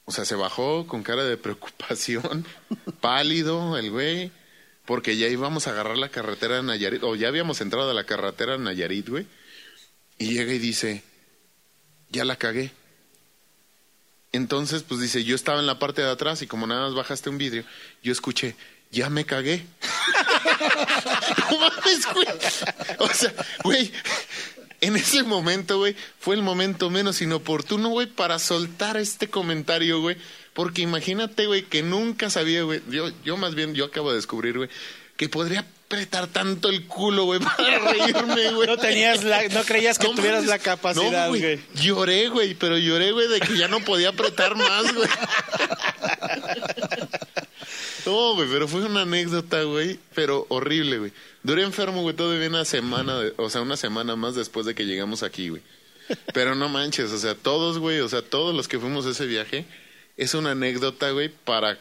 o 0.06 0.12
sea, 0.12 0.24
se 0.24 0.34
bajó 0.34 0.86
con 0.86 1.02
cara 1.02 1.24
de 1.24 1.36
preocupación, 1.36 2.46
pálido 3.00 3.78
el 3.78 3.90
güey, 3.90 4.32
porque 4.84 5.16
ya 5.16 5.28
íbamos 5.28 5.66
a 5.66 5.70
agarrar 5.70 5.96
la 5.96 6.10
carretera 6.10 6.56
de 6.56 6.62
Nayarit, 6.62 7.02
o 7.02 7.14
ya 7.14 7.28
habíamos 7.28 7.60
entrado 7.60 7.90
a 7.90 7.94
la 7.94 8.04
carretera 8.04 8.52
de 8.52 8.58
Nayarit, 8.58 9.08
güey. 9.08 9.26
Y 10.18 10.34
llega 10.34 10.52
y 10.52 10.58
dice, 10.58 11.02
ya 12.10 12.24
la 12.24 12.36
cagué. 12.36 12.70
Entonces, 14.32 14.82
pues 14.82 15.00
dice, 15.00 15.24
yo 15.24 15.36
estaba 15.36 15.60
en 15.60 15.66
la 15.66 15.78
parte 15.78 16.02
de 16.02 16.10
atrás 16.10 16.42
y 16.42 16.46
como 16.46 16.66
nada 16.66 16.86
más 16.86 16.94
bajaste 16.94 17.30
un 17.30 17.38
vidrio, 17.38 17.64
yo 18.02 18.12
escuché, 18.12 18.56
ya 18.90 19.08
me 19.08 19.24
cagué. 19.24 19.64
güey. 22.14 22.26
O 22.98 23.08
sea, 23.08 23.32
güey, 23.62 23.92
en 24.84 24.96
ese 24.96 25.22
momento, 25.22 25.78
güey, 25.78 25.96
fue 26.18 26.34
el 26.34 26.42
momento 26.42 26.90
menos 26.90 27.22
inoportuno, 27.22 27.88
güey, 27.88 28.06
para 28.06 28.38
soltar 28.38 28.96
este 28.96 29.28
comentario, 29.28 30.00
güey. 30.00 30.16
Porque 30.52 30.82
imagínate, 30.82 31.46
güey, 31.46 31.62
que 31.62 31.82
nunca 31.82 32.30
sabía, 32.30 32.62
güey. 32.62 32.82
Yo, 32.88 33.10
yo 33.24 33.36
más 33.36 33.54
bien, 33.54 33.74
yo 33.74 33.86
acabo 33.86 34.10
de 34.10 34.16
descubrir, 34.16 34.56
güey, 34.56 34.68
que 35.16 35.28
podría 35.28 35.60
apretar 35.60 36.28
tanto 36.28 36.68
el 36.68 36.86
culo, 36.86 37.24
güey, 37.24 37.40
para 37.40 37.78
reírme, 37.92 38.52
güey. 38.52 38.68
No 38.68 38.76
tenías 38.76 39.24
la, 39.24 39.48
no 39.48 39.64
creías 39.64 39.98
que 39.98 40.08
No 40.08 40.14
tuvieras 40.14 40.44
la 40.44 40.58
capacidad, 40.58 41.26
No, 41.26 41.30
güey. 41.30 41.60
Lloré, 41.74 42.28
güey, 42.28 42.54
pero 42.54 42.78
lloré, 42.78 43.12
güey, 43.12 43.28
de 43.28 43.40
que 43.40 43.56
ya 43.56 43.68
no 43.68 43.80
podía 43.80 44.10
apretar 44.10 44.54
más, 44.54 44.94
güey. 44.94 45.08
No, 48.06 48.34
güey, 48.34 48.48
pero 48.50 48.68
fue 48.68 48.84
una 48.84 49.02
anécdota, 49.02 49.62
güey, 49.62 49.98
pero 50.14 50.46
horrible, 50.50 50.98
güey. 50.98 51.12
Duré 51.42 51.62
enfermo, 51.62 52.02
güey, 52.02 52.14
todavía 52.14 52.48
una 52.48 52.64
semana, 52.64 53.18
de- 53.18 53.34
o 53.36 53.48
sea, 53.50 53.62
una 53.62 53.76
semana 53.76 54.14
más 54.16 54.34
después 54.34 54.66
de 54.66 54.74
que 54.74 54.84
llegamos 54.84 55.22
aquí, 55.22 55.48
güey. 55.48 55.62
Pero 56.34 56.54
no 56.54 56.68
manches, 56.68 57.10
o 57.12 57.18
sea, 57.18 57.34
todos, 57.34 57.78
güey, 57.78 58.00
o 58.00 58.08
sea, 58.08 58.20
todos 58.22 58.54
los 58.54 58.68
que 58.68 58.78
fuimos 58.78 59.06
a 59.06 59.10
ese 59.10 59.24
viaje, 59.26 59.64
es 60.18 60.34
una 60.34 60.50
anécdota, 60.50 61.10
güey, 61.12 61.30
para, 61.30 61.78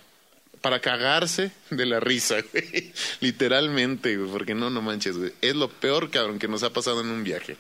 para 0.61 0.79
cagarse 0.79 1.51
de 1.69 1.85
la 1.85 1.99
risa, 1.99 2.37
güey. 2.53 2.93
Literalmente, 3.19 4.15
güey, 4.17 4.31
porque 4.31 4.55
no, 4.55 4.69
no 4.69 4.81
manches, 4.81 5.17
güey. 5.17 5.33
Es 5.41 5.55
lo 5.55 5.67
peor, 5.69 6.09
cabrón, 6.09 6.39
que 6.39 6.47
nos 6.47 6.63
ha 6.63 6.71
pasado 6.71 7.01
en 7.01 7.07
un 7.09 7.23
viaje. 7.23 7.57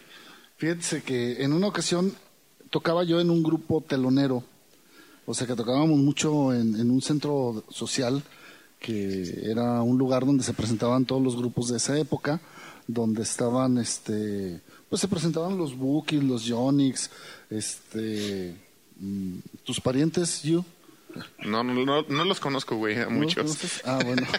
Fíjate 0.57 1.01
que 1.03 1.43
en 1.43 1.51
una 1.51 1.67
ocasión 1.67 2.15
tocaba 2.69 3.03
yo 3.03 3.19
en 3.19 3.29
un 3.29 3.43
grupo 3.43 3.83
telonero, 3.85 4.43
o 5.25 5.33
sea 5.33 5.45
que 5.47 5.55
tocábamos 5.55 5.97
mucho 5.97 6.53
en, 6.53 6.79
en 6.79 6.89
un 6.91 7.01
centro 7.01 7.63
social 7.69 8.23
que 8.83 9.49
era 9.49 9.81
un 9.81 9.97
lugar 9.97 10.25
donde 10.25 10.43
se 10.43 10.53
presentaban 10.53 11.05
todos 11.05 11.23
los 11.23 11.37
grupos 11.37 11.69
de 11.69 11.77
esa 11.77 11.97
época, 11.97 12.41
donde 12.85 13.23
estaban, 13.23 13.77
este, 13.77 14.59
pues 14.89 14.99
se 14.99 15.07
presentaban 15.07 15.57
los 15.57 15.73
Bookies, 15.73 16.21
los 16.21 16.43
Yonix, 16.43 17.09
este, 17.49 18.53
mm, 18.99 19.37
tus 19.63 19.79
parientes, 19.79 20.43
you. 20.43 20.65
No, 21.45 21.63
no, 21.63 21.73
no, 21.85 22.01
no 22.07 22.25
los 22.25 22.39
conozco, 22.39 22.75
güey, 22.77 22.97
a 22.97 23.05
¿No 23.05 23.11
muchos. 23.11 23.81
Ah, 23.85 23.99
bueno. 24.03 24.25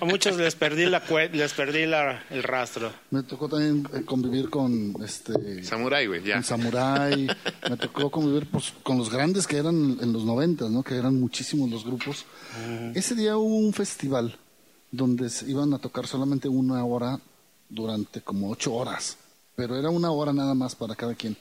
A 0.00 0.04
muchos 0.04 0.36
les 0.36 0.56
perdí 0.56 0.86
la 0.86 1.06
cue- 1.06 1.30
les 1.30 1.52
perdí 1.52 1.86
la, 1.86 2.24
el 2.30 2.42
rastro. 2.42 2.90
Me 3.10 3.22
tocó 3.22 3.48
también 3.48 3.88
eh, 3.94 4.02
convivir 4.04 4.50
con, 4.50 4.94
este, 5.04 5.62
Samurai, 5.62 6.08
güey, 6.08 6.24
ya. 6.24 6.36
en 6.36 6.42
Samurai, 6.42 7.28
me 7.70 7.76
tocó 7.76 8.10
convivir 8.10 8.48
pues, 8.50 8.72
con 8.82 8.98
los 8.98 9.10
grandes 9.10 9.46
que 9.46 9.58
eran 9.58 9.98
en 10.00 10.12
los 10.12 10.24
noventas, 10.24 10.70
¿no? 10.70 10.82
Que 10.82 10.96
eran 10.96 11.20
muchísimos 11.20 11.70
los 11.70 11.84
grupos. 11.84 12.24
Ese 12.94 13.14
día 13.14 13.36
hubo 13.36 13.56
un 13.58 13.72
festival 13.72 14.36
donde 14.90 15.30
se 15.30 15.48
iban 15.48 15.72
a 15.72 15.78
tocar 15.78 16.08
solamente 16.08 16.48
una 16.48 16.84
hora 16.84 17.20
durante 17.68 18.22
como 18.22 18.50
ocho 18.50 18.74
horas, 18.74 19.16
pero 19.54 19.76
era 19.78 19.88
una 19.90 20.10
hora 20.10 20.32
nada 20.32 20.54
más 20.54 20.74
para 20.74 20.96
cada 20.96 21.14
quien. 21.14 21.36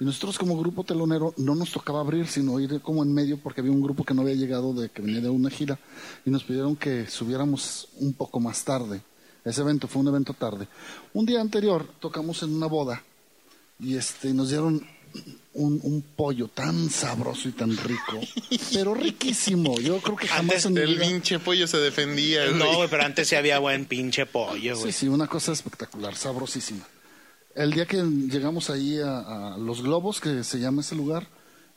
Y 0.00 0.04
nosotros 0.04 0.38
como 0.38 0.58
grupo 0.58 0.82
telonero 0.82 1.34
no 1.36 1.54
nos 1.54 1.70
tocaba 1.72 2.00
abrir, 2.00 2.26
sino 2.26 2.58
ir 2.58 2.80
como 2.80 3.02
en 3.02 3.12
medio 3.12 3.36
porque 3.38 3.60
había 3.60 3.72
un 3.72 3.82
grupo 3.82 4.02
que 4.02 4.14
no 4.14 4.22
había 4.22 4.34
llegado, 4.34 4.72
de 4.72 4.88
que 4.88 5.02
venía 5.02 5.20
de 5.20 5.28
una 5.28 5.50
gira, 5.50 5.78
y 6.24 6.30
nos 6.30 6.42
pidieron 6.42 6.74
que 6.74 7.06
subiéramos 7.06 7.88
un 7.98 8.14
poco 8.14 8.40
más 8.40 8.64
tarde. 8.64 9.02
Ese 9.44 9.60
evento 9.60 9.88
fue 9.88 10.00
un 10.02 10.08
evento 10.08 10.32
tarde. 10.34 10.68
Un 11.12 11.26
día 11.26 11.40
anterior 11.40 11.86
tocamos 12.00 12.42
en 12.42 12.54
una 12.54 12.66
boda 12.66 13.02
y 13.78 13.96
este 13.96 14.32
nos 14.32 14.48
dieron 14.50 14.86
un, 15.54 15.80
un 15.82 16.02
pollo 16.16 16.48
tan 16.48 16.88
sabroso 16.88 17.48
y 17.48 17.52
tan 17.52 17.76
rico, 17.76 18.20
pero 18.72 18.94
riquísimo. 18.94 19.78
Yo 19.80 19.98
creo 20.00 20.16
que 20.16 20.28
jamás 20.28 20.64
Antes 20.64 20.66
en 20.66 20.78
El 20.78 20.94
vida- 20.94 21.06
pinche 21.08 21.38
pollo 21.40 21.66
se 21.66 21.76
defendía, 21.78 22.46
güey. 22.46 22.58
No, 22.58 22.88
pero 22.88 23.02
antes 23.04 23.28
sí 23.28 23.34
había 23.36 23.58
buen 23.58 23.84
pinche 23.86 24.24
pollo, 24.26 24.76
Sí, 24.76 24.92
sí, 24.92 25.08
una 25.08 25.26
cosa 25.26 25.52
espectacular, 25.52 26.14
sabrosísima. 26.16 26.86
El 27.54 27.72
día 27.72 27.86
que 27.86 27.96
llegamos 28.02 28.70
ahí 28.70 28.98
a, 29.00 29.54
a 29.54 29.58
Los 29.58 29.82
Globos, 29.82 30.20
que 30.20 30.44
se 30.44 30.58
llama 30.60 30.82
ese 30.82 30.94
lugar, 30.94 31.26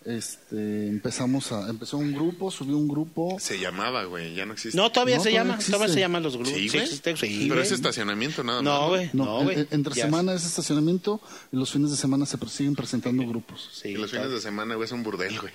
este, 0.05 0.87
empezamos 0.89 1.51
a, 1.51 1.69
empezó 1.69 1.97
un 1.97 2.13
grupo, 2.13 2.51
subió 2.51 2.77
un 2.77 2.87
grupo. 2.87 3.37
Se 3.39 3.57
llamaba, 3.59 4.03
güey, 4.03 4.35
ya 4.35 4.45
no 4.45 4.53
existe. 4.53 4.77
No, 4.77 4.91
todavía 4.91 5.17
No, 5.17 5.23
se 5.23 5.29
todavía 5.29 5.43
llama, 5.43 5.53
existe. 5.55 5.71
todavía 5.71 5.93
se 5.93 5.99
llaman 5.99 6.23
los 6.23 6.33
grupos. 6.37 6.53
Sí, 6.53 6.69
Sí, 6.69 6.77
existe, 6.77 7.17
sí, 7.17 7.37
Pero 7.43 7.55
güey. 7.55 7.65
es 7.65 7.71
estacionamiento 7.71 8.43
nada 8.43 8.61
más. 8.61 8.79
No, 8.81 8.89
güey. 8.89 9.09
No, 9.13 9.25
No, 9.25 9.37
en- 9.39 9.43
güey. 9.45 9.59
en- 9.61 9.67
entre 9.71 9.95
Ya 9.95 10.05
semana 10.05 10.33
es 10.33 10.45
estacionamiento 10.45 11.21
y 11.51 11.55
los 11.57 11.71
fines 11.71 11.89
de 11.89 11.97
semana 11.97 12.25
se 12.25 12.37
siguen 12.49 12.75
presentando 12.75 13.25
grupos. 13.27 13.69
Sí, 13.73 13.89
Y 13.89 13.93
los 13.95 14.11
fines 14.11 14.29
de 14.29 14.41
semana, 14.41 14.75
güey, 14.75 14.85
es 14.85 14.91
un 14.91 15.03
burdel, 15.03 15.39
güey. 15.39 15.53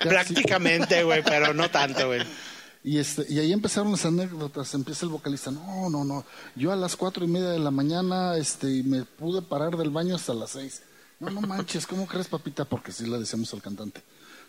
Prácticamente, 0.00 1.02
güey, 1.04 1.22
pero 1.22 1.54
no 1.54 1.70
tanto, 1.70 2.06
güey. 2.08 2.20
Y, 2.84 2.98
este, 2.98 3.26
y 3.28 3.38
ahí 3.38 3.52
empezaron 3.52 3.90
las 3.92 4.04
anécdotas. 4.06 4.72
Empieza 4.74 5.04
el 5.04 5.10
vocalista. 5.12 5.50
No, 5.50 5.90
no, 5.90 6.04
no. 6.04 6.24
Yo 6.56 6.72
a 6.72 6.76
las 6.76 6.96
cuatro 6.96 7.24
y 7.24 7.28
media 7.28 7.48
de 7.48 7.58
la 7.58 7.70
mañana 7.70 8.36
este, 8.36 8.82
me 8.84 9.04
pude 9.04 9.42
parar 9.42 9.76
del 9.76 9.90
baño 9.90 10.14
hasta 10.14 10.32
las 10.34 10.50
seis. 10.50 10.82
No, 11.20 11.28
no 11.30 11.40
manches. 11.40 11.86
¿Cómo 11.86 12.06
crees, 12.06 12.28
papita? 12.28 12.64
Porque 12.64 12.92
sí 12.92 13.04
le 13.06 13.18
decíamos 13.18 13.52
al 13.52 13.60
cantante. 13.62 14.02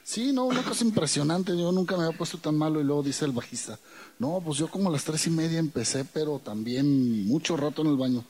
Sí, 0.04 0.32
no, 0.32 0.46
una 0.46 0.64
cosa 0.64 0.86
impresionante. 0.86 1.58
Yo 1.58 1.72
nunca 1.72 1.98
me 1.98 2.04
había 2.06 2.18
puesto 2.18 2.38
tan 2.38 2.56
malo. 2.56 2.80
Y 2.80 2.84
luego 2.84 3.04
dice 3.04 3.26
el 3.26 3.32
bajista. 3.32 3.78
No, 4.20 4.42
pues 4.46 4.58
yo 4.60 4.70
como 4.70 4.90
a 4.90 4.92
las 4.92 5.04
tres 5.04 5.26
y 5.28 5.32
media 5.32 5.60
empecé, 5.60 6.06
pero 6.06 6.40
también 6.40 7.26
mucho 7.28 7.58
rato 7.58 7.82
en 7.82 7.88
el 7.90 7.98
baño. 7.98 8.24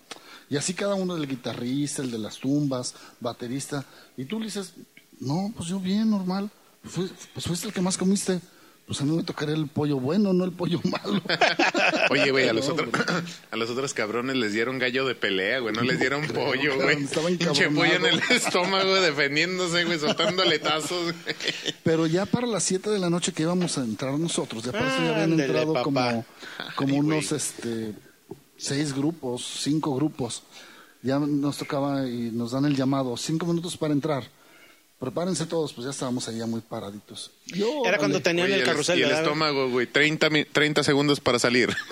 Y 0.50 0.58
así 0.58 0.74
cada 0.74 0.96
uno, 0.96 1.16
el 1.16 1.28
guitarrista, 1.28 2.02
el 2.02 2.10
de 2.10 2.18
las 2.18 2.38
tumbas, 2.40 2.96
baterista. 3.20 3.86
Y 4.18 4.26
tú 4.26 4.40
le 4.40 4.46
dices, 4.46 4.74
no, 5.20 5.54
pues 5.56 5.70
yo 5.70 5.80
bien, 5.80 6.10
normal. 6.10 6.50
Pues, 6.82 6.94
fui- 6.96 7.12
pues 7.34 7.46
fuiste 7.46 7.68
el 7.68 7.74
que 7.74 7.82
más 7.82 7.98
comiste. 7.98 8.40
Pues 8.90 9.02
a 9.02 9.04
mí 9.06 9.16
me 9.16 9.22
tocaría 9.22 9.54
el 9.54 9.68
pollo 9.68 10.00
bueno, 10.00 10.34
no 10.34 10.44
el 10.46 10.52
pollo 10.52 10.82
malo. 10.84 11.22
Oye, 12.10 12.32
güey, 12.32 12.50
a 12.50 12.54
los 12.54 12.68
No, 12.68 12.74
otros 12.74 12.90
a 13.52 13.56
los 13.56 13.70
otros 13.70 13.94
cabrones 13.94 14.36
les 14.36 14.52
dieron 14.54 14.80
gallo 14.80 15.06
de 15.06 15.14
pelea, 15.14 15.60
güey, 15.60 15.76
no 15.76 15.82
les 15.84 16.00
dieron 16.00 16.26
pollo, 16.26 16.76
güey. 16.76 16.98
Pinche 16.98 17.70
pollo 17.70 17.94
en 17.94 18.06
el 18.08 18.20
estómago 18.32 18.96
defendiéndose, 18.96 19.86
güey, 19.86 20.00
soltando 20.00 20.44
letazos. 20.44 21.14
Pero 21.84 22.08
ya 22.08 22.26
para 22.26 22.48
las 22.48 22.64
7 22.64 22.90
de 22.90 22.98
la 22.98 23.12
noche 23.12 23.32
que 23.32 23.44
íbamos 23.44 23.78
a 23.78 23.84
entrar 23.84 24.18
nosotros, 24.18 24.64
ya 24.64 24.72
para 24.72 24.88
eso 24.88 25.04
ya 25.04 25.10
habían 25.12 25.32
Ándele, 25.34 25.44
entrado 25.46 25.74
papá. 25.74 25.84
como, 25.84 26.26
como 26.76 26.94
Ay, 26.96 27.00
unos 27.00 27.32
este, 27.32 27.94
seis 28.58 28.92
grupos, 28.96 29.60
cinco 29.62 29.94
grupos. 29.96 30.42
Ya 31.04 31.20
nos 31.20 31.58
tocaba 31.60 32.08
y 32.08 32.32
nos 32.32 32.54
dan 32.54 32.66
el 32.66 32.76
llamado, 32.76 33.16
cinco 33.18 33.46
minutos 33.46 33.78
para 33.78 33.94
entrar. 33.94 34.24
Prepárense 35.00 35.46
todos, 35.46 35.72
pues 35.72 35.86
ya 35.86 35.92
estábamos 35.92 36.28
ahí 36.28 36.38
ya 36.40 36.46
muy 36.46 36.60
paraditos. 36.62 37.32
Yo, 37.46 37.84
Era 37.86 37.98
cuando 37.98 38.22
tenían 38.22 38.48
Oye, 38.48 38.56
el 38.56 38.62
y 38.62 38.66
carrusel, 38.66 39.00
y 39.00 39.04
el 39.04 39.08
¿verdad? 39.10 39.24
estómago, 39.24 39.70
güey, 39.70 39.88
30, 39.88 40.30
mi- 40.30 40.44
30 40.46 40.84
segundos 40.84 41.20
para 41.20 41.40
salir. 41.40 41.76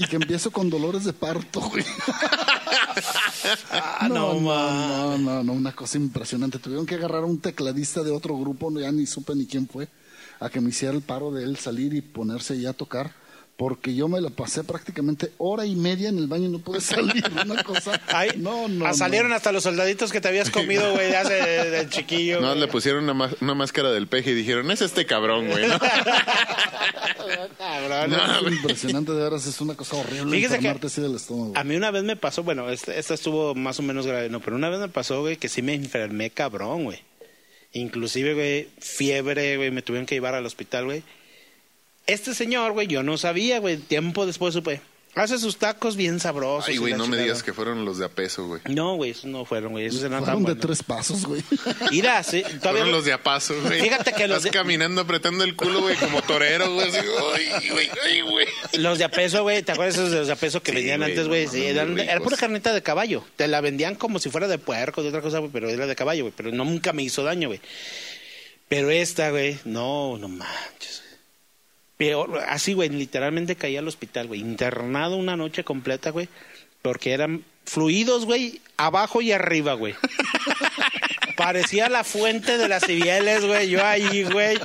Y 0.00 0.06
que 0.06 0.14
empiezo 0.14 0.52
con 0.52 0.70
dolores 0.70 1.02
de 1.02 1.12
parto, 1.12 1.60
güey. 1.60 1.84
Ah, 3.72 4.06
no, 4.08 4.34
no, 4.34 4.40
no, 4.40 5.18
no, 5.18 5.42
no, 5.42 5.52
una 5.52 5.72
cosa 5.74 5.98
impresionante. 5.98 6.60
Tuvieron 6.60 6.86
que 6.86 6.94
agarrar 6.94 7.24
a 7.24 7.26
un 7.26 7.40
tecladista 7.40 8.04
de 8.04 8.12
otro 8.12 8.38
grupo, 8.38 8.70
no, 8.70 8.78
ya 8.80 8.92
ni 8.92 9.06
supe 9.06 9.34
ni 9.34 9.46
quién 9.46 9.66
fue, 9.66 9.88
a 10.38 10.50
que 10.50 10.60
me 10.60 10.70
hiciera 10.70 10.94
el 10.94 11.02
paro 11.02 11.32
de 11.32 11.42
él 11.42 11.56
salir 11.58 11.94
y 11.94 12.00
ponerse 12.00 12.60
ya 12.60 12.70
a 12.70 12.74
tocar, 12.74 13.12
porque 13.58 13.94
yo 13.94 14.06
me 14.08 14.20
la 14.20 14.30
pasé 14.30 14.62
prácticamente 14.64 15.32
hora 15.36 15.66
y 15.66 15.74
media 15.74 16.08
en 16.08 16.16
el 16.16 16.28
baño 16.28 16.46
y 16.46 16.52
no 16.52 16.60
pude 16.60 16.80
salir. 16.80 17.22
Una 17.44 17.62
cosa. 17.64 18.00
Ay, 18.06 18.30
no, 18.36 18.68
no. 18.68 18.86
ah, 18.86 18.94
salieron 18.94 19.28
no. 19.30 19.36
hasta 19.36 19.52
los 19.52 19.64
soldaditos 19.64 20.12
que 20.12 20.20
te 20.22 20.28
habías 20.28 20.48
comido, 20.48 20.92
güey, 20.94 21.12
hace 21.12 21.34
de, 21.34 21.70
de 21.70 21.88
chiquillo. 21.90 22.40
No, 22.40 22.54
le 22.54 22.68
pusieron 22.68 23.04
una, 23.04 23.14
ma- 23.14 23.30
una 23.40 23.54
máscara 23.54 23.90
del 23.90 24.06
peje 24.06 24.30
y 24.30 24.34
dijeron, 24.34 24.70
es 24.70 24.80
este 24.80 25.04
cabrón, 25.06 25.48
güey. 25.48 25.66
¿no? 25.68 25.78
Cabrón. 27.58 28.10
No, 28.10 28.48
es 28.48 28.52
impresionante, 28.54 29.12
de 29.12 29.22
veras, 29.22 29.46
es 29.46 29.60
una 29.60 29.74
cosa 29.74 29.96
horrible 29.96 30.30
Fíjese 30.36 30.50
que- 30.54 30.56
enfermarte 30.58 30.86
así 30.86 31.00
del 31.00 31.16
estómago. 31.16 31.52
A 31.56 31.64
mí 31.64 31.76
una 31.76 31.90
vez 31.90 32.04
me 32.04 32.16
pasó, 32.16 32.42
bueno, 32.42 32.70
esta, 32.70 32.94
esta 32.94 33.14
estuvo 33.14 33.54
más 33.54 33.78
o 33.78 33.82
menos 33.82 34.06
grave, 34.06 34.28
no, 34.28 34.40
pero 34.40 34.56
una 34.56 34.68
vez 34.68 34.78
me 34.80 34.88
pasó, 34.88 35.20
güey, 35.20 35.36
que 35.36 35.48
sí 35.48 35.62
me 35.62 35.74
enfermé 35.74 36.30
cabrón, 36.30 36.84
güey. 36.84 37.00
Inclusive, 37.72 38.34
güey, 38.34 38.68
fiebre, 38.78 39.56
güey, 39.56 39.70
me 39.70 39.82
tuvieron 39.82 40.06
que 40.06 40.14
llevar 40.14 40.34
al 40.34 40.46
hospital, 40.46 40.86
güey. 40.86 41.02
Este 42.08 42.34
señor, 42.34 42.72
güey, 42.72 42.86
yo 42.88 43.02
no 43.04 43.16
sabía, 43.18 43.60
güey, 43.60 43.76
tiempo 43.76 44.26
después 44.26 44.54
supe. 44.54 44.80
Hace 45.14 45.38
sus 45.38 45.56
tacos 45.56 45.96
bien 45.96 46.20
sabrosos. 46.20 46.68
Ay, 46.68 46.76
güey, 46.76 46.94
no 46.94 47.06
me 47.08 47.16
digas 47.16 47.42
que 47.42 47.52
fueron 47.52 47.84
los 47.84 47.98
de 47.98 48.04
a 48.04 48.08
peso, 48.08 48.46
güey. 48.46 48.60
No, 48.68 48.94
güey, 48.94 49.10
esos 49.10 49.24
no 49.24 49.44
fueron, 49.44 49.72
güey, 49.72 49.86
esos 49.86 50.00
eran 50.00 50.12
tan 50.24 50.24
Fueron 50.24 50.42
de 50.44 50.52
buenos. 50.52 50.66
tres 50.66 50.82
pasos, 50.84 51.24
güey. 51.26 51.42
Mira, 51.90 52.22
sí, 52.22 52.42
todavía... 52.42 52.60
Fueron 52.82 52.92
los 52.92 53.04
de 53.04 53.12
a 53.14 53.22
paso, 53.22 53.54
güey. 53.62 53.80
Fíjate 53.80 54.12
que 54.12 54.28
los 54.28 54.38
Estás 54.38 54.44
de- 54.44 54.50
caminando 54.58 55.00
apretando 55.00 55.42
el 55.44 55.56
culo, 55.56 55.80
güey, 55.80 55.96
como 55.96 56.22
torero, 56.22 56.72
güey. 56.72 56.88
así, 56.88 56.98
Ay, 56.98 57.68
güey, 57.70 57.90
ay, 58.06 58.20
güey. 58.22 58.46
Los 58.74 58.98
de 58.98 59.04
a 59.04 59.10
peso, 59.10 59.42
güey, 59.42 59.62
¿te 59.62 59.72
acuerdas 59.72 59.96
esos 59.96 60.10
de 60.12 60.18
los 60.18 60.26
de 60.28 60.32
a 60.34 60.36
peso 60.36 60.62
que 60.62 60.70
Sí, 60.70 60.76
vendían 60.76 61.00
güey, 61.00 61.10
antes, 61.10 61.24
no 61.24 61.28
güey? 61.30 61.46
mames, 61.46 61.52
Sí, 61.52 61.58
muy 61.62 61.68
eran- 61.70 61.98
era 61.98 62.12
ricos. 62.14 62.24
pura 62.24 62.36
carnita 62.36 62.72
de 62.72 62.82
caballo. 62.82 63.24
Te 63.36 63.48
la 63.48 63.60
vendían 63.60 63.96
como 63.96 64.20
si 64.20 64.30
fuera 64.30 64.46
de 64.46 64.58
puerco, 64.58 65.02
de 65.02 65.08
otra 65.08 65.20
cosa, 65.20 65.38
güey, 65.40 65.50
pero 65.52 65.68
era 65.68 65.86
de 65.86 65.96
caballo, 65.96 66.24
güey. 66.24 66.34
Pero 66.36 66.52
no, 66.52 66.64
nunca 66.64 66.92
me 66.92 67.02
hizo 67.02 67.24
daño, 67.24 67.48
güey. 67.48 67.60
Pero 68.68 68.90
esta, 68.90 69.30
güey, 69.30 69.58
no, 69.64 70.16
no 70.18 70.28
manches. 70.28 71.02
Peor, 71.98 72.42
así, 72.48 72.72
güey, 72.72 72.88
literalmente 72.88 73.56
caí 73.56 73.76
al 73.76 73.86
hospital, 73.88 74.28
güey. 74.28 74.40
Internado 74.40 75.16
una 75.16 75.36
noche 75.36 75.64
completa, 75.64 76.10
güey. 76.10 76.28
Porque 76.80 77.12
eran 77.12 77.44
fluidos, 77.64 78.24
güey, 78.24 78.60
abajo 78.76 79.20
y 79.20 79.32
arriba, 79.32 79.74
güey. 79.74 79.94
Parecía 81.36 81.88
la 81.88 82.02
fuente 82.04 82.58
de 82.58 82.68
las 82.68 82.84
cibieles, 82.84 83.44
güey. 83.44 83.68
Yo 83.68 83.84
ahí, 83.84 84.24
güey. 84.24 84.58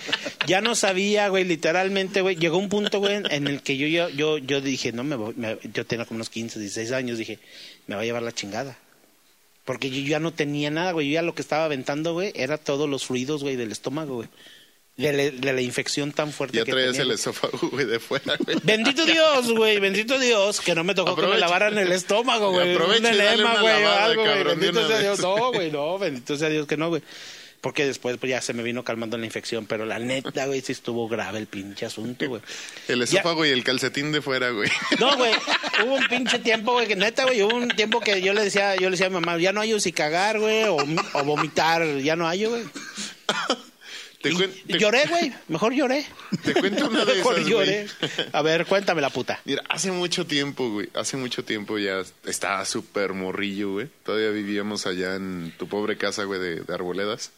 Ya 0.48 0.60
no 0.62 0.74
sabía, 0.76 1.28
güey, 1.30 1.44
literalmente, 1.44 2.22
güey. 2.22 2.36
Llegó 2.36 2.58
un 2.58 2.70
punto, 2.70 3.00
güey, 3.00 3.22
en 3.30 3.48
el 3.48 3.62
que 3.62 3.78
yo, 3.78 3.88
yo, 3.88 4.10
yo, 4.10 4.38
yo 4.40 4.60
dije, 4.62 4.92
no 4.92 5.04
me 5.04 5.16
voy. 5.16 5.34
me- 5.36 5.58
yo 5.74 5.86
tenía 5.86 6.06
como 6.06 6.18
unos 6.18 6.30
15, 6.30 6.60
16 6.60 6.92
años. 6.92 7.18
Dije, 7.20 7.38
me 7.88 7.96
va 7.96 8.02
a 8.02 8.06
llevar 8.06 8.24
la 8.24 8.32
chingada. 8.32 8.78
Porque 9.66 9.90
yo 9.92 10.02
ya 10.02 10.20
no 10.20 10.34
tenía 10.34 10.72
nada, 10.72 10.92
güey. 10.94 11.08
Yo 11.10 11.14
ya 11.14 11.22
lo 11.22 11.36
que 11.36 11.42
estaba 11.44 11.66
aventando, 11.66 12.14
güey, 12.14 12.32
era 12.36 12.58
todos 12.58 12.90
los 12.90 13.06
fluidos, 13.06 13.44
güey, 13.44 13.56
del 13.56 13.72
estómago, 13.72 14.16
güey. 14.16 14.30
De, 14.96 15.12
la- 15.12 15.32
de 15.32 15.54
la 15.54 15.62
infección 15.62 16.12
tan 16.12 16.32
fuerte 16.32 16.58
Ya 16.58 16.66
que 16.66 16.72
tenía, 16.72 17.02
el 17.02 17.12
esófago, 17.12 17.58
güey, 17.72 17.86
de 17.86 18.00
fuera, 18.00 18.36
güey. 18.38 18.58
Bendito 18.62 19.06
Dios, 19.06 19.52
güey, 19.52 19.80
bendito 19.80 20.20
Dios, 20.20 20.62
que 20.62 20.76
no 20.76 20.84
me 20.84 20.94
tocó 20.94 21.16
que 21.16 21.26
me 21.26 21.39
lavaran 21.39 21.76
el 21.80 21.91
estómago, 21.91 22.52
güey. 22.52 22.74
Aprovecha 22.76 23.10
Un 23.10 23.62
güey, 23.62 23.84
o 23.84 23.89
algo, 23.91 24.22
güey. 24.24 24.44
Bendito 24.44 24.88
sea 24.88 24.98
vez. 24.98 25.02
Dios. 25.02 25.20
No, 25.20 25.52
güey, 25.52 25.72
no, 25.72 25.98
bendito 25.98 26.38
sea 26.38 26.50
Dios 26.50 26.68
que 26.68 26.78
no, 26.78 26.89
güey. 26.89 27.02
Porque 27.60 27.86
después 27.86 28.18
pues, 28.18 28.30
ya 28.30 28.41
se 28.41 28.54
me 28.54 28.62
vino 28.62 28.84
calmando 28.84 29.18
la 29.18 29.26
infección, 29.26 29.66
pero 29.66 29.86
la 29.86 29.98
neta, 29.98 30.46
güey, 30.46 30.60
sí 30.62 30.74
estuvo 30.74 31.08
grave 31.08 31.39
el 31.39 31.48
pinche 31.48 31.86
asunto, 31.88 32.28
güey. 32.28 32.41
El 32.89 33.00
Ya- 33.00 33.06
esófago 33.06 33.46
y 33.46 33.50
el 33.50 33.64
calcetín 33.64 34.12
de 34.12 34.22
fuera, 34.22 34.50
güey. 34.52 34.70
No, 35.00 35.16
güey, 35.18 35.32
hubo 35.86 35.96
un 35.96 36.06
pinche 36.08 36.38
tiempo, 36.39 36.74
güey, 36.74 36.88
que 36.88 36.96
neta, 36.98 37.24
güey, 37.24 37.41
hubo 37.41 37.56
un 37.56 37.70
tiempo 37.70 38.00
que 38.02 38.22
yo 38.22 38.34
le 38.34 38.44
decía, 38.44 38.76
yo 38.76 38.89
le 38.89 38.91
decía 38.91 39.08
a 39.08 39.10
mi 39.10 39.16
mamá, 39.16 39.38
ya 39.39 39.54
no 39.54 39.62
hay 39.62 39.80
si 39.80 39.91
cagar, 39.91 40.39
güey, 40.39 40.66
o, 40.66 40.76
o 40.76 41.24
vomitar, 41.24 41.84
ya 42.00 42.16
no 42.16 42.28
hay, 42.28 42.46
güey. 42.46 42.64
Te, 44.24 44.32
te- 44.34 44.80
lloré, 44.80 45.06
güey, 45.08 45.32
mejor 45.50 45.74
lloré. 45.74 46.06
te 46.44 46.54
cuento 46.56 46.88
una 46.88 47.06
de 47.06 47.16
Mejor 47.16 47.36
esas, 47.36 47.48
lloré. 47.48 47.88
güey. 48.02 48.28
A 48.32 48.42
ver, 48.42 48.66
cuéntame 48.66 49.02
la 49.02 49.10
puta. 49.10 49.40
Mira, 49.46 49.62
hace 49.70 49.92
mucho 49.92 50.26
tiempo, 50.26 50.70
güey. 50.72 50.90
Hace 50.96 51.18
mucho 51.18 51.44
tiempo 51.44 51.78
ya 51.78 52.02
estaba 52.26 52.64
súper 52.66 53.14
morrillo, 53.14 53.74
güey. 53.74 53.90
Todavía 54.06 54.30
vivíamos 54.32 54.88
allá 54.88 55.16
en 55.16 55.54
tu 55.60 55.68
pobre 55.68 55.98
casa, 55.98 56.24
güey, 56.24 56.40
de, 56.40 56.56
de 56.62 56.74
arboledas. 56.74 57.32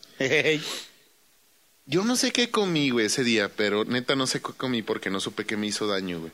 Yo 1.87 2.03
no 2.03 2.15
sé 2.15 2.31
qué 2.31 2.49
comí, 2.49 2.89
güey, 2.89 3.07
ese 3.07 3.23
día, 3.23 3.49
pero 3.55 3.85
neta 3.85 4.15
no 4.15 4.25
sé 4.27 4.41
qué 4.41 4.53
comí 4.57 4.81
porque 4.81 5.09
no 5.09 5.19
supe 5.19 5.45
que 5.45 5.57
me 5.57 5.67
hizo 5.67 5.85
daño, 5.87 6.19
güey. 6.19 6.31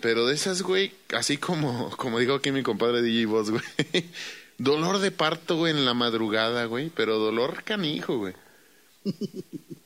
Pero 0.00 0.26
de 0.26 0.34
esas, 0.34 0.62
güey, 0.62 0.92
así 1.14 1.36
como, 1.36 1.90
como 1.96 2.18
digo 2.18 2.34
aquí 2.34 2.50
mi 2.50 2.62
compadre 2.64 3.02
DJ 3.02 3.26
Boss, 3.26 3.50
güey. 3.50 3.62
Dolor 4.58 4.98
de 4.98 5.10
parto, 5.12 5.56
güey, 5.56 5.72
en 5.72 5.84
la 5.84 5.94
madrugada, 5.94 6.64
güey. 6.66 6.90
Pero 6.94 7.18
dolor 7.18 7.62
canijo, 7.64 8.18
güey. 8.18 8.34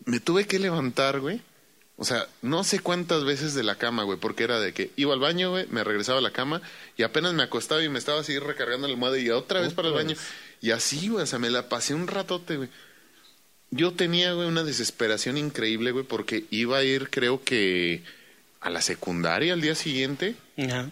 Me 0.04 0.20
tuve 0.20 0.46
que 0.46 0.58
levantar, 0.58 1.20
güey. 1.20 1.40
O 1.98 2.04
sea, 2.04 2.26
no 2.42 2.62
sé 2.62 2.80
cuántas 2.80 3.24
veces 3.24 3.54
de 3.54 3.62
la 3.62 3.76
cama, 3.76 4.02
güey, 4.02 4.18
porque 4.18 4.44
era 4.44 4.60
de 4.60 4.74
que 4.74 4.90
iba 4.96 5.14
al 5.14 5.20
baño, 5.20 5.50
güey, 5.50 5.66
me 5.68 5.82
regresaba 5.82 6.18
a 6.18 6.22
la 6.22 6.30
cama 6.30 6.60
y 6.96 7.04
apenas 7.04 7.32
me 7.32 7.42
acostaba 7.42 7.82
y 7.82 7.88
me 7.88 7.98
estaba 7.98 8.20
así 8.20 8.38
recargando 8.38 8.86
la 8.86 8.92
almohada 8.92 9.18
y 9.18 9.30
otra 9.30 9.60
vez 9.60 9.72
para 9.72 9.88
el 9.88 9.94
baño. 9.94 10.14
Y 10.60 10.72
así, 10.72 11.08
güey, 11.08 11.24
o 11.24 11.26
sea, 11.26 11.38
me 11.38 11.48
la 11.48 11.68
pasé 11.68 11.94
un 11.94 12.06
ratote, 12.06 12.58
güey. 12.58 12.68
Yo 13.70 13.94
tenía, 13.94 14.34
güey, 14.34 14.46
una 14.46 14.62
desesperación 14.62 15.38
increíble, 15.38 15.90
güey, 15.90 16.04
porque 16.04 16.44
iba 16.50 16.76
a 16.78 16.84
ir, 16.84 17.08
creo 17.08 17.42
que, 17.42 18.02
a 18.60 18.70
la 18.70 18.82
secundaria 18.82 19.54
al 19.54 19.60
día 19.60 19.74
siguiente, 19.74 20.36
Ajá. 20.58 20.90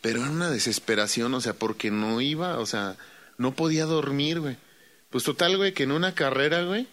pero 0.00 0.20
era 0.20 0.30
una 0.30 0.50
desesperación, 0.50 1.34
o 1.34 1.40
sea, 1.40 1.52
porque 1.52 1.90
no 1.90 2.20
iba, 2.20 2.58
o 2.58 2.66
sea, 2.66 2.96
no 3.38 3.54
podía 3.54 3.84
dormir, 3.84 4.40
güey. 4.40 4.56
Pues 5.10 5.24
total, 5.24 5.56
güey, 5.58 5.74
que 5.74 5.82
en 5.82 5.92
una 5.92 6.14
carrera, 6.14 6.64
güey, 6.64 6.86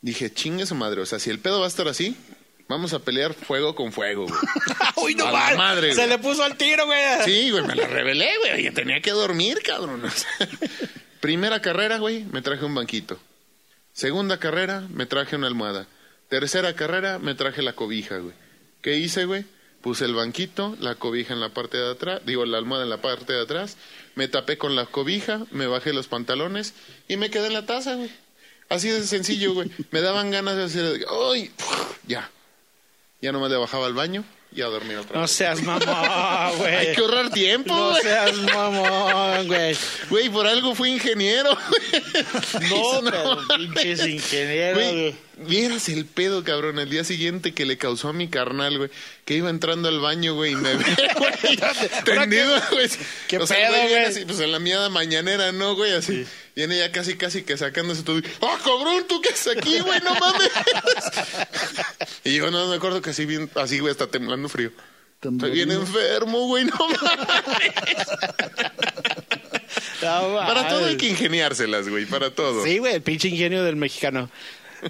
dije, 0.00 0.32
chingue 0.32 0.66
su 0.66 0.74
madre, 0.74 1.00
o 1.00 1.06
sea, 1.06 1.18
si 1.18 1.30
el 1.30 1.38
pedo 1.38 1.60
va 1.60 1.66
a 1.66 1.68
estar 1.68 1.88
así, 1.88 2.16
vamos 2.68 2.92
a 2.92 3.00
pelear 3.00 3.34
fuego 3.34 3.74
con 3.74 3.92
fuego, 3.92 4.26
güey. 4.26 4.40
Uy, 4.96 5.14
no 5.14 5.26
A 5.26 5.32
la 5.32 5.56
madre, 5.56 5.90
Se 5.94 5.96
güey. 6.06 6.08
le 6.08 6.18
puso 6.18 6.42
al 6.42 6.56
tiro, 6.56 6.86
güey. 6.86 6.98
Sí, 7.24 7.50
güey, 7.50 7.64
me 7.64 7.74
la 7.74 7.86
revelé, 7.86 8.30
güey. 8.38 8.64
Yo 8.64 8.72
tenía 8.72 9.00
que 9.00 9.10
dormir, 9.10 9.60
cabrón. 9.64 10.04
O 10.04 10.10
sea, 10.10 10.48
primera 11.20 11.60
carrera, 11.60 11.98
güey, 11.98 12.24
me 12.24 12.42
traje 12.42 12.64
un 12.64 12.74
banquito. 12.74 13.18
Segunda 13.92 14.38
carrera, 14.38 14.86
me 14.90 15.06
traje 15.06 15.36
una 15.36 15.46
almohada. 15.48 15.86
Tercera 16.28 16.74
carrera, 16.74 17.18
me 17.18 17.34
traje 17.34 17.60
la 17.62 17.72
cobija, 17.72 18.18
güey. 18.18 18.34
¿Qué 18.82 18.96
hice, 18.98 19.24
güey? 19.24 19.44
Puse 19.82 20.04
el 20.04 20.14
banquito, 20.14 20.76
la 20.78 20.94
cobija 20.94 21.32
en 21.34 21.40
la 21.40 21.48
parte 21.48 21.76
de 21.78 21.90
atrás, 21.90 22.20
digo, 22.26 22.44
la 22.44 22.58
almohada 22.58 22.84
en 22.84 22.90
la 22.90 23.00
parte 23.00 23.32
de 23.32 23.40
atrás, 23.42 23.78
me 24.14 24.28
tapé 24.28 24.58
con 24.58 24.76
la 24.76 24.84
cobija, 24.86 25.40
me 25.52 25.66
bajé 25.66 25.92
los 25.94 26.06
pantalones 26.06 26.74
y 27.08 27.16
me 27.16 27.30
quedé 27.30 27.46
en 27.46 27.54
la 27.54 27.64
taza, 27.66 27.94
güey. 27.94 28.10
Así 28.70 28.88
de 28.88 29.02
sencillo, 29.06 29.52
güey. 29.52 29.70
Me 29.90 30.00
daban 30.00 30.30
ganas 30.30 30.56
de 30.56 30.64
hacer, 30.64 31.06
¡ay! 31.32 31.50
Ya. 32.06 32.30
Ya 33.20 33.32
nomás 33.32 33.50
le 33.50 33.56
bajaba 33.58 33.86
al 33.86 33.92
baño 33.94 34.24
y 34.52 34.62
a 34.62 34.66
dormir 34.66 34.96
otra 34.96 35.14
No 35.16 35.22
vez. 35.22 35.30
seas 35.32 35.62
mamón, 35.62 36.56
güey. 36.58 36.74
Hay 36.74 36.94
que 36.94 37.00
ahorrar 37.02 37.30
tiempo, 37.30 37.74
No 37.74 37.94
seas 37.96 38.34
mamón, 38.36 39.46
güey. 39.48 39.76
Güey, 40.08 40.28
por 40.30 40.46
algo 40.46 40.74
fui 40.74 40.90
ingeniero. 40.92 41.50
No, 42.70 43.02
No, 43.02 43.10
pero 43.10 43.38
pinches 43.56 44.06
ingenieros, 44.06 44.82
güey. 44.82 45.14
Vieras 45.46 45.88
el 45.88 46.04
pedo, 46.04 46.44
cabrón, 46.44 46.78
el 46.78 46.90
día 46.90 47.04
siguiente 47.04 47.52
que 47.52 47.64
le 47.64 47.78
causó 47.78 48.08
a 48.08 48.12
mi 48.12 48.28
carnal, 48.28 48.78
güey, 48.78 48.90
que 49.24 49.34
iba 49.34 49.50
entrando 49.50 49.88
al 49.88 50.00
baño, 50.00 50.34
güey, 50.34 50.52
y 50.52 50.56
me 50.56 50.74
ve, 50.76 50.84
güey, 51.16 51.58
tendido, 52.04 52.60
güey. 52.70 52.88
¿Qué 53.28 53.38
o 53.38 53.46
sea, 53.46 53.56
pedo, 53.56 53.88
güey, 53.88 54.04
así, 54.04 54.24
pues 54.24 54.40
en 54.40 54.52
la 54.52 54.58
miada 54.58 54.88
mañanera, 54.88 55.52
¿no, 55.52 55.74
güey? 55.74 55.92
Así, 55.92 56.26
viene 56.54 56.78
ya 56.78 56.92
casi, 56.92 57.16
casi 57.16 57.42
que 57.42 57.56
sacándose 57.56 58.02
todo. 58.02 58.20
¡Ah, 58.42 58.58
cabrón, 58.62 59.04
tú 59.08 59.20
qué 59.20 59.30
haces 59.30 59.56
aquí, 59.56 59.80
güey, 59.80 60.00
no 60.00 60.14
mames! 60.14 60.50
y 62.24 62.34
yo 62.34 62.50
no 62.50 62.68
me 62.68 62.76
acuerdo 62.76 63.02
que 63.02 63.10
así, 63.10 63.26
bien, 63.26 63.50
así, 63.54 63.78
güey, 63.78 63.92
está 63.92 64.06
temblando 64.06 64.48
frío. 64.48 64.72
Estoy 65.22 65.50
bien 65.50 65.70
enfermo, 65.70 66.46
güey, 66.46 66.64
no 66.64 66.76
mames. 66.76 67.00
No, 70.02 70.34
Para 70.34 70.68
todo 70.68 70.86
hay 70.86 70.96
que 70.96 71.08
ingeniárselas, 71.08 71.88
güey, 71.88 72.06
para 72.06 72.30
todo. 72.30 72.64
Sí, 72.64 72.78
güey, 72.78 72.94
el 72.94 73.02
pinche 73.02 73.28
ingenio 73.28 73.62
del 73.62 73.76
mexicano. 73.76 74.30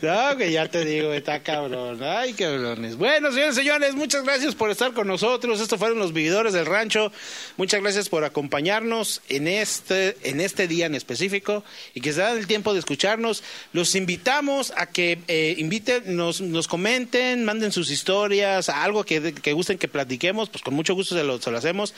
No, 0.03 0.37
que 0.37 0.53
ya 0.53 0.69
te 0.69 0.85
digo, 0.85 1.13
está 1.13 1.43
cabrón. 1.43 2.03
Ay, 2.03 2.33
cabrones. 2.33 2.97
Bueno, 2.97 3.33
señores, 3.33 3.57
señores, 3.57 3.95
muchas 3.95 4.23
gracias 4.23 4.55
por 4.55 4.71
estar 4.71 4.93
con 4.93 5.07
nosotros. 5.07 5.61
Estos 5.61 5.79
fueron 5.79 5.99
los 5.99 6.13
vividores 6.13 6.53
del 6.53 6.67
rancho. 6.67 7.13
Muchas 7.57 7.83
gracias 7.83 8.09
por 8.09 8.25
acompañarnos 8.25 9.21
en 9.29 9.49
este, 9.49 10.17
en 10.23 10.41
este 10.41 10.69
día 10.69 10.87
en 10.87 10.95
específico 10.95 11.65
y 11.95 12.01
que 12.01 12.13
se 12.13 12.21
dan 12.21 12.39
el 12.39 12.47
tiempo 12.47 12.73
de 12.73 12.79
escucharnos. 12.79 13.43
Los 13.73 13.95
invitamos 13.95 14.73
a 14.77 14.87
que 14.87 15.19
eh, 15.27 15.57
inviten, 15.59 16.17
nos, 16.17 16.41
nos 16.41 16.69
comenten, 16.69 17.45
manden 17.45 17.73
sus 17.73 17.91
historias, 17.91 18.69
algo 18.69 19.05
que, 19.05 19.35
que 19.35 19.53
gusten 19.53 19.79
que 19.79 19.89
platiquemos, 19.89 20.51
pues 20.51 20.63
con 20.63 20.75
mucho 20.75 20.95
gusto 20.95 21.17
se 21.17 21.25
lo, 21.25 21.59
hacemos. 21.59 21.95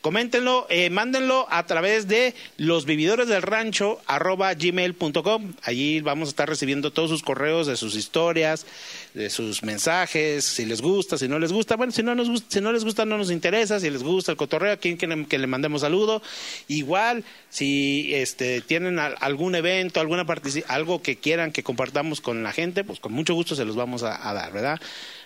Coméntenlo, 0.00 0.66
eh, 0.70 0.88
mándenlo 0.90 1.46
a 1.50 1.66
través 1.66 2.08
de 2.08 2.34
los 2.56 2.86
vividores 2.86 3.28
del 3.28 3.42
rancho 3.42 4.00
arroba 4.06 4.54
gmail.com. 4.54 5.54
Allí 5.62 6.00
vamos 6.00 6.28
a 6.28 6.30
estar 6.30 6.48
recibiendo 6.48 6.92
todos 6.92 7.10
sus 7.10 7.22
correos 7.34 7.66
de 7.66 7.76
sus 7.76 7.96
historias, 7.96 8.64
de 9.12 9.28
sus 9.28 9.62
mensajes, 9.64 10.44
si 10.44 10.64
les 10.64 10.80
gusta, 10.80 11.18
si 11.18 11.26
no 11.26 11.38
les 11.40 11.50
gusta. 11.52 11.74
Bueno, 11.76 11.92
si 11.92 12.02
no, 12.04 12.14
nos 12.14 12.44
si 12.48 12.60
no 12.60 12.72
les 12.72 12.84
gusta, 12.84 13.04
no 13.04 13.18
nos 13.18 13.30
interesa. 13.32 13.80
Si 13.80 13.90
les 13.90 14.02
gusta 14.04 14.30
el 14.30 14.36
cotorreo, 14.38 14.72
a 14.74 14.76
quien 14.76 14.96
que 14.96 15.38
le, 15.38 15.46
mandemos 15.48 15.80
saludo. 15.82 16.22
Igual, 16.68 17.24
si 17.50 18.14
este, 18.14 18.60
tienen 18.60 18.98
al- 19.00 19.16
algún 19.20 19.56
evento, 19.56 20.00
alguna 20.00 20.24
algo 20.68 21.02
que 21.02 21.16
quieran 21.16 21.50
que 21.50 21.62
compartamos 21.64 22.20
con 22.20 22.42
la 22.44 22.52
gente, 22.52 22.84
pues 22.84 23.00
con 23.00 23.12
mucho 23.12 23.34
gusto 23.34 23.56
se 23.56 23.64
los 23.64 23.74
vamos 23.74 24.04
a, 24.04 24.28
a 24.28 24.32
dar, 24.32 24.52
¿verdad? 24.52 24.80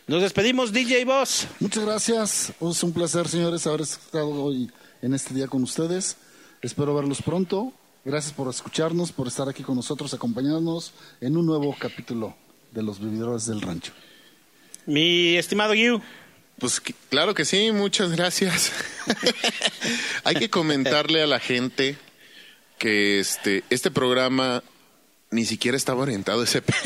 Nos 0.07 0.23
despedimos, 0.23 0.73
DJ 0.73 1.05
Boss. 1.05 1.47
Muchas 1.61 1.85
gracias. 1.85 2.53
Es 2.59 2.83
un 2.83 2.93
placer, 2.95 3.29
señores, 3.29 3.67
haber 3.67 3.83
estado 3.83 4.31
hoy 4.31 4.71
en 5.03 5.13
este 5.13 5.35
día 5.35 5.47
con 5.47 5.63
ustedes. 5.63 6.17
Espero 6.63 6.95
verlos 6.95 7.21
pronto. 7.23 7.73
Gracias 8.05 8.33
por 8.33 8.49
escucharnos, 8.49 9.13
por 9.13 9.27
estar 9.29 9.49
aquí 9.49 9.63
con 9.63 9.77
nosotros, 9.77 10.15
acompañarnos 10.15 10.93
en 11.21 11.37
un 11.37 11.45
nuevo 11.47 11.75
capítulo 11.79 12.35
de 12.73 12.83
Los 12.83 13.01
Vividores 13.01 13.47
del 13.47 13.61
Rancho. 13.61 13.93
Mi 14.87 15.37
estimado 15.37 15.75
Yu. 15.75 16.01
Pues 16.59 16.81
que- 16.81 16.95
claro 17.11 17.35
que 17.35 17.45
sí, 17.45 17.71
muchas 17.73 18.11
gracias. 18.13 18.73
Hay 20.25 20.37
que 20.37 20.49
comentarle 20.51 21.23
a 21.23 21.27
la 21.27 21.39
gente 21.39 21.97
que 22.79 23.21
este, 23.21 23.63
este 23.71 23.91
programa 23.91 24.63
ni 25.31 25.45
siquiera 25.45 25.77
estaba 25.77 26.03
orientado 26.03 26.43
ese 26.43 26.63
pedo. 26.63 26.79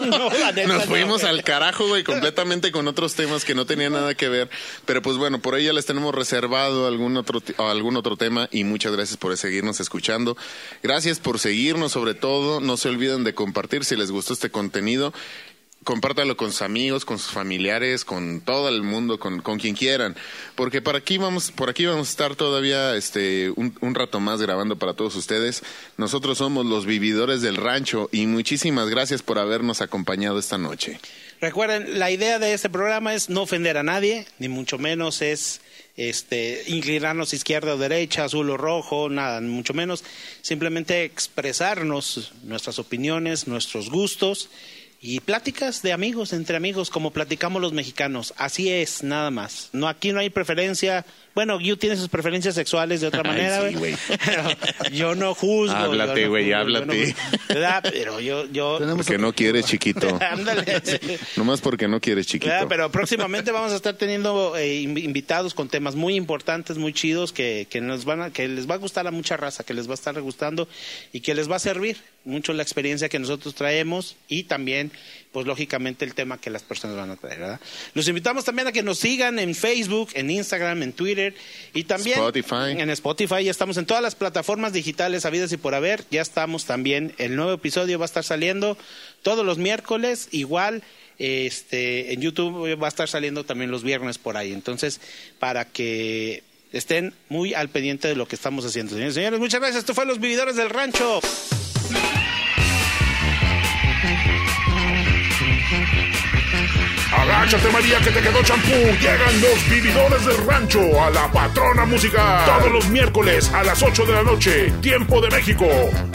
No, 0.00 0.30
Nos 0.30 0.66
no, 0.66 0.80
fuimos 0.82 1.24
al 1.24 1.44
carajo, 1.44 1.86
güey, 1.86 2.02
completamente 2.02 2.72
con 2.72 2.88
otros 2.88 3.14
temas 3.14 3.44
que 3.44 3.54
no 3.54 3.66
tenían 3.66 3.92
nada 3.92 4.14
que 4.14 4.28
ver. 4.28 4.50
Pero 4.86 5.02
pues 5.02 5.16
bueno, 5.16 5.40
por 5.40 5.54
ahí 5.54 5.64
ya 5.64 5.72
les 5.72 5.86
tenemos 5.86 6.14
reservado 6.14 6.86
algún 6.86 7.16
otro, 7.16 7.42
algún 7.58 7.96
otro 7.96 8.16
tema 8.16 8.48
y 8.50 8.64
muchas 8.64 8.92
gracias 8.92 9.16
por 9.16 9.36
seguirnos 9.36 9.80
escuchando. 9.80 10.36
Gracias 10.82 11.20
por 11.20 11.38
seguirnos 11.38 11.92
sobre 11.92 12.14
todo. 12.14 12.60
No 12.60 12.76
se 12.76 12.88
olviden 12.88 13.24
de 13.24 13.34
compartir 13.34 13.84
si 13.84 13.96
les 13.96 14.10
gustó 14.10 14.32
este 14.32 14.50
contenido. 14.50 15.12
Compártalo 15.82 16.36
con 16.36 16.52
sus 16.52 16.60
amigos, 16.60 17.06
con 17.06 17.18
sus 17.18 17.32
familiares, 17.32 18.04
con 18.04 18.42
todo 18.42 18.68
el 18.68 18.82
mundo, 18.82 19.18
con, 19.18 19.40
con 19.40 19.58
quien 19.58 19.74
quieran. 19.74 20.14
Porque 20.54 20.82
por 20.82 20.94
aquí 20.94 21.16
vamos, 21.16 21.50
por 21.50 21.70
aquí 21.70 21.86
vamos 21.86 22.08
a 22.08 22.10
estar 22.10 22.36
todavía 22.36 22.96
este, 22.96 23.50
un, 23.56 23.74
un 23.80 23.94
rato 23.94 24.20
más 24.20 24.42
grabando 24.42 24.76
para 24.76 24.92
todos 24.92 25.16
ustedes. 25.16 25.62
Nosotros 25.96 26.36
somos 26.36 26.66
los 26.66 26.84
vividores 26.84 27.40
del 27.40 27.56
rancho 27.56 28.10
y 28.12 28.26
muchísimas 28.26 28.90
gracias 28.90 29.22
por 29.22 29.38
habernos 29.38 29.80
acompañado 29.80 30.38
esta 30.38 30.58
noche. 30.58 31.00
Recuerden, 31.40 31.98
la 31.98 32.10
idea 32.10 32.38
de 32.38 32.52
este 32.52 32.68
programa 32.68 33.14
es 33.14 33.30
no 33.30 33.42
ofender 33.42 33.78
a 33.78 33.82
nadie, 33.82 34.26
ni 34.38 34.50
mucho 34.50 34.76
menos 34.76 35.22
es 35.22 35.62
este, 35.96 36.62
inclinarnos 36.66 37.32
izquierda 37.32 37.74
o 37.74 37.78
derecha, 37.78 38.24
azul 38.24 38.50
o 38.50 38.58
rojo, 38.58 39.08
nada, 39.08 39.40
mucho 39.40 39.72
menos. 39.72 40.04
Simplemente 40.42 41.04
expresarnos 41.04 42.32
nuestras 42.42 42.78
opiniones, 42.78 43.48
nuestros 43.48 43.88
gustos 43.88 44.50
y 45.02 45.20
pláticas 45.20 45.80
de 45.82 45.92
amigos, 45.92 46.34
entre 46.34 46.56
amigos, 46.56 46.90
como 46.90 47.10
platicamos 47.10 47.62
los 47.62 47.72
mexicanos. 47.72 48.34
Así 48.36 48.70
es, 48.70 49.02
nada 49.02 49.30
más. 49.30 49.70
No, 49.72 49.88
aquí 49.88 50.12
no 50.12 50.20
hay 50.20 50.28
preferencia. 50.28 51.06
Bueno, 51.34 51.60
Yu 51.60 51.76
tiene 51.76 51.96
sus 51.96 52.08
preferencias 52.08 52.54
sexuales 52.54 53.00
de 53.00 53.06
otra 53.06 53.22
manera, 53.22 53.68
sí, 53.68 53.74
güey. 53.76 53.96
Pero 54.24 54.44
yo 54.92 55.14
no 55.14 55.34
juzgo. 55.34 55.74
Háblate, 55.76 56.24
no 56.24 56.28
güey, 56.30 56.52
háblate. 56.52 56.86
no 56.86 56.92
juzgo, 56.92 57.16
¿verdad? 57.48 57.80
Pero 57.84 58.20
yo, 58.20 58.46
yo, 58.50 58.78
Porque 58.96 59.16
no 59.18 59.32
quieres 59.32 59.66
chiquito. 59.66 60.18
ándale. 60.30 60.80
Nomás 61.36 61.60
porque 61.60 61.86
no 61.88 62.00
quieres 62.00 62.26
chiquito. 62.26 62.52
Pero 62.68 62.90
próximamente 62.90 63.52
vamos 63.52 63.72
a 63.72 63.76
estar 63.76 63.94
teniendo 63.94 64.56
eh, 64.56 64.82
invi- 64.82 65.04
invitados 65.04 65.54
con 65.54 65.68
temas 65.68 65.94
muy 65.94 66.14
importantes, 66.16 66.78
muy 66.78 66.92
chidos, 66.92 67.32
que, 67.32 67.66
que 67.70 67.80
nos 67.80 68.04
van 68.04 68.22
a, 68.22 68.30
que 68.30 68.48
les 68.48 68.68
va 68.68 68.74
a 68.74 68.78
gustar 68.78 69.06
a 69.06 69.10
mucha 69.10 69.36
raza, 69.36 69.62
que 69.64 69.72
les 69.74 69.86
va 69.88 69.92
a 69.92 69.94
estar 69.94 70.20
gustando 70.20 70.68
y 71.12 71.20
que 71.20 71.34
les 71.34 71.50
va 71.50 71.56
a 71.56 71.60
servir 71.60 71.96
mucho 72.24 72.52
la 72.52 72.62
experiencia 72.62 73.08
que 73.08 73.18
nosotros 73.18 73.54
traemos 73.54 74.16
y 74.28 74.42
también, 74.44 74.90
pues 75.32 75.46
lógicamente, 75.46 76.04
el 76.04 76.14
tema 76.14 76.38
que 76.38 76.50
las 76.50 76.62
personas 76.62 76.96
van 76.96 77.10
a 77.10 77.16
traer, 77.16 77.38
¿verdad? 77.38 77.60
Los 77.94 78.08
invitamos 78.08 78.44
también 78.44 78.66
a 78.66 78.72
que 78.72 78.82
nos 78.82 78.98
sigan 78.98 79.38
en 79.38 79.54
Facebook, 79.54 80.10
en 80.14 80.28
Instagram, 80.28 80.82
en 80.82 80.92
Twitter 80.92 81.34
y 81.72 81.84
también 81.84 82.18
Spotify. 82.18 82.72
en 82.80 82.90
Spotify. 82.90 83.44
Ya 83.44 83.52
estamos 83.52 83.76
en 83.76 83.86
todas 83.86 84.02
las 84.02 84.16
plataformas 84.16 84.72
digitales 84.72 85.24
habidas 85.24 85.52
y 85.52 85.56
por 85.56 85.74
haber. 85.74 86.04
Ya 86.10 86.20
estamos 86.20 86.64
también. 86.64 87.14
El 87.18 87.36
nuevo 87.36 87.52
episodio 87.52 87.98
va 87.98 88.04
a 88.04 88.06
estar 88.06 88.24
saliendo 88.24 88.76
todos 89.22 89.46
los 89.46 89.58
miércoles, 89.58 90.28
igual. 90.32 90.82
Este, 91.18 92.12
en 92.12 92.22
YouTube 92.22 92.80
va 92.82 92.86
a 92.86 92.88
estar 92.88 93.08
saliendo 93.08 93.44
también 93.44 93.70
los 93.70 93.84
viernes 93.84 94.18
por 94.18 94.36
ahí. 94.36 94.52
Entonces, 94.52 95.00
para 95.38 95.64
que 95.64 96.42
estén 96.72 97.14
muy 97.28 97.54
al 97.54 97.68
pendiente 97.68 98.08
de 98.08 98.16
lo 98.16 98.26
que 98.26 98.34
estamos 98.34 98.64
haciendo. 98.64 98.94
Señores, 98.94 99.14
señores, 99.14 99.38
muchas 99.38 99.60
gracias. 99.60 99.80
Esto 99.80 99.94
fue 99.94 100.06
Los 100.06 100.18
Vividores 100.18 100.56
del 100.56 100.70
Rancho. 100.70 101.20
Agáchate 107.20 107.68
María 107.70 107.98
que 107.98 108.10
te 108.10 108.20
quedó 108.22 108.42
champú. 108.42 108.70
Llegan 108.70 109.40
los 109.42 109.68
vividores 109.68 110.24
del 110.24 110.46
rancho 110.46 110.80
a 111.02 111.10
la 111.10 111.30
patrona 111.30 111.84
musical. 111.84 112.46
Todos 112.46 112.72
los 112.72 112.88
miércoles 112.88 113.52
a 113.52 113.62
las 113.62 113.82
8 113.82 114.06
de 114.06 114.12
la 114.14 114.22
noche. 114.22 114.72
Tiempo 114.80 115.20
de 115.20 115.28
México. 115.28 115.66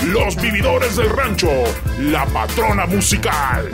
Los 0.07 0.35
vividores 0.37 0.95
del 0.95 1.09
rancho. 1.09 1.51
La 1.99 2.25
patrona 2.25 2.87
musical. 2.87 3.69